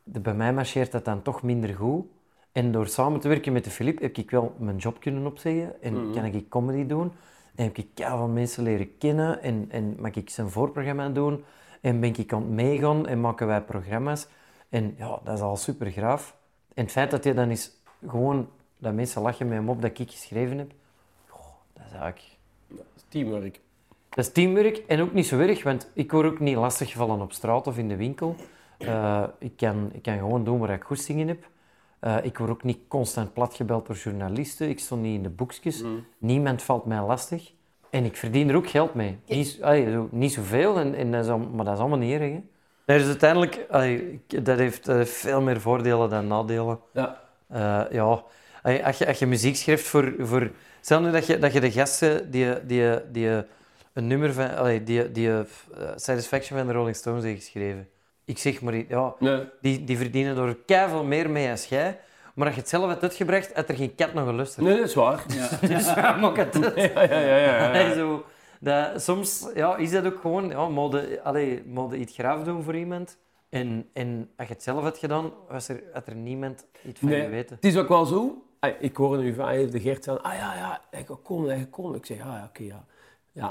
de, 0.03 0.19
bij 0.19 0.33
mij 0.33 0.53
marcheert 0.53 0.91
dat 0.91 1.05
dan 1.05 1.21
toch 1.21 1.43
minder 1.43 1.75
goed. 1.75 2.05
En 2.51 2.71
door 2.71 2.87
samen 2.87 3.19
te 3.19 3.27
werken 3.27 3.53
met 3.53 3.63
de 3.63 3.69
Filip 3.69 3.99
heb 3.99 4.17
ik 4.17 4.31
wel 4.31 4.55
mijn 4.59 4.77
job 4.77 4.99
kunnen 4.99 5.25
opzeggen 5.25 5.81
en 5.81 6.11
kan 6.13 6.25
ik 6.25 6.49
comedy 6.49 6.85
doen. 6.85 7.11
En 7.59 7.65
heb 7.65 7.77
ik 7.77 7.87
veel 7.95 8.27
mensen 8.27 8.63
leren 8.63 8.97
kennen 8.97 9.41
en, 9.41 9.65
en 9.69 9.95
mag 9.99 10.11
ik 10.11 10.29
zijn 10.29 10.49
voorprogramma 10.49 11.09
doen. 11.09 11.43
En 11.81 11.99
ben 11.99 12.17
ik 12.17 12.33
aan 12.33 12.41
het 12.41 12.49
meegaan 12.49 13.07
en 13.07 13.21
maken 13.21 13.47
wij 13.47 13.61
programma's. 13.61 14.27
En 14.69 14.95
ja, 14.97 15.19
dat 15.23 15.35
is 15.35 15.41
al 15.41 15.55
super 15.55 15.91
graaf. 15.91 16.35
En 16.73 16.83
het 16.83 16.91
feit 16.91 17.11
dat 17.11 17.23
je 17.23 17.33
dan 17.33 17.49
is 17.49 17.71
gewoon, 18.07 18.49
dat 18.77 18.93
mensen 18.93 19.21
lachen 19.21 19.47
met 19.47 19.57
hem 19.57 19.69
op 19.69 19.81
dat 19.81 19.99
ik 19.99 20.11
geschreven 20.11 20.57
heb, 20.57 20.71
dat 21.73 21.83
is 21.85 21.91
eigenlijk... 21.91 22.37
Teamwork. 23.07 23.59
Dat 24.09 24.25
is 24.25 24.31
teamwork 24.31 24.77
en 24.77 25.01
ook 25.01 25.13
niet 25.13 25.27
zo 25.27 25.39
erg, 25.39 25.63
want 25.63 25.91
ik 25.93 26.11
word 26.11 26.25
ook 26.25 26.39
niet 26.39 26.55
lastiggevallen 26.55 27.21
op 27.21 27.31
straat 27.31 27.67
of 27.67 27.77
in 27.77 27.87
de 27.87 27.95
winkel. 27.95 28.35
Eh, 28.77 29.23
ik, 29.39 29.57
kan, 29.57 29.89
ik 29.93 30.01
kan 30.01 30.17
gewoon 30.17 30.43
doen 30.43 30.59
waar 30.59 30.69
ik 30.69 30.83
goesting 30.83 31.19
in 31.19 31.27
heb. 31.27 31.49
Eh, 31.99 32.15
ik 32.21 32.37
word 32.37 32.49
ook 32.49 32.63
niet 32.63 32.79
constant 32.87 33.33
platgebeld 33.33 33.87
door 33.87 33.95
journalisten. 33.95 34.69
Ik 34.69 34.79
stond 34.79 35.01
niet 35.01 35.15
in 35.15 35.23
de 35.23 35.29
boekjes. 35.29 35.83
Niemand 36.17 36.61
valt 36.61 36.85
mij 36.85 37.01
lastig. 37.01 37.51
En 37.89 38.05
ik 38.05 38.17
verdien 38.17 38.49
er 38.49 38.55
ook 38.55 38.69
geld 38.69 38.93
mee. 38.93 39.17
Niet, 39.27 39.57
allee, 39.61 39.91
zo, 39.91 40.07
niet 40.11 40.33
zoveel, 40.33 40.77
en, 40.79 40.95
en 40.95 41.11
dat 41.11 41.23
is, 41.23 41.29
al- 41.31 41.39
maar 41.39 41.65
dat 41.65 41.73
is 41.73 41.79
allemaal 41.79 41.97
niet 41.97 42.19
erg. 42.19 42.31
Hè. 42.85 42.95
Is 42.95 43.05
uiteindelijk, 43.05 43.65
allee, 43.69 44.21
dat 44.27 44.57
heeft 44.57 44.87
eh, 44.87 45.01
veel 45.01 45.41
meer 45.41 45.61
voordelen 45.61 46.09
dan 46.09 46.27
nadelen. 46.27 46.79
Ja. 46.93 47.21
Eh, 47.47 47.81
ja, 47.91 48.23
Allee, 48.61 48.85
als 48.85 48.97
je, 48.97 49.07
als 49.07 49.19
je 49.19 49.25
muziek 49.25 49.55
schrijft 49.55 49.87
voor... 49.87 50.13
voor 50.19 50.51
stel 50.81 51.01
nu 51.01 51.11
dat 51.11 51.25
je, 51.25 51.37
dat 51.37 51.53
je 51.53 51.59
de 51.59 51.71
gasten 51.71 52.31
die, 52.31 52.65
die, 52.65 53.11
die 53.11 53.29
een 53.93 54.07
nummer 54.07 54.33
van... 54.33 54.49
Die, 54.83 55.11
die 55.11 55.31
Satisfaction 55.95 56.57
van 56.57 56.67
de 56.67 56.73
Rolling 56.73 56.95
Stones 56.95 57.23
heeft 57.23 57.43
geschreven. 57.43 57.87
Ik 58.29 58.37
zeg 58.37 58.61
maar, 58.61 58.75
iets, 58.75 58.89
ja, 58.89 59.13
Nee. 59.19 59.43
die, 59.61 59.83
die 59.83 59.97
verdienen 59.97 60.37
er 60.37 60.57
keiveel 60.65 61.03
meer 61.03 61.29
mee 61.29 61.49
als 61.49 61.65
jij. 61.65 61.99
Maar 62.35 62.45
als 62.45 62.55
je 62.55 62.61
het 62.61 62.69
zelf 62.69 62.89
hebt 62.89 63.03
uitgebracht, 63.03 63.53
had 63.53 63.69
er 63.69 63.75
geen 63.75 63.95
kat 63.95 64.13
nog 64.13 64.25
geluisterd. 64.27 64.65
nee, 64.65 64.75
dat 64.77 64.87
is 64.87 64.93
waar. 64.93 65.25
Dus 65.67 65.93
waarom 65.93 66.25
ook 66.25 66.37
het 66.37 66.53
Ja, 66.75 67.01
ja, 67.03 67.19
ja. 67.19 67.35
ja, 67.35 67.73
ja. 67.73 67.93
Zo, 67.99 68.25
dat, 68.59 69.01
soms 69.01 69.49
ja, 69.55 69.75
is 69.75 69.91
dat 69.91 70.05
ook 70.05 70.19
gewoon... 70.19 70.49
Ja, 70.49 70.67
mode, 70.67 71.19
allee, 71.23 71.63
mode 71.65 71.97
iets 71.97 72.13
graaf 72.13 72.43
doen 72.43 72.63
voor 72.63 72.75
iemand. 72.75 73.17
En, 73.49 73.89
en 73.93 74.29
als 74.37 74.47
je 74.47 74.53
het 74.53 74.63
zelf 74.63 74.83
had 74.83 74.97
gedaan, 74.97 75.31
was 75.47 75.67
er, 75.69 75.83
had 75.93 76.07
er 76.07 76.15
niemand 76.15 76.65
iets 76.85 76.99
van 76.99 77.09
Nee, 77.09 77.21
geweten. 77.23 77.55
Het 77.55 77.65
is 77.65 77.77
ook 77.77 77.87
wel 77.87 78.05
zo. 78.05 78.43
Ay, 78.59 78.75
Ik 78.79 78.95
hoorde 78.95 79.23
nu 79.23 79.33
van 79.33 79.45
de 79.69 79.79
Gert 79.79 80.03
zeggen, 80.03 80.23
ah 80.23 80.33
ja, 80.33 80.55
ja, 80.55 80.81
ik 80.99 81.09
kom, 81.23 81.49
ik 81.49 81.71
kom. 81.71 81.93
Ik 81.95 82.05
zeg, 82.05 82.19
ah 82.19 82.25
ja, 82.25 82.45
oké, 82.49 82.63
ja. 82.63 82.67
Ja, 82.67 82.85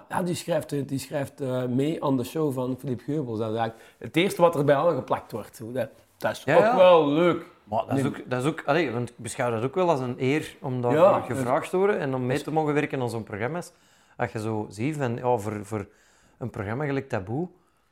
ja, 0.08 0.22
die 0.22 0.34
schrijft, 0.34 0.72
eh, 0.72 0.86
die 0.86 0.98
schrijft 0.98 1.40
eh, 1.40 1.64
mee 1.64 2.04
aan 2.04 2.16
de 2.16 2.24
show 2.24 2.52
van 2.52 2.76
Philippe 2.78 3.04
Geubels. 3.04 3.38
Dat 3.38 3.50
is 3.52 3.58
eigenlijk 3.58 3.88
het 3.98 4.16
eerste 4.16 4.42
wat 4.42 4.54
er 4.54 4.64
bij 4.64 4.76
allen 4.76 4.94
geplakt 4.94 5.32
wordt. 5.32 5.74
Dat, 5.74 5.88
dat 6.16 6.32
is 6.32 6.42
Ja, 6.44 6.56
ook 6.56 6.62
ja. 6.62 6.76
wel 6.76 7.08
leuk. 7.08 7.46
Maar 7.64 7.86
dat 7.86 7.98
is 7.98 8.04
ook, 8.04 8.30
dat 8.30 8.42
is 8.42 8.48
ook 8.48 8.62
allee, 8.66 8.90
want 8.90 9.08
ik 9.08 9.14
beschouw 9.18 9.50
dat 9.50 9.62
ook 9.62 9.74
wel 9.74 9.90
als 9.90 10.00
een 10.00 10.16
eer 10.18 10.56
om 10.60 10.82
daar 10.82 10.92
Ja, 10.92 11.20
gevraagd 11.20 11.70
te 11.70 11.76
worden 11.76 11.98
en 11.98 12.14
om 12.14 12.26
mee 12.26 12.42
te 12.42 12.50
mogen 12.50 12.74
werken 12.74 13.00
aan 13.00 13.10
zo'n 13.10 13.22
programma's. 13.22 13.72
Als 14.16 14.32
je 14.32 14.40
zo 14.40 14.66
ziet, 14.70 14.96
van, 14.96 15.16
ja, 15.16 15.36
voor, 15.36 15.64
voor 15.66 15.86
een 16.38 16.50
programma 16.50 16.84
gelijk 16.84 17.08
Taboe, 17.08 17.48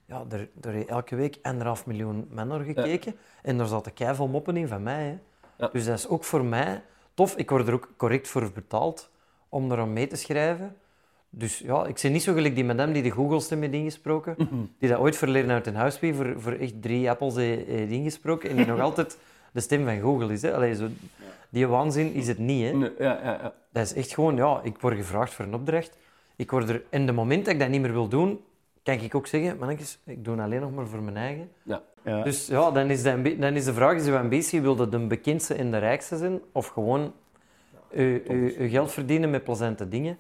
ja, 0.06 0.24
daar 0.54 0.72
heeft 0.72 0.88
elke 0.88 1.16
week 1.16 1.38
anderhalf 1.42 1.86
miljoen 1.86 2.28
man 2.30 2.48
naar 2.48 2.60
gekeken. 2.60 3.16
En 3.42 3.58
daar 3.58 3.66
zaten 3.66 3.92
keiveel 3.92 4.28
moppen 4.28 4.56
in 4.56 4.68
van 4.68 4.82
mij. 4.82 5.04
Hè. 5.04 5.18
Ja. 5.58 5.68
Dus 5.72 5.84
dat 5.84 5.98
is 5.98 6.08
ook 6.08 6.24
voor 6.24 6.44
mij 6.44 6.82
tof. 7.14 7.36
Ik 7.36 7.50
word 7.50 7.68
er 7.68 7.74
ook 7.74 7.88
correct 7.96 8.28
voor 8.28 8.52
betaald 8.52 9.10
om 9.48 9.72
eraan 9.72 9.92
mee 9.92 10.06
te 10.06 10.16
schrijven. 10.16 10.76
Dus 11.38 11.58
ja, 11.58 11.86
ik 11.86 11.98
zie 11.98 12.10
niet 12.10 12.22
zo 12.22 12.32
gelijk 12.32 12.54
die 12.54 12.64
madame 12.64 12.92
die 12.92 13.02
de 13.02 13.10
Google-stem 13.10 13.60
heeft 13.60 13.72
ingesproken. 13.72 14.34
Mhm. 14.38 14.54
Die 14.78 14.88
dat 14.88 14.98
ooit 14.98 15.16
verleden 15.16 15.50
uit 15.50 15.66
een 15.66 15.74
huis 15.74 15.98
voor, 15.98 16.34
voor 16.36 16.52
echt 16.52 16.82
drie 16.82 17.10
appels 17.10 17.34
heeft, 17.34 17.90
ingesproken. 17.90 18.50
En 18.50 18.56
die 18.56 18.66
nog 18.66 18.80
altijd 18.88 19.18
de 19.52 19.60
stem 19.60 19.84
van 19.84 20.00
Google 20.00 20.32
is. 20.32 20.42
Hè. 20.42 20.54
Allee, 20.54 20.74
zo, 20.74 20.88
die 21.48 21.66
waanzin 21.66 22.14
is 22.14 22.28
het 22.28 22.38
niet. 22.38 22.64
Hè. 22.64 22.72
Nee, 22.72 22.90
ja, 22.98 23.20
ja, 23.22 23.32
ja. 23.32 23.54
Dat 23.72 23.84
is 23.84 23.94
echt 23.94 24.14
gewoon, 24.14 24.36
ja, 24.36 24.60
ik 24.62 24.78
word 24.78 24.96
gevraagd 24.96 25.34
voor 25.34 25.44
een 25.44 25.54
opdracht. 25.54 25.96
Ik 26.36 26.50
word 26.50 26.68
er, 26.68 26.82
in 26.90 27.06
de 27.06 27.12
moment 27.12 27.44
dat 27.44 27.54
ik 27.54 27.60
dat 27.60 27.68
niet 27.68 27.80
meer 27.80 27.92
wil 27.92 28.08
doen, 28.08 28.40
kan 28.82 28.94
ik 28.94 29.14
ook 29.14 29.26
zeggen, 29.26 29.58
mannetjes, 29.58 29.98
ik 30.04 30.24
doe 30.24 30.34
het 30.34 30.44
alleen 30.44 30.60
nog 30.60 30.74
maar 30.74 30.86
voor 30.86 31.02
mijn 31.02 31.16
eigen. 31.16 31.48
ja. 31.62 31.82
Ja. 32.04 32.22
Dus 32.22 32.46
ja, 32.46 32.70
dan 32.70 32.90
is, 32.90 33.02
de, 33.02 33.36
dan 33.38 33.54
is 33.54 33.64
de 33.64 33.72
vraag, 33.72 33.96
is 33.96 34.06
uw 34.06 34.16
ambitie, 34.16 34.60
wil 34.60 34.76
dat 34.76 34.92
de 34.92 34.98
bekendste 34.98 35.54
en 35.54 35.70
de 35.70 35.78
rijkste 35.78 36.16
zijn? 36.16 36.40
Of 36.52 36.66
gewoon 36.66 37.12
uw, 37.90 38.20
uw, 38.28 38.50
uw 38.58 38.68
geld 38.68 38.92
verdienen 38.92 39.30
met 39.30 39.44
plezante 39.44 39.88
dingen? 39.88 40.18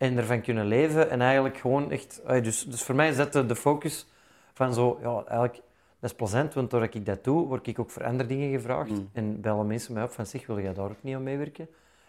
En 0.00 0.16
ervan 0.16 0.40
kunnen 0.40 0.66
leven 0.66 1.10
en 1.10 1.20
eigenlijk 1.20 1.56
gewoon 1.56 1.90
echt... 1.90 2.20
ah, 2.24 2.44
Dus, 2.44 2.64
dus 2.64 2.82
voor 2.82 2.94
mij 2.94 3.08
is 3.08 3.16
dat 3.16 3.32
de, 3.32 3.56
focus 3.56 4.06
van 4.52 4.74
zo, 4.74 4.98
ja, 5.02 5.24
eigenlijk, 5.26 5.62
dat 5.98 6.10
is 6.10 6.16
plezant, 6.16 6.54
want 6.54 6.70
doordat 6.70 6.94
ik 6.94 7.06
dat 7.06 7.24
doe, 7.24 7.46
word 7.46 7.66
ik 7.66 7.78
ook 7.78 7.90
voor 7.90 8.04
andere 8.04 8.28
dingen 8.28 8.50
gevraagd. 8.50 8.90
Mm. 8.90 9.08
En 9.12 9.40
bellen 9.40 9.66
mensen 9.66 9.94
mij 9.94 10.02
op 10.02 10.10
van, 10.10 10.26
zeg, 10.26 10.46
wil 10.46 10.60
jij 10.60 10.72
daar 10.72 10.90
ook 10.90 11.02
niet 11.02 11.14
aan 11.14 11.22
meewerken? 11.22 11.68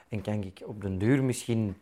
En 0.10 0.22
kan 0.22 0.44
ik 0.44 0.62
op 0.66 0.82
den 0.82 0.98
duur 0.98 1.24
misschien 1.24 1.76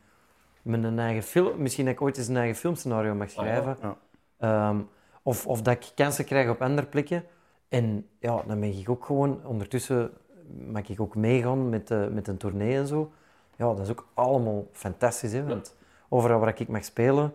met 0.61 0.83
een 0.83 0.99
eigen 0.99 1.23
film, 1.23 1.61
misschien 1.61 1.85
dat 1.85 1.93
ik 1.93 2.01
ooit 2.01 2.17
eens 2.17 2.27
een 2.27 2.37
eigen 2.37 2.55
filmscenario 2.55 3.15
mag 3.15 3.29
schrijven. 3.29 3.77
Ja. 3.81 3.97
Ehm, 4.37 4.79
of, 5.23 5.47
of 5.47 5.61
dat 5.61 5.73
ik 5.73 5.91
kansen 5.95 6.25
krijg 6.25 6.49
op 6.49 6.61
andere 6.61 6.87
plekken. 6.87 7.23
En 7.67 8.07
ja, 8.19 8.43
dan 8.47 8.59
ben 8.59 8.79
ik 8.79 8.89
ook 8.89 9.05
gewoon, 9.05 9.45
ondertussen 9.45 10.11
mag 10.71 10.89
ik 10.89 10.99
ook 10.99 11.15
meegaan 11.15 11.69
met, 11.69 11.87
de, 11.87 12.09
met 12.11 12.27
een 12.27 12.37
tournee 12.37 12.77
en 12.77 12.87
zo. 12.87 13.11
Ja, 13.55 13.65
dat 13.65 13.79
is 13.79 13.89
ook 13.89 14.07
allemaal 14.13 14.67
fantastisch, 14.71 15.31
hè, 15.31 15.43
want 15.45 15.77
overal 16.09 16.39
waar 16.39 16.53
ik 16.57 16.67
mag 16.67 16.83
spelen, 16.83 17.33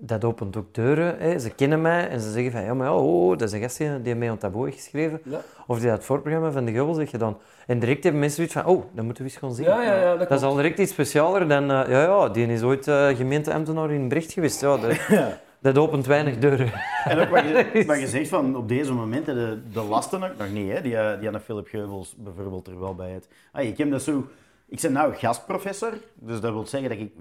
dat 0.00 0.24
opent 0.24 0.56
ook 0.56 0.74
deuren. 0.74 1.18
Hè. 1.18 1.38
Ze 1.38 1.50
kennen 1.50 1.80
mij 1.80 2.08
en 2.08 2.20
ze 2.20 2.30
zeggen 2.30 2.52
van, 2.52 2.62
ja, 2.62 2.74
maar 2.74 2.86
ja, 2.86 2.96
oh, 2.96 3.30
dat 3.30 3.48
is 3.48 3.52
een 3.52 3.60
gastje 3.60 4.02
die 4.02 4.14
mee 4.14 4.30
aan 4.30 4.38
taboe 4.38 4.64
heeft 4.64 4.76
geschreven. 4.76 5.20
Ja. 5.24 5.40
Of 5.66 5.78
die 5.78 5.86
dat 5.86 5.96
het 5.96 6.06
voorprogramma 6.06 6.50
van 6.50 6.64
de 6.64 6.72
Gubbels 6.72 6.96
heeft 6.96 7.10
gedaan. 7.10 7.36
En 7.66 7.78
direct 7.78 8.02
hebben 8.02 8.20
mensen 8.20 8.36
zoiets 8.36 8.54
van, 8.54 8.76
oh, 8.76 8.84
dat 8.92 9.04
moeten 9.04 9.24
we 9.24 9.30
eens 9.30 9.38
gaan 9.38 9.54
zien. 9.54 9.64
Ja, 9.64 9.82
ja, 9.82 9.94
ja, 9.94 10.16
dat 10.16 10.28
Dat 10.28 10.38
is 10.38 10.44
al 10.44 10.54
direct 10.54 10.78
iets 10.78 10.92
specialer 10.92 11.48
dan, 11.48 11.62
eh, 11.62 11.90
ja, 11.90 12.02
ja, 12.02 12.28
die 12.28 12.46
is 12.46 12.62
ooit 12.62 12.88
eh, 12.88 13.08
gemeenteambtenaar 13.08 13.90
in 13.90 14.08
Brecht 14.08 14.32
geweest. 14.32 14.60
Ja, 14.60 14.76
dat, 14.76 14.98
dat 15.66 15.78
opent 15.78 16.06
weinig 16.06 16.38
deuren. 16.38 16.72
En 17.04 17.18
ook 17.18 17.28
wat 17.28 17.42
je, 17.42 17.84
wat 17.86 18.00
je 18.00 18.08
zegt 18.08 18.28
van 18.28 18.56
op 18.56 18.68
deze 18.68 18.92
momenten, 18.92 19.34
de, 19.34 19.58
de 19.72 19.82
lasten 19.82 20.20
nog, 20.20 20.30
nog 20.38 20.50
niet, 20.50 20.72
hè? 20.72 20.80
Die, 20.80 20.96
eh, 20.96 21.18
die 21.18 21.26
aan 21.28 21.34
de 21.34 21.40
Philip 21.40 21.68
Geubels 21.68 22.14
bijvoorbeeld 22.18 22.66
er 22.66 22.80
wel 22.80 22.94
bij 22.94 23.10
het. 23.10 23.28
Ah, 23.52 23.64
ik 23.64 23.78
heb 23.78 23.90
dat 23.90 24.02
zo. 24.02 24.26
Ik 24.70 24.80
ben 24.80 24.92
nou 24.92 25.14
gastprofessor, 25.14 25.92
dus 26.14 26.40
dat 26.40 26.52
wil 26.52 26.66
zeggen 26.66 26.88
dat 26.88 26.98
ik 26.98 27.12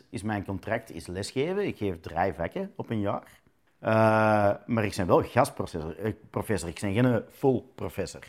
25% 0.00 0.04
is 0.10 0.22
mijn 0.22 0.44
contract 0.44 0.94
is 0.94 1.06
lesgeven. 1.06 1.66
Ik 1.66 1.76
geef 1.76 2.00
drie 2.00 2.32
vakken 2.32 2.72
op 2.76 2.90
een 2.90 3.00
jaar. 3.00 3.40
Eh, 3.78 4.50
maar 4.66 4.84
ik 4.84 4.94
ben 4.96 5.06
wel 5.06 5.22
gastprofessor. 5.22 5.98
eh, 5.98 6.12
professor. 6.30 6.68
Ik 6.68 6.80
ben 6.80 6.92
geen 6.92 7.22
full 7.30 7.62
professor. 7.74 8.20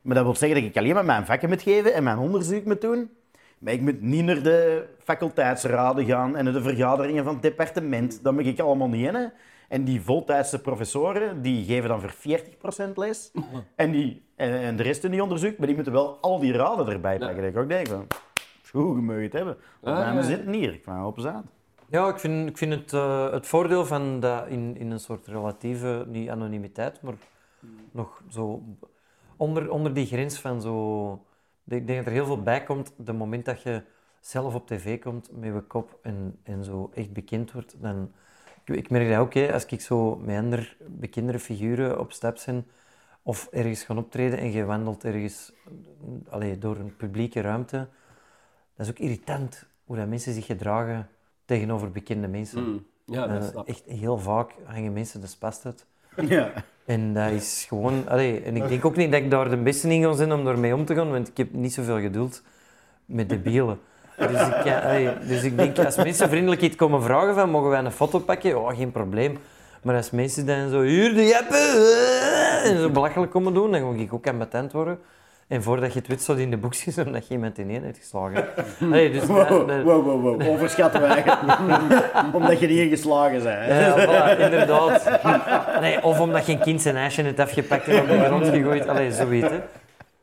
Maar 0.00 0.14
dat 0.14 0.24
wil 0.24 0.34
zeggen 0.34 0.60
dat 0.60 0.70
ik 0.70 0.76
alleen 0.76 0.94
maar 0.94 1.04
mijn 1.04 1.26
vakken 1.26 1.48
moet 1.48 1.62
geven 1.62 1.94
en 1.94 2.02
mijn 2.02 2.18
onderzoek 2.18 2.64
moet 2.64 2.80
doen. 2.80 3.10
Maar 3.58 3.72
ik 3.72 3.80
moet 3.80 4.00
niet 4.00 4.24
naar 4.24 4.42
de 4.42 4.86
faculteitsraden 5.02 6.04
gaan 6.04 6.36
en 6.36 6.44
naar 6.44 6.52
de 6.52 6.62
vergaderingen 6.62 7.24
van 7.24 7.32
het 7.32 7.42
departement. 7.42 8.22
Dat 8.22 8.34
mag 8.34 8.44
ik 8.44 8.60
allemaal 8.60 8.88
niet 8.88 9.06
in. 9.06 9.32
En 9.68 9.84
die 9.84 10.00
voltijdse 10.00 10.60
professoren, 10.60 11.42
die 11.42 11.64
geven 11.64 11.88
dan 11.88 12.00
voor 12.00 12.14
40% 12.90 12.92
les. 12.94 13.30
En, 13.76 13.90
die, 13.90 14.22
en, 14.40 14.60
en 14.60 14.76
de 14.76 14.82
rest 14.82 15.04
in 15.04 15.10
die 15.10 15.22
onderzoek, 15.22 15.58
maar 15.58 15.66
die 15.66 15.74
moeten 15.74 15.92
wel 15.92 16.18
al 16.20 16.38
die 16.38 16.52
raden 16.52 16.88
erbij 16.88 17.18
pakken. 17.18 17.36
Dat 17.36 17.52
ik 17.52 17.56
ook 17.56 17.68
denk 17.68 17.88
van, 17.88 18.06
hoe 18.72 18.96
je 18.96 19.02
mag 19.02 19.16
het 19.16 19.32
hebben. 19.32 19.56
Want 19.80 19.96
Ah, 19.98 20.14
ja. 20.14 20.22
zitten 20.22 20.52
hier, 20.52 20.72
ik 20.72 20.84
van 20.84 21.04
op 21.04 21.18
zaad. 21.18 21.44
Ja, 21.86 22.08
ik 22.08 22.18
vind, 22.18 22.48
ik 22.48 22.58
vind 22.58 22.74
het, 22.74 22.92
eh, 22.92 23.30
het 23.30 23.46
voordeel 23.46 23.86
van 23.86 24.20
dat 24.20 24.46
in, 24.46 24.76
in 24.76 24.90
een 24.90 25.00
soort 25.00 25.26
relatieve, 25.26 26.04
niet 26.08 26.28
anonimiteit, 26.28 27.02
maar 27.02 27.14
nog 27.90 28.22
zo 28.28 28.62
onder, 29.36 29.70
onder 29.70 29.94
die 29.94 30.06
grens 30.06 30.38
van 30.38 30.60
zo... 30.60 31.12
Ik 31.68 31.86
denk 31.86 31.98
dat 31.98 32.06
er 32.06 32.12
heel 32.12 32.26
veel 32.26 32.42
bij 32.42 32.62
komt, 32.62 32.92
het 33.04 33.16
moment 33.16 33.44
dat 33.44 33.62
je 33.62 33.82
zelf 34.20 34.54
op 34.54 34.66
tv 34.66 35.00
komt 35.00 35.30
met 35.32 35.54
je 35.54 35.60
kop 35.60 35.98
en, 36.02 36.38
en 36.42 36.64
zo 36.64 36.90
echt 36.94 37.12
bekend 37.12 37.52
wordt, 37.52 37.76
dan... 37.80 38.12
Ik, 38.64 38.76
ik 38.76 38.90
merk 38.90 39.08
dat 39.08 39.18
ook, 39.18 39.34
hè, 39.34 39.52
als 39.52 39.66
ik 39.66 39.80
zo 39.80 40.16
met 40.16 40.36
andere 40.36 40.68
bekendere 40.86 41.38
figuren 41.38 42.00
op 42.00 42.12
stap 42.12 42.38
ben, 42.46 42.66
of 43.22 43.48
ergens 43.50 43.82
gaan 43.82 43.98
optreden 43.98 44.38
en 44.38 44.52
je 44.52 44.64
wandelt 44.64 45.04
ergens 45.04 45.52
allee, 46.28 46.58
door 46.58 46.76
een 46.76 46.96
publieke 46.96 47.40
ruimte, 47.40 47.88
dat 48.76 48.86
is 48.86 48.92
ook 48.92 48.98
irritant 48.98 49.66
hoe 49.84 49.96
dat 49.96 50.08
mensen 50.08 50.32
zich 50.34 50.46
gedragen 50.46 51.08
tegenover 51.44 51.90
bekende 51.90 52.28
mensen. 52.28 52.62
Mm. 52.68 52.86
Ja, 53.04 53.26
dat 53.26 53.42
Eh, 53.42 53.48
snap 53.48 53.68
echt 53.68 53.82
heel 53.86 54.18
vaak 54.18 54.50
hangen 54.64 54.92
mensen 54.92 55.20
de 55.20 55.26
spast 55.26 55.66
uit. 55.66 55.86
Ja. 56.28 56.52
En 56.84 57.14
dat 57.14 57.30
is 57.30 57.64
gewoon... 57.68 58.08
Allee, 58.08 58.42
en 58.42 58.56
ik 58.56 58.68
denk 58.68 58.84
ook 58.84 58.96
niet 58.96 59.12
dat 59.12 59.20
ik 59.20 59.30
daar 59.30 59.48
de 59.50 59.56
beste 59.56 59.88
in 59.88 60.02
ga 60.02 60.12
zijn 60.12 60.32
om 60.32 60.44
daarmee 60.44 60.74
om 60.74 60.84
te 60.84 60.94
gaan, 60.94 61.10
want 61.10 61.28
ik 61.28 61.36
heb 61.36 61.52
niet 61.52 61.72
zoveel 61.72 62.00
geduld 62.00 62.42
met 63.04 63.28
debielen. 63.28 63.78
Dus 64.16 64.48
ik, 64.48 64.54
allee, 64.82 65.18
dus 65.18 65.42
ik 65.42 65.56
denk, 65.56 65.78
als 65.78 65.96
mensen 65.96 66.28
vriendelijk 66.28 66.62
iets 66.62 66.76
komen 66.76 67.02
vragen 67.02 67.34
van, 67.34 67.50
mogen 67.50 67.70
wij 67.70 67.84
een 67.84 67.92
foto 67.92 68.18
pakken? 68.18 68.50
Ja, 68.60 68.74
geen 68.74 68.92
probleem. 68.92 69.38
Maar 69.82 69.96
als 69.96 70.10
mensen 70.10 70.46
dan 70.46 70.68
zo, 70.70 70.82
hier 70.82 71.14
de 71.14 71.24
jeppe, 71.26 71.54
eh, 72.64 72.70
en 72.70 72.78
zo 72.80 72.90
belachelijk 72.90 73.32
komen 73.32 73.54
doen, 73.54 73.70
dan 73.72 73.80
ga 73.96 74.02
ik 74.02 74.12
ook 74.12 74.26
ambetant 74.26 74.72
worden. 74.72 74.98
En 75.48 75.62
voordat 75.62 75.92
je 75.92 75.98
het 75.98 76.08
weet, 76.08 76.20
staat 76.20 76.38
in 76.38 76.50
de 76.50 76.56
boekjes 76.56 76.98
omdat 77.06 77.26
je 77.28 77.34
iemand 77.34 77.58
in 77.58 77.70
één 77.70 77.82
hebt 77.82 77.98
geslagen. 77.98 78.44
Allee, 78.80 79.10
dus 79.12 79.20
dat- 79.26 79.48
Wow, 79.48 79.68
dat- 79.68 79.82
wow, 79.82 80.04
wow, 80.04 80.22
wow. 80.22 80.48
Overschatten 80.48 81.00
wij. 81.00 81.24
Omdat 82.32 82.60
je 82.60 82.66
niet 82.66 82.88
geslagen 82.90 83.42
bent. 83.42 83.44
hè. 83.68 83.86
Ja, 83.86 83.94
voilà, 84.36 84.40
inderdaad. 84.40 85.20
Nee, 85.80 86.02
of 86.02 86.20
omdat 86.20 86.46
je 86.46 86.52
een 86.52 86.60
kind 86.60 86.82
zijn 86.82 86.96
ijsje 86.96 87.22
hebt 87.22 87.38
afgepakt 87.38 87.88
en 87.88 88.00
op 88.00 88.08
de 88.08 88.24
grond 88.24 88.46
gegooid. 88.46 88.88
Allee, 88.88 89.12
zoiets, 89.12 89.48
hè. 89.48 89.54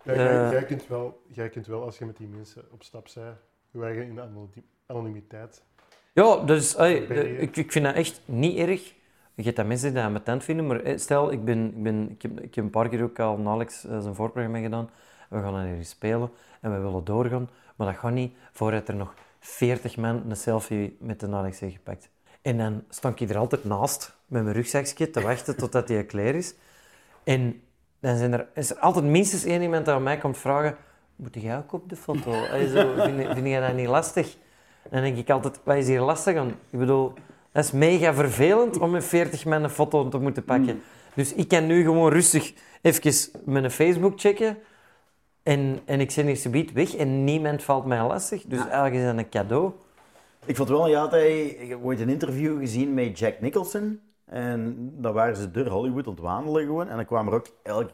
Ja, 0.04 0.14
jij, 0.14 0.28
Eh. 0.28 0.52
jij, 0.52 0.64
kunt 0.64 0.88
wel, 0.88 1.22
jij 1.32 1.50
kunt 1.50 1.68
wel, 1.68 1.84
als 1.84 1.98
je 1.98 2.06
met 2.06 2.18
die 2.18 2.28
mensen 2.36 2.62
op 2.74 2.84
stap 2.84 3.08
bent, 3.16 3.28
je 3.72 3.84
eigen 3.84 4.04
in 4.04 4.16
de 4.16 4.22
anoni- 4.22 4.64
anonimiteit. 4.88 5.62
Ja, 6.14 6.36
dus 6.38 6.76
allee, 6.76 7.08
ik, 7.38 7.56
ik 7.58 7.72
vind 7.72 7.86
dat 7.86 7.96
echt 7.96 8.22
niet 8.26 8.58
erg. 8.58 8.94
Je 9.38 9.44
hebt 9.44 9.56
dat 9.56 9.66
mensen 9.66 9.88
die 9.88 9.96
dat 9.96 10.06
ambetant 10.06 10.44
vinden, 10.44 10.68
maar 10.68 10.80
eh, 10.80 10.98
stel, 10.98 11.32
ik, 11.32 11.46
ben, 11.46 11.66
ik, 11.66 11.84
ben, 11.84 12.10
ik, 12.12 12.22
heb, 12.22 12.40
ik 12.40 12.56
heb 12.56 12.64
een 12.64 12.70
paar 12.70 12.90
keer 12.90 13.04
ook 13.04 13.20
al 13.20 13.38
met 13.38 13.48
Alex 13.48 13.86
eh, 13.86 14.00
zijn 14.00 14.16
voorprogramma 14.16 14.60
gedaan. 14.60 14.90
We 15.30 15.42
gaan 15.42 15.56
er 15.56 15.76
eens 15.76 15.90
spelen 15.90 16.30
en 16.62 16.74
we 16.74 16.80
willen 16.80 17.04
doorgaan, 17.04 17.50
maar 17.76 17.88
dat 17.88 17.98
gaat 17.98 18.12
niet 18.12 18.36
voordat 18.52 18.88
er 18.88 18.96
nog 18.96 19.14
40 19.40 19.98
man 19.98 20.24
een 20.30 20.36
selfie 20.36 20.98
met 21.00 21.20
de 21.20 21.28
Alex 21.28 21.60
heeft 21.60 21.74
gepakt. 21.74 22.10
En 22.42 22.58
dan 22.58 22.84
stond 22.90 23.20
ik 23.20 23.30
er 23.30 23.38
altijd 23.38 23.64
naast 23.64 24.18
met 24.26 24.44
mijn 24.44 24.56
rugzakje 24.56 25.10
te 25.10 25.22
wachten 25.22 25.58
totdat 25.64 25.88
hij 25.88 26.06
klaar 26.06 26.36
is. 26.36 26.56
En 27.24 27.62
dan 28.00 28.18
zijn 28.18 28.34
er, 28.34 28.48
is 28.54 28.70
er 28.70 28.78
altijd 28.78 29.06
minstens 29.06 29.44
één 29.44 29.62
iemand 29.62 29.86
die 29.86 29.94
aan 29.94 30.04
mij 30.04 30.18
komt 30.18 30.38
vragen: 30.38 30.78
Moet 31.16 31.42
jij 31.42 31.58
ook 31.58 31.74
op 31.74 31.90
de 31.90 31.96
foto? 31.96 32.32
Zo, 32.74 32.94
vind, 32.94 33.34
vind 33.34 33.48
jij 33.48 33.60
dat 33.60 33.74
niet 33.74 33.88
lastig? 33.88 34.38
Dan 34.90 35.02
denk 35.02 35.18
ik 35.18 35.30
altijd: 35.30 35.60
Wat 35.64 35.76
is 35.76 35.88
hier 35.88 36.02
lastig 36.02 36.38
aan? 36.38 36.50
Ik 36.70 36.80
bedoel, 36.80 37.14
dat 37.58 37.66
is 37.66 37.72
mega 37.72 38.14
vervelend 38.14 38.80
om 38.80 38.92
met 38.92 39.06
40 39.06 39.46
man 39.46 39.64
een 39.64 39.70
foto 39.70 40.08
te 40.08 40.18
moeten 40.18 40.44
pakken. 40.44 40.82
Dus 41.14 41.34
ik 41.34 41.48
kan 41.48 41.66
nu 41.66 41.84
gewoon 41.84 42.12
rustig 42.12 42.54
even 42.82 43.32
mijn 43.46 43.72
Facebook 43.72 44.20
checken. 44.20 44.58
En, 45.44 45.80
en 45.86 46.00
ik 46.00 46.12
zit 46.12 46.26
hier 46.26 46.38
subiet 46.38 46.72
weg 46.72 46.96
en 46.96 47.24
niemand 47.24 47.64
valt 47.64 47.86
mij 47.86 48.02
lastig. 48.02 48.44
Dus 48.44 48.60
eigenlijk 48.60 48.94
is 48.94 49.04
dat 49.04 49.18
een 49.18 49.30
cadeau. 49.30 49.72
Ik 50.46 50.56
vond 50.56 50.70
wel, 50.70 50.88
ja, 50.88 51.10
hij, 51.10 51.46
ik 51.46 51.70
heb 51.70 51.84
ooit 51.84 52.00
een 52.00 52.10
interview 52.10 52.60
gezien 52.60 52.94
met 52.94 53.20
Jack 53.20 53.40
Nicholson. 53.40 54.00
En 54.26 54.92
dan 54.98 55.14
waren 55.14 55.36
ze 55.36 55.52
door 55.52 55.68
Hollywood 55.68 56.08
ontwandelen 56.08 56.66
gewoon. 56.66 56.88
En 56.88 56.96
dan 56.96 57.06
kwam 57.06 57.28
er 57.28 57.34
ook 57.34 57.48
elk, 57.64 57.90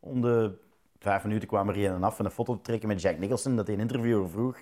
om 0.00 0.20
de 0.20 0.52
vijf 0.98 1.24
minuten 1.24 1.48
kwam 1.48 1.68
er 1.68 1.84
een 1.84 2.04
af 2.04 2.18
en 2.18 2.24
een 2.24 2.30
foto 2.30 2.54
te 2.54 2.62
trekken 2.62 2.88
met 2.88 3.02
Jack 3.02 3.18
Nicholson. 3.18 3.56
Dat 3.56 3.66
hij 3.66 3.74
een 3.74 3.82
interviewer 3.82 4.28
vroeg, 4.28 4.56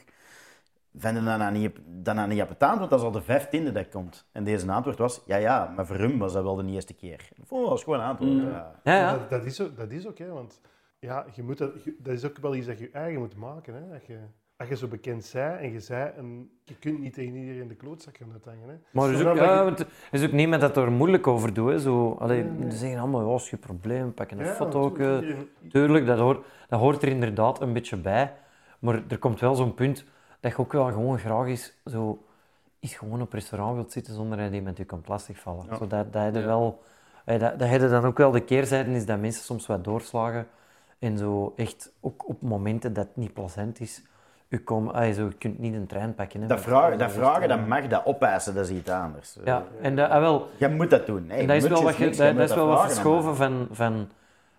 Vinden 0.96 1.24
dat 1.24 1.38
nou 1.38 1.52
niet, 1.52 1.70
dat 1.86 2.14
nou 2.14 2.28
niet 2.28 2.40
appetant, 2.40 2.78
want 2.78 2.90
dat 2.90 2.98
is 2.98 3.04
al 3.04 3.10
de 3.12 3.22
vijftiende 3.22 3.72
dat 3.72 3.88
komt. 3.88 4.26
En 4.32 4.44
deze 4.44 4.72
antwoord 4.72 4.98
was, 4.98 5.22
ja, 5.26 5.36
ja, 5.36 5.72
maar 5.76 5.86
voor 5.86 5.96
hem 5.96 6.18
was 6.18 6.32
dat 6.32 6.42
wel 6.42 6.54
de 6.56 6.66
eerste 6.66 6.94
keer. 6.94 7.28
Oh, 7.48 7.60
dat 7.60 7.68
was 7.68 7.82
gewoon 7.82 8.00
een 8.00 8.06
antwoord. 8.06 8.32
Ja. 8.42 8.72
Ja, 8.84 8.94
ja. 8.98 9.12
Dat, 9.12 9.30
dat 9.30 9.44
is 9.44 9.60
ook, 9.60 9.76
dat 9.76 9.90
is 9.90 10.06
ook 10.06 10.18
hè, 10.18 10.28
want 10.28 10.60
ja, 10.98 11.24
je 11.34 11.42
moet 11.42 11.58
dat, 11.58 11.84
je- 11.84 11.96
dat 11.98 12.12
is 12.14 12.24
ook 12.24 12.38
wel 12.38 12.54
iets 12.54 12.66
dat 12.66 12.78
je 12.78 12.90
eigen 12.92 13.20
moet 13.20 13.36
maken. 13.36 13.74
Hè. 13.74 13.80
Dat 13.92 14.06
je, 14.06 14.18
als 14.56 14.68
je 14.68 14.76
zo 14.76 14.86
bekend 14.88 15.24
zij 15.24 15.56
en 15.58 15.72
je 15.72 15.80
zei, 15.80 16.10
en 16.16 16.50
je 16.64 16.74
kunt 16.78 16.98
niet 17.00 17.14
tegen 17.14 17.34
iedereen 17.34 17.68
de 17.68 17.74
klootzak 17.74 18.16
gaan 18.16 18.32
uithangen. 18.32 18.68
Hè. 18.68 18.74
Maar 18.90 19.08
er 19.08 19.14
is, 19.14 19.24
ook, 19.24 19.36
ja, 19.36 19.58
je- 19.58 19.64
want 19.64 19.78
er 19.80 19.86
is 20.10 20.24
ook 20.24 20.32
niemand 20.32 20.60
dat 20.60 20.76
er 20.76 20.92
moeilijk 20.92 21.26
over 21.26 21.54
doet. 21.54 21.70
Hè. 21.70 21.78
Zo, 21.78 22.16
allee, 22.18 22.42
Nee, 22.42 22.52
nee. 22.52 22.70
Ze 22.70 22.76
zeggen 22.76 22.98
allemaal, 23.00 23.28
ja, 23.30 23.34
is 23.34 23.48
geen 23.48 23.58
probleem, 23.58 24.14
pak 24.14 24.30
een 24.30 24.38
Ja, 24.38 24.44
foto. 24.52 24.90
iedereen- 24.90 25.48
Tuurlijk, 25.70 26.06
dat 26.06 26.18
hoort, 26.18 26.44
dat 26.68 26.80
hoort 26.80 27.02
er 27.02 27.08
inderdaad 27.08 27.60
een 27.60 27.72
beetje 27.72 27.96
bij. 27.96 28.32
Maar 28.78 29.02
er 29.08 29.18
komt 29.18 29.40
wel 29.40 29.54
zo'n 29.54 29.74
punt 29.74 30.04
dat 30.42 30.52
je 30.52 30.58
ook 30.58 30.72
wel 30.72 30.84
gewoon 30.84 31.18
graag 31.18 31.46
is, 31.46 31.74
zo, 31.84 32.18
is 32.80 32.94
gewoon 32.94 33.20
op 33.20 33.32
restaurant 33.32 33.74
wilt 33.74 33.92
zitten 33.92 34.14
zonder 34.14 34.38
dat 34.38 34.52
iemand 34.52 34.76
je 34.76 34.84
kan 34.84 35.02
lastigvallen. 35.06 35.66
Ja. 35.70 35.76
Zo 35.76 35.86
dat, 35.86 36.12
dat, 36.12 36.34
je 36.34 36.40
Ja. 36.40 36.46
wel, 36.46 36.82
eh, 37.24 37.40
dat, 37.40 37.58
dat 37.58 37.70
je 37.70 37.88
dan 37.88 38.04
ook 38.04 38.18
wel 38.18 38.30
de 38.30 38.40
keerzijde 38.40 38.90
is 38.90 39.06
dat 39.06 39.20
mensen 39.20 39.44
soms 39.44 39.66
wat 39.66 39.84
doorslagen. 39.84 40.46
En 40.98 41.18
zo 41.18 41.52
echt, 41.56 41.92
ook 42.00 42.28
op 42.28 42.42
momenten 42.42 42.92
dat 42.92 43.06
het 43.06 43.16
niet 43.16 43.32
plezant 43.32 43.80
is, 43.80 44.02
u 44.48 44.58
komen, 44.58 44.94
ah, 44.94 45.12
zo, 45.12 45.24
je 45.24 45.34
kunt 45.34 45.58
niet 45.58 45.74
een 45.74 45.86
trein 45.86 46.14
pakken. 46.14 46.40
Hè, 46.40 46.46
Dat, 46.46 46.60
vragen, 46.60 46.98
dat 46.98 47.12
vragen, 47.12 47.48
dat 47.48 47.58
eh, 47.58 47.66
mag, 47.66 47.86
dat 47.86 48.06
opeisen, 48.06 48.54
dat 48.54 48.68
is 48.68 48.76
iets 48.76 48.90
anders. 48.90 49.36
Ja, 49.44 49.64
en 49.80 49.96
dat, 49.96 50.10
ah, 50.10 50.20
wel, 50.20 50.48
Je 50.56 50.68
moet 50.68 50.90
dat 50.90 51.06
doen. 51.06 51.30
En 51.30 51.46
dat 51.46 51.56
is 51.56 51.68
wel 51.68 51.82
wat, 51.82 51.98
niks, 51.98 52.16
dat, 52.16 52.36
je 52.36 52.42
is 52.42 52.54
wel 52.54 52.66
wat 52.66 52.92
verschoven 52.92 53.36
van, 53.36 53.68
van... 53.70 54.08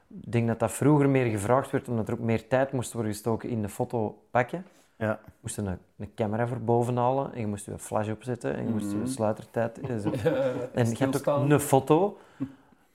Ik 0.07 0.31
denk 0.31 0.47
dat 0.47 0.59
dat 0.59 0.71
vroeger 0.71 1.09
meer 1.09 1.25
gevraagd 1.25 1.71
werd, 1.71 1.87
omdat 1.89 2.07
er 2.07 2.13
ook 2.13 2.19
meer 2.19 2.47
tijd 2.47 2.71
moest 2.71 2.93
worden 2.93 3.11
gestoken 3.11 3.49
in 3.49 3.61
de 3.61 3.69
foto 3.69 4.23
pakken. 4.31 4.65
Ja. 4.97 5.19
Je 5.25 5.31
moest 5.41 5.57
een, 5.57 5.77
een 5.97 6.11
camera 6.15 6.47
voor 6.47 6.59
boven 6.59 6.97
halen 6.97 7.33
en 7.33 7.39
je 7.39 7.47
moest 7.47 7.65
je 7.65 7.77
flash 7.77 8.09
opzetten 8.09 8.55
en 8.55 8.63
je 8.63 8.69
moest 8.69 8.91
je 8.91 9.07
sluitertijd... 9.07 9.79
en 9.79 10.01
zo. 10.01 10.11
En 10.73 10.89
je 10.89 10.95
hebt 10.97 11.27
ook 11.29 11.49
een 11.49 11.59
foto 11.59 12.17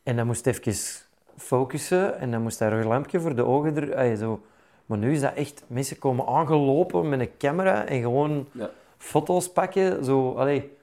en 0.03 0.17
dan 0.17 0.27
moest 0.27 0.45
je 0.45 0.51
even 0.51 1.07
focussen 1.37 2.19
en 2.19 2.31
dan 2.31 2.43
moest 2.43 2.59
daar 2.59 2.73
een 2.73 2.87
lampje 2.87 3.21
voor 3.21 3.35
de 3.35 3.45
ogen 3.45 3.77
er... 3.77 4.17
zo. 4.17 4.41
Maar 4.87 4.99
nu 4.99 5.13
is 5.13 5.21
dat 5.21 5.35
echt... 5.35 5.65
Mensen 5.67 5.99
komen 5.99 6.27
aangelopen 6.27 7.09
met 7.09 7.21
een 7.21 7.37
camera 7.39 7.85
en 7.85 8.01
gewoon 8.01 8.49
Ja. 8.53 8.71
foto's 8.97 9.53
pakken. 9.53 10.05
Zo, 10.05 10.33
allee, 10.33 10.77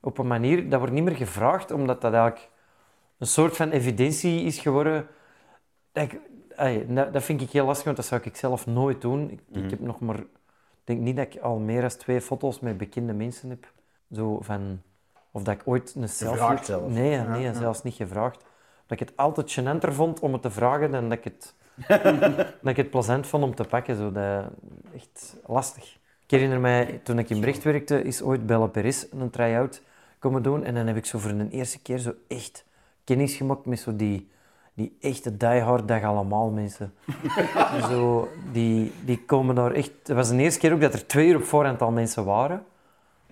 op 0.00 0.18
een 0.18 0.26
manier... 0.26 0.68
Dat 0.68 0.78
wordt 0.78 0.94
niet 0.94 1.04
meer 1.04 1.16
gevraagd, 1.16 1.70
omdat 1.70 2.00
dat 2.00 2.12
eigenlijk 2.12 2.50
een 3.18 3.26
soort 3.26 3.56
van 3.56 3.70
evidentie 3.70 4.42
is 4.44 4.58
geworden. 4.58 5.06
Dat, 5.92 6.12
ik, 6.12 6.20
vind 7.22 7.40
ik 7.40 7.50
heel 7.50 7.64
lastig, 7.66 7.84
want 7.84 7.96
dat 7.96 8.06
zou 8.06 8.20
ik 8.24 8.36
zelf 8.36 8.66
nooit 8.66 9.00
doen. 9.00 9.30
Ik, 9.30 9.40
ik 9.52 9.70
heb 9.70 9.80
nog 9.80 10.00
maar... 10.00 10.24
Ik 10.86 10.94
denk 10.94 11.04
niet 11.04 11.16
dat 11.16 11.34
ik 11.34 11.40
al 11.40 11.58
meer 11.58 11.80
dan 11.80 11.90
twee 11.90 12.20
foto's 12.20 12.60
met 12.60 12.78
bekende 12.78 13.12
mensen 13.12 13.50
heb. 13.50 13.72
Zo 14.12 14.40
van... 14.40 14.82
Of 15.30 15.42
dat 15.42 15.54
ik 15.54 15.62
ooit 15.64 15.94
een 15.94 16.08
selfie... 16.08 16.38
Gevraagd 16.38 16.66
zelf. 16.66 16.90
Nee, 16.90 17.10
Ja, 17.10 17.26
nee 17.26 17.42
ja. 17.42 17.52
zelfs 17.52 17.82
niet 17.82 17.94
gevraagd. 17.94 18.44
Dat 18.86 19.00
ik 19.00 19.08
het 19.08 19.16
altijd 19.16 19.58
gênanter 19.60 19.92
vond 19.92 20.20
om 20.20 20.32
het 20.32 20.42
te 20.42 20.50
vragen 20.50 20.90
dan 20.90 21.08
dat 21.08 21.18
ik 21.18 21.24
het, 21.24 21.54
dat 22.62 22.70
ik 22.70 22.76
het 22.76 22.90
plezant 22.90 23.26
vond 23.26 23.44
om 23.44 23.54
te 23.54 23.64
pakken. 23.64 23.96
Zo, 23.96 24.12
dat, 24.12 24.44
echt 24.94 25.36
lastig. 25.46 25.98
Ik 26.24 26.30
herinner 26.30 26.60
mij, 26.60 27.00
toen 27.02 27.18
ik 27.18 27.30
in 27.30 27.40
Brecht 27.40 27.62
werkte, 27.62 28.02
is 28.02 28.22
ooit 28.22 28.46
Belle 28.46 28.68
Perez 28.68 29.06
een 29.10 29.30
try-out 29.30 29.82
komen 30.18 30.42
doen. 30.42 30.64
En 30.64 30.74
dan 30.74 30.86
heb 30.86 30.96
ik 30.96 31.06
zo 31.06 31.18
voor 31.18 31.36
de 31.36 31.48
eerste 31.50 31.82
keer 31.82 31.98
zo 31.98 32.14
echt 32.28 32.64
kennis 33.04 33.34
gemaakt 33.34 33.66
met 33.66 33.78
zo 33.78 33.96
die, 33.96 34.30
die 34.76 34.96
echte 35.00 35.36
diehard 35.36 35.88
dag 35.88 36.02
allemaal 36.02 36.50
mensen. 36.50 36.92
zo, 37.90 38.28
die, 38.52 38.92
die 39.04 39.24
komen 39.24 39.54
daar 39.54 39.72
echt... 39.72 39.90
Het 40.02 40.16
was 40.16 40.28
de 40.28 40.36
eerste 40.36 40.60
keer 40.60 40.72
ook 40.72 40.80
dat 40.80 40.92
er 40.94 41.06
twee 41.06 41.28
uur 41.28 41.36
op 41.36 41.44
voorhand 41.44 41.82
al 41.82 41.90
mensen 41.90 42.24
waren. 42.24 42.64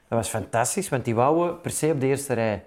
Dat 0.08 0.18
was 0.18 0.28
fantastisch, 0.28 0.88
want 0.88 1.04
die 1.04 1.14
wouden 1.14 1.60
per 1.60 1.70
se 1.70 1.90
op 1.92 2.00
de 2.00 2.06
eerste 2.06 2.32
rij. 2.34 2.64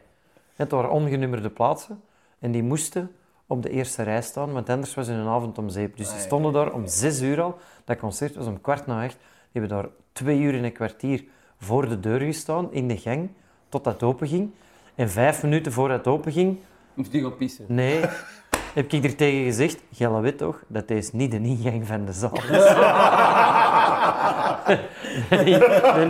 Het 0.56 0.72
waren 0.72 0.90
ongenummerde 0.90 1.50
plaatsen 1.50 2.02
en 2.40 2.52
die 2.52 2.64
moesten 2.64 3.12
op 3.48 3.62
de 3.62 3.70
eerste 3.70 4.04
rij 4.04 4.22
staan, 4.22 4.52
want 4.52 4.70
anders 4.70 4.94
was 4.94 5.08
hun 5.08 5.28
avond 5.28 5.58
om 5.58 5.70
zeep. 5.70 5.98
Dus 5.98 6.10
die 6.12 6.20
stonden 6.20 6.54
daar 6.54 6.72
om 6.74 6.88
zes 6.88 7.22
uur 7.22 7.42
al. 7.42 7.58
Dat 7.86 7.98
concert 7.98 8.36
was 8.36 8.46
om 8.46 8.62
kwart 8.62 8.86
na 8.86 9.04
echt. 9.04 9.18
Die 9.52 9.62
hebben 9.62 9.78
daar 9.78 9.88
twee 10.12 10.40
uur 10.40 10.54
en 10.54 10.64
een 10.64 10.72
kwartier 10.72 11.24
voor 11.60 11.90
de 11.90 12.00
deur 12.00 12.20
gestaan, 12.20 12.74
in 12.74 12.88
de 12.88 12.98
gang, 12.98 13.30
totdat 13.70 13.94
het 13.94 14.04
open 14.04 14.28
ging. 14.28 14.52
En 14.96 15.10
vijf 15.10 15.44
minuten 15.44 15.72
voordat 15.72 15.98
het 15.98 16.08
open 16.08 16.32
ging, 16.32 16.58
Moest 16.94 17.12
die 17.12 17.22
gaan 17.22 17.36
pissen. 17.36 17.66
nee, 17.68 18.04
heb 18.78 18.94
ik 18.94 19.04
er 19.04 19.16
tegen 19.16 19.44
gezegd, 19.44 19.80
Jelle 19.90 20.22
weet 20.22 20.38
toch, 20.38 20.64
dat 20.68 20.88
deze 20.88 21.10
niet 21.14 21.32
de 21.32 21.42
ingang 21.42 21.88
van 21.88 22.06
de 22.06 22.14
zaal 22.14 22.36
is. 22.36 22.48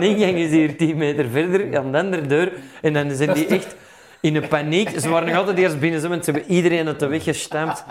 ingang 0.00 0.36
is 0.36 0.50
hier 0.50 0.76
10 0.76 0.96
meter 0.96 1.28
verder, 1.28 1.78
aan 1.78 1.92
de 1.92 1.98
andere 1.98 2.26
deur. 2.26 2.52
En 2.82 2.92
dan 2.92 3.10
zijn 3.10 3.34
die 3.34 3.46
echt 3.46 3.76
in 4.20 4.36
een 4.36 4.48
paniek. 4.48 5.00
Ze 5.00 5.08
waren 5.08 5.28
nog 5.28 5.36
altijd 5.36 5.58
eerst 5.58 5.80
binnen, 5.80 6.08
want 6.08 6.24
ze 6.24 6.30
hebben 6.30 6.50
iedereen 6.50 6.86
uit 6.86 7.00
de 7.00 7.06
weg 7.06 7.24
gestampt. 7.24 7.84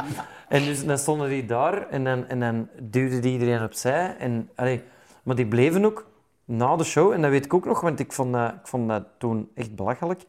En 0.48 0.64
dus 0.64 0.86
dan 0.86 0.98
stonden 0.98 1.30
die 1.30 1.46
daar 1.46 1.90
en 1.90 2.04
dan, 2.04 2.28
en 2.28 2.40
dan 2.40 2.68
duwde 2.82 3.20
die 3.20 3.32
iedereen 3.32 3.64
opzij. 3.64 4.16
En, 4.20 4.50
allee, 4.56 4.82
maar 5.24 5.36
die 5.36 5.48
bleven 5.48 5.86
ook 5.86 6.08
na 6.46 6.76
de 6.76 6.84
show, 6.84 7.12
en 7.12 7.22
dat 7.22 7.32
weet 7.32 7.46
ik 7.46 7.54
ook 7.54 7.66
nog, 7.66 7.82
want 7.82 8.00
ik 8.00 8.14
vond 8.14 8.34
dat, 8.34 8.52
ik 8.52 8.68
vond 8.68 8.90
dat 8.90 9.04
toen 9.18 9.50
echt 9.56 9.76
belachelijk. 9.76 10.22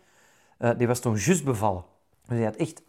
Eh, 0.59 0.71
die 0.77 0.87
was 0.87 1.01
toen 1.01 1.17
juist 1.17 1.45
bevallen. 1.45 1.85
Dus 2.27 2.37
die 2.37 2.47
had 2.47 2.57
echt 2.57 2.83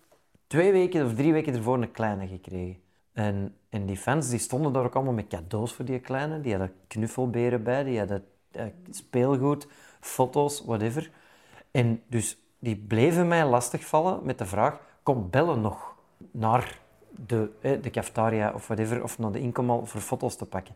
twee 0.49 0.71
weken 0.71 1.05
of 1.05 1.13
drie 1.13 1.33
weken 1.33 1.53
ervoor 1.53 1.81
een 1.81 1.91
kleine 1.91 2.27
gekregen. 2.27 2.77
En, 3.13 3.55
en 3.69 3.85
die 3.85 3.97
fans 3.97 4.29
die 4.29 4.39
stonden 4.39 4.73
daar 4.73 4.85
ook 4.85 4.95
allemaal 4.95 5.13
met 5.13 5.27
cadeaus 5.27 5.73
voor 5.73 5.85
die 5.85 5.99
kleine. 5.99 6.41
Die 6.41 6.51
hadden 6.51 6.73
knuffelberen 6.87 7.63
bij, 7.63 7.83
die 7.83 7.99
hadden 7.99 8.25
eh, 8.51 8.65
speelgoed, 8.89 9.67
foto's, 9.99 10.63
whatever. 10.65 11.11
En 11.71 12.01
dus 12.07 12.37
die 12.59 12.75
bleven 12.75 13.27
mij 13.27 13.45
lastigvallen 13.45 14.19
met 14.23 14.37
de 14.37 14.45
vraag, 14.45 14.79
kom 15.03 15.29
bellen 15.29 15.61
nog 15.61 15.95
naar 16.31 16.79
de, 17.09 17.49
eh, 17.61 17.81
de 17.81 17.89
cafetaria 17.89 18.51
of 18.53 18.67
whatever, 18.67 19.03
of 19.03 19.19
naar 19.19 19.31
de 19.31 19.39
inkomal 19.39 19.85
voor 19.85 20.01
foto's 20.01 20.35
te 20.35 20.45
pakken. 20.45 20.75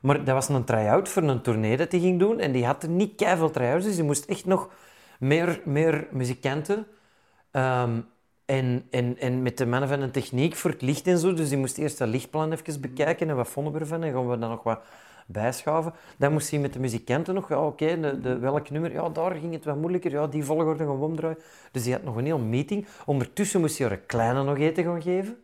Maar 0.00 0.24
dat 0.24 0.34
was 0.34 0.48
een 0.48 0.64
try-out 0.64 1.08
voor 1.08 1.22
een 1.22 1.42
tournee 1.42 1.76
dat 1.76 1.92
hij 1.92 2.00
ging 2.00 2.18
doen. 2.18 2.40
En 2.40 2.52
die 2.52 2.66
had 2.66 2.82
er 2.82 2.88
niet 2.88 3.14
keiveel 3.14 3.50
try-outs, 3.50 3.84
dus 3.84 3.94
die 3.94 4.04
moest 4.04 4.24
echt 4.24 4.44
nog 4.44 4.70
meer, 5.18 5.60
meer 5.64 6.08
muzikanten. 6.10 6.86
Ehm, 7.50 8.00
en, 8.46 8.86
en, 8.90 9.18
en 9.18 9.42
met 9.42 9.58
de 9.58 9.66
mannen 9.66 9.88
van 9.88 10.00
een 10.00 10.10
techniek 10.10 10.54
voor 10.54 10.70
het 10.70 10.82
licht 10.82 11.06
en 11.06 11.18
zo. 11.18 11.34
Dus 11.34 11.48
die 11.48 11.58
moest 11.58 11.78
eerst 11.78 11.98
dat 11.98 12.08
lichtplan 12.08 12.52
even 12.52 12.80
bekijken. 12.80 13.28
En 13.28 13.36
wat 13.36 13.48
vonden 13.48 13.72
we 13.72 13.78
ervan? 13.78 14.02
En 14.02 14.12
gaan 14.12 14.28
we 14.28 14.38
dan 14.38 14.50
nog 14.50 14.62
wat 14.62 14.80
bijschaven. 15.26 15.92
Dan 16.16 16.32
moest 16.32 16.50
hij 16.50 16.58
met 16.60 16.72
de 16.72 16.78
muzikanten 16.78 17.34
nog... 17.34 17.48
Ja, 17.48 17.66
oké, 17.66 18.00
de, 18.00 18.20
de, 18.20 18.38
welk 18.38 18.70
nummer? 18.70 18.92
Ja, 18.92 19.08
daar 19.08 19.34
ging 19.34 19.52
het 19.52 19.64
wat 19.64 19.76
moeilijker. 19.76 20.10
Ja, 20.10 20.26
die 20.26 20.44
volgorde 20.44 20.84
gaan 20.84 20.98
we 20.98 21.04
omdraaien. 21.04 21.38
Dus 21.70 21.82
die 21.82 21.92
had 21.92 22.02
nog 22.02 22.16
een 22.16 22.24
heel 22.24 22.38
meeting. 22.38 22.86
Ondertussen 23.06 23.60
moest 23.60 23.78
hij 23.78 23.88
haar 23.88 23.96
een 23.96 24.06
kleine 24.06 24.42
nog 24.42 24.58
eten 24.58 24.84
gaan 24.84 25.02
geven. 25.02 25.38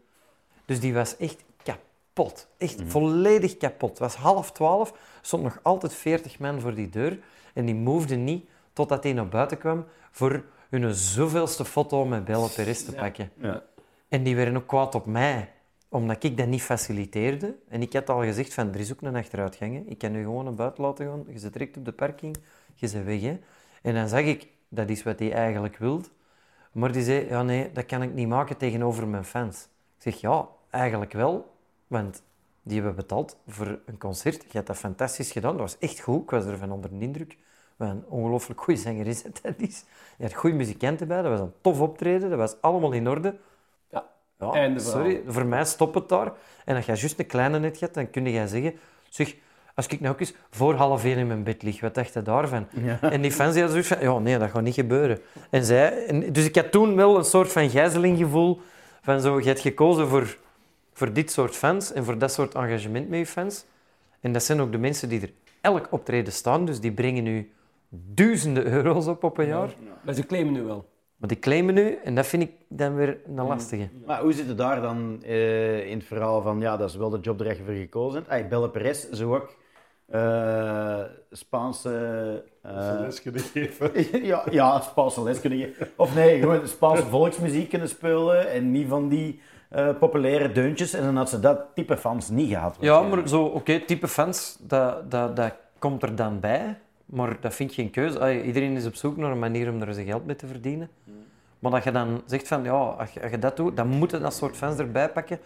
Dus 0.65 0.81
die 0.81 0.95
was 0.95 1.17
echt 1.17 1.45
kapot. 1.63 2.49
Echt 2.59 2.83
volledig 2.87 3.57
kapot. 3.57 3.91
Het 3.91 3.99
was 3.99 4.15
half 4.15 4.53
twaalf. 4.53 4.95
Stond 5.21 5.43
nog 5.43 5.59
altijd 5.63 5.95
veertig 5.95 6.39
man 6.39 6.61
voor 6.61 6.75
die 6.75 6.89
deur. 6.89 7.19
En 7.55 7.65
die 7.65 7.75
movede 7.75 8.17
niet 8.17 8.49
totdat 8.73 9.03
hij 9.03 9.13
naar 9.13 9.29
buiten 9.29 9.59
kwam 9.59 9.85
voor 10.11 10.45
hun 10.81 10.95
zoveelste 10.95 11.65
foto 11.65 12.05
met 12.05 12.25
Belle 12.25 12.49
Perez 12.49 12.85
te 12.85 12.93
pakken. 12.93 13.31
Ja. 13.37 13.63
En 14.09 14.23
die 14.23 14.37
werden 14.37 14.57
ook 14.57 14.67
kwaad 14.67 14.95
op 14.95 15.07
mij, 15.07 15.53
omdat 15.89 16.25
ik 16.25 16.37
dat 16.37 16.47
niet 16.47 16.63
faciliteerde. 16.63 17.55
En 17.69 17.83
ik 17.83 17.93
had 17.93 18.11
al 18.11 18.23
gezegd 18.23 18.55
van, 18.55 18.73
er 18.73 18.81
is 18.81 18.93
ook 18.93 19.03
een 19.03 19.17
achteruitgang. 19.17 19.75
hè. 19.75 19.83
Ik 19.87 19.99
kan 19.99 20.13
nu 20.13 20.23
gewoon 20.23 20.45
naar 20.45 20.55
buiten 20.55 20.85
laten 20.85 21.07
gaan. 21.07 21.25
Je 21.29 21.39
zit 21.39 21.53
direct 21.53 21.77
op 21.77 21.85
de 21.85 21.93
parking. 21.93 22.37
Je 22.75 22.91
bent 22.91 23.05
weg. 23.05 23.21
Hè. 23.21 23.39
En 23.83 23.95
dan 23.95 24.09
zag 24.09 24.21
ik, 24.21 24.49
dat 24.69 24.89
is 24.89 25.03
wat 25.03 25.19
hij 25.19 25.33
eigenlijk 25.33 25.77
wilde. 25.77 26.09
Maar 26.73 26.93
die 26.93 27.03
zei, 27.03 27.27
ja 27.29 27.43
nee, 27.43 27.73
dat 27.73 27.87
kan 27.87 28.03
ik 28.03 28.15
niet 28.15 28.29
maken 28.29 28.57
tegenover 28.57 29.09
mijn 29.09 29.25
fans. 29.25 29.69
Ik 29.97 30.03
zeg, 30.03 30.21
ja, 30.21 30.49
eigenlijk 30.71 31.13
wel. 31.13 31.57
Want 31.87 32.23
die 32.63 32.75
hebben 32.77 32.95
betaald 32.95 33.37
voor 33.47 33.81
een 33.87 33.99
concert. 33.99 34.43
Je 34.43 34.49
hebt 34.53 34.67
dat 34.67 34.77
fantastisch 34.77 35.33
gedaan. 35.33 35.53
Dat 35.53 35.61
was 35.61 35.79
echt 35.79 36.01
goed. 36.01 36.23
Ik 36.23 36.31
was 36.31 36.45
ervan 36.45 36.71
onder 36.71 36.91
de 36.91 37.05
indruk. 37.05 37.39
Wat 37.83 37.91
een 37.91 38.05
ongelooflijk 38.09 38.61
goede 38.61 38.81
zanger 38.81 39.07
is 39.07 39.23
het, 39.23 39.41
dat 39.43 39.55
is. 39.57 39.85
Je 40.17 40.25
had 40.25 40.35
goede 40.35 40.57
muzikanten 40.57 41.09
bij. 41.09 41.23
Dat 41.23 41.31
was 41.31 41.41
een 41.41 41.53
tof 41.61 41.81
optreden. 41.81 42.31
Dat 42.31 42.39
was 42.39 42.55
allemaal 42.61 42.93
in 42.93 43.09
orde. 43.09 43.35
Ja. 43.91 44.05
Sorry, 44.77 45.23
voor 45.27 45.47
mij 45.47 45.65
stopt 45.65 45.95
het 45.95 46.09
daar. 46.09 46.33
En 46.65 46.77
als 46.77 46.87
je 46.87 46.93
juist 46.93 47.19
een 47.19 47.27
kleine 47.27 47.59
net 47.59 47.81
hebt, 47.81 47.95
dan 47.95 48.11
kun 48.11 48.25
je 48.27 48.49
zeggen... 48.49 48.75
Zeg, 49.09 49.35
als 49.75 49.87
ik 49.87 50.01
nou 50.01 50.15
ook 50.15 50.21
eens 50.21 50.35
voor 50.51 50.75
half 50.75 51.05
één 51.05 51.19
in 51.19 51.27
mijn 51.27 51.43
bed 51.43 51.63
lig, 51.63 51.81
wat 51.81 51.95
dacht 51.95 52.13
je 52.13 52.23
daarvan? 52.23 52.67
En 53.01 53.21
die 53.21 53.33
fans 53.33 53.55
hadden 53.55 53.71
zoiets 53.71 53.89
van, 53.89 54.01
ja, 54.01 54.19
nee, 54.19 54.39
dat 54.39 54.51
gaat 54.51 54.63
niet 54.63 54.75
gebeuren. 54.75 55.19
En 55.51 55.65
zij, 55.65 56.07
en, 56.07 56.33
dus 56.33 56.45
ik 56.45 56.57
had 56.57 56.71
toen 56.71 56.97
wel 56.97 57.19
een 57.19 57.25
soort 57.25 57.53
van 57.53 57.71
gijzelinggevoel 57.71 58.61
van 59.03 59.21
zo, 59.21 59.41
je 59.41 59.47
hebt 59.47 59.61
gekozen 59.61 60.09
voor, 60.09 60.37
voor 60.93 61.13
dit 61.13 61.31
soort 61.31 61.57
fans 61.57 61.93
en 61.93 62.05
voor 62.05 62.19
dat 62.19 62.33
soort 62.33 62.55
engagement 62.55 63.09
met 63.09 63.19
je 63.19 63.27
fans. 63.27 63.65
En 64.21 64.33
dat 64.33 64.43
zijn 64.43 64.61
ook 64.61 64.73
de 64.73 64.79
mensen 64.79 65.09
die 65.09 65.21
er 65.21 65.33
elk 65.61 65.89
optreden 65.91 66.33
staan, 66.33 66.65
dus 66.65 66.81
die 66.81 66.93
brengen 66.93 67.23
nu 67.23 67.53
duizenden 67.95 68.67
euro's 68.67 69.07
op 69.07 69.25
op 69.25 69.39
een 69.39 69.47
jaar. 69.47 69.75
Maar 70.05 70.15
ze 70.15 70.27
claimen 70.27 70.53
nu 70.53 70.63
wel. 70.63 70.91
Maar 71.17 71.29
die 71.29 71.39
claimen 71.39 71.75
nu, 71.75 71.99
en 72.05 72.15
dat 72.15 72.27
vind 72.27 72.43
ik 72.43 72.51
dan 72.69 72.95
weer 72.95 73.19
een 73.27 73.47
lastige. 73.47 73.89
Maar 74.07 74.21
hoe 74.21 74.33
zit 74.33 74.47
het 74.47 74.59
daar 74.59 74.81
dan 74.81 75.23
eh, 75.23 75.91
in 75.91 75.99
het 75.99 76.07
verhaal 76.07 76.43
van, 76.43 76.61
ja, 76.61 76.77
dat 76.77 76.89
is 76.89 76.97
wel 76.97 77.11
de 77.11 77.21
job 77.21 77.39
waar 77.39 77.57
je 77.57 77.63
voor 77.65 77.75
gekozen 77.75 78.19
hebt? 78.19 78.33
Ay, 78.33 78.49
Belle 78.49 78.71
Perez 78.71 79.11
zou 79.11 79.35
ook 79.35 79.57
eh, 80.07 81.01
Spaanse... 81.31 82.45
eh, 82.63 82.95
les 83.01 83.23
kunnen 83.23 83.41
geven. 83.41 83.91
ja, 84.27 84.45
ja, 84.51 84.81
Spaanse 84.81 85.23
les 85.23 85.41
kunnen 85.41 85.59
geven. 85.59 85.89
Of 85.97 86.15
nee, 86.15 86.41
gewoon 86.41 86.67
Spaanse 86.69 87.07
volksmuziek 87.17 87.69
kunnen 87.69 87.89
spelen 87.89 88.51
en 88.51 88.71
niet 88.71 88.89
van 88.89 89.09
die 89.09 89.41
eh, 89.69 89.89
populaire 89.99 90.53
deuntjes. 90.53 90.93
En 90.93 91.03
dan 91.03 91.17
had 91.17 91.29
ze 91.31 91.41
dat 91.41 91.61
type 91.75 91.97
fans 91.97 92.29
niet 92.29 92.49
gehad. 92.51 92.77
Ja, 92.81 93.03
maar 93.03 93.29
zo, 93.29 93.45
oké, 93.45 93.81
type 93.81 94.09
fans, 94.09 94.59
dat, 94.61 95.11
dat, 95.11 95.37
dat 95.37 95.53
komt 95.79 96.03
er 96.03 96.17
dan 96.17 96.41
bij. 96.41 96.79
Maar 97.13 97.37
dat 97.41 97.55
vind 97.55 97.75
je 97.75 97.83
geen 97.83 97.91
keuze. 97.91 98.19
Allee, 98.19 98.43
iedereen 98.43 98.77
is 98.77 98.87
op 98.87 98.95
zoek 98.95 99.17
naar 99.17 99.31
een 99.31 99.39
manier 99.39 99.71
om 99.71 99.83
er 99.83 99.95
zijn 99.95 100.07
geld 100.07 100.27
mee 100.27 100.37
te 100.37 100.47
verdienen. 100.47 100.91
Maar 101.59 101.71
dat 101.71 101.85
je 101.85 101.91
dan 101.91 102.23
zegt 102.27 102.49
van, 102.49 102.65
ja, 102.65 102.73
als 102.73 103.11
je, 103.11 103.23
als 103.23 103.31
je 103.31 103.39
dat 103.39 103.57
doet, 103.57 103.77
dan 103.77 103.87
moeten 103.87 104.21
dat 104.21 104.35
soort 104.35 104.57
fans 104.57 104.79
erbij 104.79 105.09
pakken. 105.09 105.39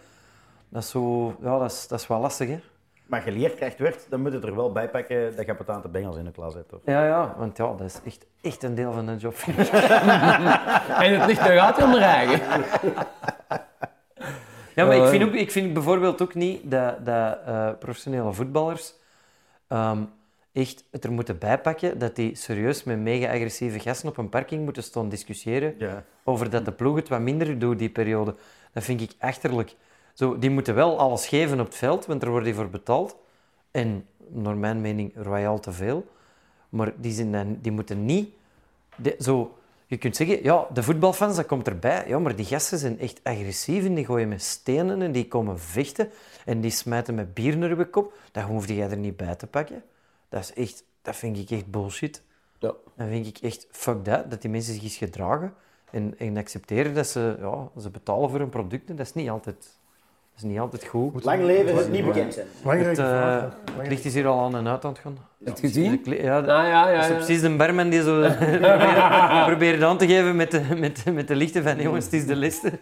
Dat 0.69 0.83
is, 0.83 0.89
zo, 0.89 1.35
ja, 1.41 1.59
dat 1.59 1.71
is, 1.71 1.87
dat 1.87 1.99
is 1.99 2.07
wel 2.07 2.19
lastig, 2.19 2.49
hè. 2.49 2.59
Maar 3.05 3.21
geleerd 3.21 3.55
krijgt 3.55 3.79
werd, 3.79 4.05
dan 4.09 4.21
moet 4.21 4.31
je 4.31 4.39
er 4.39 4.55
wel 4.55 4.71
bij 4.71 4.89
pakken 4.89 5.35
dat 5.35 5.45
je 5.45 5.55
patante 5.55 5.87
bengels 5.87 6.17
in 6.17 6.25
de 6.25 6.31
klas 6.31 6.53
hebt. 6.53 6.73
Of? 6.73 6.79
Ja, 6.85 7.05
ja, 7.05 7.35
want 7.37 7.57
ja, 7.57 7.65
dat 7.65 7.81
is 7.81 7.99
echt, 8.05 8.25
echt 8.41 8.63
een 8.63 8.75
deel 8.75 8.91
van 8.91 9.05
de 9.05 9.15
job. 9.15 9.35
En 11.03 11.19
het 11.19 11.25
ligt 11.25 11.49
altijd 11.49 11.87
om 11.87 11.93
eigen. 11.93 12.63
Ja, 14.75 14.85
maar 14.85 14.95
ik 14.95 15.07
vind, 15.07 15.23
ook, 15.23 15.33
ik 15.33 15.51
vind 15.51 15.73
bijvoorbeeld 15.73 16.21
ook 16.21 16.33
niet 16.33 16.71
dat, 16.71 17.05
dat 17.05 17.37
eh, 17.45 17.69
professionele 17.79 18.33
voetballers 18.33 18.93
ehm, 19.67 20.01
echt 20.57 20.83
het 20.91 21.03
er 21.03 21.11
moeten 21.11 21.37
bijpakken 21.37 21.99
dat 21.99 22.15
die 22.15 22.35
serieus 22.35 22.83
met 22.83 22.99
mega-agressieve 22.99 23.79
gasten 23.79 24.09
op 24.09 24.17
een 24.17 24.29
parking 24.29 24.63
moeten 24.63 24.83
staan 24.83 25.09
discussiëren 25.09 25.75
Ja. 25.77 26.03
over 26.23 26.49
dat 26.49 26.65
de 26.65 26.71
ploeg 26.71 26.95
het 26.95 27.07
wat 27.09 27.19
minder 27.19 27.59
doet 27.59 27.79
die 27.79 27.89
periode. 27.89 28.35
Dat 28.73 28.83
vind 28.83 29.01
ik 29.01 29.11
achterlijk. 29.19 29.75
Zo, 30.13 30.37
die 30.37 30.49
moeten 30.49 30.75
wel 30.75 30.99
alles 30.99 31.27
geven 31.27 31.59
op 31.59 31.65
het 31.65 31.75
veld, 31.75 32.05
want 32.05 32.21
er 32.21 32.29
wordt 32.29 32.45
die 32.45 32.55
voor 32.55 32.69
betaald. 32.69 33.15
En 33.71 34.05
naar 34.29 34.57
mijn 34.57 34.81
mening 34.81 35.11
royaal 35.15 35.59
te 35.59 35.71
veel. 35.71 36.05
Maar 36.69 36.93
die, 36.95 37.11
zijn 37.11 37.31
dan, 37.31 37.57
die 37.61 37.71
moeten 37.71 38.05
niet... 38.05 38.29
de- 38.95 39.15
zo, 39.19 39.57
je 39.85 39.97
kunt 39.97 40.15
zeggen, 40.15 40.43
ja, 40.43 40.67
de 40.73 40.83
voetbalfans, 40.83 41.35
dat 41.35 41.45
komt 41.45 41.67
erbij. 41.67 42.03
Ja, 42.07 42.19
maar 42.19 42.35
die 42.35 42.45
gasten 42.45 42.77
zijn 42.77 42.99
echt 42.99 43.19
agressief 43.23 43.85
en 43.85 43.93
die 43.93 44.05
gooien 44.05 44.27
met 44.27 44.43
stenen 44.43 45.01
en 45.01 45.11
die 45.11 45.27
komen 45.27 45.59
vechten. 45.59 46.09
En 46.45 46.61
die 46.61 46.71
smijten 46.71 47.15
met 47.15 47.33
bier 47.33 47.57
naar 47.57 47.77
je 47.77 47.85
kop. 47.85 48.13
Dat 48.31 48.43
hoefde 48.43 48.75
jij 48.75 48.89
er 48.89 48.97
niet 48.97 49.17
bij 49.17 49.35
te 49.35 49.47
pakken. 49.47 49.83
Dat, 50.29 50.41
is 50.41 50.53
echt, 50.53 50.83
dat 51.01 51.15
vind 51.15 51.37
ik 51.37 51.49
echt 51.49 51.71
bullshit. 51.71 52.23
Ja. 52.59 52.73
Dan 52.95 53.07
vind 53.07 53.27
ik 53.27 53.37
echt, 53.37 53.67
fuck 53.71 54.05
dat, 54.05 54.31
dat 54.31 54.41
die 54.41 54.51
mensen 54.51 54.73
zich 54.73 54.83
eens 54.83 54.97
gedragen 54.97 55.53
en, 55.91 56.13
en 56.17 56.37
accepteren 56.37 56.93
dat 56.93 57.07
ze, 57.07 57.35
ja, 57.39 57.69
ze 57.81 57.89
betalen 57.89 58.29
voor 58.29 58.39
hun 58.39 58.49
producten. 58.49 58.95
Dat 58.95 59.05
is 59.05 59.13
niet 59.13 59.29
altijd, 59.29 59.55
dat 59.57 60.37
is 60.37 60.43
niet 60.43 60.59
altijd 60.59 60.85
goed. 60.85 61.23
Lang 61.23 61.43
leven 61.43 61.79
is 61.79 61.87
niet 61.87 62.05
bekend 62.05 62.33
zijn. 62.33 62.47
Het, 62.77 62.97
eh, 62.97 63.05
hè. 63.05 63.47
het 63.77 63.87
licht 63.87 64.05
is 64.05 64.13
hier 64.13 64.27
al 64.27 64.39
aan 64.43 64.55
en 64.55 64.67
uit 64.67 64.85
aan 64.85 64.91
het 64.91 64.99
gaan. 64.99 65.17
Heb 65.17 65.47
je 65.47 65.49
het 65.49 65.59
gezien? 65.59 66.01
Ja, 66.03 66.37
Ah, 66.37 66.45
ja, 66.45 66.89
ja, 66.89 66.93
dat 66.93 67.03
is 67.03 67.09
ja. 67.09 67.15
precies 67.15 67.41
de 67.41 67.55
barman 67.55 67.89
die 67.89 68.01
zo 68.01 68.19
probeert, 68.21 69.45
probeert 69.45 69.81
aan 69.83 69.97
te 69.97 70.07
geven 70.07 70.35
met 70.35 70.51
de, 70.51 70.61
met, 70.75 71.05
met 71.13 71.27
de 71.27 71.35
lichten 71.35 71.63
van 71.63 71.81
jongens, 71.81 72.05
het 72.05 72.13
is 72.13 72.25
de 72.25 72.35
liste. 72.35 72.79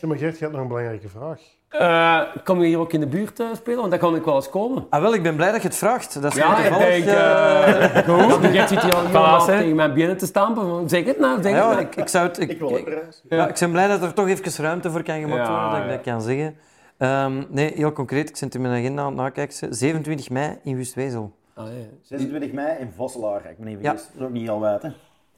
Ja, 0.00 0.08
maar 0.08 0.16
Gert, 0.16 0.38
je 0.38 0.44
had 0.44 0.52
nog 0.52 0.62
een 0.62 0.68
belangrijke 0.68 1.08
vraag. 1.08 1.40
Eh, 1.68 2.20
kom 2.44 2.60
je 2.60 2.66
hier 2.66 2.78
ook 2.78 2.92
in 2.92 3.00
de 3.00 3.06
buurt 3.06 3.40
eh, 3.40 3.46
spelen? 3.54 3.78
Want 3.78 3.90
dan 3.90 3.98
kan 4.00 4.16
ik 4.16 4.24
wel 4.24 4.34
eens 4.34 4.50
komen. 4.50 4.86
Ah, 4.90 5.00
wel, 5.00 5.14
ik 5.14 5.22
ben 5.22 5.36
blij 5.36 5.52
dat 5.52 5.62
je 5.62 5.68
het 5.68 5.76
vraagt. 5.76 6.22
Dat 6.22 6.32
is 6.32 6.38
Ja, 6.38 6.62
wel 6.70 6.80
ik 6.80 7.04
denk... 7.04 7.06
eh, 7.06 8.08
goed. 8.08 8.52
Jij 8.52 8.66
zit 8.66 8.82
hier 8.82 8.94
al 8.94 9.10
Paas, 9.10 9.44
tegen 9.46 9.74
mijn 9.74 9.92
binnen 9.94 10.16
te 10.16 10.26
stampen. 10.26 10.88
Zeg 10.88 11.04
het 11.04 11.18
nou, 11.18 11.42
zeg 11.42 11.52
het 11.52 11.62
nou. 11.62 11.80
ik, 11.80 11.96
ik 11.96 12.08
zou 12.08 12.26
het... 12.26 12.38
Ik, 12.38 12.58
wil 12.58 12.78
ja, 13.28 13.48
ik 13.48 13.56
ben 13.60 13.70
blij 13.70 13.88
dat 13.88 14.02
er 14.02 14.12
toch 14.12 14.28
even 14.28 14.64
ruimte 14.64 14.90
voor 14.90 15.02
kan 15.02 15.20
gemaakt 15.20 15.46
Ja, 15.46 15.52
worden, 15.52 15.70
dat 15.70 15.78
ik 15.80 16.04
ja. 16.04 16.12
dat 16.12 16.14
kan 16.14 16.22
zeggen. 16.22 16.56
Ehm, 16.98 17.44
nee, 17.48 17.72
heel 17.74 17.92
concreet, 17.92 18.28
ik 18.28 18.36
zit 18.36 18.54
in 18.54 18.60
mijn 18.60 18.74
agenda 18.80 19.02
aan 19.02 19.06
het 19.08 19.16
nakijken. 19.16 19.74
27 19.74 20.30
mei 20.30 20.58
in 20.62 20.76
Wustwezel. 20.76 21.32
Ah, 21.54 21.66
ja. 21.66 21.72
26 22.02 22.52
mei 22.52 22.78
in 22.78 22.92
Vosselaar, 22.96 23.50
ik 23.50 23.58
ben 23.58 23.66
even 23.68 23.82
Ja. 23.82 23.92
Dat 23.92 24.26
ook 24.26 24.30
niet 24.30 24.48
al. 24.48 24.60
Dat 24.60 24.84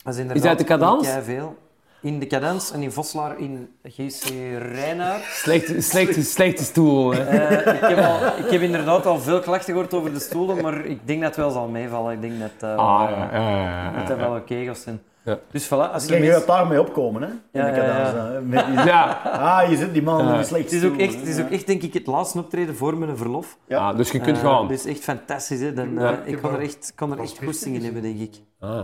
is, 0.06 0.18
Is 0.18 0.44
uit 0.44 0.58
de 0.58 0.64
cadans? 0.64 1.08
veel. 1.22 1.56
In 2.00 2.18
de 2.18 2.26
cadans 2.26 2.72
en 2.72 2.82
in 2.82 2.92
Voslaar 2.92 3.38
in 3.38 3.68
GC 3.82 4.24
Rijnaar. 4.72 5.20
Slechte, 5.30 5.80
slechte, 5.80 6.22
slechte 6.22 6.64
stoel. 6.64 7.12
Hè. 7.12 7.22
Eh, 7.24 7.74
ik, 7.74 7.96
heb 7.96 7.98
al, 8.04 8.44
ik 8.44 8.50
heb 8.50 8.60
inderdaad 8.60 9.06
al 9.06 9.18
veel 9.18 9.40
klachten 9.40 9.72
gehoord 9.74 9.94
over 9.94 10.12
de 10.12 10.20
stoelen, 10.20 10.62
maar 10.62 10.84
ik 10.84 10.98
denk 11.04 11.20
dat 11.20 11.28
het 11.28 11.38
wel 11.38 11.50
zal 11.50 11.68
meevallen. 11.68 12.12
Ik 12.12 12.20
denk 12.20 12.40
dat, 12.40 12.70
eh, 12.70 12.76
Ah, 12.76 13.10
ja, 13.10 13.28
ja, 13.40 13.50
ja, 13.92 13.98
dat 13.98 14.08
ja. 14.08 14.16
wel 14.16 14.36
oké 14.36 14.64
gaat 14.64 14.78
zijn. 14.78 15.00
Ja. 15.24 15.38
Dus 15.50 15.66
voilà, 15.66 15.68
als 15.92 16.06
Dus 16.06 16.16
er 16.16 16.16
je 16.16 16.22
gaat 16.30 16.30
mensen... 16.30 16.46
daarmee 16.46 16.80
opkomen, 16.80 17.22
hè. 17.22 17.28
In 17.28 17.40
Ja, 17.52 17.70
de 17.70 17.76
ja, 17.76 17.84
ja. 17.84 17.92
cadans, 18.04 18.28
hè. 18.32 18.40
Met 18.40 18.66
die- 18.66 18.74
Ja, 18.84 19.20
Ah, 19.24 19.70
je 19.70 19.76
zit 19.76 19.92
die 19.92 20.02
man 20.02 20.24
Ja. 20.26 20.32
in 20.32 20.38
een 20.38 20.44
slecht 20.44 20.64
Het 20.64 20.72
is, 20.72 20.84
ook 20.84 20.96
echt, 20.98 21.14
het 21.14 21.26
is 21.26 21.40
ook 21.40 21.50
echt, 21.50 21.66
denk 21.66 21.82
ik, 21.82 21.94
het 21.94 22.06
laatste 22.06 22.38
optreden 22.38 22.76
voor 22.76 22.96
mijn 22.96 23.16
verlof. 23.16 23.56
Ah, 23.70 23.96
dus 23.96 24.10
je 24.10 24.20
kunt 24.20 24.36
Eh, 24.36 24.42
gaan. 24.42 24.68
Dit 24.68 24.78
is 24.78 24.86
echt 24.86 25.00
fantastisch. 25.04 25.60
Hè. 25.60 25.72
Dan, 25.72 25.94
Ja. 25.94 26.12
eh, 26.12 26.32
ik 26.32 26.38
kan 26.42 26.54
er 26.54 26.60
echt, 26.60 26.92
kan 26.94 27.12
er 27.12 27.20
echt 27.20 27.38
goesting 27.44 27.76
in 27.76 27.84
hebben, 27.84 28.02
denk 28.02 28.18
ik. 28.20 28.34
Ah. 28.60 28.80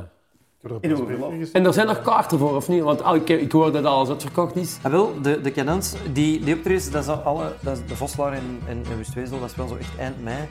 In. 0.81 1.49
En 1.53 1.66
er 1.66 1.73
zijn 1.73 1.86
nog 1.86 2.03
kaarten 2.03 2.39
voor, 2.39 2.57
of 2.57 2.69
niet? 2.69 2.82
Want 2.82 3.01
ik, 3.15 3.28
ik 3.28 3.53
hoor 3.53 3.73
dat 3.73 3.85
alles 3.85 4.09
uitverkocht 4.09 4.57
is. 4.57 4.78
Ah, 4.82 4.93
wel, 4.93 5.12
de, 5.23 5.41
de 5.41 5.53
cadans, 5.53 5.95
die, 6.12 6.45
die 6.45 6.55
optredens, 6.55 6.91
dat 6.91 7.03
is 7.03 7.09
alle, 7.09 7.53
dat 7.61 7.77
is 7.77 7.82
de 7.86 7.97
Voslaar 7.97 8.32
en, 8.32 8.59
en, 8.69 8.82
en 8.91 8.97
Wustwezel, 8.97 9.41
dat 9.41 9.51
is 9.51 9.57
wel 9.57 9.69
zo 9.69 9.77
echt 9.77 9.91
eind 9.99 10.23
mei. 10.23 10.49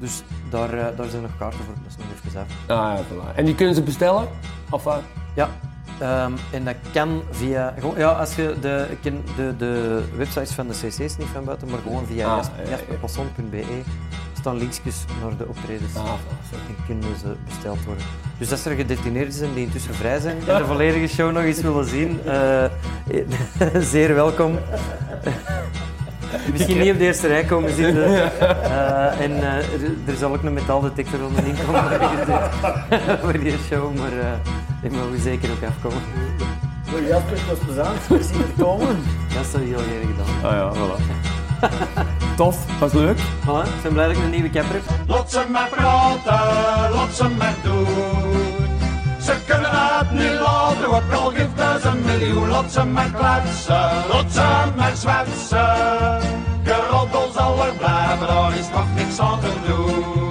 Dus 0.00 0.22
daar, 0.50 0.72
eh, 0.72 0.96
daar 0.96 1.08
zijn 1.08 1.22
nog 1.22 1.30
kaarten 1.38 1.58
voor, 1.64 1.74
dat 1.82 1.92
is 1.92 1.96
nog 1.96 2.06
even 2.26 2.40
af. 2.40 2.46
Ah, 2.78 2.98
ja, 2.98 3.02
voilà. 3.04 3.36
En 3.36 3.44
die 3.44 3.54
kunnen 3.54 3.74
ze 3.74 3.82
bestellen? 3.82 4.28
Of? 4.70 4.84
Ja, 5.34 5.48
ehm, 5.98 6.32
en 6.52 6.64
dat 6.64 6.74
kan 6.92 7.22
via... 7.30 7.74
Gewoon, 7.78 7.98
ja, 7.98 8.12
als 8.12 8.34
je 8.34 8.54
de, 8.60 8.86
ik 8.90 8.98
ken 9.00 9.22
de, 9.36 9.54
de 9.56 10.02
websites 10.16 10.52
van 10.52 10.68
de 10.68 10.72
cc's 10.74 10.98
niet 10.98 11.28
van 11.32 11.44
buiten, 11.44 11.70
maar 11.70 11.80
gewoon 11.82 12.06
via 12.06 12.36
Ah, 12.36 12.44
ja, 12.44 12.50
ja, 12.56 12.62
ja. 12.62 12.70
jasperpasson.be 12.70 13.82
staan 14.44 14.58
linkjes 14.58 15.04
naar 15.22 15.36
de 15.36 15.48
optredens. 15.48 15.96
Ah. 15.96 16.12
En 16.68 16.76
kunnen 16.86 17.18
ze 17.18 17.34
besteld 17.44 17.84
worden. 17.84 18.04
Dus 18.38 18.50
als 18.50 18.64
er 18.64 18.76
gedetineerden 18.76 19.32
zijn 19.32 19.54
die 19.54 19.64
intussen 19.64 19.94
vrij 19.94 20.20
zijn 20.20 20.36
en 20.46 20.58
de 20.58 20.64
volledige 20.64 21.06
show 21.06 21.32
nog 21.32 21.42
eens 21.42 21.60
willen 21.60 21.88
zien, 21.88 22.20
eh, 22.24 22.64
zeer 23.92 24.14
welkom. 24.14 24.58
Misschien 26.52 26.78
niet 26.78 26.92
op 26.92 26.98
de 26.98 27.04
eerste 27.04 27.26
rij 27.26 27.44
komen 27.44 27.74
zitten. 27.74 28.04
Eh, 28.04 29.20
en 29.20 29.32
eh, 29.32 29.56
er, 29.56 29.94
er 30.06 30.16
zal 30.18 30.32
ook 30.32 30.42
een 30.42 30.52
metaaldetector 30.52 31.24
onderin 31.24 31.54
komen 31.66 32.00
voor 33.20 33.32
die 33.32 33.58
show, 33.68 33.96
maar 33.98 34.12
eh 34.12 34.32
ik 34.82 34.92
mag 34.92 35.08
u 35.14 35.18
zeker 35.18 35.50
ook 35.50 35.68
afkomen. 35.68 36.02
Zo, 36.90 37.00
Jasper, 37.00 37.32
het 37.32 37.46
was 37.48 37.58
plezant. 37.58 38.08
Merci 38.08 38.32
voor 38.32 38.42
het 38.42 38.64
komen. 38.64 38.96
Dat 39.34 39.44
is 39.44 39.52
heel 39.52 39.78
graag 39.78 40.00
gedaan. 40.00 40.52
Ah 40.52 40.52
ja, 40.52 40.72
voilà. 40.74 41.33
Tof, 42.36 42.56
was 42.78 42.92
leuk. 42.92 43.18
Voilà, 43.18 43.66
ik 43.76 43.82
ben 43.82 43.92
blij 43.92 44.06
dat 44.06 44.16
ik 44.16 44.22
een 44.22 44.30
nieuwe 44.30 44.50
capper 44.50 44.74
heb. 44.74 44.82
Laat 45.06 45.30
ze 45.30 45.44
maar 45.50 45.68
praten, 45.68 46.94
laat 46.94 47.14
ze 47.14 47.28
maar 47.28 47.54
doen. 47.62 47.86
Ze 49.20 49.34
kunnen 49.46 49.70
het 49.72 50.10
niet 50.10 50.40
laten, 50.40 50.86
ook 50.86 51.12
al 51.12 51.30
geeft 51.30 51.48
het 51.54 51.84
een 51.84 52.04
miljoen. 52.04 52.48
Laat 52.48 52.72
ze 52.72 52.84
maar 52.84 53.10
kletsen, 53.10 53.90
laat 54.12 54.32
ze 54.32 54.46
maar 54.76 54.96
zwetsen. 54.96 56.20
Geroddel 56.64 57.30
zal 57.34 57.66
er 57.66 57.74
blijven, 57.74 58.26
daar 58.26 58.58
is 58.58 58.68
nog 58.68 58.86
niks 58.94 59.18
aan 59.18 59.40
te 59.40 59.52
doen. 59.66 60.23